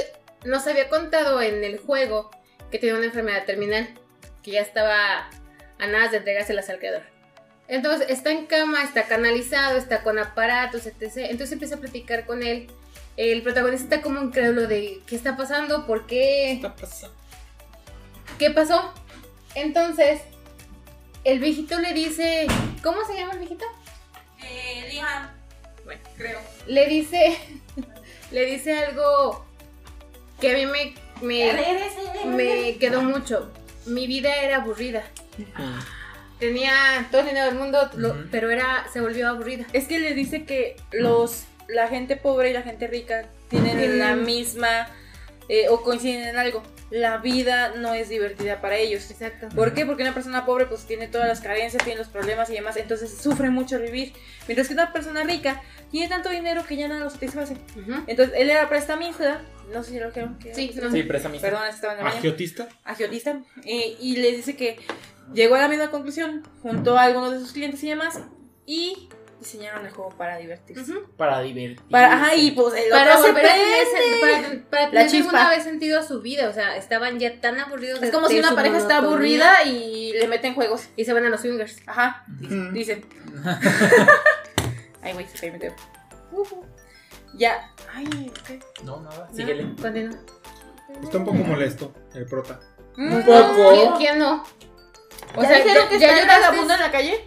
nos 0.46 0.68
había 0.68 0.90
contado 0.90 1.42
en 1.42 1.64
el 1.64 1.80
juego 1.80 2.32
que 2.72 2.80
tenía 2.80 2.96
una 2.96 3.06
enfermedad 3.06 3.46
terminal, 3.46 3.88
que 4.42 4.52
ya 4.52 4.62
estaba 4.62 5.30
a 5.80 5.88
nada 5.88 6.10
de 6.10 6.18
entregárselas 6.18 6.70
al 6.70 6.80
creador. 6.80 7.04
Entonces 7.68 8.10
está 8.10 8.32
en 8.32 8.46
cama, 8.46 8.84
está 8.84 9.08
canalizado, 9.08 9.78
está 9.78 10.04
con 10.04 10.20
aparatos, 10.20 10.86
etc. 10.86 11.30
Entonces 11.30 11.54
empieza 11.54 11.76
a 11.76 11.80
platicar 11.80 12.26
con 12.26 12.44
él. 12.44 12.68
El 13.16 13.42
protagonista 13.42 13.84
está 13.84 14.02
como 14.02 14.22
incrédulo 14.22 14.68
de 14.68 15.02
qué 15.06 15.16
está 15.16 15.38
pasando, 15.38 15.86
por 15.86 16.08
qué, 16.08 16.54
está 16.54 16.76
pasando? 16.76 17.16
qué 18.38 18.50
pasó. 18.52 18.94
Entonces 19.56 20.22
el 21.24 21.40
viejito 21.40 21.80
le 21.80 21.94
dice, 21.94 22.48
¿cómo 22.82 23.06
se 23.06 23.16
llama 23.16 23.34
el 23.34 23.40
viejito? 23.40 23.66
Eh, 24.44 24.90
Liam. 24.92 25.30
Bueno, 25.86 26.02
creo. 26.18 26.40
Le 26.66 26.88
dice, 26.88 27.38
le 28.32 28.46
dice 28.46 28.78
algo 28.78 29.46
que 30.44 30.52
a 30.52 30.58
mí 30.58 30.66
me, 30.66 30.94
me, 31.26 31.54
me 32.26 32.76
quedó 32.78 33.02
mucho. 33.02 33.50
Mi 33.86 34.08
vida 34.08 34.36
era 34.42 34.58
aburrida. 34.58 35.04
Tenía 36.40 37.08
todo 37.12 37.22
el 37.22 37.28
dinero 37.28 37.46
del 37.46 37.56
mundo, 37.56 37.90
lo- 37.96 38.16
pero 38.30 38.50
era 38.52 38.86
se 38.92 39.00
volvió 39.00 39.30
aburrida. 39.30 39.66
Es 39.72 39.88
que 39.88 40.00
le 40.00 40.14
dice 40.14 40.46
que 40.46 40.76
los 40.92 41.46
la 41.70 41.88
gente 41.88 42.18
pobre 42.18 42.50
y 42.50 42.54
la 42.54 42.62
gente 42.62 42.88
rica 42.88 43.26
tienen 43.50 43.98
la 44.00 44.16
misma 44.16 44.90
eh, 45.48 45.70
o 45.70 45.82
coinciden 45.82 46.28
en 46.28 46.38
algo. 46.38 46.62
La 46.90 47.18
vida 47.20 47.74
no 47.78 47.94
es 47.94 48.10
divertida 48.10 48.60
para 48.60 48.76
ellos. 48.78 49.10
Exacto. 49.10 49.48
¿Por 49.56 49.74
qué? 49.74 49.86
Porque 49.86 50.04
una 50.04 50.14
persona 50.14 50.46
pobre 50.46 50.66
pues 50.66 50.86
tiene 50.86 51.08
todas 51.08 51.28
las 51.28 51.40
carencias, 51.40 51.84
tiene 51.84 51.98
los 52.00 52.10
problemas 52.10 52.50
y 52.50 52.54
demás, 52.54 52.76
entonces 52.78 53.18
sufre 53.18 53.50
mucho 53.50 53.80
vivir. 53.80 54.12
Mientras 54.48 54.68
que 54.68 54.74
una 54.74 54.92
persona 54.92 55.24
rica 55.24 55.62
tiene 55.94 56.10
tanto 56.10 56.30
dinero 56.30 56.66
que 56.68 56.76
ya 56.76 56.88
nada 56.90 57.02
lo 57.06 57.10
satisface. 57.10 57.54
Ujú. 57.54 58.04
Entonces 58.08 58.34
él 58.36 58.50
era 58.50 58.68
prestamista, 58.68 59.42
no 59.72 59.84
sé 59.84 59.92
si 59.92 60.00
lo 60.00 60.08
dijeron. 60.08 60.38
que 60.40 60.54
Sí, 60.54 60.74
era 60.76 60.88
no. 60.88 60.92
Sí, 60.94 61.04
prestamista. 61.04 61.48
Perdón, 61.48 61.68
estaba 61.70 61.94
en 61.94 62.04
baño 62.04 62.18
Agiotista. 62.18 62.68
agiotista 62.84 63.40
eh, 63.64 63.96
y 64.00 64.18
le 64.18 64.32
dice 64.36 64.56
que 64.58 64.80
llegó 65.34 65.54
a 65.56 65.60
la 65.60 65.68
misma 65.68 65.92
conclusión 65.92 66.42
junto 66.64 66.98
a 66.98 67.04
algunos 67.04 67.32
de 67.34 67.40
sus 67.40 67.54
clientes 67.54 67.82
y 67.84 67.90
demás 67.90 68.20
y 68.66 69.08
diseñaron 69.40 69.86
el 69.86 69.92
juego 69.92 70.10
para 70.18 70.38
divertirse. 70.38 70.94
Para 71.18 71.42
divertirse. 71.42 71.84
Para, 71.92 72.14
ajá, 72.14 72.34
y 72.36 72.52
pues 72.52 72.74
el 72.76 72.90
Para 72.90 73.18
otro 73.20 73.28
se 73.28 73.34
tener, 73.34 73.88
para, 74.22 74.64
para 74.70 74.84
La 74.86 74.90
tener 74.92 75.08
chispa. 75.12 75.30
alguna 75.30 75.50
vez 75.50 75.64
sentido 75.64 76.00
a 76.00 76.04
su 76.04 76.22
vida. 76.22 76.50
O 76.50 76.54
sea, 76.54 76.76
estaban 76.78 77.20
ya 77.20 77.40
tan 77.42 77.60
aburridos. 77.60 78.02
Es 78.02 78.10
como 78.12 78.30
si 78.30 78.40
una 78.40 78.56
pareja 78.56 78.78
está 78.78 78.98
aburrida 78.98 79.64
y 79.66 80.14
le 80.14 80.28
meten 80.28 80.56
juegos. 80.56 80.88
Y 80.96 81.04
se 81.06 81.14
van 81.14 81.26
a 81.26 81.30
los 81.30 81.42
swingers. 81.42 81.78
Ajá, 81.86 82.26
Ujú. 82.42 82.72
dicen. 82.72 83.06
Ay, 85.04 85.14
güey, 85.14 85.28
se 85.28 85.52
mi 85.52 85.60
dedo. 85.60 85.76
Ujú. 86.32 86.66
Ya. 87.36 87.72
Ay, 87.94 88.32
ok. 88.32 88.84
No, 88.84 89.02
nada, 89.02 89.28
¿No? 89.30 89.36
síguele. 89.36 89.76
Continúa. 89.82 90.18
Está 91.02 91.18
un 91.18 91.26
poco 91.26 91.38
molesto 91.38 91.94
el 92.14 92.26
prota. 92.26 92.60
Mm, 92.96 93.22
poco. 93.22 93.72
¿Quién, 93.74 93.92
quién 93.98 94.20
no? 94.20 94.44
O 95.36 95.42
sea, 95.42 95.66
¿ya, 95.66 95.90
que 95.90 96.00
ya 96.00 96.12
lloraste? 96.12 96.28
vagabundo 96.28 96.74
en 96.76 96.80
la 96.80 96.92
calle? 96.92 97.26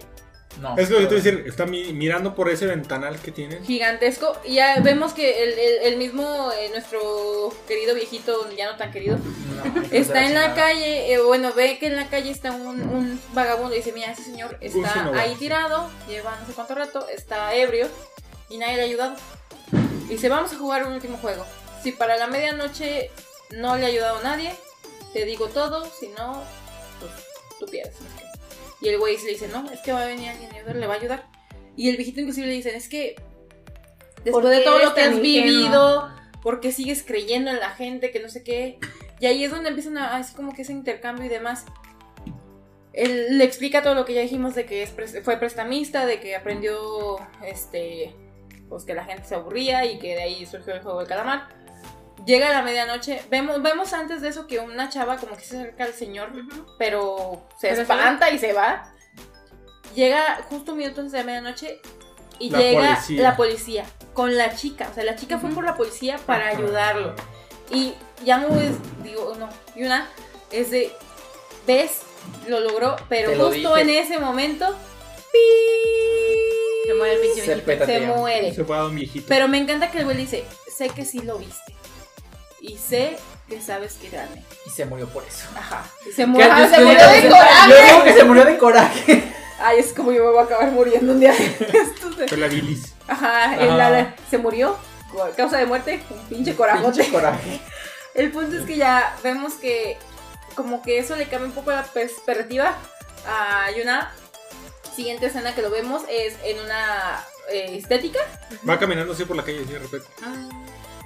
No. 0.60 0.76
Es 0.78 0.88
lo 0.90 0.98
que 0.98 1.04
te 1.06 1.14
voy 1.14 1.20
a 1.20 1.22
decir, 1.22 1.44
está 1.46 1.66
mi- 1.66 1.92
mirando 1.92 2.34
por 2.34 2.48
ese 2.48 2.66
ventanal 2.66 3.18
que 3.20 3.30
tienen. 3.30 3.64
Gigantesco. 3.64 4.36
Y 4.44 4.54
ya 4.54 4.80
vemos 4.80 5.12
que 5.12 5.42
el, 5.44 5.50
el- 5.58 5.78
el 5.92 5.96
mismo, 5.98 6.50
eh, 6.58 6.70
nuestro 6.70 7.52
querido 7.68 7.94
viejito, 7.94 8.48
ya 8.56 8.70
no 8.72 8.76
tan 8.78 8.90
querido, 8.90 9.18
No, 9.18 9.82
está 9.92 10.24
en 10.26 10.34
la 10.34 10.54
calle. 10.54 11.12
eh, 11.12 11.18
bueno, 11.20 11.52
ve 11.52 11.78
que 11.78 11.86
en 11.88 11.96
la 11.96 12.08
calle 12.08 12.30
está 12.30 12.52
un, 12.52 12.80
un 12.88 13.20
vagabundo 13.34 13.74
y 13.74 13.78
dice: 13.78 13.92
Mira, 13.92 14.12
ese 14.12 14.24
señor 14.24 14.56
está 14.60 15.10
ahí 15.20 15.34
tirado, 15.34 15.90
lleva 16.08 16.36
no 16.40 16.46
sé 16.46 16.52
cuánto 16.54 16.74
rato, 16.74 17.06
está 17.08 17.54
ebrio 17.54 17.88
y 18.48 18.56
nadie 18.58 18.76
le 18.76 18.82
ha 18.82 18.84
ayudado. 18.86 19.16
Y 20.06 20.12
dice: 20.12 20.28
Vamos 20.30 20.52
a 20.52 20.56
jugar 20.56 20.86
un 20.86 20.94
último 20.94 21.18
juego. 21.18 21.44
Si 21.82 21.92
para 21.92 22.16
la 22.16 22.26
medianoche 22.28 23.10
no 23.50 23.76
le 23.76 23.84
ha 23.84 23.88
ayudado 23.88 24.18
a 24.18 24.22
nadie, 24.22 24.54
te 25.12 25.24
digo 25.26 25.48
todo. 25.48 25.84
Si 26.00 26.08
no, 26.08 26.42
pues 27.00 27.12
tú 27.60 27.66
pierdes. 27.66 27.94
Qué. 28.80 28.86
Y 28.86 28.88
el 28.90 28.98
güey 28.98 29.16
le 29.16 29.30
dice: 29.30 29.48
No, 29.48 29.70
es 29.70 29.80
que 29.80 29.92
va 29.92 30.02
a 30.02 30.06
venir 30.06 30.30
alguien 30.30 30.52
a 30.52 30.56
ayudar, 30.56 30.76
le 30.76 30.86
va 30.86 30.94
a 30.94 30.96
ayudar. 30.96 31.26
Y 31.76 31.88
el 31.88 31.96
viejito 31.96 32.20
inclusive 32.20 32.46
le 32.46 32.54
dice: 32.54 32.76
Es 32.76 32.88
que 32.88 33.16
después 34.24 34.32
¿Por 34.32 34.48
de 34.48 34.58
qué 34.58 34.64
todo 34.64 34.78
lo 34.78 34.82
eres 34.82 34.94
que 34.94 35.00
has 35.02 35.20
vivido, 35.20 36.10
porque 36.42 36.72
sigues 36.72 37.02
creyendo 37.02 37.50
en 37.50 37.60
la 37.60 37.70
gente, 37.70 38.10
que 38.10 38.20
no 38.20 38.28
sé 38.28 38.42
qué. 38.42 38.78
Y 39.20 39.26
ahí 39.26 39.44
es 39.44 39.50
donde 39.50 39.68
empiezan 39.70 39.96
a 39.98 40.16
así 40.16 40.34
como 40.34 40.52
que 40.54 40.62
ese 40.62 40.72
intercambio 40.72 41.24
y 41.24 41.28
demás. 41.28 41.64
Él 42.92 43.38
le 43.38 43.44
explica 43.44 43.82
todo 43.82 43.94
lo 43.94 44.06
que 44.06 44.14
ya 44.14 44.22
dijimos 44.22 44.54
de 44.54 44.64
que 44.64 44.82
es 44.82 44.94
fue 45.22 45.36
prestamista, 45.36 46.06
de 46.06 46.18
que 46.18 46.34
aprendió 46.34 47.18
este 47.44 48.14
pues 48.68 48.84
que 48.84 48.94
la 48.94 49.04
gente 49.04 49.24
se 49.24 49.34
aburría 49.34 49.84
y 49.84 49.98
que 49.98 50.14
de 50.14 50.22
ahí 50.22 50.46
surgió 50.46 50.74
el 50.74 50.82
juego 50.82 50.98
del 50.98 51.08
calamar. 51.08 51.48
Llega 52.26 52.50
la 52.50 52.62
medianoche, 52.62 53.22
vemos, 53.30 53.62
vemos 53.62 53.92
antes 53.92 54.20
de 54.20 54.28
eso 54.28 54.48
que 54.48 54.58
una 54.58 54.88
chava 54.88 55.16
como 55.16 55.36
que 55.36 55.44
se 55.44 55.58
acerca 55.58 55.84
al 55.84 55.92
señor, 55.92 56.30
pero 56.76 57.46
se 57.60 57.68
Pero 57.68 57.76
se 57.76 57.82
espanta 57.82 58.30
y 58.30 58.38
se 58.38 58.52
va. 58.52 58.92
Llega 59.94 60.42
justo 60.50 60.72
un 60.72 60.78
minuto 60.78 61.00
antes 61.02 61.12
de 61.12 61.18
la 61.18 61.24
medianoche 61.24 61.80
y 62.40 62.50
La 62.50 62.58
llega 62.58 62.94
policía. 62.96 63.22
la 63.22 63.36
policía 63.36 63.84
con 64.12 64.36
la 64.36 64.54
chica. 64.56 64.88
O 64.90 64.94
sea, 64.94 65.04
la 65.04 65.14
chica 65.14 65.38
fue 65.38 65.50
por 65.50 65.64
la 65.64 65.76
policía 65.76 66.18
para 66.26 66.48
ayudarlo. 66.48 67.14
Y 67.70 67.94
Yamu 68.24 68.58
es, 68.60 68.72
digo, 69.04 69.34
no, 69.38 69.48
Yuna 69.76 70.08
es 70.50 70.70
de, 70.72 70.92
ves, 71.66 72.00
lo 72.48 72.58
logró, 72.60 72.96
pero 73.08 73.34
lo 73.36 73.46
justo 73.50 73.76
dije. 73.76 73.80
en 73.82 73.90
ese 73.90 74.18
momento, 74.18 74.66
Se 76.86 76.94
muere 76.94 77.14
el 77.14 77.20
pinche 77.20 77.42
Se 77.42 77.86
se 77.86 78.00
muere. 78.00 78.54
Se 78.54 78.64
fue 78.64 78.76
a 78.76 78.84
un 78.84 78.94
viejito. 78.94 79.26
Pero 79.28 79.48
me 79.48 79.58
encanta 79.58 79.90
que 79.90 79.98
el 79.98 80.04
güey 80.04 80.16
dice, 80.16 80.44
sé 80.76 80.88
que 80.90 81.04
sí 81.04 81.20
lo 81.20 81.38
viste. 81.38 81.75
Y 82.66 82.78
sé 82.78 83.16
que 83.48 83.60
sabes 83.60 83.94
que 83.94 84.10
gané. 84.10 84.42
Y 84.66 84.70
se 84.70 84.84
murió 84.86 85.08
por 85.08 85.24
eso. 85.24 85.46
Ajá. 85.56 85.84
Y 86.08 86.12
se 86.12 86.26
murió, 86.26 86.46
se 86.68 86.76
Yo- 86.76 86.86
murió 86.86 86.98
yo- 87.00 87.10
de 87.12 87.22
Yo 87.22 87.28
coraje. 87.30 87.84
digo 87.86 88.04
que 88.04 88.12
se 88.14 88.24
murió 88.24 88.44
de 88.44 88.58
coraje. 88.58 89.32
Ay, 89.60 89.78
es 89.78 89.92
como 89.92 90.12
yo 90.12 90.24
me 90.24 90.30
voy 90.30 90.38
a 90.40 90.42
acabar 90.42 90.70
muriendo 90.72 91.12
un 91.12 91.20
día. 91.20 91.34
Entonces, 91.36 92.28
Fue 92.28 92.36
la 92.38 92.48
bilis. 92.48 92.92
Ajá, 93.08 93.44
Ajá. 93.44 93.54
el- 93.62 93.76
la- 93.78 93.90
la- 93.90 94.14
se 94.30 94.38
murió. 94.38 94.76
Causa 95.36 95.56
de 95.58 95.66
muerte, 95.66 96.02
un 96.10 96.18
pinche 96.26 96.54
corajote. 96.54 96.98
Pinche 96.98 97.10
coraje. 97.12 97.60
El 98.14 98.30
punto 98.32 98.56
es 98.56 98.64
que 98.66 98.76
ya 98.76 99.16
vemos 99.22 99.54
que 99.54 99.96
como 100.54 100.82
que 100.82 100.98
eso 100.98 101.16
le 101.16 101.26
cambia 101.28 101.46
un 101.48 101.52
poco 101.54 101.70
la 101.70 101.84
perspectiva 101.84 102.74
a 103.26 103.70
Yuna. 103.70 104.12
Siguiente 104.94 105.26
escena 105.26 105.54
que 105.54 105.60
lo 105.62 105.70
vemos 105.70 106.02
es 106.08 106.34
en 106.42 106.58
una 106.60 107.22
eh, 107.50 107.76
estética. 107.78 108.18
Va 108.68 108.78
caminando 108.78 109.12
así 109.12 109.24
por 109.24 109.36
la 109.36 109.44
calle 109.44 109.64
de 109.64 109.78
repente. 109.78 110.06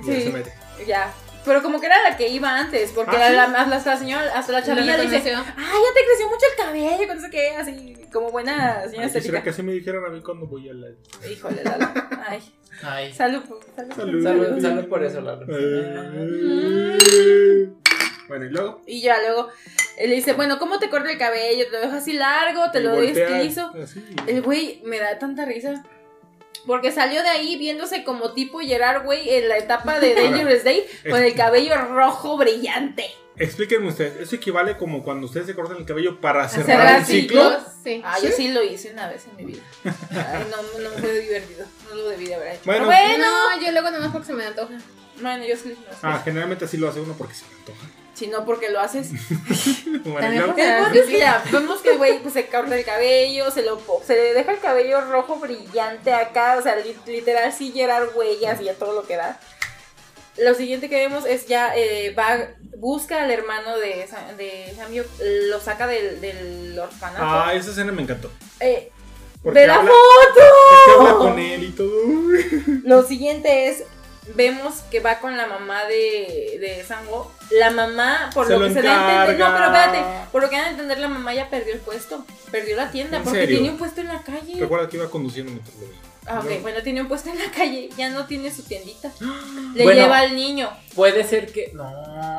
Y 0.00 0.04
Sí. 0.04 0.22
se 0.22 0.30
mete. 0.30 0.54
Ya. 0.86 1.12
Pero 1.44 1.62
como 1.62 1.80
que 1.80 1.86
era 1.86 2.02
la 2.02 2.16
que 2.16 2.28
iba 2.28 2.54
antes, 2.58 2.90
porque 2.94 3.16
Ah, 3.16 3.30
la, 3.30 3.46
¿sí? 3.46 3.52
la- 3.52 3.76
hasta 3.76 3.92
la 3.94 3.96
señora, 3.98 4.32
hasta 4.38 4.52
la 4.52 4.62
chavilla 4.62 4.98
dice, 4.98 5.16
ay, 5.16 5.24
ya 5.34 5.94
te 5.94 6.04
creció 6.06 6.28
mucho 6.28 6.46
el 6.50 6.64
cabello, 6.66 7.08
que 7.08 7.14
no 7.14 7.20
sé 7.20 7.30
qué, 7.30 7.50
así 7.56 7.96
como 8.12 8.30
buena 8.30 8.82
señora 8.82 9.02
Ay, 9.04 9.06
estética. 9.06 9.42
que 9.42 9.50
así 9.50 9.62
me 9.62 9.72
dijeran 9.72 10.04
a 10.04 10.08
mí 10.10 10.20
cuando 10.20 10.46
voy 10.46 10.68
a 10.68 10.74
la. 10.74 10.88
Híjole, 11.30 11.64
Lalo. 11.64 11.88
Ay, 12.26 12.40
Ay. 12.82 13.12
salud, 13.14 13.42
salud. 13.74 13.94
Salud. 13.96 14.22
Salud, 14.22 14.60
salud 14.60 14.88
por 14.88 15.02
eso, 15.02 15.20
Lalo. 15.22 15.46
Bueno, 18.28 18.44
y 18.44 18.48
luego. 18.50 18.82
Y 18.86 19.00
ya 19.00 19.18
luego 19.20 19.48
él 19.96 20.10
le 20.10 20.16
dice, 20.16 20.34
bueno, 20.34 20.58
¿cómo 20.58 20.78
te 20.78 20.88
corta 20.88 21.10
el 21.10 21.18
cabello? 21.18 21.64
¿Te 21.66 21.72
lo 21.72 21.80
dejo 21.80 21.96
así 21.96 22.12
largo? 22.12 22.70
¿Te 22.70 22.78
y 22.80 22.82
lo 22.82 22.90
doy 22.90 23.06
voltea 23.06 23.26
estilizo? 23.38 23.72
así. 23.82 24.04
El 24.26 24.42
güey 24.42 24.80
me 24.84 24.98
da 24.98 25.18
tanta 25.18 25.44
risa. 25.46 25.82
Porque 26.66 26.92
salió 26.92 27.22
de 27.22 27.28
ahí 27.28 27.56
viéndose 27.56 28.04
como 28.04 28.32
tipo 28.32 28.60
Gerard, 28.60 29.04
güey, 29.04 29.30
en 29.30 29.48
la 29.48 29.58
etapa 29.58 29.98
de 30.00 30.14
Dangerous 30.20 30.64
Day, 30.64 30.84
con 31.08 31.22
el 31.22 31.34
cabello 31.34 31.76
rojo 31.86 32.36
brillante. 32.36 33.06
Explíquenme 33.36 33.88
ustedes, 33.88 34.20
¿eso 34.20 34.36
equivale 34.36 34.76
como 34.76 35.02
cuando 35.02 35.26
ustedes 35.26 35.46
se 35.46 35.54
cortan 35.54 35.78
el 35.78 35.86
cabello 35.86 36.20
para 36.20 36.46
cerrar, 36.48 36.66
cerrar 36.66 36.98
el 36.98 37.06
ciclo? 37.06 37.42
ciclos. 37.42 37.62
Sí. 37.82 38.02
Ah, 38.04 38.18
yo 38.22 38.28
sí 38.30 38.48
lo 38.48 38.62
hice 38.62 38.90
una 38.92 39.08
vez 39.08 39.24
en 39.26 39.36
mi 39.36 39.52
vida. 39.52 39.62
Ay, 39.84 40.46
no, 40.50 40.78
no 40.78 40.90
fue 40.90 41.20
divertido. 41.20 41.64
No 41.88 41.94
lo 41.94 42.08
debí 42.10 42.26
de 42.26 42.34
haber 42.34 42.48
hecho. 42.56 42.62
Bueno. 42.66 42.86
Pero 42.86 43.08
bueno. 43.08 43.24
No, 43.24 43.64
yo 43.64 43.72
luego 43.72 43.90
nomás 43.90 44.12
porque 44.12 44.26
se 44.26 44.34
me 44.34 44.44
antoja. 44.44 44.74
Bueno, 45.22 45.44
yo 45.46 45.56
sí 45.56 45.68
lo 45.68 45.72
hice. 45.72 45.84
Ah, 46.02 46.20
generalmente 46.22 46.66
así 46.66 46.76
lo 46.76 46.90
hace 46.90 47.00
uno 47.00 47.14
porque 47.16 47.32
se 47.32 47.46
le 47.46 47.54
antoja. 47.60 47.86
Si 48.20 48.26
no, 48.26 48.44
porque 48.44 48.68
lo 48.68 48.80
haces. 48.80 49.08
También 50.20 50.54
ya, 50.56 51.42
vemos 51.50 51.80
que 51.80 51.92
el 51.92 51.96
güey 51.96 52.18
pues, 52.20 52.34
se 52.34 52.46
corta 52.48 52.76
el 52.78 52.84
cabello, 52.84 53.50
se 53.50 53.62
lo 53.62 53.80
se 54.06 54.14
le 54.14 54.34
deja 54.34 54.52
el 54.52 54.58
cabello 54.58 55.00
rojo 55.00 55.36
brillante 55.36 56.12
acá, 56.12 56.56
o 56.58 56.62
sea, 56.62 56.76
li- 56.76 56.94
literal 57.06 57.50
sí 57.50 57.72
Gerard 57.74 58.14
huellas 58.14 58.60
y 58.60 58.68
a 58.68 58.74
todo 58.74 58.92
lo 58.92 59.06
que 59.06 59.16
da. 59.16 59.40
Lo 60.36 60.52
siguiente 60.54 60.90
que 60.90 60.96
vemos 60.96 61.24
es 61.24 61.46
ya 61.46 61.74
eh, 61.74 62.14
va, 62.14 62.48
busca 62.76 63.22
al 63.24 63.30
hermano 63.30 63.78
de, 63.78 64.06
de 64.36 64.74
Samio, 64.76 65.04
lo 65.48 65.58
saca 65.60 65.86
del, 65.86 66.20
del 66.20 66.78
orfanato. 66.78 67.24
Ah, 67.24 67.52
esa 67.54 67.70
escena 67.70 67.90
me 67.92 68.02
encantó. 68.02 68.30
Eh, 68.60 68.90
Porque 69.42 69.60
¡Ve 69.60 69.66
la 69.66 69.76
habla, 69.76 69.90
foto! 69.90 70.40
es 70.40 70.84
que 70.84 71.00
habla 71.00 71.14
con 71.14 71.38
él 71.38 71.64
y 71.64 71.70
todo. 71.70 71.90
Lo 72.84 73.02
siguiente 73.02 73.68
es, 73.68 73.82
vemos 74.34 74.80
que 74.90 75.00
va 75.00 75.18
con 75.18 75.36
la 75.36 75.46
mamá 75.46 75.84
de, 75.84 76.58
de 76.60 76.84
Sango. 76.86 77.32
La 77.50 77.70
mamá, 77.70 78.30
por 78.34 78.46
Se 78.46 78.52
lo, 78.52 78.60
lo 78.60 78.68
que 78.68 78.74
se 78.74 78.82
da 78.82 78.92
a 78.92 79.26
entender, 79.26 79.38
no, 79.48 79.52
pero 79.54 79.66
espérate, 79.66 80.04
por 80.32 80.42
lo 80.42 80.48
que 80.50 80.56
dan 80.56 80.64
a 80.66 80.70
entender, 80.70 80.98
la 80.98 81.08
mamá 81.08 81.34
ya 81.34 81.48
perdió 81.50 81.72
el 81.74 81.80
puesto. 81.80 82.24
Perdió 82.50 82.76
la 82.76 82.90
tienda, 82.90 83.18
¿En 83.18 83.24
porque 83.24 83.40
serio? 83.40 83.58
tiene 83.58 83.72
un 83.72 83.78
puesto 83.78 84.00
en 84.00 84.08
la 84.08 84.22
calle. 84.22 84.56
Recuerda 84.58 84.88
que 84.88 84.96
iba 84.96 85.10
conduciendo 85.10 85.52
mientras 85.52 85.74
lo 85.76 85.86
veía. 85.86 86.09
Ah, 86.32 86.38
ok, 86.38 86.62
bueno, 86.62 86.80
tiene 86.82 87.00
un 87.00 87.08
puesto 87.08 87.28
en 87.30 87.38
la 87.38 87.50
calle, 87.50 87.88
ya 87.96 88.08
no 88.10 88.24
tiene 88.26 88.52
su 88.52 88.62
tiendita. 88.62 89.10
Le 89.74 89.82
Bueno. 89.84 90.00
lleva 90.02 90.18
al 90.18 90.36
niño. 90.36 90.70
Puede 90.94 91.24
ser 91.24 91.52
que. 91.52 91.70
No. 91.74 91.84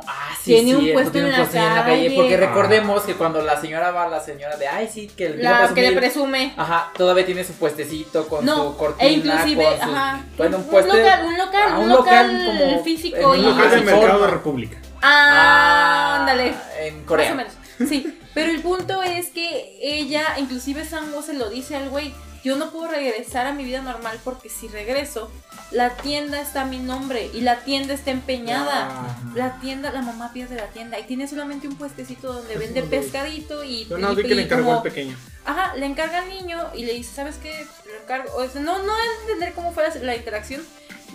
Ah, 0.08 0.30
sí. 0.42 0.54
Tiene 0.54 0.76
un 0.76 0.82
cierto, 0.82 0.94
puesto 0.96 1.12
tiene 1.12 1.28
en 1.28 1.34
un 1.34 1.40
la 1.40 1.46
puesto 1.46 1.58
en 1.68 1.84
calle. 1.84 2.12
Porque 2.16 2.36
Ah. 2.36 2.38
recordemos 2.38 3.04
que 3.04 3.14
cuando 3.16 3.42
la 3.42 3.60
señora 3.60 3.92
va, 3.92 4.08
la 4.08 4.20
señora 4.22 4.56
de. 4.58 4.68
Ay, 4.68 4.90
sí, 4.92 5.08
que 5.16 5.26
el 5.28 5.44
La 5.44 5.72
que 5.74 5.82
le 5.82 5.92
presume. 5.92 6.54
Ajá, 6.58 6.92
todavía 6.98 7.26
tiene 7.26 7.44
su 7.44 7.54
puestecito 7.54 8.28
con 8.28 8.46
No, 8.46 8.72
su 8.72 8.78
cortina. 8.78 9.10
e 9.10 9.14
inclusive, 9.14 9.64
con 9.80 9.90
ajá. 9.96 10.26
Bueno, 10.38 10.58
un, 10.58 10.64
puesto. 10.66 10.94
local, 10.96 11.26
un 11.26 11.38
local, 11.38 11.62
Ah, 11.70 11.78
un 11.78 11.84
un 11.84 11.90
local, 11.90 12.28
local 12.46 12.58
como 12.70 12.84
físico 12.84 13.34
en 13.34 13.42
y. 13.42 13.46
un 13.46 13.50
Lo 13.52 13.58
que 13.58 13.62
es 13.68 13.72
Ah, 13.72 13.74
el 13.76 13.80
sí, 13.80 13.86
mercado 13.86 14.22
de 14.26 14.32
República. 14.32 14.78
Ah, 15.02 16.18
ándale. 16.20 16.54
En 16.80 17.04
Corea. 17.06 17.34
Más 17.34 17.34
o 17.34 17.38
menos. 17.80 17.90
Sí, 17.90 18.20
pero 18.34 18.52
el 18.52 18.62
punto 18.62 19.02
es 19.04 19.30
que 19.30 19.78
ella, 19.82 20.24
inclusive 20.38 20.86
Sango 20.86 21.22
se 21.22 21.34
lo 21.34 21.50
dice 21.50 21.76
al 21.76 21.90
güey, 21.90 22.14
yo 22.44 22.56
no 22.56 22.72
puedo 22.72 22.88
regresar 22.90 23.46
a 23.48 23.54
mi 23.54 23.64
vida 23.64 23.82
normal 23.82 24.20
porque 24.24 24.50
si 24.50 24.68
regreso, 24.68 25.32
la 25.72 25.96
tienda 25.98 26.42
está 26.42 26.62
a 26.62 26.66
mi 26.66 26.80
nombre 26.80 27.30
y 27.34 27.42
la 27.42 27.64
tienda 27.64 27.94
está 27.94 28.12
empeñada. 28.12 28.90
Ah. 28.92 29.18
La 29.36 29.60
tienda, 29.60 29.92
la 29.92 30.02
mamá 30.02 30.32
pierde 30.34 30.56
la 30.56 30.68
tienda 30.68 31.00
y 31.00 31.04
tiene 31.04 31.28
solamente 31.28 31.68
un 31.68 31.76
puestecito 31.76 32.34
donde 32.34 32.52
Eso 32.54 32.60
vende 32.60 32.84
pescadito 32.84 33.64
y, 33.64 33.86
Yo 33.86 33.98
no 33.98 34.12
y- 34.14 34.16
vi 34.16 34.24
que 34.24 34.36
le 34.36 34.44
encargó 34.44 34.66
como- 34.66 34.78
al 34.78 34.84
pequeño. 34.84 35.18
Ajá, 35.46 35.76
le 35.76 35.86
encarga 35.86 36.20
al 36.20 36.30
niño 36.30 36.70
y 36.76 36.86
le 36.86 36.94
dice, 36.94 37.16
¿sabes 37.16 37.36
qué? 37.38 37.66
Lo 37.86 38.02
encargo. 38.02 38.36
O 38.36 38.48
sea, 38.48 38.62
no, 38.62 38.84
no 38.84 38.98
es 38.98 39.22
entender 39.22 39.54
cómo 39.54 39.72
fue 39.74 39.88
la, 39.88 39.96
la 39.96 40.16
interacción. 40.16 40.62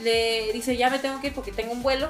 Le 0.03 0.53
dice, 0.53 0.77
ya 0.77 0.91
me 0.91 0.99
tengo 0.99 1.21
que 1.21 1.29
ir 1.29 1.35
porque 1.35 1.53
tengo 1.53 1.73
un 1.73 1.83
vuelo. 1.83 2.09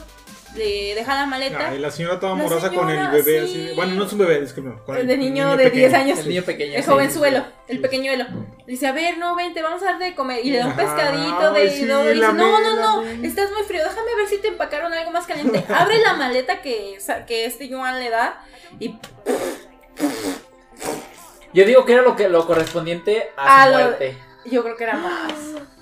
Le 0.55 0.94
deja 0.94 1.14
la 1.14 1.27
maleta. 1.27 1.68
Ah, 1.70 1.74
y 1.74 1.78
la 1.78 1.90
señora 1.90 2.18
toda 2.18 2.32
amorosa 2.32 2.70
con 2.70 2.89
el 2.89 3.09
bebé 3.10 3.47
sí. 3.47 3.66
así. 3.66 3.73
Bueno, 3.77 3.94
no 3.94 4.05
es 4.05 4.12
un 4.12 4.18
bebé, 4.20 4.40
disculpe. 4.40 4.70
Con 4.86 4.97
el 4.97 5.06
de 5.06 5.16
niño, 5.18 5.56
de 5.56 5.68
10 5.70 5.93
años. 5.94 6.18
El 6.20 6.28
niño 6.28 6.43
pequeño. 6.44 6.74
El 6.77 6.82
sí. 6.82 6.89
jovenzuelo, 6.90 7.44
el 7.68 7.77
Sí. 7.77 7.82
pequeñuelo. 7.82 8.24
Le 8.24 8.73
dice, 8.73 8.86
a 8.86 8.93
ver, 8.93 9.18
no, 9.18 9.35
vente, 9.36 9.60
vamos 9.60 9.82
a 9.82 9.86
darte 9.86 10.05
de 10.05 10.14
comer. 10.14 10.40
Y 10.44 10.51
le 10.51 10.59
da 10.59 10.66
un 10.68 10.77
pescadito 10.77 11.52
de... 11.52 11.70
sí, 11.70 11.82
no, 11.85 12.01
y 12.05 12.09
dice, 12.09 12.20
la 12.20 12.32
no, 12.32 12.60
no, 12.60 12.74
la 12.74 12.82
no, 12.82 13.02
me- 13.02 13.27
estás 13.27 13.51
muy 13.52 13.62
frío, 13.64 13.82
déjame 13.85 14.14
ver 14.16 14.27
si 14.28 14.39
te 14.39 14.48
empacaron 14.48 14.93
algo 14.93 15.10
más 15.10 15.27
caliente. 15.27 15.62
Abre 15.73 15.98
la 15.98 16.14
maleta 16.14 16.62
que, 16.62 16.97
que 17.27 17.44
este 17.44 17.68
Joan 17.70 17.98
le 18.01 18.09
da 18.10 18.43
y 18.81 18.94
Yo 21.52 21.64
digo 21.64 21.85
que 21.85 21.93
era 21.93 22.02
lo 22.02 22.16
que 22.16 22.28
lo 22.28 22.47
correspondiente 22.47 23.31
a, 23.36 23.62
A 23.62 23.66
su 23.66 23.73
lo- 23.73 23.78
muerte. 23.85 24.18
Yo 24.47 24.62
creo 24.62 24.77
que 24.77 24.85
era 24.85 24.97
más. 24.97 25.32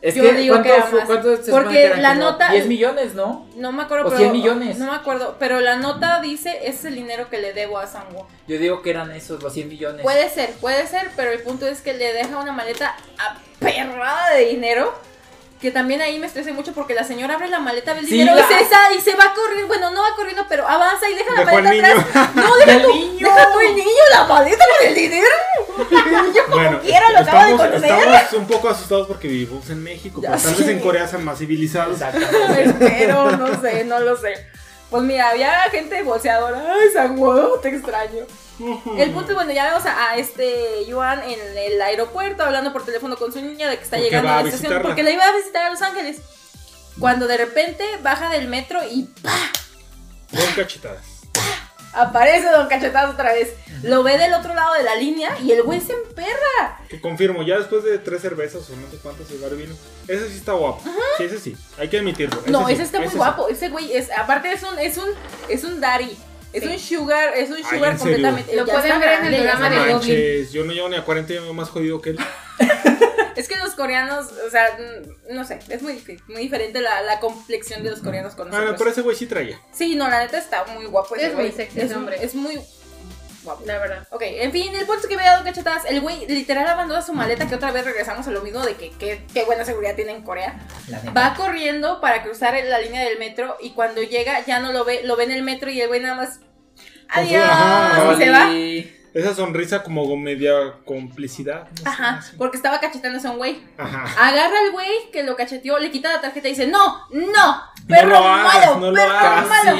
Es 0.00 0.14
Yo 0.14 0.22
que, 0.22 0.32
digo 0.34 0.54
¿cuánto, 0.54 0.68
que 0.70 0.76
era 0.76 0.90
más. 0.90 1.04
cuánto 1.06 1.36
se 1.42 1.50
Porque 1.50 1.90
que 1.94 2.00
la 2.00 2.10
Como 2.10 2.20
nota- 2.22 2.50
10 2.52 2.66
millones, 2.66 3.14
¿no? 3.14 3.46
No 3.56 3.72
me 3.72 3.82
acuerdo, 3.82 4.06
O 4.06 4.10
pero. 4.10 4.18
100 4.20 4.32
millones. 4.32 4.78
No 4.78 4.86
me 4.92 4.96
acuerdo, 4.96 5.36
pero 5.40 5.58
la 5.60 5.74
nota 5.76 6.20
dice: 6.20 6.60
es 6.68 6.84
el 6.84 6.94
dinero 6.94 7.28
que 7.28 7.38
le 7.38 7.52
debo 7.52 7.78
a 7.78 7.86
Sanwo. 7.88 8.28
Yo 8.46 8.58
digo 8.58 8.80
que 8.82 8.90
eran 8.90 9.10
esos, 9.10 9.42
los 9.42 9.52
100 9.52 9.68
millones. 9.68 10.02
Puede 10.02 10.28
ser, 10.30 10.50
puede 10.60 10.86
ser, 10.86 11.10
pero 11.16 11.32
el 11.32 11.40
punto 11.42 11.66
es 11.66 11.80
que 11.80 11.94
le 11.94 12.12
deja 12.12 12.38
una 12.38 12.52
maleta 12.52 12.94
aperrada 13.60 14.34
de 14.34 14.46
dinero. 14.46 14.94
Que 15.60 15.72
también 15.72 16.00
ahí 16.00 16.18
me 16.20 16.26
estresé 16.28 16.52
mucho 16.52 16.72
porque 16.72 16.94
la 16.94 17.02
señora 17.02 17.34
abre 17.34 17.48
la 17.48 17.58
maleta, 17.58 17.92
ve 17.92 18.00
el 18.00 18.06
Sí, 18.06 18.12
dinero 18.18 18.36
la- 18.36 18.42
y, 18.42 18.44
se 18.44 18.70
sa- 18.70 18.92
y 18.96 19.00
se 19.00 19.14
va 19.16 19.34
corriendo. 19.34 19.66
Bueno, 19.66 19.90
no 19.90 20.02
va 20.02 20.14
corriendo, 20.14 20.46
pero 20.48 20.68
avanza 20.68 21.08
y 21.10 21.14
deja 21.14 21.32
la 21.34 21.40
Dejó 21.44 21.56
al 21.56 21.64
maleta 21.64 21.88
atrás. 22.00 22.30
No, 22.36 22.56
deja 22.58 22.82
tú, 22.82 22.94
niño. 22.94 23.28
deja 23.28 23.52
tú 23.52 23.60
el 23.60 23.74
niño, 23.74 23.88
la 24.12 24.24
maleta 24.24 24.64
con 24.78 24.86
el 24.88 24.94
dinero. 24.94 25.26
Niño 25.90 26.42
como 26.44 26.56
Bueno, 26.56 26.80
quiera 26.80 27.10
lo 27.12 27.18
acaba 27.20 27.44
de 27.46 27.52
estamos, 27.52 27.72
conocer. 27.80 27.90
estamos 27.98 28.32
un 28.34 28.46
poco 28.46 28.68
asustados 28.68 29.06
porque 29.08 29.28
vivimos 29.28 29.68
en 29.70 29.82
México, 29.82 30.20
pero 30.20 30.36
tal 30.36 30.54
vez 30.54 30.68
en 30.68 30.80
Corea 30.80 31.08
sean 31.08 31.24
más 31.24 31.38
civilizados. 31.38 31.94
Exactamente. 31.94 32.62
Espero, 32.86 33.30
no 33.36 33.60
sé, 33.60 33.84
no 33.84 33.98
lo 34.00 34.16
sé. 34.16 34.46
Pues 34.90 35.02
mira, 35.02 35.28
había 35.30 35.60
gente 35.70 36.02
bolseadora. 36.02 36.62
Ay, 36.74 36.88
Sanguodo, 36.92 37.58
te 37.62 37.68
extraño. 37.68 38.24
El 38.96 39.12
punto 39.12 39.30
es, 39.30 39.34
bueno, 39.36 39.52
ya 39.52 39.66
vemos 39.66 39.86
a, 39.86 40.10
a 40.10 40.16
este 40.16 40.84
Yuan 40.86 41.22
en 41.22 41.38
el 41.56 41.80
aeropuerto 41.80 42.42
hablando 42.42 42.72
por 42.72 42.84
teléfono 42.84 43.16
con 43.16 43.32
su 43.32 43.40
niña 43.40 43.68
de 43.68 43.76
que 43.76 43.84
está 43.84 43.96
Porque 43.96 44.10
llegando 44.10 44.30
a 44.30 44.34
la 44.34 44.38
estación. 44.40 44.60
visitarla. 44.62 44.82
Porque 44.88 45.02
la 45.04 45.10
iba 45.10 45.24
a 45.24 45.36
visitar 45.36 45.66
a 45.66 45.70
Los 45.70 45.82
Ángeles. 45.82 46.18
Cuando 46.98 47.28
de 47.28 47.36
repente 47.36 47.84
baja 48.02 48.30
del 48.30 48.48
metro 48.48 48.80
y 48.90 49.04
¡pa! 49.22 49.36
Con 50.30 50.52
cachetadas. 50.56 51.04
Aparece 51.92 52.50
Don 52.50 52.68
Cachetazo 52.68 53.12
otra 53.12 53.32
vez. 53.32 53.54
Lo 53.82 54.02
ve 54.02 54.18
del 54.18 54.32
otro 54.34 54.54
lado 54.54 54.74
de 54.74 54.82
la 54.82 54.96
línea 54.96 55.36
y 55.42 55.52
el 55.52 55.62
güey 55.62 55.80
se 55.80 55.92
emperra. 55.92 56.80
Que 56.88 57.00
confirmo, 57.00 57.42
ya 57.42 57.58
después 57.58 57.84
de 57.84 57.98
tres 57.98 58.22
cervezas 58.22 58.68
o 58.70 58.76
no 58.76 58.90
sé 58.90 58.96
cuántas 59.02 59.30
el 59.30 59.38
bar 59.38 59.54
vino. 59.54 59.74
Ese 60.08 60.28
sí 60.28 60.36
está 60.38 60.52
guapo. 60.52 60.82
Sí, 61.16 61.24
ese 61.24 61.38
sí. 61.38 61.56
Hay 61.78 61.88
que 61.88 61.98
admitirlo. 61.98 62.42
No, 62.46 62.66
sí, 62.66 62.72
ese 62.72 62.82
está 62.82 62.98
muy 62.98 63.08
sí. 63.08 63.16
guapo. 63.16 63.48
Ese 63.48 63.68
güey 63.68 63.92
es, 63.96 64.10
aparte 64.10 64.52
es 64.52 64.62
un, 64.62 64.78
es 64.78 64.96
un, 64.96 65.08
es 65.48 65.64
un 65.64 65.80
daddy. 65.80 66.16
Es 66.52 66.62
Sí. 66.62 66.68
un 66.70 66.78
sugar, 66.78 67.34
es 67.36 67.50
un 67.50 67.62
sugar 67.62 67.96
completamente. 67.98 68.56
Lo 68.56 68.64
pueden 68.64 68.98
ver 69.00 69.20
en 69.20 69.26
el 69.26 69.34
programa 69.42 69.68
de. 69.70 69.92
Goblin. 69.92 70.50
yo 70.50 70.64
no 70.64 70.72
llevo 70.72 70.88
ni 70.88 70.96
a 70.96 71.04
40 71.04 71.32
y 71.32 71.36
me 71.36 71.42
veo 71.42 71.54
más 71.54 71.68
jodido 71.68 72.00
que 72.00 72.10
él. 72.10 72.18
Es 73.38 73.48
que 73.48 73.56
los 73.56 73.74
coreanos, 73.74 74.26
o 74.46 74.50
sea, 74.50 74.76
mm, 74.78 75.34
no 75.34 75.44
sé, 75.44 75.60
es 75.68 75.80
muy, 75.82 75.94
muy 76.28 76.42
diferente 76.42 76.80
la, 76.80 77.02
la 77.02 77.20
complexión 77.20 77.82
de 77.82 77.90
los 77.90 78.00
coreanos 78.00 78.34
con 78.34 78.48
Ah, 78.48 78.50
nosotros. 78.50 78.76
pero 78.78 78.90
ese 78.90 79.02
güey 79.02 79.16
sí 79.16 79.26
traía. 79.26 79.60
Sí, 79.72 79.94
no, 79.96 80.08
la 80.08 80.20
neta 80.20 80.38
está 80.38 80.64
muy 80.66 80.86
guapo 80.86 81.14
ese 81.16 81.26
Es 81.26 81.34
muy 81.34 81.42
güey. 81.44 81.52
sexy 81.56 81.78
es, 81.78 81.84
ese 81.86 81.94
hombre. 81.96 82.16
Es 82.20 82.34
muy 82.34 82.60
guapo. 83.44 83.62
La 83.64 83.78
verdad. 83.78 84.06
Ok, 84.10 84.22
en 84.26 84.50
fin, 84.52 84.74
el 84.74 84.84
punto 84.84 85.02
es 85.02 85.06
que 85.06 85.16
me 85.16 85.22
ha 85.22 85.32
dado 85.32 85.44
cachetadas. 85.44 85.84
El 85.86 86.00
güey 86.00 86.26
literal 86.26 86.66
abandona 86.66 87.00
su 87.00 87.12
maleta, 87.14 87.46
que 87.48 87.54
otra 87.54 87.70
vez 87.70 87.84
regresamos 87.84 88.26
a 88.26 88.30
lo 88.32 88.42
mismo 88.42 88.60
de 88.66 88.74
que 88.74 88.90
qué 89.32 89.44
buena 89.44 89.64
seguridad 89.64 89.94
tiene 89.94 90.12
en 90.12 90.22
Corea. 90.22 90.58
La 90.88 90.98
neta. 91.00 91.12
Va 91.12 91.34
corriendo 91.34 92.00
para 92.00 92.22
cruzar 92.24 92.54
la 92.64 92.78
línea 92.80 93.02
del 93.04 93.18
metro 93.18 93.56
y 93.60 93.70
cuando 93.70 94.02
llega 94.02 94.44
ya 94.44 94.58
no 94.60 94.72
lo 94.72 94.84
ve, 94.84 95.02
lo 95.04 95.14
ve 95.16 95.24
en 95.24 95.30
el 95.32 95.42
metro 95.44 95.70
y 95.70 95.80
el 95.80 95.86
güey 95.88 96.00
nada 96.00 96.16
más... 96.16 96.40
Adiós. 97.08 97.42
ajá, 97.48 98.12
y 98.12 98.16
se 98.18 98.30
va. 98.30 98.50
Esa 99.14 99.34
sonrisa 99.34 99.82
como 99.82 100.16
media 100.16 100.52
complicidad. 100.84 101.68
no 101.84 101.90
Ajá, 101.90 102.12
no 102.16 102.22
sé. 102.22 102.36
porque 102.36 102.56
estaba 102.56 102.78
cachetándose 102.80 103.26
a 103.26 103.30
un 103.30 103.38
güey. 103.38 103.62
Ajá. 103.76 104.04
Agarra 104.28 104.58
al 104.60 104.70
güey 104.72 105.10
que 105.12 105.22
lo 105.22 105.34
cacheteó, 105.36 105.78
le 105.78 105.90
quita 105.90 106.12
la 106.12 106.20
tarjeta 106.20 106.48
y 106.48 106.52
dice, 106.52 106.66
no, 106.66 107.06
no, 107.10 107.26
No 107.32 107.64
perro 107.88 108.10
lo 108.10 108.18
hagas, 108.18 108.54
malo, 108.66 108.80
no 108.80 108.90
lo 108.90 108.94
perro 108.96 109.16
hagas". 109.18 109.48
malo. 109.48 109.78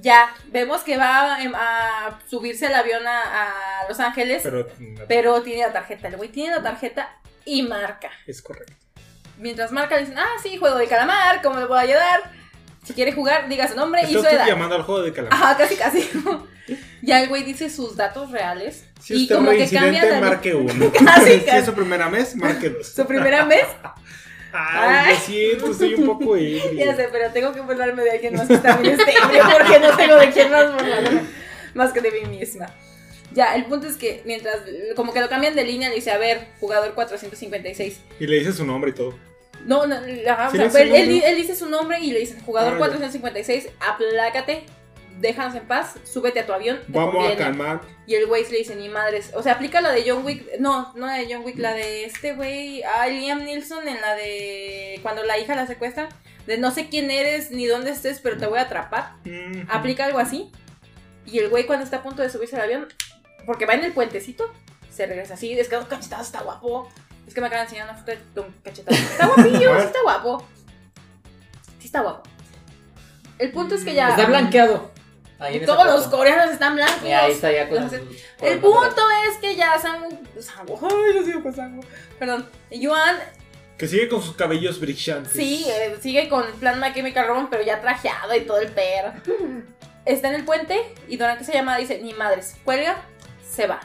Ya, 0.00 0.34
vemos 0.48 0.82
que 0.82 0.96
va 0.98 1.42
em, 1.42 1.52
a, 1.54 2.18
subirse 2.28 2.66
al 2.66 2.74
avión 2.74 3.06
a, 3.06 3.22
a 3.82 3.88
Los 3.88 3.98
Ángeles, 3.98 4.42
pero, 4.42 4.68
Pero 5.08 5.42
tiene 5.42 5.62
la 5.62 5.72
tarjeta. 5.72 6.08
El 6.08 6.16
güey 6.16 6.28
tiene 6.28 6.54
la 6.54 6.62
tarjeta 6.62 7.16
y 7.44 7.62
marca. 7.62 8.10
es 8.26 8.42
correcto. 8.42 8.74
Mientras 9.38 9.72
marca, 9.72 9.96
le 9.96 10.02
dicen, 10.02 10.18
ah, 10.18 10.28
sí, 10.42 10.56
juego 10.58 10.76
de 10.76 10.86
calamar, 10.86 11.42
¿cómo 11.42 11.58
le 11.60 11.66
puedo 11.66 11.80
ayudar? 11.80 12.30
Si 12.86 12.94
quiere 12.94 13.12
jugar, 13.12 13.48
diga 13.48 13.66
su 13.68 13.74
nombre 13.74 14.02
y 14.08 14.12
su 14.12 14.20
edad. 14.20 14.46
llamando 14.46 14.76
al 14.76 14.82
juego 14.82 15.02
de 15.02 15.12
calamar. 15.12 15.34
Ajá, 15.36 15.56
casi, 15.56 15.74
casi. 15.74 16.08
ya 17.02 17.20
el 17.22 17.28
güey 17.28 17.42
dice 17.42 17.68
sus 17.68 17.96
datos 17.96 18.30
reales. 18.30 18.84
Si 19.00 19.14
y 19.14 19.22
usted 19.22 19.34
como 19.36 19.50
que 19.50 19.68
cambia 19.68 20.04
de... 20.04 20.20
marque 20.20 20.54
uno. 20.54 20.92
Casi, 20.92 21.32
si 21.32 21.40
casi. 21.40 21.58
es 21.58 21.64
su 21.64 21.74
primera 21.74 22.08
mes, 22.08 22.36
marque 22.36 22.70
dos. 22.70 22.88
Su 22.88 23.04
primera 23.04 23.44
vez. 23.44 23.66
Ay, 24.52 25.14
lo 25.14 25.20
siento, 25.20 25.70
estoy 25.72 25.94
un 25.94 26.06
poco 26.06 26.36
ebrio. 26.36 26.72
Ya 26.86 26.96
sé, 26.96 27.08
pero 27.10 27.30
tengo 27.32 27.52
que 27.52 27.60
burlarme 27.60 28.02
de 28.02 28.12
alguien 28.12 28.34
más 28.34 28.46
que 28.46 28.58
también 28.58 28.98
esté 28.98 29.12
ebrio 29.12 29.42
porque 29.52 29.80
no 29.80 29.96
tengo 29.96 30.16
de 30.16 30.30
quién 30.30 30.50
más 30.50 30.72
burlarme 30.72 31.20
más 31.76 31.92
que 31.92 32.00
de 32.00 32.10
mí 32.10 32.24
misma. 32.38 32.66
Ya, 33.32 33.54
el 33.54 33.66
punto 33.66 33.86
es 33.86 33.96
que 33.96 34.22
mientras 34.24 34.62
como 34.94 35.12
que 35.12 35.20
lo 35.20 35.28
cambian 35.28 35.54
de 35.54 35.64
línea, 35.64 35.90
le 35.90 35.96
dice, 35.96 36.10
a 36.10 36.18
ver, 36.18 36.48
jugador 36.58 36.94
456. 36.94 38.00
Y 38.18 38.26
le 38.26 38.38
dice 38.38 38.52
su 38.52 38.64
nombre 38.64 38.90
y 38.92 38.94
todo. 38.94 39.14
No, 39.66 39.86
no, 39.86 39.96
o 39.96 40.50
Sí, 40.50 40.56
sea, 40.56 40.68
dice 40.68 41.28
él, 41.28 41.36
dice 41.36 41.54
su 41.56 41.68
nombre 41.68 41.98
y 42.00 42.12
le 42.12 42.20
dicen, 42.20 42.40
jugador 42.40 42.70
Ah, 42.70 42.76
ya. 42.76 42.78
456, 42.78 43.68
aplácate, 43.80 44.64
déjanos 45.20 45.54
en 45.56 45.66
paz, 45.66 45.94
súbete 46.04 46.40
a 46.40 46.46
tu 46.46 46.52
avión. 46.52 46.80
Vamos 46.88 47.10
a 47.10 47.12
conviene". 47.12 47.36
calmar. 47.36 47.80
Y 48.06 48.14
el 48.14 48.26
güey 48.26 48.44
le 48.50 48.58
dice, 48.58 48.76
ni 48.76 48.88
madres. 48.88 49.32
O 49.34 49.42
sea, 49.42 49.54
aplica 49.54 49.80
la 49.80 49.90
de 49.92 50.08
John 50.08 50.24
Wick. 50.24 50.58
No, 50.60 50.92
no 50.94 51.06
la 51.06 51.14
de 51.14 51.26
John 51.32 51.44
Wick, 51.44 51.58
la 51.58 51.72
de 51.74 52.04
este 52.04 52.34
güey. 52.34 52.82
Ah, 52.84 53.08
Liam 53.08 53.42
Neeson 53.44 53.88
en 53.88 54.00
la 54.00 54.14
de. 54.14 55.00
Cuando 55.02 55.24
la 55.24 55.38
hija 55.38 55.54
la 55.56 55.66
secuestra. 55.66 56.08
De 56.46 56.58
no 56.58 56.70
sé 56.70 56.88
quién 56.88 57.10
eres 57.10 57.50
ni 57.50 57.66
dónde 57.66 57.90
estés, 57.90 58.20
pero 58.20 58.36
te 58.36 58.46
voy 58.46 58.60
a 58.60 58.62
atrapar. 58.62 59.14
Mm. 59.24 59.62
Aplica 59.68 60.04
algo 60.04 60.20
así. 60.20 60.52
Y 61.24 61.40
el 61.40 61.48
güey, 61.48 61.66
cuando 61.66 61.84
está 61.84 61.96
a 61.96 62.02
punto 62.04 62.22
de 62.22 62.30
subirse 62.30 62.54
al 62.54 62.62
avión, 62.62 62.86
porque 63.46 63.66
va 63.66 63.74
en 63.74 63.82
el 63.82 63.92
puentecito, 63.92 64.52
se 64.88 65.06
regresa 65.06 65.34
así. 65.34 65.58
Es 65.58 65.68
que 65.68 65.74
Don 65.74 65.86
Cachetado 65.86 66.22
está 66.22 66.42
guapo. 66.42 66.88
Es 67.26 67.34
que 67.34 67.40
me 67.40 67.46
acaban 67.48 67.66
de 67.66 67.70
enseñar 67.70 67.88
una 67.90 67.98
foto 67.98 68.10
de 68.12 68.18
Don 68.34 68.54
Cachetado. 68.62 68.96
Está 68.96 69.26
guapillo, 69.26 69.76
sí 69.80 69.86
está 69.86 70.02
guapo. 70.02 70.46
Sí 71.80 71.86
está 71.86 72.00
guapo. 72.00 72.22
El 73.38 73.52
punto 73.52 73.74
es 73.74 73.84
que 73.84 73.94
ya. 73.94 74.10
Está 74.10 74.26
blanqueado. 74.26 74.90
Ahí 75.38 75.56
en 75.56 75.64
esa 75.64 75.74
Todos 75.74 75.86
los 75.86 76.04
foto. 76.04 76.16
coreanos 76.16 76.50
están 76.52 76.76
blancos. 76.76 77.02
Y 77.04 77.12
ahí 77.12 77.32
está 77.32 77.52
ya 77.52 77.68
con 77.68 77.76
Entonces, 77.82 78.00
sus- 78.08 78.42
el 78.42 78.58
punto 78.60 79.02
es 79.30 79.36
que 79.38 79.54
ya 79.54 79.78
Sangu. 79.78 80.08
Sangu. 80.40 80.78
Ay, 80.82 81.14
yo 81.14 81.24
sigo 81.24 81.42
con 81.42 81.54
Sangu. 81.54 81.84
Perdón. 82.18 82.48
Yuan 82.70 83.16
Que 83.76 83.86
sigue 83.86 84.08
con 84.08 84.22
sus 84.22 84.34
cabellos 84.36 84.80
brillantes. 84.80 85.32
sí, 85.32 85.66
eh, 85.68 85.96
sigue 86.00 86.30
con 86.30 86.50
plan 86.58 86.80
My 86.80 86.94
Chemical 86.94 87.26
Romance, 87.28 87.48
pero 87.50 87.62
ya 87.62 87.82
trajeado 87.82 88.34
y 88.34 88.40
todo 88.46 88.60
el 88.60 88.68
perro. 88.72 89.12
Está 90.06 90.28
en 90.28 90.36
el 90.36 90.44
puente 90.44 90.80
y 91.08 91.16
durante 91.18 91.42
esa 91.42 91.52
llamada 91.52 91.78
dice: 91.78 91.98
Ni 92.00 92.14
madres, 92.14 92.56
cuelga, 92.64 92.96
se 93.50 93.66
va. 93.66 93.80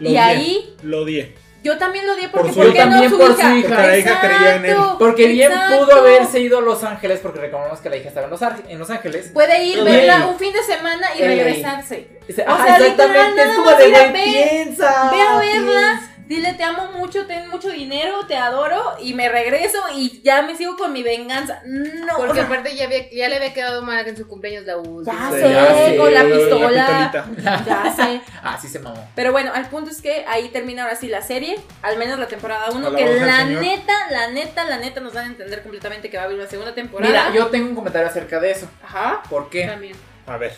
Lo 0.00 0.08
y 0.08 0.12
odié, 0.14 0.20
ahí 0.20 0.76
Lo 0.82 1.02
odié. 1.02 1.36
Yo 1.62 1.76
también 1.78 2.06
lo 2.06 2.14
di 2.16 2.26
porque 2.28 2.48
Por 2.52 2.54
su- 2.54 2.54
¿por 2.56 2.66
Yo 2.68 2.72
qué 2.72 2.78
no 2.84 2.90
también 2.90 3.10
su 3.10 3.18
por 3.18 3.30
hija? 3.30 3.50
su 3.50 3.56
hija. 3.56 3.68
Porque 3.68 3.86
la 3.86 3.98
hija 3.98 4.20
creía 4.20 4.54
en 4.56 4.64
él. 4.66 4.76
Porque 4.98 5.26
bien 5.26 5.52
exacto. 5.52 5.78
pudo 5.78 5.96
haberse 5.96 6.40
ido 6.40 6.58
a 6.58 6.60
Los 6.62 6.84
Ángeles, 6.84 7.20
porque 7.22 7.40
recordamos 7.40 7.80
que 7.80 7.90
la 7.90 7.96
hija 7.96 8.08
estaba 8.08 8.24
en 8.24 8.30
Los, 8.30 8.42
Ar- 8.42 8.62
en 8.68 8.78
Los 8.78 8.90
Ángeles. 8.90 9.30
Puede 9.32 9.62
ir, 9.64 9.82
verla 9.84 10.26
un 10.26 10.38
fin 10.38 10.52
de 10.52 10.62
semana 10.62 11.08
y 11.18 11.22
regresarse. 11.22 12.08
O 12.46 12.50
"Ajá, 12.50 12.64
sea, 12.64 12.78
literal, 12.78 13.10
exactamente, 13.10 13.36
nada 13.36 13.50
es 13.50 13.56
como 13.56 13.66
más 13.70 13.78
de 13.78 13.88
ir 13.88 13.94
a 13.96 13.98
güey, 14.08 14.12
ver, 14.12 14.48
piensa. 14.50 15.10
Ve 15.12 15.20
a 15.20 15.38
verla, 15.38 15.50
piensa". 15.50 16.09
Dile 16.30 16.52
te 16.54 16.62
amo 16.62 16.92
mucho, 16.92 17.26
ten 17.26 17.48
mucho 17.50 17.70
dinero, 17.70 18.24
te 18.28 18.36
adoro 18.36 18.94
y 19.00 19.14
me 19.14 19.28
regreso 19.28 19.78
y 19.96 20.22
ya 20.22 20.42
me 20.42 20.56
sigo 20.56 20.76
con 20.76 20.92
mi 20.92 21.02
venganza. 21.02 21.60
No, 21.64 22.14
Porque 22.16 22.30
o 22.30 22.34
sea, 22.36 22.44
aparte 22.44 22.76
ya, 22.76 22.84
había- 22.84 23.10
ya 23.10 23.28
le 23.28 23.36
había 23.36 23.52
quedado 23.52 23.82
mal 23.82 24.06
en 24.06 24.16
su 24.16 24.28
cumpleaños 24.28 24.64
la 24.64 24.76
última. 24.76 25.12
ya 25.12 25.30
Sí, 25.36 25.40
sé, 25.42 25.52
ya 25.52 25.74
sé, 25.74 25.96
con 25.96 26.14
la 26.14 26.22
la 26.22 26.36
pistola. 26.36 27.10
pistolita. 27.12 27.64
ya 27.66 27.92
sé. 27.96 28.20
Ah, 28.44 28.56
sí 28.62 28.68
se 28.68 28.78
mamó. 28.78 29.06
Pero 29.16 29.32
bueno, 29.32 29.50
al 29.52 29.66
punto 29.68 29.90
es 29.90 30.00
que 30.00 30.24
ahí 30.28 30.48
termina 30.50 30.84
ahora 30.84 30.94
sí 30.96 31.08
la 31.08 31.20
serie, 31.20 31.58
al 31.82 31.98
menos 31.98 32.18
la 32.18 32.28
temporada 32.28 32.70
1, 32.70 32.94
que 32.94 33.04
la 33.16 33.44
neta, 33.44 33.92
la 34.10 34.28
neta, 34.28 34.64
la 34.64 34.78
neta 34.78 35.00
nos 35.00 35.12
dan 35.12 35.24
a 35.24 35.28
entender 35.28 35.62
completamente 35.62 36.08
que 36.10 36.16
va 36.16 36.22
a 36.22 36.26
haber 36.26 36.38
una 36.38 36.48
segunda 36.48 36.72
temporada. 36.74 37.10
Mira, 37.10 37.34
yo 37.34 37.48
tengo 37.48 37.68
un 37.68 37.74
comentario 37.74 38.08
acerca 38.08 38.38
de 38.38 38.52
eso. 38.52 38.70
Ajá. 38.84 39.22
¿Por 39.28 39.50
qué? 39.50 39.66
También. 39.66 39.96
A 40.28 40.36
ver. 40.36 40.54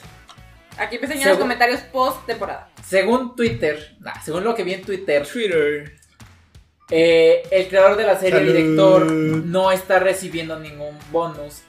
Aquí 0.79 0.97
empecé 0.97 1.15
en 1.21 1.29
los 1.29 1.39
comentarios 1.39 1.81
post 1.93 2.25
temporada. 2.27 2.69
Según 2.87 3.37
Twitter, 3.37 3.97
nah, 4.01 4.21
según 4.23 4.43
lo 4.45 4.55
que 4.55 4.65
vi 4.65 4.75
en 4.75 4.83
Twitter, 4.83 5.27
Twitter. 5.27 5.95
eh, 6.91 7.43
el 7.51 7.69
creador 7.69 7.97
de 7.97 8.05
la 8.05 8.19
serie, 8.19 8.39
el 8.41 8.47
Salud. 8.47 8.57
director, 8.57 9.13
no 9.13 9.71
está 9.73 9.99
recibiendo 9.99 10.59
ningún 10.59 10.99
bonus 11.11 11.63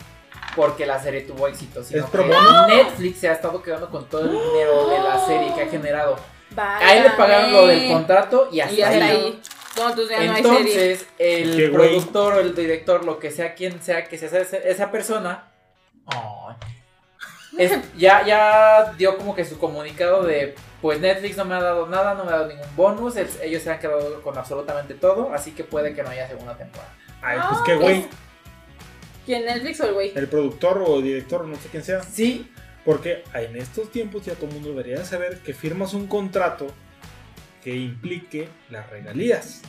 porque 0.56 0.86
la 0.86 1.02
serie 1.02 1.22
tuvo 1.22 1.48
éxito, 1.48 1.84
sino 1.84 2.06
¿Es 2.06 2.10
que 2.12 2.18
bono? 2.18 2.68
Netflix 2.68 3.20
se 3.20 3.30
ha 3.30 3.34
estado 3.34 3.62
quedando 3.62 3.90
con 3.90 4.06
todo 4.08 4.22
el 4.22 4.32
dinero 4.32 4.90
de 4.90 5.00
la 5.00 5.26
serie 5.26 5.54
que 5.56 5.62
ha 5.64 5.68
generado. 5.68 6.18
A 6.56 6.94
él 6.96 7.04
le 7.04 7.10
pagaron 7.12 7.52
lo 7.52 7.68
del 7.68 7.88
contrato 7.92 8.50
y 8.52 8.60
hasta, 8.60 8.74
Y 8.76 8.82
hasta 8.82 8.96
ahí. 9.06 9.12
ahí. 9.12 9.42
No, 9.78 9.90
entonces 9.90 10.18
ya 10.20 10.26
no 10.26 10.34
hay 10.36 10.44
serie. 10.44 10.58
Entonces, 10.60 11.08
el 11.18 11.56
Qué 11.58 11.68
güey. 11.70 11.90
productor 11.90 12.34
o 12.36 12.40
el 12.42 12.54
director, 12.56 13.04
lo 13.04 13.18
que 13.18 13.32
sea 13.32 13.56
quien 13.56 13.82
sea 13.82 14.04
que 14.06 14.18
sea 14.20 14.28
esa, 14.40 14.58
esa 14.58 14.92
persona, 14.92 15.52
ay, 16.06 16.20
es- 17.58 17.80
ya, 17.98 18.26
ya 18.26 18.94
dio 18.98 19.18
como 19.18 19.36
que 19.36 19.46
su 19.46 19.58
comunicado 19.60 20.24
de, 20.24 20.56
pues 20.82 21.00
Netflix 21.00 21.38
no 21.38 21.46
me 21.46 21.56
ha 21.56 21.62
dado 21.62 21.88
nada, 21.88 22.14
no 22.14 22.24
me 22.26 22.32
ha 22.32 22.36
dado 22.38 22.48
ningún 22.48 22.76
bonus, 22.76 23.16
el- 23.16 23.28
ellos 23.42 23.62
se 23.64 23.72
han 23.72 23.80
quedado 23.80 24.22
con 24.22 24.38
absolutamente 24.38 24.94
todo, 24.94 25.34
así 25.34 25.52
que 25.52 25.64
puede 25.64 25.94
que 25.94 26.04
no 26.04 26.10
haya 26.10 26.28
segunda 26.28 26.58
temporada. 26.58 26.94
Ay, 27.22 27.40
pues 27.50 27.62
qué 27.66 27.76
güey. 27.76 28.06
¿Quién? 29.26 29.46
¿Netflix 29.46 29.80
o 29.82 29.86
el 29.88 29.94
güey? 29.94 30.12
El 30.16 30.28
productor 30.28 30.84
o 30.86 31.02
director, 31.02 31.46
no 31.46 31.56
sé 31.56 31.70
quién 31.70 31.84
sea. 31.84 32.04
Sí, 32.04 32.50
Porque 32.86 33.24
en 33.34 33.56
estos 33.56 33.90
tiempos 33.92 34.26
ya 34.26 34.34
todo 34.36 34.48
el 34.48 34.56
mundo 34.56 34.68
debería 34.72 35.06
saber 35.06 35.38
que 35.40 35.54
firmas 35.54 35.94
un 35.94 36.06
contrato 36.08 36.68
que 37.64 37.74
implique 37.74 38.50
las 38.70 38.90
regalías 38.90 39.62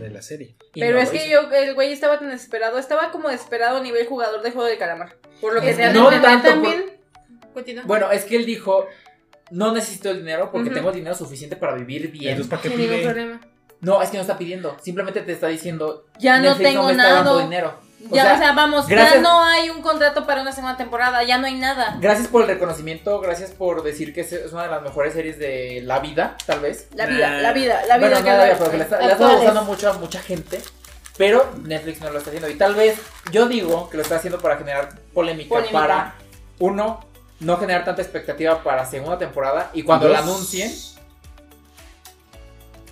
de 0.00 0.10
la 0.10 0.22
serie. 0.22 0.56
Pero 0.74 0.96
no 0.96 1.00
es 1.00 1.10
que 1.10 1.30
yo, 1.30 1.42
el 1.52 1.74
güey 1.74 1.92
estaba 1.92 2.18
tan 2.18 2.30
desesperado, 2.30 2.80
estaba 2.80 3.12
como 3.12 3.28
desesperado 3.28 3.76
a 3.76 3.80
nivel 3.80 4.08
jugador 4.08 4.42
de 4.42 4.50
juego 4.50 4.66
del 4.68 4.76
calamar. 4.76 5.14
Por 5.40 5.54
lo 5.54 5.60
que 5.60 5.70
Es 5.70 5.76
sea. 5.76 5.92
no, 5.92 6.10
tanto 6.20 6.48
también. 6.48 6.86
Continúa. 7.58 7.84
Bueno, 7.86 8.10
es 8.10 8.24
que 8.24 8.36
él 8.36 8.46
dijo, 8.46 8.86
no 9.50 9.72
necesito 9.72 10.10
el 10.10 10.18
dinero 10.18 10.50
porque 10.52 10.68
Ujú. 10.68 10.74
tengo 10.76 10.92
dinero 10.92 11.14
suficiente 11.14 11.56
para 11.56 11.74
vivir 11.74 12.10
bien. 12.10 12.30
Entonces, 12.32 12.50
¿para 12.50 12.62
qué 12.62 12.70
pide? 12.70 13.02
problema. 13.02 13.40
No, 13.80 14.02
es 14.02 14.10
que 14.10 14.16
no 14.16 14.22
está 14.22 14.36
pidiendo. 14.36 14.76
Simplemente 14.82 15.20
te 15.22 15.32
está 15.32 15.46
diciendo, 15.48 16.04
Ya 16.18 16.38
no 16.38 16.42
Netflix 16.50 16.70
tengo 16.70 16.84
me 16.84 16.92
está 16.92 17.12
dando 17.12 17.30
nada. 17.34 17.42
dinero. 17.44 17.88
O 18.10 18.14
Ya, 18.14 18.22
sea, 18.22 18.34
o 18.34 18.38
sea, 18.38 18.52
vamos, 18.52 18.86
ya 18.88 18.94
gracias- 18.94 19.22
no 19.22 19.42
hay 19.42 19.70
un 19.70 19.82
contrato 19.82 20.24
para 20.26 20.40
una 20.42 20.52
segunda 20.52 20.76
temporada, 20.76 21.22
ya 21.24 21.38
no 21.38 21.46
hay 21.46 21.56
nada. 21.56 21.96
Gracias 22.00 22.28
por 22.28 22.42
el 22.42 22.48
reconocimiento, 22.48 23.20
gracias 23.20 23.50
por 23.50 23.82
decir 23.82 24.14
que 24.14 24.20
es- 24.20 24.52
una 24.52 24.62
de 24.64 24.68
las 24.68 24.82
mejores 24.82 25.14
series 25.14 25.38
de 25.38 25.80
la 25.84 25.98
vida, 25.98 26.36
tal 26.46 26.60
vez. 26.60 26.88
La 26.94 27.06
Nah. 27.06 27.12
vida, 27.16 27.30
la 27.42 27.52
vida, 27.52 27.80
la 27.88 27.98
vida 27.98 28.08
bueno, 28.08 28.24
que 28.24 28.30
no, 28.30 28.36
la- 28.38 28.48
ya, 28.48 28.56
porque 28.58 28.76
le 28.78 28.82
está, 28.84 29.00
le 29.00 29.12
está 29.12 29.32
gustando 29.34 29.62
mucho 29.64 29.90
a 29.90 29.92
mucha 29.94 30.20
gente, 30.20 30.60
pero 31.16 31.50
Netflix 31.64 32.00
no 32.00 32.10
lo 32.10 32.18
está 32.18 32.30
haciendo. 32.30 32.48
Y 32.48 32.54
tal 32.54 32.74
vez 32.76 32.98
yo 33.32 33.46
digo 33.48 33.90
que 33.90 33.96
lo 33.96 34.02
está 34.04 34.16
haciendo 34.16 34.38
para 34.40 34.56
generar 34.58 34.90
polémica, 35.12 35.48
Polémica. 35.48 35.78
para, 35.78 36.14
uno, 36.60 37.00
no 37.40 37.56
generar 37.56 37.84
tanta 37.84 38.02
expectativa 38.02 38.62
para 38.62 38.84
segunda 38.84 39.18
temporada 39.18 39.70
y 39.74 39.82
cuando 39.82 40.08
la 40.08 40.18
anuncien, 40.20 40.70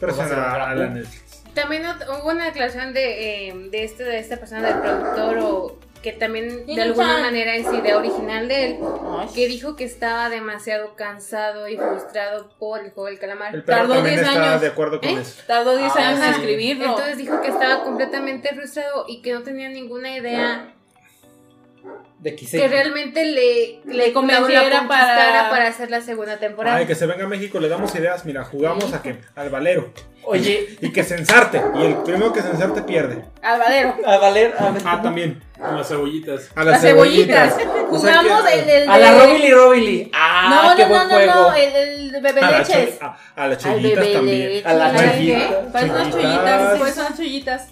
Pero 0.01 0.15
Pues 0.15 0.31
a 0.31 0.71
a, 0.71 0.75
la. 0.75 0.87
Netflix. 0.89 1.43
También 1.55 1.85
hubo 1.87 2.31
una 2.31 2.45
declaración 2.45 2.93
de, 2.93 3.49
eh, 3.49 3.55
de, 3.71 3.85
este, 3.85 4.05
de 4.05 4.19
esta 4.19 4.37
persona, 4.37 4.63
del 4.69 4.79
productor, 4.81 5.39
o 5.39 5.79
que 6.03 6.13
también 6.13 6.67
de 6.67 6.83
alguna 6.83 7.19
manera 7.19 7.57
es 7.57 7.67
idea 7.73 7.97
original 7.97 8.47
de 8.47 8.67
él, 8.73 8.79
que 9.35 9.49
dijo 9.49 9.75
que 9.75 9.85
estaba 9.85 10.29
demasiado 10.29 10.95
cansado 10.97 11.67
y 11.67 11.79
frustrado 11.79 12.51
por 12.59 12.81
el 12.81 12.91
juego 12.91 13.07
del 13.07 13.19
calamar. 13.19 13.55
El 13.55 13.65
Tardó 13.65 13.95
también 13.95 14.17
10 14.17 14.29
está 14.29 14.51
años. 14.51 14.61
de 14.61 14.69
acuerdo 14.69 15.01
con 15.01 15.09
¿Eh? 15.09 15.19
eso. 15.23 15.43
Tardó 15.47 15.77
10 15.79 15.93
Ah, 15.97 16.09
años 16.09 16.21
en 16.21 16.35
sí. 16.35 16.41
escribirlo. 16.43 16.85
Entonces 16.91 17.17
dijo 17.17 17.41
que 17.41 17.49
estaba 17.49 17.83
completamente 17.83 18.55
frustrado 18.55 19.07
y 19.09 19.23
que 19.23 19.33
no 19.33 19.43
tenía 19.43 19.71
ninguna 19.71 20.15
idea 20.15 20.75
de 22.19 22.35
que 22.35 22.69
realmente 22.69 23.25
le, 23.25 23.81
Le 23.85 24.13
convenciera 24.13 24.79
conquistara 24.81 25.51
para- 25.51 25.69
hacer 25.69 25.91
la 25.91 26.01
segunda 26.01 26.39
temporada. 26.39 26.77
Ay, 26.79 26.87
que 26.87 26.95
se 26.95 27.07
venga 27.07 27.25
a 27.25 27.29
México, 27.29 27.61
le 27.61 27.69
damos 27.69 27.95
ideas. 27.95 28.25
Mira, 28.25 28.43
jugamos 28.45 28.93
a 28.95 29.03
que 29.03 29.19
al 29.37 29.51
valero. 29.51 29.93
Oye, 30.25 30.77
Y 30.81 30.91
que 30.93 31.05
se 31.05 31.15
ensarte. 31.15 31.63
Y 31.79 31.85
el 31.85 31.95
primero 31.99 32.33
que 32.33 32.43
se 32.43 32.49
ensarte 32.51 32.83
pierde. 32.83 33.23
Alvadero. 33.43 33.95
a 34.05 34.17
Valer, 34.17 34.55
a, 34.59 34.75
Ah, 34.85 35.01
también. 35.03 35.41
Con 35.57 35.77
las 35.77 35.87
cebollitas. 35.89 36.51
A 36.57 36.65
Las 36.65 36.81
cebollitas. 36.81 37.55
O 37.91 37.99
sea 37.99 38.19
Jugamos 38.23 38.43
que- 38.49 38.61
el, 38.61 38.69
el 38.69 38.89
a 38.91 38.99
la 38.99 39.13
Robily 39.25 39.51
Robily. 39.53 40.11
Ah, 40.13 40.65
No, 40.71 40.77
qué 40.77 40.83
no, 40.83 40.89
buen 40.89 41.03
no, 41.03 41.09
no, 41.09 41.15
juego. 41.15 41.51
no, 41.51 41.55
el, 41.55 41.75
el 42.17 42.21
bebé 42.23 42.41
A, 42.41 42.51
la 42.51 42.59
leches. 42.59 42.99
cho- 42.99 43.05
a, 43.05 43.19
a 43.37 43.47
las 43.47 43.65
Al 43.67 43.73
chollitas 43.75 44.13
también. 44.13 44.49
leche. 44.49 44.69
A 44.69 44.73
las 44.75 44.93
chollitas. 45.01 46.11
Chollitas. 46.11 46.79
Pues 46.79 46.95
son 46.95 47.07
unas 47.07 47.17
chullitas. 47.17 47.69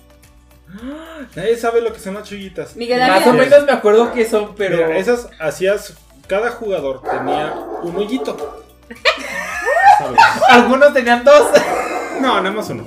Nadie 1.36 1.56
sabe 1.56 1.80
lo 1.80 1.92
que 1.92 1.98
son 2.00 2.14
las 2.14 2.28
chullitas. 2.28 2.76
Miguel 2.76 3.00
Más 3.00 3.26
o 3.26 3.32
menos 3.32 3.64
me 3.64 3.72
acuerdo 3.72 4.12
que 4.12 4.24
son, 4.28 4.54
pero. 4.56 4.76
Mira, 4.76 4.96
esas 4.98 5.28
hacías. 5.40 5.94
Cada 6.26 6.50
jugador 6.52 7.02
tenía 7.02 7.52
un 7.82 7.96
hoyito. 7.96 8.64
¿Sabes? 9.98 10.20
Algunos 10.48 10.92
tenían 10.92 11.24
dos. 11.24 11.48
No, 12.20 12.40
nada 12.40 12.54
más 12.54 12.70
uno. 12.70 12.84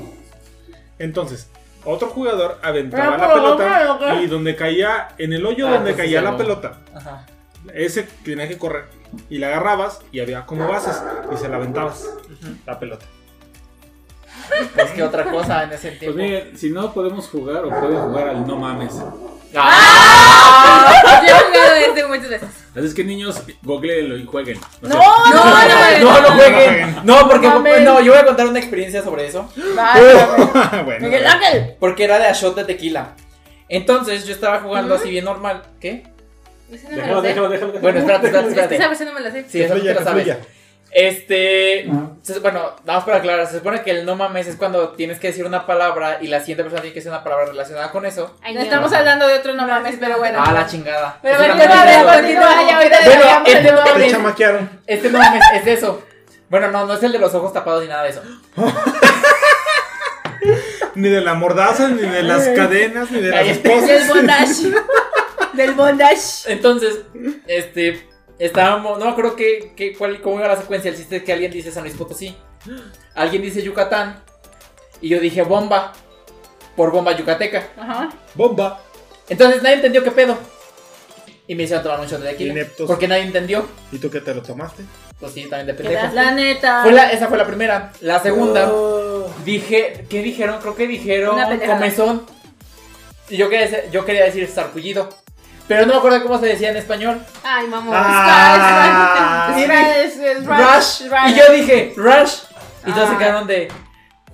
Entonces, 0.98 1.50
otro 1.84 2.08
jugador 2.08 2.60
aventaba 2.64 3.18
la 3.18 3.34
pelota 3.34 4.16
y 4.22 4.28
donde 4.28 4.56
caía, 4.56 5.10
en 5.18 5.34
el 5.34 5.46
hoyo 5.46 5.68
Ah, 5.68 5.72
donde 5.74 5.92
pues 5.92 5.98
caía 6.06 6.22
la 6.22 6.38
pelota, 6.38 6.78
Ajá. 6.96 7.26
ese 7.74 8.04
tenía 8.24 8.48
que 8.48 8.58
correr. 8.58 8.86
Y 9.30 9.38
la 9.38 9.48
agarrabas 9.48 10.00
y 10.14 10.22
había 10.22 10.46
como 10.46 10.68
bases 10.68 11.04
y 11.32 11.38
se 11.38 11.50
la 11.50 11.58
aventabas 11.58 12.10
la 12.66 12.80
pelota. 12.80 13.06
Pues 14.76 14.92
que 14.92 15.04
otra 15.04 15.26
cosa 15.26 15.64
en 15.64 15.72
ese 15.74 15.88
Pues 15.90 16.00
tiempo. 16.00 16.18
miren, 16.18 16.58
si 16.58 16.70
no 16.70 16.94
podemos 16.94 17.28
jugar 17.28 17.66
o 17.66 17.70
pueden 17.70 18.00
jugar 18.00 18.30
al 18.30 18.48
no 18.48 18.56
mames. 18.58 18.94
¡Ah! 19.56 20.94
Yo 21.28 21.36
he 21.36 21.40
jugado 21.40 21.76
este 21.76 22.06
muchas 22.08 22.30
veces. 22.30 22.50
Así 22.76 22.86
es 22.86 22.94
que 22.94 23.04
niños, 23.04 23.42
googleenlo 23.64 24.18
y 24.18 24.26
jueguen. 24.26 24.60
No, 24.82 24.90
sea, 24.90 24.98
no, 25.00 25.34
no, 25.34 26.12
No, 26.14 26.22
no 26.22 26.28
jueguen. 26.36 26.54
jueguen. 26.54 26.96
No, 27.04 27.28
porque 27.30 27.48
no, 27.48 28.02
yo 28.02 28.12
voy 28.12 28.22
a 28.22 28.26
contar 28.26 28.48
una 28.48 28.60
experiencia 28.60 29.04
sobre 29.04 29.28
eso. 29.28 29.50
Bueno, 30.86 31.00
Miguel 31.08 31.26
Ángel. 31.28 31.76
Porque 31.80 32.04
era 32.04 32.20
de 32.20 32.28
a 32.28 32.34
shot 32.34 32.56
de 32.56 32.66
tequila. 32.66 33.16
Entonces 33.70 34.26
yo 34.26 34.34
estaba 34.34 34.60
jugando 34.60 34.96
así 34.96 35.10
bien 35.10 35.26
normal. 35.26 35.64
¿Qué? 35.80 36.04
No 36.70 37.22
Déjalo, 37.22 37.22
déjalo, 37.22 37.50
déjalo. 37.50 37.80
Bueno, 37.80 38.00
espérate, 38.00 38.28
espérate, 38.28 38.50
Es 38.50 38.54
que 38.54 38.60
espérate. 38.62 38.76
esa 38.76 38.88
versión 38.90 39.08
no 39.10 39.14
me 39.16 39.22
la 39.22 39.32
sé. 39.32 39.44
Sí, 39.44 39.58
que 39.60 39.66
eso 39.66 39.74
fluya, 39.76 39.94
te 39.94 39.94
lo 39.94 40.00
que 40.00 40.06
sabes. 40.06 40.38
Este. 40.92 41.90
se- 42.24 42.40
Bueno, 42.40 42.72
vamos 42.86 43.04
para 43.04 43.18
aclarar. 43.18 43.46
Se 43.48 43.58
supone 43.58 43.82
que 43.84 43.92
el 43.92 44.06
no 44.06 44.16
mames 44.16 44.48
es 44.48 44.56
cuando 44.56 44.90
tienes 44.90 45.20
que 45.20 45.28
decir 45.28 45.46
una 45.46 45.66
palabra 45.66 46.18
y 46.22 46.28
la 46.28 46.40
siguiente 46.40 46.64
persona 46.64 46.82
tiene 46.82 46.94
que 46.94 47.00
decir 47.00 47.12
una 47.12 47.24
palabra 47.24 47.46
relacionada 47.48 47.92
con 47.92 48.06
eso. 48.06 48.36
Ay, 48.42 48.54
No 48.54 48.62
no. 48.62 48.66
estamos 48.66 48.94
hablando 48.94 49.28
de 49.28 49.36
otro 49.36 49.54
no 49.54 49.68
mames, 49.68 49.96
pero 50.00 50.18
bueno. 50.18 50.42
Ah, 50.44 50.52
la 50.54 50.66
chingada. 50.66 51.20
Pero 51.22 51.38
Bueno, 51.38 51.54
este 51.56 51.68
no 51.68 51.76
mames. 53.82 54.14
Este 54.88 55.10
no 55.12 55.20
mames 55.20 55.44
es 55.56 55.68
eso. 55.68 56.04
Bueno, 56.50 56.72
no, 56.72 56.86
no 56.86 56.94
es 56.94 57.04
el 57.04 57.12
de 57.12 57.20
los 57.20 57.34
ojos 57.36 57.52
tapados 57.54 57.84
ni 57.84 57.90
nada 57.90 58.04
de 58.04 58.10
eso. 58.10 58.22
Ni 60.96 61.10
de 61.10 61.22
la 61.22 61.36
mordaza, 61.36 61.90
ni 61.90 62.02
de 62.02 62.24
las 62.24 62.48
cadenas, 62.50 63.12
ni 63.12 63.20
de 63.22 63.30
las 63.30 63.40
Cállate. 63.42 63.70
Del 63.70 63.80
esposas. 63.90 64.08
bondage. 64.08 64.82
Del 65.54 65.72
bondage. 65.74 66.22
Entonces, 66.48 67.00
este. 67.46 68.07
Estábamos. 68.40 69.00
No 69.00 69.10
acuerdo 69.10 69.36
qué, 69.36 69.74
qué, 69.76 69.94
cuál, 69.96 70.22
cómo 70.22 70.40
iba 70.40 70.48
la 70.48 70.58
secuencia. 70.58 70.92
El 70.92 70.98
chiste 70.98 71.18
es 71.18 71.24
que 71.24 71.34
alguien 71.34 71.52
dice 71.52 71.72
San 71.72 71.84
Luis 71.84 71.96
Potosí. 71.96 72.36
Alguien 73.16 73.42
dice 73.42 73.62
Yucatán. 73.64 74.22
Y 75.02 75.10
yo 75.10 75.20
dije 75.20 75.42
bomba. 75.44 75.94
Por 76.76 76.92
bomba 76.92 77.12
yucateca. 77.16 77.68
Ajá. 77.78 78.10
Bomba. 78.36 78.80
Entonces 79.30 79.62
nadie 79.64 79.78
entendió 79.78 80.04
qué 80.04 80.12
pedo. 80.12 80.38
Y 81.48 81.56
me 81.56 81.64
hicieron 81.64 81.84
tomar 81.84 82.00
un 82.00 82.08
shot 82.08 82.22
de 82.22 82.30
tequila. 82.32 82.52
Ineptos. 82.54 82.88
Porque 82.88 83.08
nadie 83.08 83.24
entendió. 83.24 83.66
¿Y 83.92 83.98
tú 84.00 84.10
qué 84.12 84.20
te 84.22 84.34
lo 84.36 84.42
tomaste? 84.44 84.84
Pues 85.20 85.32
sí, 85.32 85.46
también 85.50 85.68
de 85.68 85.76
¿Qué 85.76 85.90
pendejo. 85.90 86.14
La 86.14 86.32
neta. 86.32 86.84
Fue 86.84 86.92
la, 86.92 87.10
esa 87.12 87.28
fue 87.28 87.38
la 87.38 87.48
primera. 87.48 87.92
La 88.02 88.20
segunda, 88.20 88.70
Oh. 88.72 89.28
dije, 89.46 90.06
¿qué 90.10 90.22
dijeron? 90.22 90.60
Creo 90.62 90.76
que 90.76 90.88
dijeron 90.88 91.38
comezón. 91.66 92.26
Y 93.30 93.38
yo 93.38 93.50
quería, 93.50 93.66
decir- 93.68 93.90
yo 93.92 94.06
quería 94.06 94.26
decir 94.26 94.48
sarpullido. 94.48 95.10
Pero 95.68 95.86
no 95.86 95.94
me 95.94 96.00
acuerdo 96.00 96.24
cómo 96.24 96.40
se 96.40 96.46
decía 96.48 96.70
en 96.70 96.78
español. 96.78 97.22
Ay, 97.44 97.68
vamos. 97.70 97.94
Ah. 97.98 99.54
Mira, 99.56 99.98
es, 100.00 100.18
es 100.18 100.46
Rush. 100.46 101.10
rush. 101.10 101.30
Y 101.30 101.34
yo 101.36 101.52
dije, 101.54 101.94
Rush. 101.96 102.34
Y 102.86 102.92
todos 102.92 103.10
Ah. 103.10 103.12
se 103.12 103.18
quedaron 103.18 103.48
de. 103.48 103.68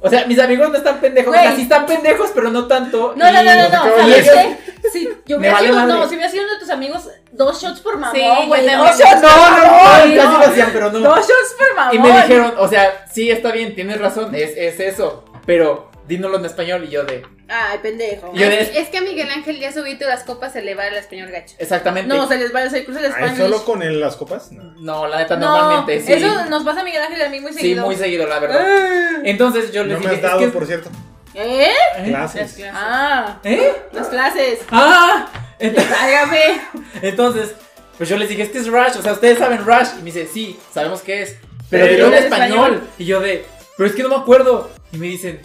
O 0.05 0.09
sea, 0.09 0.25
mis 0.25 0.37
amigos 0.37 0.69
no 0.69 0.77
están 0.77 0.99
pendejos. 0.99 1.29
Güey. 1.33 1.39
O 1.39 1.43
sea, 1.47 1.55
sí 1.55 1.61
están 1.63 1.85
pendejos, 1.85 2.31
pero 2.35 2.49
no 2.49 2.67
tanto. 2.67 3.13
No, 3.15 3.31
no, 3.31 3.41
y- 3.41 3.45
no, 3.45 3.55
no, 3.55 3.69
no. 3.69 3.97
y 3.97 3.99
¿Sabes 4.11 4.27
ellos- 4.27 4.35
qué? 4.83 4.89
Si 4.91 5.05
yo 5.25 5.37
Me 5.39 5.47
hubiera 5.47 5.53
vale 5.55 5.67
sido, 5.69 5.79
madre. 5.79 5.93
no, 5.93 6.07
si 6.09 6.15
hubiera 6.15 6.29
sido 6.31 6.43
uno 6.43 6.53
de 6.53 6.59
tus 6.59 6.69
amigos, 6.69 7.09
dos 7.31 7.61
shots 7.61 7.79
por 7.79 7.97
mamón, 7.97 8.15
Sí, 8.15 8.47
güey. 8.47 8.69
yo 8.69 8.77
dos 8.79 8.99
shots 8.99 9.21
No, 9.21 9.27
por 9.29 9.37
no, 9.37 9.49
no, 9.49 9.63
mamón, 9.63 10.15
casi 10.15 10.15
lo 10.15 10.45
hacían, 10.51 10.69
pero 10.73 10.91
no. 10.91 10.99
Dos 10.99 11.19
shots 11.19 11.55
por 11.57 11.75
mamón. 11.75 11.95
Y 11.95 11.99
me 11.99 12.11
dijeron, 12.21 12.53
o 12.59 12.67
sea, 12.67 13.05
sí, 13.11 13.31
está 13.31 13.51
bien, 13.53 13.73
tienes 13.75 13.99
razón, 14.01 14.35
es, 14.35 14.51
es 14.57 14.79
eso. 14.81 15.23
Pero 15.45 15.89
dínoslo 16.07 16.37
en 16.37 16.45
español 16.45 16.83
y 16.83 16.89
yo 16.89 17.03
de. 17.05 17.25
Ay, 17.49 17.79
pendejo. 17.81 18.31
Yo. 18.33 18.45
Es, 18.45 18.69
es 18.75 18.87
que 18.89 18.97
a 18.99 19.01
Miguel 19.01 19.29
Ángel 19.29 19.59
ya 19.59 19.71
todas 19.73 19.85
las 19.99 20.23
copas 20.23 20.53
se 20.53 20.61
le 20.61 20.75
va 20.75 20.83
al 20.85 20.95
español 20.95 21.29
gacho. 21.29 21.55
Exactamente. 21.59 22.07
No, 22.13 22.27
se 22.27 22.37
les 22.37 22.53
va 22.55 22.61
a 22.61 22.63
hacer 22.65 22.85
cruce 22.85 22.99
el 23.01 23.05
Ay, 23.07 23.11
Spanish. 23.11 23.37
¿Solo 23.37 23.65
con 23.65 23.83
el- 23.83 23.99
las 23.99 24.15
copas? 24.15 24.51
No. 24.51 24.63
No, 24.79 25.07
la 25.07 25.17
neta, 25.19 25.35
No, 25.35 25.57
normalmente 25.57 26.01
sí. 26.01 26.13
Eso 26.13 26.45
nos 26.45 26.63
pasa 26.63 26.81
a 26.81 26.83
Miguel 26.83 27.01
Ángel 27.01 27.19
y 27.19 27.21
a 27.23 27.29
mí 27.29 27.39
muy 27.41 27.51
Sí, 27.53 27.59
seguido. 27.59 27.85
muy 27.85 27.95
seguido, 27.95 28.27
la 28.27 28.39
verdad. 28.39 28.61
Ah. 28.65 29.21
Entonces 29.25 29.71
yo 29.71 29.83
les 29.83 29.99
No 29.99 30.07
me 30.07 30.15
has 30.15 30.21
dado, 30.21 30.39
es 30.39 30.45
que- 30.47 30.51
por 30.51 30.65
cierto. 30.65 30.89
¿Eh? 31.35 31.67
¿Eh? 31.97 32.03
Clases. 32.05 32.63
Ah, 32.73 33.39
¿Eh? 33.43 33.73
las 33.91 34.07
clases. 34.07 34.59
¡Ah! 34.71 35.27
Ent- 35.59 35.75
Válgame. 35.75 36.61
Entonces, 37.01 37.53
pues 37.97 38.07
yo 38.09 38.17
les 38.17 38.29
dije, 38.29 38.43
es 38.43 38.49
que 38.49 38.59
es 38.59 38.67
Rush, 38.67 38.97
o 38.97 39.01
sea, 39.01 39.13
ustedes 39.13 39.39
saben 39.39 39.65
Rush. 39.65 39.89
Y 39.99 40.03
me 40.03 40.05
dice, 40.05 40.27
sí, 40.31 40.59
sabemos 40.73 41.01
qué 41.01 41.23
es. 41.23 41.37
Pero 41.69 41.85
Pero 41.85 41.87
dilo 41.95 42.07
en 42.07 42.13
en 42.13 42.23
español. 42.23 42.49
español. 42.73 42.87
Y 42.99 43.05
yo 43.05 43.19
de, 43.19 43.45
pero 43.77 43.89
es 43.89 43.95
que 43.95 44.03
no 44.03 44.09
me 44.09 44.15
acuerdo. 44.15 44.69
Y 44.91 44.97
me 44.97 45.07
dicen, 45.07 45.41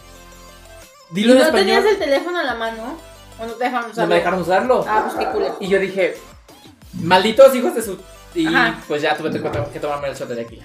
¿Y 1.12 1.14
dilo 1.14 1.32
en 1.32 1.38
no 1.38 1.44
español. 1.44 1.66
tenías 1.66 1.84
el 1.86 1.98
teléfono 1.98 2.38
a 2.38 2.44
la 2.44 2.54
mano? 2.54 2.98
¿O 3.40 3.46
no 3.46 3.52
te 3.52 3.64
dejaron 3.64 3.86
No 3.86 3.92
usarlo? 3.92 4.08
me 4.08 4.14
dejaron 4.16 4.40
usarlo. 4.42 4.84
Ah, 4.88 5.04
pues 5.06 5.14
qué 5.26 5.32
culero. 5.32 5.56
Y 5.60 5.68
yo 5.68 5.78
dije, 5.78 6.16
malditos 6.94 7.54
hijos 7.54 7.74
de 7.74 7.82
su. 7.82 7.98
Y 8.34 8.46
Ajá. 8.46 8.80
pues 8.86 9.02
ya 9.02 9.16
tuve 9.16 9.30
que 9.30 9.40
que 9.72 9.80
tomarme 9.80 10.08
el 10.08 10.14
shot 10.14 10.28
de 10.28 10.42
aquí. 10.42 10.60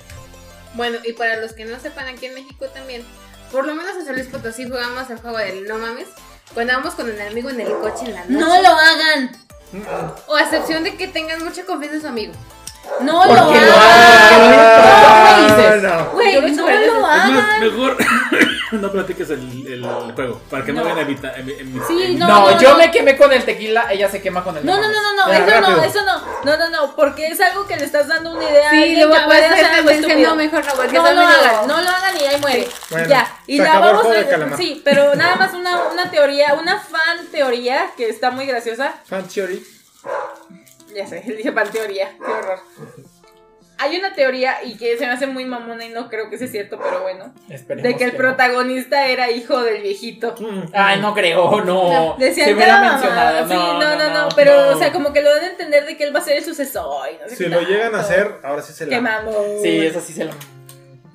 Bueno, 0.74 0.98
y 1.04 1.14
para 1.14 1.38
los 1.40 1.54
que 1.54 1.66
no 1.66 1.80
sepan, 1.80 2.08
aquí 2.08 2.26
en 2.26 2.34
México 2.34 2.66
también, 2.74 3.06
por 3.52 3.66
lo 3.66 3.76
menos 3.76 3.96
en 3.96 4.06
San 4.06 4.16
Luis 4.16 4.28
Potosí 4.28 4.68
jugamos 4.68 5.10
el 5.10 5.20
juego 5.20 5.38
del 5.38 5.66
no 5.68 5.78
mames. 5.78 6.08
Cuando 6.54 6.74
vamos 6.74 6.94
con 6.96 7.10
el 7.10 7.20
amigo 7.22 7.50
en 7.50 7.62
el 7.62 7.72
coche 7.80 8.06
en 8.06 8.14
la 8.14 8.22
noche. 8.26 8.34
No 8.34 8.62
lo 8.62 8.70
hagan. 8.70 9.32
O 10.28 10.36
a 10.36 10.42
excepción 10.42 10.84
de 10.84 10.96
que 10.98 11.08
tengan 11.08 11.44
mucha 11.44 11.64
confianza 11.66 11.96
en 11.96 12.02
su 12.02 12.08
amigo. 12.08 12.34
No 13.02 13.20
¿Por 13.22 13.28
lo 13.28 13.44
hagan. 13.44 13.64
hagan? 13.72 15.58
¿Qué 15.58 15.64
dices? 15.64 15.84
no. 15.84 16.06
Güey, 16.12 16.38
hice 16.46 16.56
no 16.56 16.64
varias 16.66 16.86
lo 16.94 17.06
hagan. 17.06 17.34
más, 17.34 17.60
mejor 17.60 17.98
no 18.74 18.92
platiques 18.92 19.30
el, 19.30 19.68
el 19.68 20.14
juego. 20.14 20.42
Para 20.50 20.64
que 20.66 20.74
no, 20.74 20.80
No. 20.82 20.84
vayan 20.86 20.98
a 21.00 21.02
evitar. 21.02 21.36
Sí, 21.88 22.16
no, 22.18 22.28
No, 22.28 22.52
no, 22.52 22.60
yo 22.60 22.70
no. 22.72 22.78
me 22.78 22.92
quemé 22.92 23.18
con 23.18 23.32
el 23.32 23.44
tequila, 23.46 23.86
ella 23.92 24.10
se 24.10 24.22
quema 24.22 24.44
con 24.44 24.58
el 24.58 24.66
No, 24.66 24.76
no, 24.76 24.82
no, 24.90 25.02
no, 25.02 25.26
no, 25.28 25.34
eso 25.34 25.62
no, 25.62 25.84
eso 25.84 26.06
no. 26.06 26.22
No, 26.44 26.58
no, 26.58 26.70
no, 26.70 26.96
porque 26.96 27.28
es 27.28 27.40
algo 27.42 27.66
que 27.66 27.78
le 27.78 27.86
estás 27.86 28.08
dando 28.08 28.32
una 28.34 28.44
idea 28.50 28.70
Sí, 28.70 28.96
lo 28.98 29.10
que 29.10 29.16
a 29.18 29.26
hacer 29.26 30.18
no, 30.20 30.36
mejor 30.36 30.66
no, 30.66 30.74
porque 30.74 30.94
No 30.94 31.12
lo 31.12 31.22
hagan, 31.22 31.68
no 31.68 31.82
lo 31.82 31.90
hagan 31.90 32.18
y 32.20 32.24
ahí 32.26 32.40
muere. 32.42 32.68
Ya, 33.08 33.38
y 33.48 33.60
la 33.60 33.80
vamos 33.80 34.06
a... 34.06 34.58
Sí, 34.58 34.82
pero 34.84 35.16
nada 35.16 35.36
más 35.36 35.54
una, 35.54 35.84
una 35.92 36.12
teoría, 36.12 36.54
una 36.56 36.80
fan 36.80 37.28
teoría 37.32 37.92
que 37.98 38.10
está 38.10 38.30
muy 38.32 38.46
graciosa. 38.46 38.94
Fan 39.06 39.28
theory. 39.28 39.66
Ya 40.96 41.08
sé, 41.08 41.22
dije 41.38 41.52
fan 41.52 41.70
teoría, 41.72 42.16
qué 42.18 42.32
horror. 42.32 42.60
Hay 43.80 43.98
una 43.98 44.14
teoría 44.14 44.64
y 44.64 44.78
que 44.78 44.98
se 44.98 45.06
me 45.06 45.12
hace 45.12 45.26
muy 45.28 45.44
mamona 45.46 45.84
y 45.84 45.90
no 45.90 46.08
creo 46.08 46.30
que 46.30 46.38
sea 46.38 46.48
cierto, 46.48 46.80
pero 46.82 47.02
bueno. 47.02 47.34
Esperemos 47.50 47.84
De 47.92 47.98
que 47.98 48.04
el 48.06 48.12
no. 48.12 48.18
protagonista 48.18 49.08
era 49.08 49.32
hijo 49.32 49.62
del 49.62 49.82
viejito. 49.82 50.36
Ay, 50.74 51.02
no 51.02 51.14
creo, 51.14 51.60
no. 51.66 52.16
Decían 52.18 52.46
Se 52.46 52.52
que 52.52 52.56
hubiera 52.56 52.78
era 52.80 52.92
mencionado. 52.94 53.48
Sí, 53.48 53.54
no, 53.56 53.96
no, 53.98 54.10
no, 54.14 54.30
pero, 54.36 54.70
o 54.70 54.78
sea, 54.78 54.94
como 54.94 55.12
que 55.12 55.22
lo 55.22 55.34
dan 55.34 55.44
a 55.46 55.48
entender 55.50 55.86
de 55.86 55.98
que 55.98 56.04
él 56.06 56.16
va 56.16 56.20
a 56.20 56.24
ser 56.24 56.38
el 56.38 56.46
sucesor. 56.46 57.10
y 57.12 57.22
no 57.24 57.28
sé 57.28 57.36
Si 57.36 57.44
qué 57.46 57.50
lo 57.50 57.62
llegan 57.62 57.94
a 57.96 58.00
hacer, 58.02 58.36
ahora 58.44 58.62
sí 58.62 58.72
se 58.74 58.86
Qué 58.86 58.92
la. 58.96 59.02
mamón. 59.02 59.34
Sí, 59.62 59.80
eso 59.86 60.00
sí 60.00 60.14
se 60.14 60.26
lo. 60.26 60.32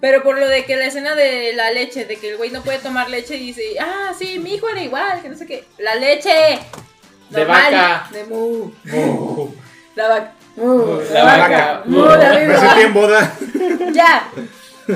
Pero 0.01 0.23
por 0.23 0.37
lo 0.39 0.47
de 0.49 0.65
que 0.65 0.77
la 0.77 0.87
escena 0.87 1.15
de 1.15 1.53
la 1.55 1.71
leche, 1.71 2.05
de 2.05 2.17
que 2.17 2.31
el 2.31 2.37
güey 2.37 2.51
no 2.51 2.63
puede 2.63 2.81
tomar 2.81 3.09
leche 3.09 3.37
y 3.37 3.47
dice, 3.47 3.63
ah, 3.81 4.13
sí, 4.19 4.39
mi 4.41 4.55
hijo 4.55 4.69
era 4.69 4.83
igual, 4.83 5.23
que 5.23 5.29
no 5.29 5.37
sé 5.37 5.47
qué. 5.47 5.65
La 5.79 5.95
leche. 5.95 6.59
De 7.31 7.45
vaca. 7.45 8.09
De 8.13 8.25
mu. 8.25 8.71
Uh, 8.93 9.55
La 9.99 10.09
vaca. 10.09 10.33
La 11.13 11.25
vaca. 11.25 11.83
Mu, 11.87 12.05
la 12.07 12.17
Me 12.35 12.47
misma. 12.47 12.61
sentí 12.69 12.83
en 12.83 12.95
boda. 12.95 13.35
Ya. 13.93 14.31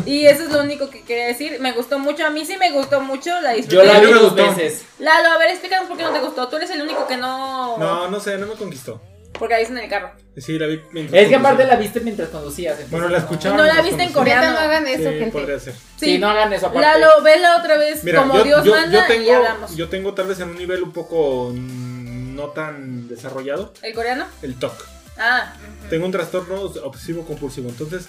Y 0.07 0.25
eso 0.27 0.45
es 0.45 0.51
lo 0.53 0.61
único 0.63 0.89
que 0.91 1.03
quería 1.03 1.27
decir. 1.27 1.59
Me 1.61 1.73
gustó 1.73 1.99
mucho. 1.99 2.25
A 2.25 2.31
mí 2.31 2.45
sí 2.47 2.57
me 2.57 2.71
gustó 2.71 3.01
mucho. 3.01 3.31
La 3.41 3.53
disfruté. 3.53 3.75
Yo 3.87 3.93
la 3.93 3.99
vi 4.01 4.07
dos 4.13 4.23
gustó. 4.35 4.47
veces. 4.47 4.85
Lalo, 4.99 5.29
a 5.31 5.39
ver, 5.39 5.51
explícanos 5.51 5.89
por 5.89 5.97
qué 5.97 6.05
no 6.05 6.13
te 6.13 6.21
gustó. 6.21 6.49
Tú 6.49 6.57
eres 6.57 6.71
el 6.71 6.83
único 6.83 7.07
que 7.07 7.17
no. 7.17 7.77
No, 7.79 8.09
no 8.09 8.21
sé, 8.21 8.39
no 8.39 8.47
me 8.47 8.55
conquistó. 8.55 9.03
Porque 9.39 9.55
la 9.55 9.59
viste 9.61 9.73
en 9.75 9.81
el 9.81 9.91
carro. 9.91 10.13
Sí, 10.37 10.59
la 10.59 10.67
vi 10.67 10.81
mientras 10.93 11.23
Es 11.23 11.29
que 11.29 11.35
aparte 11.37 11.65
la 11.67 11.77
viste 11.77 12.01
mientras 12.01 12.29
conducías. 12.29 12.73
entonces 12.75 12.91
Bueno, 12.93 13.09
la 13.09 13.19
escuchaba. 13.19 13.57
No 13.57 13.65
la 13.65 13.83
viste 13.83 14.03
en 14.05 14.13
coreano. 14.13 14.53
No 14.53 14.59
hagan 14.59 14.87
eso, 14.87 15.11
Sí, 15.11 15.19
gente. 15.19 15.31
podría 15.33 15.59
ser. 15.59 15.75
Sí, 15.97 16.19
no 16.19 16.29
hagan 16.31 16.53
eso 16.53 16.67
aparte. 16.69 16.87
Lalo, 16.87 17.23
vela 17.23 17.57
otra 17.57 17.77
vez 17.77 18.05
Mira, 18.05 18.21
como 18.23 18.37
yo, 18.39 18.45
Dios 18.45 18.65
yo- 18.65 18.71
manda 18.73 18.99
yo 19.09 19.15
y 19.15 19.19
tengo, 19.19 19.37
hablamos. 19.37 19.77
yo 19.77 19.89
tengo 19.89 20.15
tal 20.15 20.29
vez 20.29 20.39
en 20.41 20.51
un 20.51 20.57
nivel 20.59 20.83
un 20.83 20.93
poco 20.93 21.51
mm, 21.55 21.92
no 22.35 22.49
tan 22.49 23.09
desarrollado 23.09 23.73
¿El 23.83 23.95
coreano? 23.95 24.27
el 24.43 24.55
TOC. 24.59 24.73
Ah. 25.19 25.55
Tengo 25.91 26.07
un 26.07 26.13
trastorno 26.13 26.61
obsesivo 26.63 27.25
compulsivo, 27.25 27.69
entonces 27.69 28.09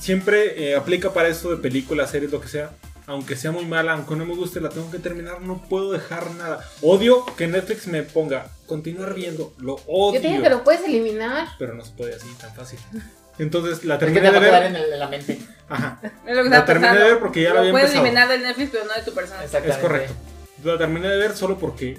siempre 0.00 0.70
eh, 0.70 0.76
aplica 0.76 1.12
para 1.12 1.28
eso 1.28 1.50
de 1.50 1.56
películas, 1.56 2.10
series, 2.10 2.30
lo 2.32 2.40
que 2.40 2.48
sea. 2.48 2.70
Aunque 3.06 3.36
sea 3.36 3.50
muy 3.52 3.66
mala, 3.66 3.92
aunque 3.92 4.16
no 4.16 4.24
me 4.24 4.34
guste, 4.34 4.62
la 4.62 4.70
tengo 4.70 4.90
que 4.90 4.98
terminar, 4.98 5.42
no 5.42 5.62
puedo 5.68 5.92
dejar 5.92 6.30
nada. 6.36 6.64
Odio 6.80 7.26
que 7.36 7.46
Netflix 7.46 7.86
me 7.86 8.02
ponga 8.02 8.46
continuar 8.66 9.12
viendo, 9.12 9.52
lo 9.58 9.74
odio. 9.86 10.14
Yo 10.14 10.20
te 10.22 10.28
dije 10.28 10.42
que 10.42 10.48
lo 10.48 10.64
puedes 10.64 10.82
eliminar. 10.84 11.48
Pero 11.58 11.74
no 11.74 11.84
se 11.84 11.92
puede 11.92 12.14
así 12.14 12.26
tan 12.40 12.54
fácil. 12.54 12.78
Entonces 13.38 13.84
la 13.84 13.96
Es 13.96 14.00
que 14.00 14.06
terminé 14.06 14.30
te 14.30 14.40
de 14.40 14.50
ver. 14.50 14.62
en, 14.62 14.76
el- 14.76 14.92
en 14.92 14.98
la 14.98 15.08
mente. 15.08 15.38
Ajá, 15.68 15.98
Es 16.26 16.34
lo 16.36 16.44
que 16.44 16.48
La 16.48 16.64
terminé 16.64 16.96
de 16.96 17.04
ver 17.04 17.18
porque 17.18 17.42
ya 17.42 17.48
la 17.50 17.54
Lo 17.56 17.60
había 17.60 17.72
puedes 17.72 17.86
empezado. 17.88 18.06
eliminar 18.06 18.28
del 18.28 18.42
Netflix, 18.42 18.70
pero 18.72 18.84
no 18.86 18.94
de 18.94 19.02
tu 19.02 19.12
persona. 19.12 19.44
Exactamente. 19.44 19.76
es 19.76 19.82
correcto. 19.86 20.14
La 20.62 20.78
terminé 20.78 21.08
de 21.08 21.16
ver 21.18 21.36
solo 21.36 21.58
porque 21.58 21.98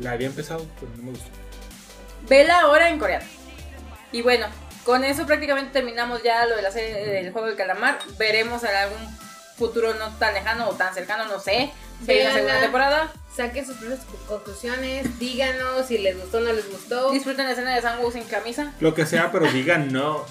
la 0.00 0.12
había 0.12 0.26
empezado, 0.26 0.66
pero 0.80 0.92
no 0.96 1.02
me 1.04 1.10
gustó. 1.10 1.26
Vela 2.28 2.60
ahora 2.60 2.88
en 2.88 2.98
coreano. 2.98 3.26
Y 4.12 4.22
bueno, 4.22 4.46
con 4.84 5.04
eso 5.04 5.26
prácticamente 5.26 5.72
terminamos 5.72 6.22
ya 6.22 6.46
lo 6.46 6.56
de 6.56 6.62
la 6.62 6.70
serie 6.70 6.94
del 7.06 7.32
juego 7.32 7.48
del 7.48 7.56
calamar. 7.56 7.98
Veremos 8.18 8.62
en 8.64 8.74
algún 8.74 9.18
futuro 9.56 9.94
no 9.94 10.08
tan 10.16 10.34
lejano 10.34 10.68
o 10.68 10.72
tan 10.74 10.94
cercano, 10.94 11.26
no 11.26 11.38
sé. 11.40 11.72
Si 12.00 12.06
Véanla. 12.06 12.34
segunda 12.34 12.60
temporada. 12.60 13.12
Saquen 13.36 13.66
sus 13.66 13.76
propias 13.76 14.00
conclusiones. 14.28 15.18
Díganos 15.18 15.86
si 15.86 15.98
les 15.98 16.18
gustó 16.18 16.38
o 16.38 16.40
no 16.40 16.52
les 16.52 16.70
gustó. 16.70 17.10
Disfruten 17.10 17.46
la 17.46 17.52
escena 17.52 17.74
de 17.74 17.82
Sangu 17.82 18.10
sin 18.12 18.24
camisa. 18.24 18.72
Lo 18.80 18.94
que 18.94 19.06
sea, 19.06 19.30
pero 19.32 19.50
digan 19.50 19.92
no. 19.92 20.24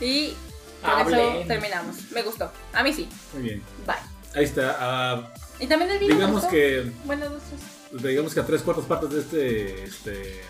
Y 0.00 0.34
con 0.82 1.12
eso 1.12 1.44
terminamos. 1.46 1.96
Me 2.12 2.22
gustó. 2.22 2.50
A 2.72 2.82
mí 2.82 2.92
sí. 2.92 3.08
Muy 3.34 3.42
bien. 3.42 3.62
Bye. 3.86 3.96
Ahí 4.34 4.44
está. 4.44 4.76
ah, 4.80 5.32
Y 5.60 5.66
también 5.66 5.90
el 5.90 6.00
me 6.00 6.06
digamos 6.08 6.32
gustó. 6.42 6.48
que 6.50 6.90
Bueno, 7.04 7.28
dos, 7.28 7.42
tres. 7.48 7.60
Digamos 8.02 8.34
que 8.34 8.40
a 8.40 8.46
tres 8.46 8.62
cuartas 8.62 8.84
partes 8.86 9.10
de 9.10 9.20
este, 9.20 9.84
este 9.84 10.40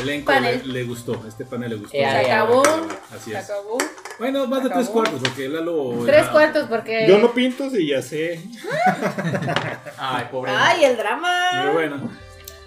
elenco 0.00 0.32
le, 0.32 0.64
le 0.64 0.84
gustó. 0.84 1.22
Este 1.26 1.44
panel 1.44 1.70
le 1.70 1.76
gustó. 1.76 1.90
Se 1.92 2.04
acabó. 2.06 2.62
Así 3.14 3.30
Se 3.32 3.38
es. 3.38 3.44
acabó. 3.44 3.78
Bueno, 4.18 4.46
más 4.46 4.60
de 4.62 4.66
Acabó. 4.68 4.80
tres 4.82 4.90
cuartos, 4.90 5.20
porque 5.20 5.48
Lalo. 5.48 6.02
Tres 6.04 6.18
era- 6.18 6.30
cuartos 6.32 6.66
porque... 6.68 7.06
Yo 7.08 7.18
no 7.18 7.32
pinto, 7.32 7.70
sí, 7.70 7.86
ya 7.86 8.02
sé. 8.02 8.40
Ay, 9.98 10.26
pobre. 10.30 10.50
¡Ay, 10.54 10.84
el 10.84 10.96
drama! 10.96 11.32
Pero 11.52 11.72
bueno. 11.72 12.10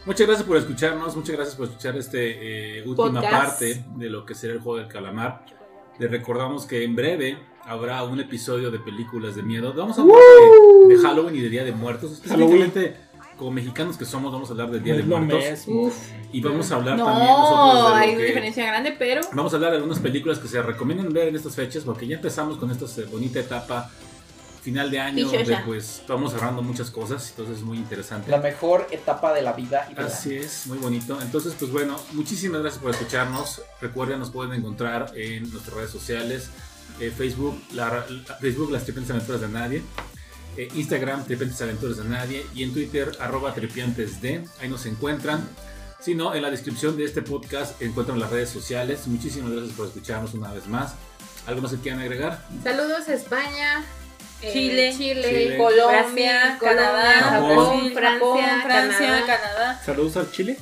Muchas 0.06 0.28
gracias 0.28 0.46
por 0.48 0.58
escucharnos, 0.58 1.16
muchas 1.16 1.36
gracias 1.36 1.56
por 1.56 1.68
escuchar 1.68 1.96
este 1.96 2.80
eh, 2.80 2.84
última 2.86 3.22
Podcast. 3.22 3.34
parte 3.46 3.86
de 3.96 4.10
lo 4.10 4.26
que 4.26 4.36
será 4.36 4.54
el 4.54 4.60
juego 4.60 4.80
del 4.80 4.88
calamar. 4.90 5.46
Les 5.98 6.12
recordamos 6.12 6.66
que 6.66 6.84
en 6.84 6.96
breve 6.96 7.38
habrá 7.64 8.04
un 8.04 8.20
episodio 8.20 8.70
de 8.70 8.80
películas 8.80 9.36
de 9.36 9.44
miedo. 9.44 9.74
Vamos 9.74 9.98
a 9.98 10.02
hablar 10.02 10.18
de, 10.90 10.96
de 10.96 11.02
Halloween 11.02 11.36
y 11.36 11.42
de 11.42 11.50
Día 11.50 11.64
de 11.64 11.72
Muertos. 11.72 12.12
Específicamente, 12.14 12.98
como 13.38 13.52
mexicanos 13.52 13.98
que 13.98 14.06
somos, 14.06 14.32
vamos 14.32 14.50
a 14.50 14.52
hablar 14.54 14.72
del 14.72 14.84
Día 14.84 14.96
de 14.96 15.04
Muertos. 15.04 15.66
Y 16.32 16.42
vamos 16.42 16.72
a 16.72 16.76
hablar 16.76 16.98
No, 16.98 17.06
también 17.06 17.28
nosotros 17.30 17.90
de 17.94 18.00
hay 18.00 18.10
una 18.10 18.18
que- 18.20 18.26
diferencia 18.26 18.66
grande, 18.66 18.96
pero. 18.98 19.22
Vamos 19.34 19.54
a 19.54 19.56
hablar 19.58 19.72
de 19.72 19.78
algunas 19.78 20.00
películas 20.00 20.40
que 20.40 20.48
se 20.48 20.62
recomiendan 20.62 21.12
ver 21.14 21.28
en 21.28 21.36
estas 21.36 21.56
fechas, 21.56 21.84
porque 21.84 22.08
ya 22.08 22.16
empezamos 22.16 22.58
con 22.58 22.72
esta 22.72 22.86
eh, 23.02 23.06
bonita 23.12 23.40
etapa 23.40 23.90
final 24.62 24.90
de 24.90 24.98
año, 25.00 25.26
donde 25.30 25.58
pues 25.66 26.00
estamos 26.00 26.32
cerrando 26.32 26.62
muchas 26.62 26.90
cosas, 26.90 27.30
entonces 27.32 27.58
es 27.58 27.64
muy 27.64 27.78
interesante. 27.78 28.32
La 28.32 28.38
mejor 28.38 28.88
etapa 28.92 29.34
de 29.34 29.42
la 29.42 29.52
vida. 29.52 29.88
y 29.92 29.94
de 29.94 30.02
la- 30.02 30.08
Así 30.08 30.36
es, 30.36 30.68
muy 30.68 30.78
bonito. 30.78 31.20
Entonces, 31.22 31.54
pues 31.60 31.70
bueno, 31.70 31.98
muchísimas 32.14 32.62
gracias 32.62 32.82
por 32.82 32.92
escucharnos. 32.92 33.62
Recuerden, 33.82 34.20
nos 34.20 34.32
pueden 34.32 34.54
encontrar 34.54 35.12
en 35.16 35.52
nuestras 35.52 35.76
redes 35.76 35.92
sociales, 35.92 36.50
eh, 37.02 37.12
Facebook, 37.16 37.60
la, 37.74 38.06
la- 38.08 38.36
Facebook, 38.40 38.72
las 38.72 38.86
de 38.86 39.48
Nadie, 39.50 39.84
eh, 40.58 40.70
Instagram, 40.76 41.26
Tripiantes 41.26 41.62
Aventuras 41.62 41.98
de 41.98 42.04
Nadie, 42.06 42.46
y 42.54 42.64
en 42.64 42.74
Twitter, 42.74 43.12
arroba 43.20 43.54
tripiantesd. 43.54 44.26
Ahí 44.62 44.70
nos 44.70 44.86
encuentran. 44.86 45.48
Si 46.00 46.16
no, 46.16 46.36
en 46.36 46.42
la 46.42 46.52
descripción 46.52 46.98
de 46.98 47.06
este 47.06 47.22
podcast 47.22 47.82
encuentran 47.82 48.20
las 48.20 48.30
redes 48.30 48.50
sociales. 48.50 49.08
Muchísimas 49.08 49.52
gracias 49.52 49.76
por 49.76 49.88
escucharnos 49.88 50.34
una 50.34 50.52
vez 50.52 50.68
más. 50.68 50.96
¿Algo 51.48 51.62
más 51.62 51.72
que 51.72 51.78
quieran 51.78 52.02
agregar? 52.02 52.46
Saludos 52.64 53.08
a 53.08 53.14
España, 53.14 53.86
eh, 54.42 54.50
Chile, 54.52 54.94
Chile, 54.98 55.24
Chile. 55.24 55.58
Colombia, 55.58 56.58
Brasil, 56.60 56.76
Canadá, 56.76 57.14
Japón. 57.22 57.56
Brasil, 57.56 57.94
Francia, 57.94 58.20
Japón, 58.20 58.40
Francia, 58.64 59.08
Canadá. 59.08 59.26
Canadá. 59.26 59.82
Saludos 59.86 60.18
al 60.18 60.32
Chile. 60.32 60.58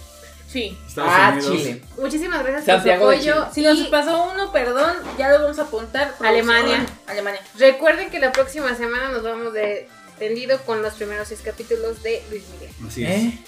Sí. 0.52 0.78
Estados 0.88 1.12
Ah, 1.14 1.32
Unidos. 1.36 1.58
Chile. 1.58 1.82
Muchísimas 1.98 2.44
gracias 2.44 2.66
Santiago 2.66 3.06
por 3.06 3.22
su 3.22 3.30
apoyo. 3.30 3.48
Si 3.54 3.62
nos 3.62 3.80
pasó 3.88 4.32
uno, 4.34 4.52
perdón, 4.52 4.98
ya 5.18 5.30
lo 5.30 5.42
vamos 5.44 5.60
a 5.60 5.62
apuntar. 5.64 6.14
Alemania. 6.20 6.86
Alemania. 7.08 7.40
recuerden 7.58 8.10
que 8.10 8.20
la 8.20 8.32
próxima 8.32 8.76
semana 8.76 9.10
nos 9.10 9.24
vamos 9.24 9.54
de 9.54 9.88
tendido 10.20 10.60
con 10.64 10.82
los 10.82 10.94
primeros 10.96 11.28
seis 11.30 11.40
capítulos 11.44 12.04
de 12.04 12.22
Luis 12.30 12.44
Miguel. 12.50 12.70
Así 12.88 13.04
es. 13.04 13.10
¿Eh? 13.10 13.40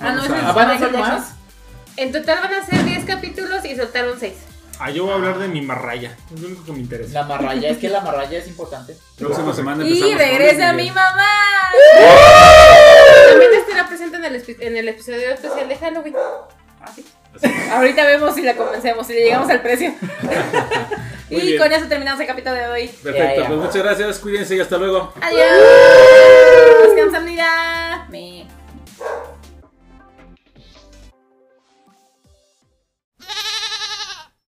Ah, 0.00 0.12
no, 0.12 0.22
a- 0.22 0.52
¿Van 0.52 0.70
a 0.70 0.78
ser 0.78 0.92
más? 0.92 1.32
En 1.96 2.12
total 2.12 2.38
van 2.42 2.54
a 2.54 2.64
ser 2.64 2.82
10 2.84 3.04
capítulos 3.04 3.64
y 3.66 3.76
soltaron 3.76 4.18
6. 4.18 4.32
Ah, 4.82 4.90
yo 4.90 5.04
voy 5.04 5.12
a 5.12 5.16
hablar 5.16 5.38
de 5.38 5.48
mi 5.48 5.60
marraya. 5.60 6.16
Es 6.34 6.40
lo 6.40 6.46
único 6.48 6.64
que 6.64 6.72
me 6.72 6.78
interesa. 6.80 7.12
La 7.12 7.22
marraya, 7.24 7.68
es 7.68 7.76
que 7.78 7.88
la 7.90 8.00
marraya 8.00 8.38
es 8.38 8.48
importante. 8.48 8.96
Próxima 9.18 9.54
semana 9.54 9.84
Y 9.84 9.88
empezamos 9.92 10.18
regresa 10.18 10.72
mi 10.72 10.88
mamá. 10.90 11.28
También 13.30 13.52
estará 13.54 13.86
presente 13.88 14.16
en 14.16 14.24
el, 14.24 14.42
espi- 14.42 14.56
en 14.60 14.76
el 14.78 14.88
episodio 14.88 15.30
especial 15.30 15.68
de 15.68 15.76
Halloween. 15.76 16.16
Así. 16.80 17.04
Ahorita 17.72 18.04
vemos 18.06 18.34
si 18.34 18.42
la 18.42 18.56
convencemos, 18.56 19.06
si 19.06 19.12
le 19.12 19.24
llegamos 19.24 19.50
al 19.50 19.60
precio. 19.60 19.92
Muy 21.30 21.40
y 21.42 21.46
bien. 21.46 21.58
con 21.58 21.70
eso 21.72 21.86
terminamos 21.86 22.20
el 22.20 22.26
capítulo 22.26 22.54
de 22.56 22.66
hoy. 22.66 22.88
Perfecto, 22.88 23.34
Ya, 23.36 23.42
ya. 23.42 23.46
pues 23.48 23.60
muchas 23.60 23.76
gracias, 23.84 24.18
cuídense 24.18 24.56
y 24.56 24.60
hasta 24.60 24.78
luego. 24.78 25.12
Adiós. 25.20 25.46
Unidad. 27.22 28.08
Me. 28.08 28.46